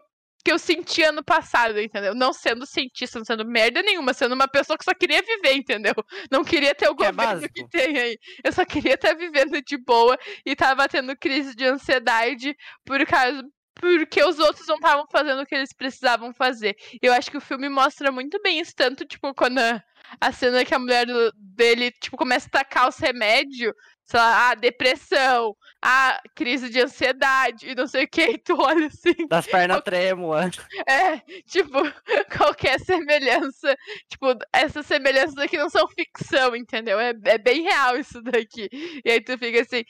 que 0.45 0.51
eu 0.51 0.59
senti 0.59 1.03
ano 1.03 1.22
passado, 1.22 1.78
entendeu? 1.80 2.14
Não 2.14 2.32
sendo 2.32 2.64
cientista, 2.66 3.18
não 3.18 3.24
sendo 3.26 3.45
merda 3.45 3.82
nenhuma, 3.82 4.14
sendo 4.14 4.34
uma 4.34 4.49
pessoa 4.49 4.78
que 4.78 4.84
só 4.84 4.95
queria 4.95 5.22
viver, 5.22 5.55
entendeu? 5.55 5.95
Não 6.30 6.43
queria 6.45 6.74
ter 6.74 6.88
o 6.88 6.97
Que 6.97 7.05
é 7.05 7.12
governo 7.12 7.32
básico. 7.41 7.55
que 7.55 7.68
tem 7.68 7.99
aí. 7.99 8.18
Eu 8.43 8.53
só 8.53 8.64
queria 8.64 8.95
estar 8.95 9.14
vivendo 9.14 9.61
de 9.62 9.76
boa 9.76 10.18
e 10.47 10.57
tava 10.57 10.88
tendo 10.88 11.16
crise 11.16 11.55
de 11.55 11.64
ansiedade 11.64 12.57
por 12.84 13.05
causa 13.07 13.43
porque 13.74 14.22
os 14.22 14.38
outros 14.38 14.66
não 14.66 14.74
estavam 14.74 15.07
fazendo 15.11 15.41
o 15.41 15.47
que 15.47 15.55
eles 15.55 15.72
precisavam 15.72 16.34
fazer. 16.34 16.76
Eu 17.01 17.14
acho 17.14 17.30
que 17.30 17.38
o 17.38 17.41
filme 17.41 17.66
mostra 17.68 18.12
muito 18.12 18.38
bem 18.43 18.61
isso, 18.61 18.74
tanto, 18.76 19.07
tipo, 19.07 19.32
quando 19.32 19.59
a, 19.59 19.82
a 20.20 20.32
cena 20.32 20.64
que 20.66 20.74
a 20.74 20.78
mulher 20.78 21.07
do- 21.07 21.32
dele, 21.36 21.91
tipo, 21.93 22.14
começa 22.16 22.47
a 22.49 22.51
tacar 22.51 22.88
os 22.88 22.99
remédios, 22.99 23.72
sei 24.11 24.18
lá, 24.18 24.50
ah, 24.50 24.54
depressão, 24.56 25.56
ah, 25.80 26.20
crise 26.34 26.68
de 26.68 26.80
ansiedade 26.80 27.68
e 27.70 27.74
não 27.76 27.86
sei 27.86 28.04
o 28.04 28.08
que, 28.08 28.38
tu 28.44 28.56
olha 28.61 28.88
assim, 28.88 29.28
Das 29.28 29.46
pernas 29.46 29.82
trêmulas. 29.82 30.56
é, 30.88 31.18
tipo, 31.46 31.78
qualquer 32.36 32.80
semelhança. 32.80 33.76
Tipo, 34.08 34.36
essas 34.52 34.84
semelhanças 34.86 35.38
aqui 35.38 35.56
não 35.56 35.70
são 35.70 35.86
ficção, 35.88 36.56
entendeu? 36.56 36.98
É, 36.98 37.12
é 37.24 37.38
bem 37.38 37.62
real 37.62 37.96
isso 37.96 38.20
daqui. 38.20 38.68
E 39.04 39.11
aí 39.11 39.20
tu 39.20 39.38
fica 39.38 39.61
assim. 39.62 39.84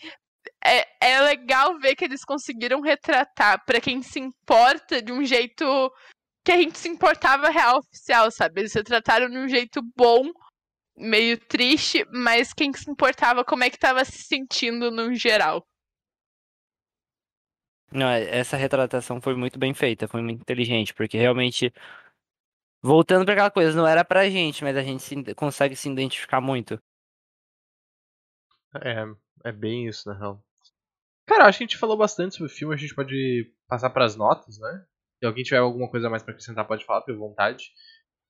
É, 0.63 0.87
é 1.01 1.21
legal 1.23 1.79
ver 1.79 1.97
que 1.97 2.05
eles 2.05 2.23
conseguiram 2.23 2.83
retratar 2.83 3.65
pra 3.65 3.81
quem 3.81 4.03
se 4.03 4.21
importa 4.21 5.01
de 5.01 5.13
um 5.13 5.25
jeito 5.25 5.91
que 6.45 6.53
a 6.53 6.57
gente 6.57 6.79
se 6.79 6.89
importava 6.89 7.49
real 7.49 7.79
oficial, 7.79 8.31
sabe? 8.31 8.61
Eles 8.61 8.75
retrataram 8.75 9.31
de 9.31 9.39
um 9.39 9.49
jeito 9.49 9.81
bom, 9.97 10.31
meio 11.01 11.39
triste, 11.39 12.05
mas 12.13 12.53
quem 12.53 12.73
se 12.73 12.91
importava 12.91 13.45
como 13.45 13.65
é 13.65 13.71
que 13.71 13.79
tava 13.79 14.05
se 14.05 14.23
sentindo 14.23 14.91
no 14.91 15.15
geral. 15.15 15.65
Não, 17.93 18.09
é- 18.09 18.39
essa 18.39 18.57
retratação 18.57 19.21
foi 19.21 19.35
muito 19.35 19.59
bem 19.59 19.75
feita, 19.75 20.07
foi 20.07 20.23
muito 20.23 20.41
inteligente, 20.41 20.95
porque 20.95 21.19
realmente. 21.19 21.73
Voltando 22.83 23.25
pra 23.25 23.35
aquela 23.35 23.51
coisa, 23.51 23.77
não 23.77 23.87
era 23.87 24.05
pra 24.05 24.31
gente, 24.31 24.63
mas 24.65 24.77
a 24.77 24.83
gente 24.83 25.03
se- 25.03 25.35
consegue 25.35 25.77
se 25.77 25.89
identificar 25.91 26.41
muito. 26.41 26.81
É, 28.83 29.05
é 29.49 29.53
bem 29.53 29.87
isso, 29.89 30.09
na 30.09 30.17
real. 30.17 30.43
Cara, 31.27 31.47
acho 31.47 31.59
que 31.59 31.65
a 31.65 31.67
gente 31.67 31.79
falou 31.79 31.97
bastante 31.97 32.35
sobre 32.37 32.53
o 32.53 32.55
filme, 32.55 32.75
a 32.75 32.79
gente 32.79 32.95
pode 32.95 33.53
passar 33.69 33.91
pras 33.91 34.17
notas, 34.17 34.59
né? 34.59 34.85
Se 35.19 35.27
alguém 35.27 35.45
tiver 35.45 35.59
alguma 35.59 35.91
coisa 35.91 36.11
mais 36.11 36.23
pra 36.23 36.33
acrescentar, 36.33 36.67
pode 36.67 36.85
falar, 36.85 37.03
por 37.03 37.17
vontade. 37.17 37.73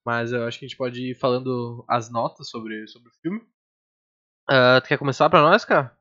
Mas 0.05 0.31
eu 0.31 0.45
acho 0.47 0.57
que 0.57 0.65
a 0.65 0.67
gente 0.67 0.77
pode 0.77 1.11
ir 1.11 1.15
falando 1.15 1.85
as 1.87 2.09
notas 2.09 2.49
sobre, 2.49 2.87
sobre 2.87 3.09
o 3.09 3.13
filme. 3.21 3.41
Ah, 4.49 4.81
tu 4.81 4.87
quer 4.87 4.97
começar 4.97 5.29
pra 5.29 5.41
nós, 5.41 5.63
cara? 5.63 5.95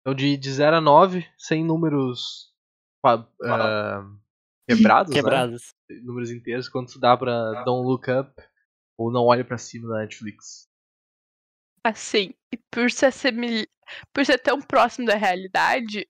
Então, 0.00 0.14
de, 0.14 0.36
de 0.36 0.52
0 0.52 0.76
a 0.76 0.80
9, 0.80 1.26
sem 1.36 1.64
números 1.64 2.52
ah, 3.04 4.04
quebrados, 4.68 5.10
né? 5.14 5.20
Quebrados. 5.20 5.74
números 6.02 6.30
inteiros, 6.30 6.68
quanto 6.68 6.92
tu 6.94 7.00
dá 7.00 7.16
pra 7.16 7.64
Don't 7.64 7.86
Look 7.86 8.08
Up 8.10 8.32
ou 8.98 9.10
Não 9.12 9.24
Olhe 9.24 9.44
Pra 9.44 9.58
Cima 9.58 9.88
na 9.88 10.00
Netflix? 10.00 10.68
Assim, 11.84 12.34
e 12.52 12.56
por 12.70 12.90
ser, 12.90 13.12
semil- 13.12 13.66
por 14.12 14.26
ser 14.26 14.38
tão 14.38 14.60
próximo 14.60 15.06
da 15.06 15.14
realidade, 15.14 16.08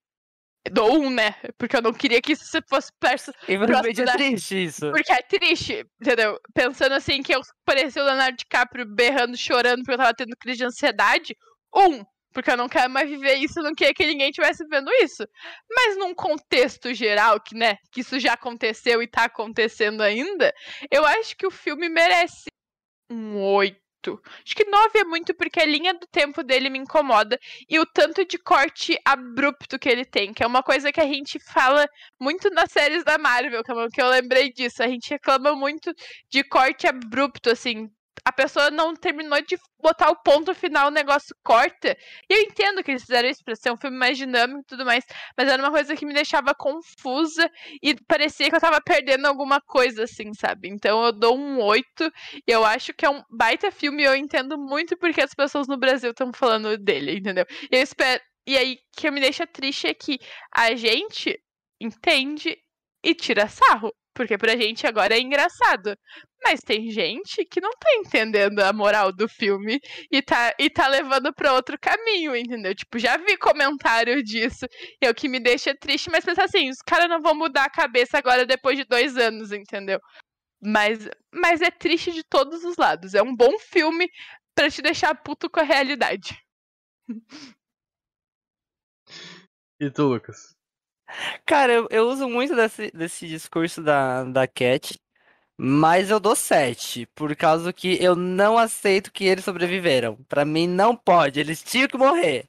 dou 0.71 0.99
um, 1.01 1.11
né? 1.11 1.35
Porque 1.59 1.77
eu 1.77 1.83
não 1.83 1.93
queria 1.93 2.21
que 2.21 2.33
isso 2.33 2.45
fosse 2.69 2.91
perto. 3.01 3.33
E 3.49 3.57
realmente 3.57 4.03
é 4.03 4.05
da- 4.05 4.13
triste 4.15 4.65
isso. 4.65 4.91
Porque 4.91 5.13
é 5.13 5.23
triste, 5.23 5.85
entendeu? 6.01 6.39
Pensando 6.55 6.93
assim 6.95 7.23
que 7.23 7.35
eu 7.35 7.41
parecia 7.65 8.03
o 8.03 8.07
Leonardo 8.07 8.37
DiCaprio 8.37 8.87
berrando, 8.87 9.37
chorando 9.37 9.79
porque 9.79 9.93
eu 9.93 9.99
tava 9.99 10.15
tendo 10.15 10.37
crise 10.39 10.59
de 10.59 10.65
ansiedade. 10.65 11.37
Um, 11.75 12.05
porque 12.33 12.51
eu 12.51 12.57
não 12.57 12.69
quero 12.69 12.91
mais 12.91 13.09
viver 13.09 13.35
isso, 13.37 13.59
eu 13.59 13.65
não 13.65 13.75
queria 13.75 13.95
que 13.95 14.07
ninguém 14.07 14.29
estivesse 14.29 14.63
vendo 14.69 14.91
isso. 15.03 15.27
Mas 15.71 15.97
num 15.97 16.15
contexto 16.15 16.93
geral, 16.93 17.41
que, 17.41 17.55
né, 17.55 17.77
que 17.91 18.01
isso 18.03 18.19
já 18.21 18.35
aconteceu 18.35 19.03
e 19.03 19.07
tá 19.09 19.25
acontecendo 19.25 20.03
ainda, 20.03 20.53
eu 20.91 21.07
acho 21.07 21.35
que 21.37 21.47
o 21.47 21.51
filme 21.51 21.89
merece 21.89 22.45
um 23.11 23.39
oito. 23.41 23.79
8. 24.07 24.23
Acho 24.45 24.55
que 24.55 24.65
9 24.65 24.99
é 24.99 25.05
muito 25.05 25.35
porque 25.35 25.61
a 25.61 25.67
linha 25.67 25.95
do 25.95 26.07
tempo 26.07 26.43
dele 26.43 26.71
me 26.71 26.79
incomoda 26.79 27.39
e 27.69 27.79
o 27.79 27.87
tanto 27.87 28.25
de 28.25 28.39
corte 28.39 28.99
abrupto 29.05 29.79
que 29.79 29.89
ele 29.89 30.05
tem, 30.05 30.33
que 30.33 30.43
é 30.43 30.47
uma 30.47 30.63
coisa 30.63 30.93
que 30.93 31.01
a 31.01 31.07
gente 31.07 31.39
fala 31.39 31.89
muito 32.21 32.51
nas 32.51 32.71
séries 32.71 33.05
da 33.05 33.19
Marvel, 33.19 33.63
que 33.93 34.01
eu 34.01 34.09
lembrei 34.09 34.53
disso. 34.53 34.83
A 34.83 34.89
gente 34.89 35.11
reclama 35.11 35.55
muito 35.55 35.93
de 36.31 36.45
corte 36.45 36.87
abrupto, 36.87 37.51
assim, 37.51 37.91
a 38.27 38.33
pessoa 38.33 38.73
não 38.73 38.93
terminou 38.93 39.41
de 39.41 39.57
botar 39.81 40.11
o 40.11 40.17
ponto 40.17 40.53
final, 40.53 40.89
o 40.89 40.91
negócio 40.91 41.33
corta. 41.45 41.97
E 42.29 42.35
eu 42.35 42.41
entendo 42.41 42.83
que 42.83 42.91
eles 42.91 43.05
fizeram 43.05 43.29
isso 43.29 43.45
pra 43.45 43.55
ser 43.55 43.71
um 43.71 43.77
filme 43.77 43.97
mais 43.97 44.19
dinâmico 44.19 44.63
e 44.63 44.65
tudo 44.65 44.85
mais, 44.85 45.05
mas 45.39 45.47
era 45.49 45.63
uma 45.63 45.71
coisa 45.71 45.95
que 45.95 46.05
me 46.05 46.13
deixava 46.13 46.53
confusa 46.53 47.49
e 47.81 47.95
parecia 48.09 48.51
que 48.51 48.57
eu 48.57 48.61
tava 48.61 48.81
perdendo 48.81 49.27
alguma 49.27 49.61
coisa, 49.61 50.03
assim, 50.03 50.35
sabe? 50.35 50.69
Então 50.69 51.05
eu 51.07 51.13
dou 51.13 51.39
um 51.39 51.61
8. 51.63 52.11
E 52.49 52.51
eu 52.51 52.65
acho 52.65 52.93
que 52.95 53.07
é 53.07 53.11
um 53.11 53.23
baita 53.31 53.71
filme 53.71 54.03
e 54.03 54.07
eu 54.07 54.17
entendo 54.17 54.59
muito 54.59 54.97
porque 54.97 55.21
as 55.21 55.33
pessoas 55.33 55.69
no 55.69 55.79
Brasil 55.79 56.11
estão 56.11 56.33
falando 56.35 56.77
dele, 56.77 57.19
entendeu? 57.19 57.47
E 57.71 57.77
eu 57.77 57.83
espero. 57.83 58.21
E 58.45 58.59
aí, 58.59 58.79
que 58.97 59.09
me 59.09 59.21
deixa 59.21 59.47
triste 59.47 59.87
é 59.87 59.95
que 59.95 60.19
a 60.53 60.75
gente 60.75 61.41
entende 61.81 62.59
e 63.05 63.15
tira 63.15 63.47
sarro. 63.47 63.93
Porque 64.17 64.39
pra 64.39 64.57
gente 64.57 64.87
agora 64.87 65.15
é 65.15 65.21
engraçado. 65.21 65.95
Mas 66.43 66.61
tem 66.61 66.91
gente 66.91 67.45
que 67.45 67.61
não 67.61 67.71
tá 67.73 67.89
entendendo 67.97 68.61
a 68.61 68.73
moral 68.73 69.13
do 69.13 69.29
filme 69.29 69.79
e 70.11 70.23
tá, 70.23 70.55
e 70.59 70.71
tá 70.71 70.89
levando 70.89 71.35
pra 71.35 71.53
outro 71.53 71.77
caminho, 71.79 72.35
entendeu? 72.35 72.75
Tipo, 72.75 72.99
já 72.99 73.19
vi 73.19 73.37
comentário 73.37 74.23
disso. 74.23 74.67
É 75.03 75.11
o 75.11 75.15
que 75.15 75.29
me 75.29 75.39
deixa 75.39 75.77
triste, 75.77 76.11
mas 76.11 76.25
pensar 76.25 76.45
assim, 76.45 76.71
os 76.71 76.79
caras 76.79 77.11
não 77.11 77.21
vão 77.21 77.35
mudar 77.35 77.65
a 77.65 77.71
cabeça 77.71 78.17
agora 78.17 78.47
depois 78.47 78.79
de 78.79 78.85
dois 78.85 79.19
anos, 79.19 79.53
entendeu? 79.53 80.01
Mas, 80.63 81.07
mas 81.31 81.61
é 81.61 81.71
triste 81.71 82.11
de 82.11 82.25
todos 82.25 82.65
os 82.65 82.79
lados. 82.79 83.13
É 83.13 83.23
um 83.23 83.37
bom 83.37 83.59
filme 83.59 84.09
para 84.55 84.71
te 84.71 84.81
deixar 84.81 85.15
puto 85.15 85.51
com 85.51 85.61
a 85.61 85.65
realidade. 85.65 86.43
E 89.79 89.91
tu, 89.91 90.05
Lucas? 90.05 90.56
Cara, 91.45 91.73
eu, 91.73 91.89
eu 91.91 92.09
uso 92.09 92.29
muito 92.29 92.55
desse, 92.55 92.91
desse 92.91 93.27
discurso 93.27 93.83
da, 93.83 94.25
da 94.25 94.47
Cat, 94.47 94.99
mas 95.57 96.11
eu 96.11 96.21
dou 96.21 96.37
7, 96.37 97.07
por 97.15 97.35
causa 97.37 97.73
que 97.73 98.03
eu 98.03 98.15
não 98.15 98.59
aceito 98.59 99.13
que 99.13 99.25
eles 99.25 99.45
sobreviveram. 99.45 100.17
Pra 100.29 100.45
mim, 100.45 100.67
não 100.67 100.97
pode, 100.97 101.41
eles 101.41 101.63
tinham 101.63 101.89
que 101.89 101.97
morrer. 101.97 102.49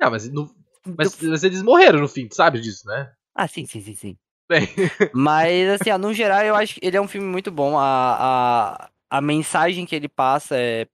Não, 0.00 0.10
mas, 0.10 0.30
no, 0.30 0.54
mas, 0.84 1.20
mas 1.22 1.44
eles 1.44 1.62
morreram 1.62 2.00
no 2.00 2.08
fim, 2.08 2.28
tu 2.28 2.34
sabe 2.34 2.60
disso, 2.60 2.86
né? 2.86 3.12
Ah, 3.34 3.46
sim, 3.48 3.66
sim, 3.66 3.80
sim, 3.80 3.94
sim. 3.94 4.18
Bem, 4.48 4.66
Mas, 5.12 5.68
assim, 5.80 5.90
ó, 5.90 5.98
no 5.98 6.12
geral, 6.12 6.42
eu 6.42 6.54
acho 6.54 6.74
que 6.74 6.80
ele 6.86 6.96
é 6.96 7.00
um 7.00 7.08
filme 7.08 7.26
muito 7.26 7.50
bom. 7.50 7.78
A, 7.78 8.74
a, 8.84 8.90
a 9.10 9.20
mensagem 9.20 9.84
que 9.86 9.94
ele 9.94 10.08
passa 10.08 10.56
é 10.56 10.86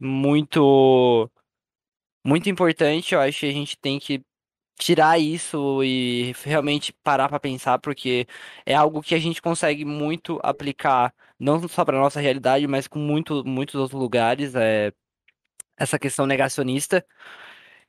muito, 0.00 1.30
muito 2.24 2.48
importante. 2.48 3.14
Eu 3.14 3.20
acho 3.20 3.40
que 3.40 3.46
a 3.46 3.52
gente 3.52 3.78
tem 3.78 3.98
que 3.98 4.22
tirar 4.78 5.18
isso 5.18 5.82
e 5.84 6.32
realmente 6.44 6.92
parar 7.02 7.28
pra 7.28 7.40
pensar, 7.40 7.78
porque 7.78 8.26
é 8.66 8.74
algo 8.74 9.02
que 9.02 9.14
a 9.14 9.18
gente 9.18 9.40
consegue 9.42 9.84
muito 9.84 10.40
aplicar, 10.42 11.14
não 11.38 11.66
só 11.68 11.84
pra 11.84 11.98
nossa 11.98 12.20
realidade, 12.20 12.66
mas 12.66 12.86
com 12.88 12.98
muito, 12.98 13.44
muitos 13.44 13.74
outros 13.76 14.00
lugares. 14.00 14.54
É, 14.54 14.92
essa 15.76 15.98
questão 15.98 16.26
negacionista. 16.26 17.04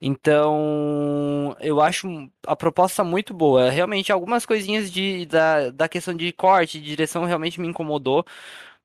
Então, 0.02 1.56
eu 1.62 1.82
acho 1.82 2.30
a 2.46 2.56
proposta 2.56 3.04
muito 3.04 3.34
boa. 3.34 3.70
Realmente, 3.70 4.12
algumas 4.12 4.46
coisinhas 4.46 4.92
de, 4.92 5.26
da, 5.26 5.70
da 5.72 5.90
questão 5.90 6.14
de 6.16 6.32
corte, 6.34 6.80
de 6.80 6.86
direção, 6.88 7.26
realmente 7.26 7.62
me 7.62 7.68
incomodou. 7.68 8.26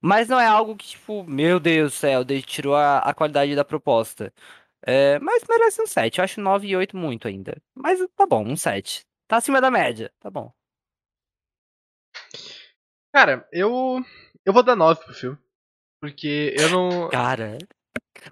Mas 0.01 0.29
não 0.29 0.41
é 0.41 0.47
algo 0.47 0.77
que, 0.77 0.89
tipo, 0.89 1.25
meu 1.25 1.61
Deus 1.61 1.93
do 1.93 1.97
céu, 1.97 2.25
tirou 2.47 2.77
a, 2.77 2.99
a 3.01 3.15
qualidade 3.15 3.57
da 3.57 3.65
proposta. 3.65 4.33
É, 4.87 5.19
mas 5.19 5.43
merece 5.49 5.83
um 5.83 5.87
7. 5.87 6.19
Eu 6.19 6.25
acho 6.25 6.41
9 6.41 6.67
e 6.69 6.77
8 6.77 6.97
muito 6.97 7.27
ainda. 7.29 7.57
Mas 7.75 7.99
tá 8.17 8.27
bom, 8.27 8.45
um 8.47 8.57
7. 8.57 9.05
Tá 9.27 9.37
acima 9.39 9.61
da 9.61 9.71
média. 9.71 10.11
Tá 10.21 10.31
bom. 10.31 10.53
cara, 13.13 13.47
eu. 13.53 14.03
Eu 14.45 14.53
vou 14.53 14.63
dar 14.63 14.77
9 14.77 15.01
pro 15.05 15.15
filme. 15.15 15.39
Porque 16.01 16.55
eu 16.59 16.71
não. 16.71 17.09
Cara, 17.11 17.59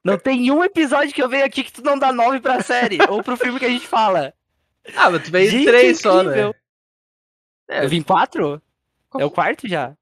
não 0.04 0.18
tem 0.18 0.50
um 0.50 0.62
episódio 0.64 1.12
que 1.12 1.22
eu 1.22 1.28
venho 1.28 1.44
aqui 1.44 1.64
que 1.64 1.72
tu 1.72 1.82
não 1.82 1.98
dá 1.98 2.12
9 2.12 2.40
pra 2.40 2.62
série. 2.62 2.98
ou 3.08 3.22
pro 3.22 3.36
filme 3.36 3.58
que 3.58 3.66
a 3.66 3.70
gente 3.70 3.86
fala. 3.86 4.32
Ah, 4.94 5.10
mas 5.10 5.24
tu 5.24 5.32
veio 5.32 5.50
Gente, 5.50 5.66
3 5.66 5.98
só, 6.00 6.22
né? 6.22 6.52
É, 7.68 7.84
Eu 7.84 7.88
vim 7.88 8.00
4? 8.04 8.62
qual- 9.10 9.20
É 9.20 9.24
o 9.24 9.30
quarto 9.32 9.66
já. 9.66 9.96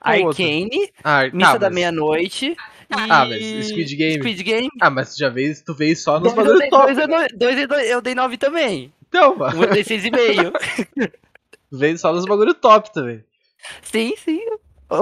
Arcane, 0.00 0.92
Ah, 1.04 1.22
Missa 1.32 1.52
tá, 1.52 1.58
da 1.58 1.66
mas- 1.68 1.74
Meia-Noite 1.76 2.56
e... 2.90 3.10
Ah, 3.10 3.24
mas 3.26 3.66
Squid 3.68 3.96
Game. 3.96 4.18
Squid 4.18 4.42
Game. 4.42 4.68
Ah, 4.80 4.90
mas 4.90 5.14
tu 5.14 5.18
já 5.18 5.28
veio, 5.28 5.54
tu 5.64 5.74
veio 5.74 5.96
só 5.96 6.18
nos 6.20 6.32
Dois 6.32 6.68
top. 6.70 6.86
dois 6.94 6.98
eu 6.98 7.06
dei- 7.08 7.28
dois 7.36 7.58
eu 7.58 7.68
dei- 7.68 7.92
eu 7.94 8.00
dei 8.02 8.14
9 8.14 8.36
também. 8.36 8.92
Então, 9.08 9.36
mano. 9.36 9.58
Um 9.58 9.62
eu 9.64 9.70
dei 9.70 9.84
6,5. 9.84 10.52
Tu 11.70 11.78
veio 11.78 11.98
só 11.98 12.12
nos 12.12 12.24
bagulho 12.24 12.54
top 12.54 12.92
também. 12.92 13.24
sim, 13.82 14.14
sim. 14.16 14.40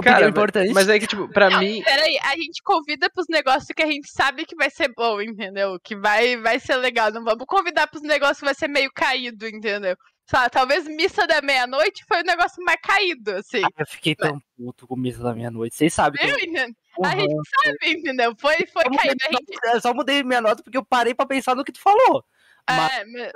Cara, 0.03 0.29
importante. 0.29 0.73
mas 0.73 0.89
é 0.89 0.99
que, 0.99 1.07
tipo, 1.07 1.29
pra 1.29 1.51
Não, 1.51 1.59
mim. 1.59 1.83
Peraí, 1.83 2.19
a 2.23 2.37
gente 2.37 2.63
convida 2.63 3.11
pros 3.11 3.27
negócios 3.29 3.67
que 3.67 3.83
a 3.83 3.87
gente 3.87 4.09
sabe 4.09 4.47
que 4.47 4.55
vai 4.55 4.71
ser 4.71 4.93
bom, 4.97 5.21
entendeu? 5.21 5.79
Que 5.83 5.97
vai, 5.97 6.37
vai 6.37 6.61
ser 6.61 6.77
legal. 6.77 7.11
Não 7.13 7.25
vamos 7.25 7.45
convidar 7.47 7.87
pros 7.89 8.03
negócios 8.03 8.39
que 8.39 8.45
vai 8.45 8.55
ser 8.55 8.69
meio 8.69 8.91
caído, 8.95 9.47
entendeu? 9.47 9.97
Sabe, 10.25 10.51
talvez 10.51 10.87
missa 10.87 11.27
da 11.27 11.43
meia-noite 11.43 12.05
foi 12.07 12.21
o 12.21 12.25
negócio 12.25 12.63
mais 12.65 12.81
caído, 12.81 13.33
assim. 13.33 13.63
Ah, 13.65 13.69
eu 13.77 13.87
fiquei 13.87 14.15
tão 14.15 14.41
puto 14.57 14.87
com 14.87 14.97
Missa 14.97 15.23
da 15.23 15.35
Meia-Noite. 15.35 15.77
Vocês 15.77 15.93
sabem 15.93 16.21
que 16.21 16.27
Eu 16.27 16.39
entendo. 16.39 16.75
Porra, 16.95 17.13
A 17.13 17.19
gente 17.19 17.35
sabe, 17.65 17.93
entendeu? 17.93 18.35
Foi, 18.39 18.55
foi 18.73 18.85
eu 18.87 18.91
mudei 18.91 19.09
caído. 19.09 19.25
A 19.25 19.29
minha 19.29 19.41
gente, 19.41 19.75
eu 19.75 19.81
só 19.81 19.93
mudei 19.93 20.23
minha 20.23 20.41
nota 20.41 20.63
porque 20.63 20.79
eu 20.79 20.85
parei 20.85 21.15
pra 21.15 21.27
pensar 21.27 21.57
no 21.57 21.65
que 21.65 21.73
tu 21.73 21.81
falou. 21.81 22.25
Mas- 22.69 22.93
é, 22.93 23.05
mas, 23.05 23.33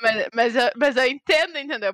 mas, 0.00 0.28
mas, 0.34 0.56
eu, 0.56 0.70
mas 0.76 0.96
eu 0.96 1.06
entendo, 1.06 1.58
entendeu? 1.58 1.92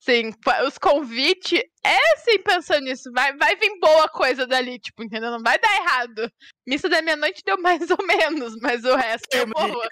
Sim, 0.00 0.32
os 0.66 0.78
convites 0.78 1.62
é 1.84 2.12
assim 2.14 2.42
pensando 2.42 2.84
nisso. 2.84 3.10
Vai, 3.12 3.36
vai 3.36 3.54
vir 3.56 3.78
boa 3.78 4.08
coisa 4.08 4.46
dali, 4.46 4.78
tipo, 4.78 5.02
entendeu? 5.02 5.30
Não 5.30 5.42
vai 5.42 5.58
dar 5.58 5.74
errado. 5.76 6.32
Missa 6.66 6.88
da 6.88 7.02
meia-noite 7.02 7.42
deu 7.44 7.58
mais 7.62 7.90
ou 7.90 8.04
menos, 8.06 8.54
mas 8.62 8.84
o 8.84 8.96
resto 8.96 9.34
é 9.34 9.46
boa. 9.46 9.88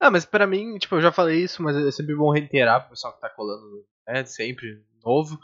Ah, 0.00 0.10
mas 0.10 0.24
pra 0.24 0.46
mim, 0.46 0.78
tipo, 0.78 0.96
eu 0.96 1.02
já 1.02 1.12
falei 1.12 1.42
isso, 1.44 1.62
mas 1.62 1.76
é 1.76 1.90
sempre 1.90 2.14
bom 2.14 2.32
reiterar 2.32 2.80
pro 2.80 2.90
pessoal 2.90 3.14
que 3.14 3.20
tá 3.20 3.28
colando, 3.28 3.86
né, 4.08 4.24
sempre, 4.24 4.82
novo. 5.04 5.38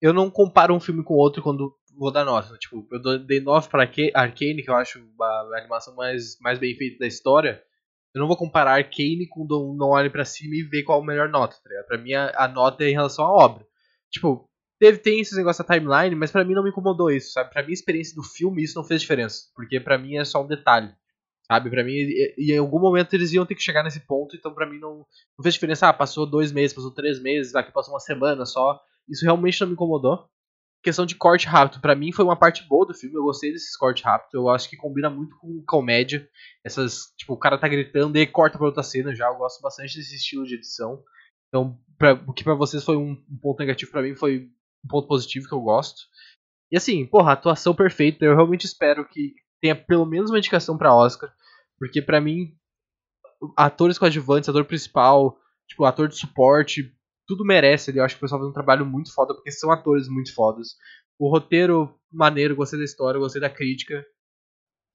Eu 0.00 0.12
não 0.12 0.30
comparo 0.30 0.74
um 0.74 0.80
filme 0.80 1.02
com 1.02 1.14
outro 1.14 1.42
quando 1.42 1.76
vou 1.96 2.10
dar 2.12 2.24
nota. 2.24 2.56
Tipo, 2.58 2.86
eu 2.92 3.18
dei 3.24 3.40
9 3.40 3.68
pra 3.68 3.82
Arca- 3.82 4.10
Arcane, 4.14 4.62
que 4.62 4.70
eu 4.70 4.74
acho 4.76 5.02
a 5.20 5.58
animação 5.58 5.94
mais, 5.94 6.38
mais 6.40 6.58
bem 6.58 6.74
feita 6.76 6.98
da 7.00 7.06
história. 7.06 7.62
Eu 8.14 8.20
não 8.20 8.28
vou 8.28 8.36
comparar 8.36 8.72
Arcane 8.72 9.26
com 9.28 9.46
Don't 9.46 9.82
Olhe 9.82 10.10
Pra 10.10 10.24
Cima 10.24 10.54
e 10.54 10.62
ver 10.62 10.82
qual 10.84 11.02
a 11.02 11.04
melhor 11.04 11.28
nota, 11.28 11.56
tá 11.62 11.68
ligado? 11.68 11.86
Pra 11.86 11.98
mim, 11.98 12.12
a, 12.14 12.32
a 12.36 12.48
nota 12.48 12.84
é 12.84 12.88
em 12.88 12.92
relação 12.94 13.24
à 13.24 13.30
obra. 13.32 13.66
Tipo, 14.10 14.48
teve, 14.78 14.98
tem 14.98 15.20
esses 15.20 15.36
negócios 15.36 15.66
da 15.66 15.74
timeline, 15.74 16.14
mas 16.14 16.30
pra 16.30 16.44
mim 16.44 16.54
não 16.54 16.62
me 16.62 16.70
incomodou 16.70 17.10
isso, 17.10 17.32
sabe? 17.32 17.50
Pra 17.50 17.62
mim, 17.62 17.70
a 17.70 17.74
experiência 17.74 18.14
do 18.14 18.22
filme, 18.22 18.62
isso 18.62 18.78
não 18.78 18.84
fez 18.86 19.02
diferença. 19.02 19.42
Porque 19.54 19.78
pra 19.80 19.98
mim 19.98 20.16
é 20.16 20.24
só 20.24 20.42
um 20.42 20.46
detalhe. 20.46 20.90
Sabe, 21.46 21.70
pra 21.70 21.84
mim, 21.84 21.92
e, 21.92 22.34
e 22.38 22.52
em 22.52 22.58
algum 22.58 22.80
momento 22.80 23.14
eles 23.14 23.32
iam 23.32 23.46
ter 23.46 23.54
que 23.54 23.62
chegar 23.62 23.84
nesse 23.84 24.00
ponto, 24.00 24.34
então 24.34 24.52
pra 24.52 24.66
mim 24.68 24.80
não, 24.80 24.96
não 25.38 25.42
fez 25.42 25.54
diferença. 25.54 25.86
Ah, 25.88 25.92
passou 25.92 26.26
dois 26.26 26.50
meses, 26.50 26.74
passou 26.74 26.90
três 26.90 27.20
meses, 27.22 27.54
aqui 27.54 27.70
passou 27.70 27.94
uma 27.94 28.00
semana 28.00 28.44
só. 28.44 28.80
Isso 29.08 29.24
realmente 29.24 29.60
não 29.60 29.68
me 29.68 29.74
incomodou. 29.74 30.26
Questão 30.86 31.04
de 31.04 31.16
corte 31.16 31.48
rápido, 31.48 31.80
pra 31.80 31.96
mim 31.96 32.12
foi 32.12 32.24
uma 32.24 32.36
parte 32.36 32.62
boa 32.68 32.86
do 32.86 32.94
filme, 32.94 33.16
eu 33.16 33.24
gostei 33.24 33.50
desses 33.50 33.76
cortes 33.76 34.04
rápidos, 34.04 34.32
eu 34.34 34.48
acho 34.48 34.70
que 34.70 34.76
combina 34.76 35.10
muito 35.10 35.36
com 35.36 35.60
comédia. 35.66 36.30
Essas, 36.64 37.12
tipo, 37.16 37.32
o 37.32 37.36
cara 37.36 37.58
tá 37.58 37.66
gritando 37.66 38.16
e 38.16 38.24
corta 38.24 38.56
pra 38.56 38.68
outra 38.68 38.84
cena 38.84 39.12
já, 39.12 39.26
eu 39.26 39.34
gosto 39.34 39.60
bastante 39.60 39.96
desse 39.96 40.14
estilo 40.14 40.46
de 40.46 40.54
edição. 40.54 41.02
Então, 41.48 41.76
pra, 41.98 42.12
o 42.14 42.32
que 42.32 42.44
pra 42.44 42.54
vocês 42.54 42.84
foi 42.84 42.96
um, 42.96 43.20
um 43.28 43.38
ponto 43.42 43.58
negativo, 43.58 43.90
pra 43.90 44.00
mim 44.00 44.14
foi 44.14 44.48
um 44.84 44.88
ponto 44.88 45.08
positivo 45.08 45.48
que 45.48 45.54
eu 45.54 45.60
gosto. 45.60 46.02
E 46.70 46.76
assim, 46.76 47.04
porra, 47.04 47.32
atuação 47.32 47.74
perfeita, 47.74 48.24
eu 48.24 48.36
realmente 48.36 48.64
espero 48.64 49.04
que 49.08 49.34
tenha 49.60 49.74
pelo 49.74 50.06
menos 50.06 50.30
uma 50.30 50.38
indicação 50.38 50.78
pra 50.78 50.94
Oscar, 50.94 51.34
porque 51.80 52.00
pra 52.00 52.20
mim 52.20 52.56
atores 53.56 53.98
coadjuvantes, 53.98 54.48
ator 54.48 54.64
principal, 54.64 55.36
tipo, 55.66 55.84
ator 55.84 56.06
de 56.06 56.14
suporte, 56.14 56.95
tudo 57.26 57.44
merece 57.44 57.90
ali. 57.90 57.98
Eu 57.98 58.04
acho 58.04 58.14
que 58.14 58.20
o 58.20 58.22
pessoal 58.22 58.40
faz 58.40 58.50
um 58.50 58.54
trabalho 58.54 58.86
muito 58.86 59.12
foda, 59.12 59.34
porque 59.34 59.50
são 59.50 59.70
atores 59.70 60.08
muito 60.08 60.34
fodas. 60.34 60.76
O 61.18 61.30
roteiro, 61.30 61.98
maneiro, 62.10 62.56
gostei 62.56 62.78
da 62.78 62.84
história, 62.84 63.18
gostei 63.18 63.40
da 63.40 63.50
crítica. 63.50 64.04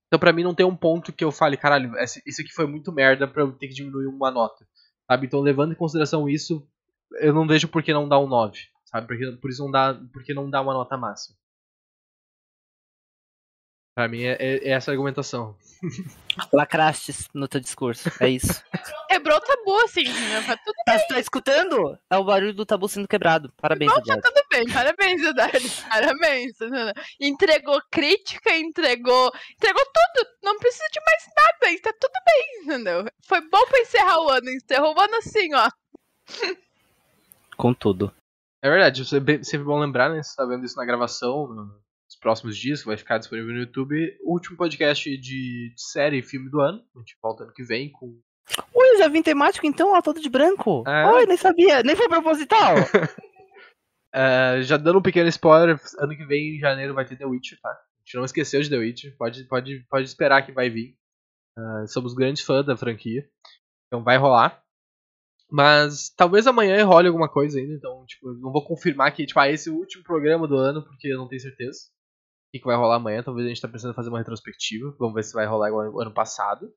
Então 0.07 0.19
pra 0.19 0.33
mim 0.33 0.43
não 0.43 0.53
tem 0.53 0.65
um 0.65 0.75
ponto 0.75 1.13
que 1.13 1.23
eu 1.23 1.31
fale, 1.31 1.55
caralho, 1.57 1.93
esse 1.97 2.41
aqui 2.41 2.51
foi 2.53 2.67
muito 2.67 2.91
merda 2.91 3.27
pra 3.27 3.43
eu 3.43 3.51
ter 3.53 3.67
que 3.67 3.73
diminuir 3.73 4.07
uma 4.07 4.29
nota. 4.29 4.67
Sabe? 5.09 5.25
Então 5.27 5.41
levando 5.41 5.71
em 5.71 5.75
consideração 5.75 6.27
isso, 6.29 6.67
eu 7.19 7.33
não 7.33 7.47
vejo 7.47 7.67
por 7.67 7.81
que 7.81 7.93
não 7.93 8.07
dar 8.07 8.19
um 8.19 8.27
9. 8.27 8.59
Sabe? 8.85 9.37
Por 9.37 9.49
isso 9.49 9.67
não. 9.67 10.07
Porque 10.07 10.33
não 10.33 10.49
dá 10.49 10.61
uma 10.61 10.73
nota 10.73 10.97
máxima. 10.97 11.37
Pra 14.01 14.07
mim 14.07 14.23
é, 14.23 14.31
é- 14.39 14.67
é 14.67 14.71
essa 14.71 14.89
a 14.89 14.93
argumentação. 14.93 15.55
Lacrastes 16.51 17.27
no 17.35 17.47
teu 17.47 17.59
discurso. 17.61 18.09
É 18.19 18.27
isso. 18.29 18.63
quebrou 19.07 19.37
o 19.37 19.41
tabu, 19.41 19.75
assim. 19.83 20.03
né? 20.07 20.41
Tá 20.47 20.57
tudo, 20.57 20.73
Tá, 20.85 20.97
tá 21.07 21.19
escutando? 21.19 21.99
É 22.09 22.17
o 22.17 22.23
barulho 22.23 22.53
do 22.53 22.65
tabu 22.65 22.87
sendo 22.89 23.07
quebrado. 23.07 23.53
Parabéns, 23.61 23.93
tá 23.93 23.99
Eduardo. 23.99 24.23
tudo 24.23 24.43
bem. 24.49 24.67
Parabéns, 24.73 25.21
Eduardo. 25.21 25.59
Parabéns. 25.87 26.51
entendeu? 26.55 26.93
Entregou 27.19 27.79
crítica, 27.91 28.55
entregou. 28.57 29.31
Entregou 29.53 29.83
tudo. 29.85 30.29
Não 30.43 30.57
precisa 30.57 30.85
de 30.91 30.99
mais 31.05 31.23
nada. 31.37 31.81
Tá 31.83 31.93
tudo 31.99 32.13
bem, 32.25 32.63
entendeu? 32.63 33.05
Foi 33.23 33.41
bom 33.41 33.65
pra 33.67 33.79
encerrar 33.81 34.19
o 34.21 34.29
ano. 34.31 34.49
Encerrou 34.49 34.95
o 34.97 34.99
ano 34.99 35.15
assim, 35.17 35.53
ó. 35.53 35.69
Com 37.55 37.71
tudo. 37.73 38.11
É 38.63 38.69
verdade, 38.69 39.03
é 39.15 39.19
bem- 39.19 39.43
sempre 39.43 39.65
bom 39.65 39.79
lembrar, 39.79 40.09
né? 40.09 40.23
Você 40.23 40.35
tá 40.35 40.45
vendo 40.45 40.65
isso 40.65 40.75
na 40.77 40.85
gravação, 40.85 41.47
no- 41.47 41.81
próximos 42.21 42.55
dias, 42.55 42.81
que 42.81 42.87
vai 42.87 42.95
ficar 42.95 43.17
disponível 43.17 43.53
no 43.53 43.59
YouTube. 43.59 44.17
O 44.23 44.33
último 44.33 44.55
podcast 44.55 45.09
de, 45.09 45.17
de 45.17 45.73
série 45.75 46.19
e 46.19 46.23
filme 46.23 46.49
do 46.49 46.61
ano. 46.61 46.81
A 46.95 46.99
gente 46.99 47.17
volta 47.21 47.43
ano 47.43 47.53
que 47.53 47.63
vem 47.63 47.91
com. 47.91 48.17
Ui, 48.73 48.97
já 48.97 49.07
vim 49.07 49.21
temático 49.21 49.65
então, 49.65 49.93
ó, 49.93 50.01
todo 50.01 50.21
de 50.21 50.29
branco. 50.29 50.83
É. 50.87 51.05
Oi, 51.07 51.25
nem 51.25 51.37
sabia, 51.37 51.83
nem 51.83 51.95
foi 51.95 52.07
proposital. 52.07 52.75
É, 54.13 54.61
já 54.63 54.75
dando 54.75 54.99
um 54.99 55.01
pequeno 55.01 55.29
spoiler, 55.29 55.79
ano 55.97 56.15
que 56.15 56.25
vem, 56.25 56.57
em 56.57 56.59
janeiro, 56.59 56.93
vai 56.93 57.05
ter 57.05 57.15
The 57.15 57.25
Witcher, 57.25 57.57
tá? 57.61 57.69
A 57.69 58.03
gente 58.03 58.15
não 58.15 58.25
esqueceu 58.25 58.61
de 58.61 58.69
The 58.69 58.77
Witcher, 58.77 59.15
pode, 59.17 59.45
pode, 59.45 59.85
pode 59.89 60.05
esperar 60.05 60.45
que 60.45 60.51
vai 60.51 60.69
vir. 60.69 60.97
É, 61.57 61.87
somos 61.87 62.13
grandes 62.13 62.43
fãs 62.43 62.65
da 62.65 62.75
franquia, 62.75 63.25
então 63.87 64.03
vai 64.03 64.17
rolar. 64.17 64.61
Mas 65.49 66.09
talvez 66.09 66.45
amanhã 66.45 66.83
role 66.85 67.07
alguma 67.07 67.29
coisa 67.29 67.57
ainda, 67.57 67.73
então, 67.73 68.05
tipo, 68.05 68.29
eu 68.29 68.33
não 68.35 68.51
vou 68.51 68.65
confirmar 68.65 69.13
que, 69.13 69.25
tipo, 69.25 69.39
ah, 69.39 69.49
esse 69.49 69.69
é 69.69 69.71
o 69.71 69.75
último 69.75 70.03
programa 70.03 70.45
do 70.45 70.57
ano, 70.57 70.83
porque 70.83 71.07
eu 71.07 71.17
não 71.17 71.27
tenho 71.27 71.41
certeza. 71.41 71.79
O 72.53 72.59
que, 72.59 72.65
vai 72.65 72.75
rolar 72.75 72.97
amanhã, 72.97 73.23
talvez 73.23 73.45
a 73.45 73.49
gente 73.49 73.61
tá 73.61 73.67
pensando 73.67 73.91
em 73.91 73.95
fazer 73.95 74.09
uma 74.09 74.19
retrospectiva, 74.19 74.93
vamos 74.99 75.15
ver 75.15 75.23
se 75.23 75.33
vai 75.33 75.45
rolar 75.45 75.69
igual 75.69 76.01
ano 76.01 76.13
passado. 76.13 76.71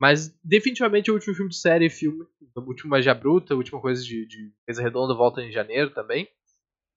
Mas 0.00 0.36
definitivamente 0.44 1.10
o 1.10 1.14
último 1.14 1.34
filme 1.34 1.50
de 1.50 1.56
série 1.58 1.86
e 1.86 1.90
filme. 1.90 2.24
A 2.56 2.60
última 2.60 2.90
Magia 2.92 3.14
Bruta, 3.14 3.54
a 3.54 3.56
última 3.56 3.80
coisa 3.80 4.02
de, 4.02 4.26
de 4.26 4.52
Mesa 4.66 4.82
Redonda 4.82 5.14
volta 5.14 5.42
em 5.42 5.52
janeiro 5.52 5.90
também. 5.92 6.28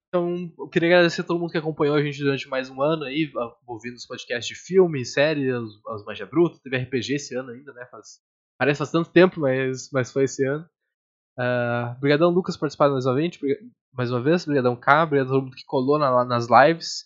Então, 0.09 0.51
eu 0.59 0.67
queria 0.69 0.89
agradecer 0.89 1.21
a 1.21 1.23
todo 1.23 1.39
mundo 1.39 1.51
que 1.51 1.57
acompanhou 1.57 1.95
a 1.95 2.03
gente 2.03 2.19
durante 2.19 2.47
mais 2.49 2.69
um 2.69 2.81
ano 2.81 3.05
aí, 3.05 3.31
ouvindo 3.67 3.95
os 3.95 4.05
podcasts 4.05 4.47
de 4.47 4.61
filme, 4.61 5.05
série, 5.05 5.49
as, 5.51 5.63
as 5.89 6.05
Magia 6.05 6.25
Bruta, 6.25 6.59
teve 6.63 6.77
RPG 6.77 7.15
esse 7.15 7.35
ano 7.35 7.51
ainda, 7.51 7.73
né? 7.73 7.85
Faz, 7.89 8.19
parece 8.59 8.79
faz 8.79 8.91
tanto 8.91 9.09
tempo, 9.11 9.39
mas, 9.39 9.89
mas 9.91 10.11
foi 10.11 10.25
esse 10.25 10.45
ano. 10.45 10.67
Ah, 11.37 11.95
Obrigadão, 11.97 12.29
Lucas, 12.29 12.55
por 12.55 12.61
participar 12.61 12.89
mais 12.89 13.05
uma 13.05 13.15
vez, 13.15 13.37
mais 13.93 14.11
uma 14.11 14.21
vez. 14.21 14.43
Obrigadão, 14.43 14.75
K. 14.75 15.03
Obrigado 15.03 15.27
a 15.27 15.31
todo 15.31 15.43
mundo 15.43 15.55
que 15.55 15.65
colou 15.65 15.97
na- 15.99 16.25
nas 16.25 16.47
lives. 16.49 17.03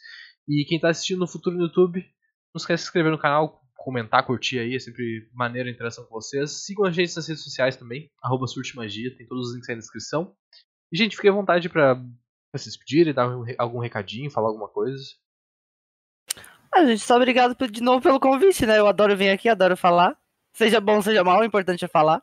E 0.47 0.63
quem 0.65 0.79
tá 0.79 0.89
assistindo 0.89 1.19
no 1.19 1.27
futuro 1.27 1.55
no 1.55 1.63
YouTube, 1.63 2.01
não 2.53 2.59
esquece 2.59 2.81
de 2.81 2.81
se 2.81 2.87
inscrever 2.87 3.11
no 3.11 3.19
canal, 3.19 3.61
comentar, 3.75 4.25
curtir 4.25 4.59
aí, 4.59 4.75
é 4.75 4.79
sempre 4.79 5.29
maneiro 5.33 5.69
a 5.69 5.71
interação 5.71 6.05
com 6.05 6.15
vocês. 6.15 6.63
Sigam 6.63 6.85
a 6.85 6.91
gente 6.91 7.15
nas 7.15 7.27
redes 7.27 7.43
sociais 7.43 7.75
também, 7.75 8.09
arroba 8.21 8.45
tem 8.47 9.27
todos 9.27 9.49
os 9.49 9.53
links 9.53 9.69
aí 9.69 9.75
na 9.75 9.81
descrição. 9.81 10.35
E, 10.91 10.97
gente, 10.97 11.15
fique 11.15 11.29
à 11.29 11.31
vontade 11.31 11.69
pra 11.69 12.01
se 12.55 12.65
despedir 12.65 13.13
dar 13.13 13.27
um 13.27 13.45
algum 13.57 13.79
recadinho, 13.79 14.31
falar 14.31 14.47
alguma 14.47 14.67
coisa. 14.67 15.03
Ah, 16.73 16.85
gente, 16.85 17.01
só 17.01 17.15
obrigado 17.15 17.55
de 17.69 17.81
novo 17.81 18.01
pelo 18.01 18.19
convite, 18.19 18.65
né? 18.65 18.79
Eu 18.79 18.87
adoro 18.87 19.15
vir 19.15 19.29
aqui, 19.29 19.47
adoro 19.47 19.77
falar. 19.77 20.17
Seja 20.53 20.81
bom, 20.81 21.01
seja 21.01 21.23
mal, 21.23 21.41
o 21.41 21.45
importante 21.45 21.85
é 21.85 21.87
falar. 21.87 22.21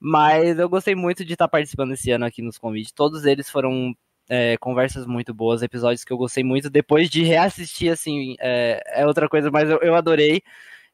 Mas 0.00 0.58
eu 0.58 0.68
gostei 0.68 0.94
muito 0.94 1.24
de 1.24 1.32
estar 1.32 1.48
participando 1.48 1.92
esse 1.92 2.10
ano 2.10 2.24
aqui 2.24 2.42
nos 2.42 2.58
convites. 2.58 2.92
Todos 2.92 3.24
eles 3.24 3.50
foram 3.50 3.94
é, 4.28 4.56
conversas 4.58 5.06
muito 5.06 5.32
boas, 5.34 5.62
episódios 5.62 6.04
que 6.04 6.12
eu 6.12 6.16
gostei 6.16 6.42
muito. 6.44 6.70
Depois 6.70 7.10
de 7.10 7.22
reassistir, 7.22 7.92
assim, 7.92 8.36
é, 8.40 8.82
é 9.02 9.06
outra 9.06 9.28
coisa, 9.28 9.50
mas 9.50 9.68
eu, 9.68 9.78
eu 9.80 9.94
adorei. 9.94 10.42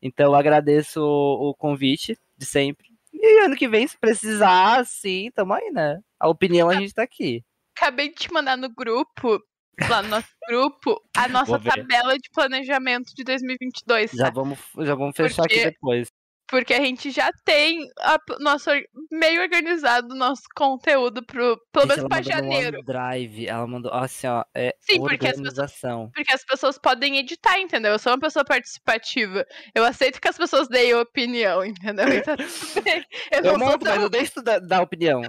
Então 0.00 0.34
agradeço 0.34 1.00
o, 1.00 1.50
o 1.50 1.54
convite 1.54 2.16
de 2.36 2.46
sempre. 2.46 2.88
E 3.12 3.40
ano 3.44 3.56
que 3.56 3.68
vem, 3.68 3.86
se 3.86 3.98
precisar, 3.98 4.84
sim, 4.86 5.30
tamo 5.34 5.52
aí, 5.54 5.70
né? 5.70 6.00
A 6.20 6.28
opinião 6.28 6.68
a 6.70 6.74
gente 6.74 6.94
tá 6.94 7.02
aqui. 7.02 7.42
Acabei 7.76 8.08
de 8.10 8.14
te 8.14 8.32
mandar 8.32 8.56
no 8.56 8.68
grupo, 8.68 9.40
lá 9.88 10.02
no 10.02 10.08
nosso 10.08 10.28
grupo, 10.48 11.00
a 11.16 11.28
nossa 11.28 11.58
tabela 11.58 12.16
de 12.16 12.28
planejamento 12.32 13.14
de 13.14 13.24
2022. 13.24 14.12
Já 14.12 14.24
tá? 14.26 14.30
vamos, 14.30 14.58
já 14.78 14.94
vamos 14.94 15.16
fechar 15.16 15.42
Porque- 15.42 15.60
aqui 15.60 15.70
depois. 15.70 16.08
Porque 16.48 16.72
a 16.72 16.80
gente 16.80 17.10
já 17.10 17.30
tem 17.44 17.86
a, 18.00 18.16
nosso 18.40 18.70
meio 19.10 19.42
organizado 19.42 20.14
nosso 20.14 20.42
conteúdo 20.56 21.22
pro, 21.24 21.60
pelo 21.72 21.86
Gente, 21.86 21.96
menos 21.96 22.08
pra 22.08 22.22
janeiro. 22.22 22.78
OneDrive, 22.78 23.46
ela 23.46 23.66
mandou, 23.66 23.92
assim, 23.92 24.26
ó, 24.26 24.42
é 24.54 24.74
Sim, 24.80 24.98
porque 25.00 25.26
as 25.26 25.32
pessoas- 25.36 25.38
organização. 25.58 26.10
Porque 26.14 26.32
as 26.32 26.44
pessoas 26.44 26.78
podem 26.78 27.18
editar, 27.18 27.58
entendeu? 27.60 27.92
Eu 27.92 27.98
sou 27.98 28.12
uma 28.12 28.18
pessoa 28.18 28.44
participativa. 28.44 29.44
Eu 29.74 29.84
aceito 29.84 30.20
que 30.20 30.28
as 30.28 30.38
pessoas 30.38 30.68
deem 30.68 30.94
opinião, 30.94 31.64
entendeu? 31.64 32.06
E 32.18 32.22
tá 32.22 32.36
bem. 32.36 33.04
Eu, 33.30 33.44
Eu 33.44 33.58
monto, 33.58 33.84
mas 33.84 34.02
eu 34.02 34.08
deixo 34.08 34.42
da, 34.42 34.58
da 34.58 34.80
opinião. 34.80 35.20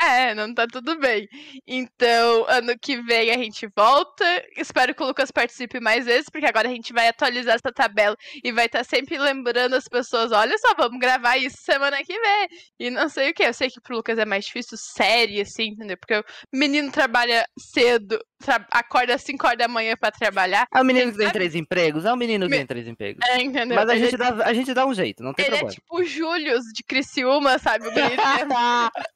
É, 0.00 0.34
não 0.34 0.52
tá 0.54 0.66
tudo 0.66 0.98
bem. 0.98 1.28
Então, 1.66 2.44
ano 2.48 2.78
que 2.78 3.00
vem 3.02 3.30
a 3.30 3.38
gente 3.38 3.66
volta. 3.76 4.24
Espero 4.56 4.94
que 4.94 5.02
o 5.02 5.06
Lucas 5.06 5.30
participe 5.30 5.80
mais 5.80 6.04
vezes, 6.04 6.28
porque 6.30 6.46
agora 6.46 6.68
a 6.68 6.70
gente 6.70 6.92
vai 6.92 7.08
atualizar 7.08 7.54
essa 7.54 7.72
tabela 7.72 8.16
e 8.44 8.52
vai 8.52 8.66
estar 8.66 8.84
sempre 8.84 9.18
lembrando 9.18 9.74
as 9.74 9.88
pessoas: 9.88 10.32
olha 10.32 10.56
só, 10.58 10.74
vamos 10.76 10.98
gravar 10.98 11.36
isso 11.38 11.56
semana 11.62 12.02
que 12.04 12.12
vem. 12.18 12.48
E 12.78 12.90
não 12.90 13.08
sei 13.08 13.30
o 13.30 13.34
que. 13.34 13.42
Eu 13.44 13.54
sei 13.54 13.70
que 13.70 13.80
pro 13.80 13.96
Lucas 13.96 14.18
é 14.18 14.24
mais 14.24 14.44
difícil, 14.44 14.76
série, 14.76 15.40
assim, 15.40 15.68
entendeu? 15.68 15.96
Porque 15.96 16.14
o 16.16 16.24
menino 16.52 16.90
trabalha 16.92 17.46
cedo, 17.58 18.18
tra- 18.38 18.66
acorda 18.70 19.14
às 19.14 19.22
5 19.22 19.46
horas 19.46 19.58
da 19.58 19.68
manhã 19.68 19.96
pra 19.98 20.10
trabalhar. 20.10 20.66
É 20.74 20.80
o 20.80 20.84
menino 20.84 21.12
que 21.12 21.18
tem 21.18 21.30
três 21.30 21.54
empregos? 21.54 22.04
É 22.04 22.12
o 22.12 22.16
menino 22.16 22.44
que 22.46 22.50
Me- 22.50 22.56
tem 22.58 22.66
três 22.66 22.86
empregos. 22.86 23.26
É, 23.28 23.40
entendeu? 23.42 23.76
Mas 23.76 23.88
a 23.88 23.94
Ele 23.96 24.04
é 24.06 24.10
gente, 24.10 24.16
dá, 24.18 24.28
a 24.44 24.52
gente 24.52 24.74
dá 24.74 24.86
um 24.86 24.94
jeito, 24.94 25.22
não 25.22 25.32
tem 25.32 25.46
Ele 25.46 25.54
é 25.56 25.58
problema. 25.58 25.80
tipo 25.80 25.96
o 25.98 26.04
Július 26.04 26.64
de 26.74 26.82
Criciúma, 26.82 27.58
sabe? 27.58 27.88
O 27.88 27.92
bonito. 27.92 28.16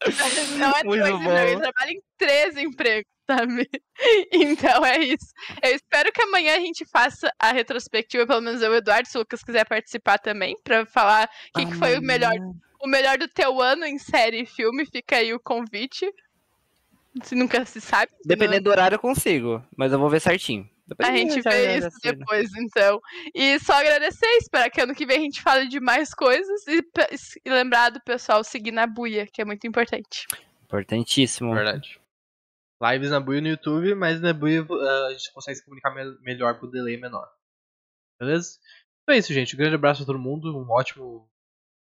Não 0.73 0.77
é 0.79 0.83
dois. 0.85 1.51
Ele 1.51 1.61
trabalha 1.61 1.91
em 1.91 2.03
três 2.16 2.57
empregos, 2.57 3.11
sabe? 3.27 3.68
Então 4.33 4.85
é 4.85 4.99
isso. 4.99 5.27
Eu 5.62 5.75
espero 5.75 6.11
que 6.12 6.23
amanhã 6.23 6.57
a 6.57 6.61
gente 6.61 6.87
faça 6.87 7.31
a 7.39 7.53
retrospectiva, 7.53 8.27
pelo 8.27 8.41
menos 8.41 8.62
eu 8.62 8.71
o 8.71 8.75
Eduardo, 8.75 9.09
se 9.09 9.16
o 9.16 9.21
Lucas 9.21 9.43
quiser 9.43 9.66
participar 9.66 10.18
também, 10.18 10.57
pra 10.64 10.87
falar 10.87 11.29
o 11.55 11.59
que, 11.59 11.66
que 11.66 11.75
foi 11.75 11.99
o 11.99 12.03
melhor, 12.03 12.33
o 12.81 12.87
melhor 12.89 13.18
do 13.18 13.29
teu 13.29 13.61
ano 13.61 13.85
em 13.85 13.99
série 13.99 14.43
e 14.43 14.47
filme. 14.47 14.87
Fica 14.87 15.16
aí 15.16 15.35
o 15.35 15.41
convite. 15.41 16.11
Se 17.25 17.35
nunca 17.35 17.64
se 17.66 17.81
sabe. 17.81 18.11
se 18.12 18.18
não- 18.18 18.29
Dependendo 18.29 18.64
do 18.64 18.71
horário 18.71 18.95
eu 18.95 19.01
consigo, 19.01 19.62
mas 19.77 19.93
eu 19.93 19.99
vou 19.99 20.09
ver 20.09 20.21
certinho. 20.21 20.62
A 20.64 20.95
Dependendo 20.95 21.35
gente 21.35 21.43
vê 21.43 21.77
isso 21.79 21.87
né? 22.05 22.12
depois, 22.12 22.51
então. 22.57 23.01
E 23.35 23.59
só 23.61 23.75
agradecer, 23.75 24.27
esperar 24.39 24.71
que 24.71 24.81
ano 24.81 24.95
que 24.95 25.07
vem 25.07 25.18
a 25.18 25.21
gente 25.21 25.41
fale 25.43 25.68
de 25.68 25.79
mais 25.79 26.12
coisas 26.14 26.66
e, 26.66 26.83
e 27.45 27.51
lembrar 27.51 27.91
do 27.91 28.01
pessoal 28.01 28.43
seguir 28.43 28.73
na 28.73 28.87
buia, 28.89 29.27
que 29.33 29.41
é 29.41 29.45
muito 29.45 29.66
importante. 29.66 30.27
Importantíssimo. 30.71 31.53
Verdade. 31.53 32.01
Lives 32.81 33.11
na 33.11 33.18
Buia 33.21 33.41
no 33.41 33.49
YouTube, 33.49 33.95
mas 33.97 34.21
na 34.21 34.33
Buia 34.33 34.62
uh, 34.62 35.07
a 35.07 35.12
gente 35.12 35.33
consegue 35.33 35.57
se 35.57 35.64
comunicar 35.64 35.91
me- 35.95 36.18
melhor 36.21 36.59
com 36.59 36.66
o 36.66 36.71
delay 36.71 36.97
menor. 36.97 37.29
Beleza? 38.18 38.59
Então 39.03 39.14
é 39.14 39.18
isso, 39.18 39.33
gente. 39.35 39.55
Um 39.55 39.59
grande 39.59 39.75
abraço 39.75 40.03
a 40.03 40.07
todo 40.07 40.18
mundo. 40.18 40.57
Um 40.57 40.71
ótimo. 40.71 41.29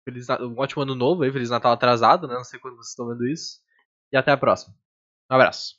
Feliz, 0.08 0.30
um 0.30 0.58
ótimo 0.60 0.84
ano 0.84 0.96
novo 0.96 1.24
aí. 1.24 1.32
Feliz 1.32 1.50
Natal 1.50 1.74
atrasado, 1.74 2.28
né? 2.28 2.36
Não 2.36 2.44
sei 2.44 2.60
quando 2.60 2.76
vocês 2.76 2.90
estão 2.90 3.08
vendo 3.10 3.28
isso. 3.28 3.60
E 4.14 4.18
até 4.18 4.32
a 4.32 4.38
próxima. 4.38 4.74
Um 5.30 5.36
abraço. 5.36 5.76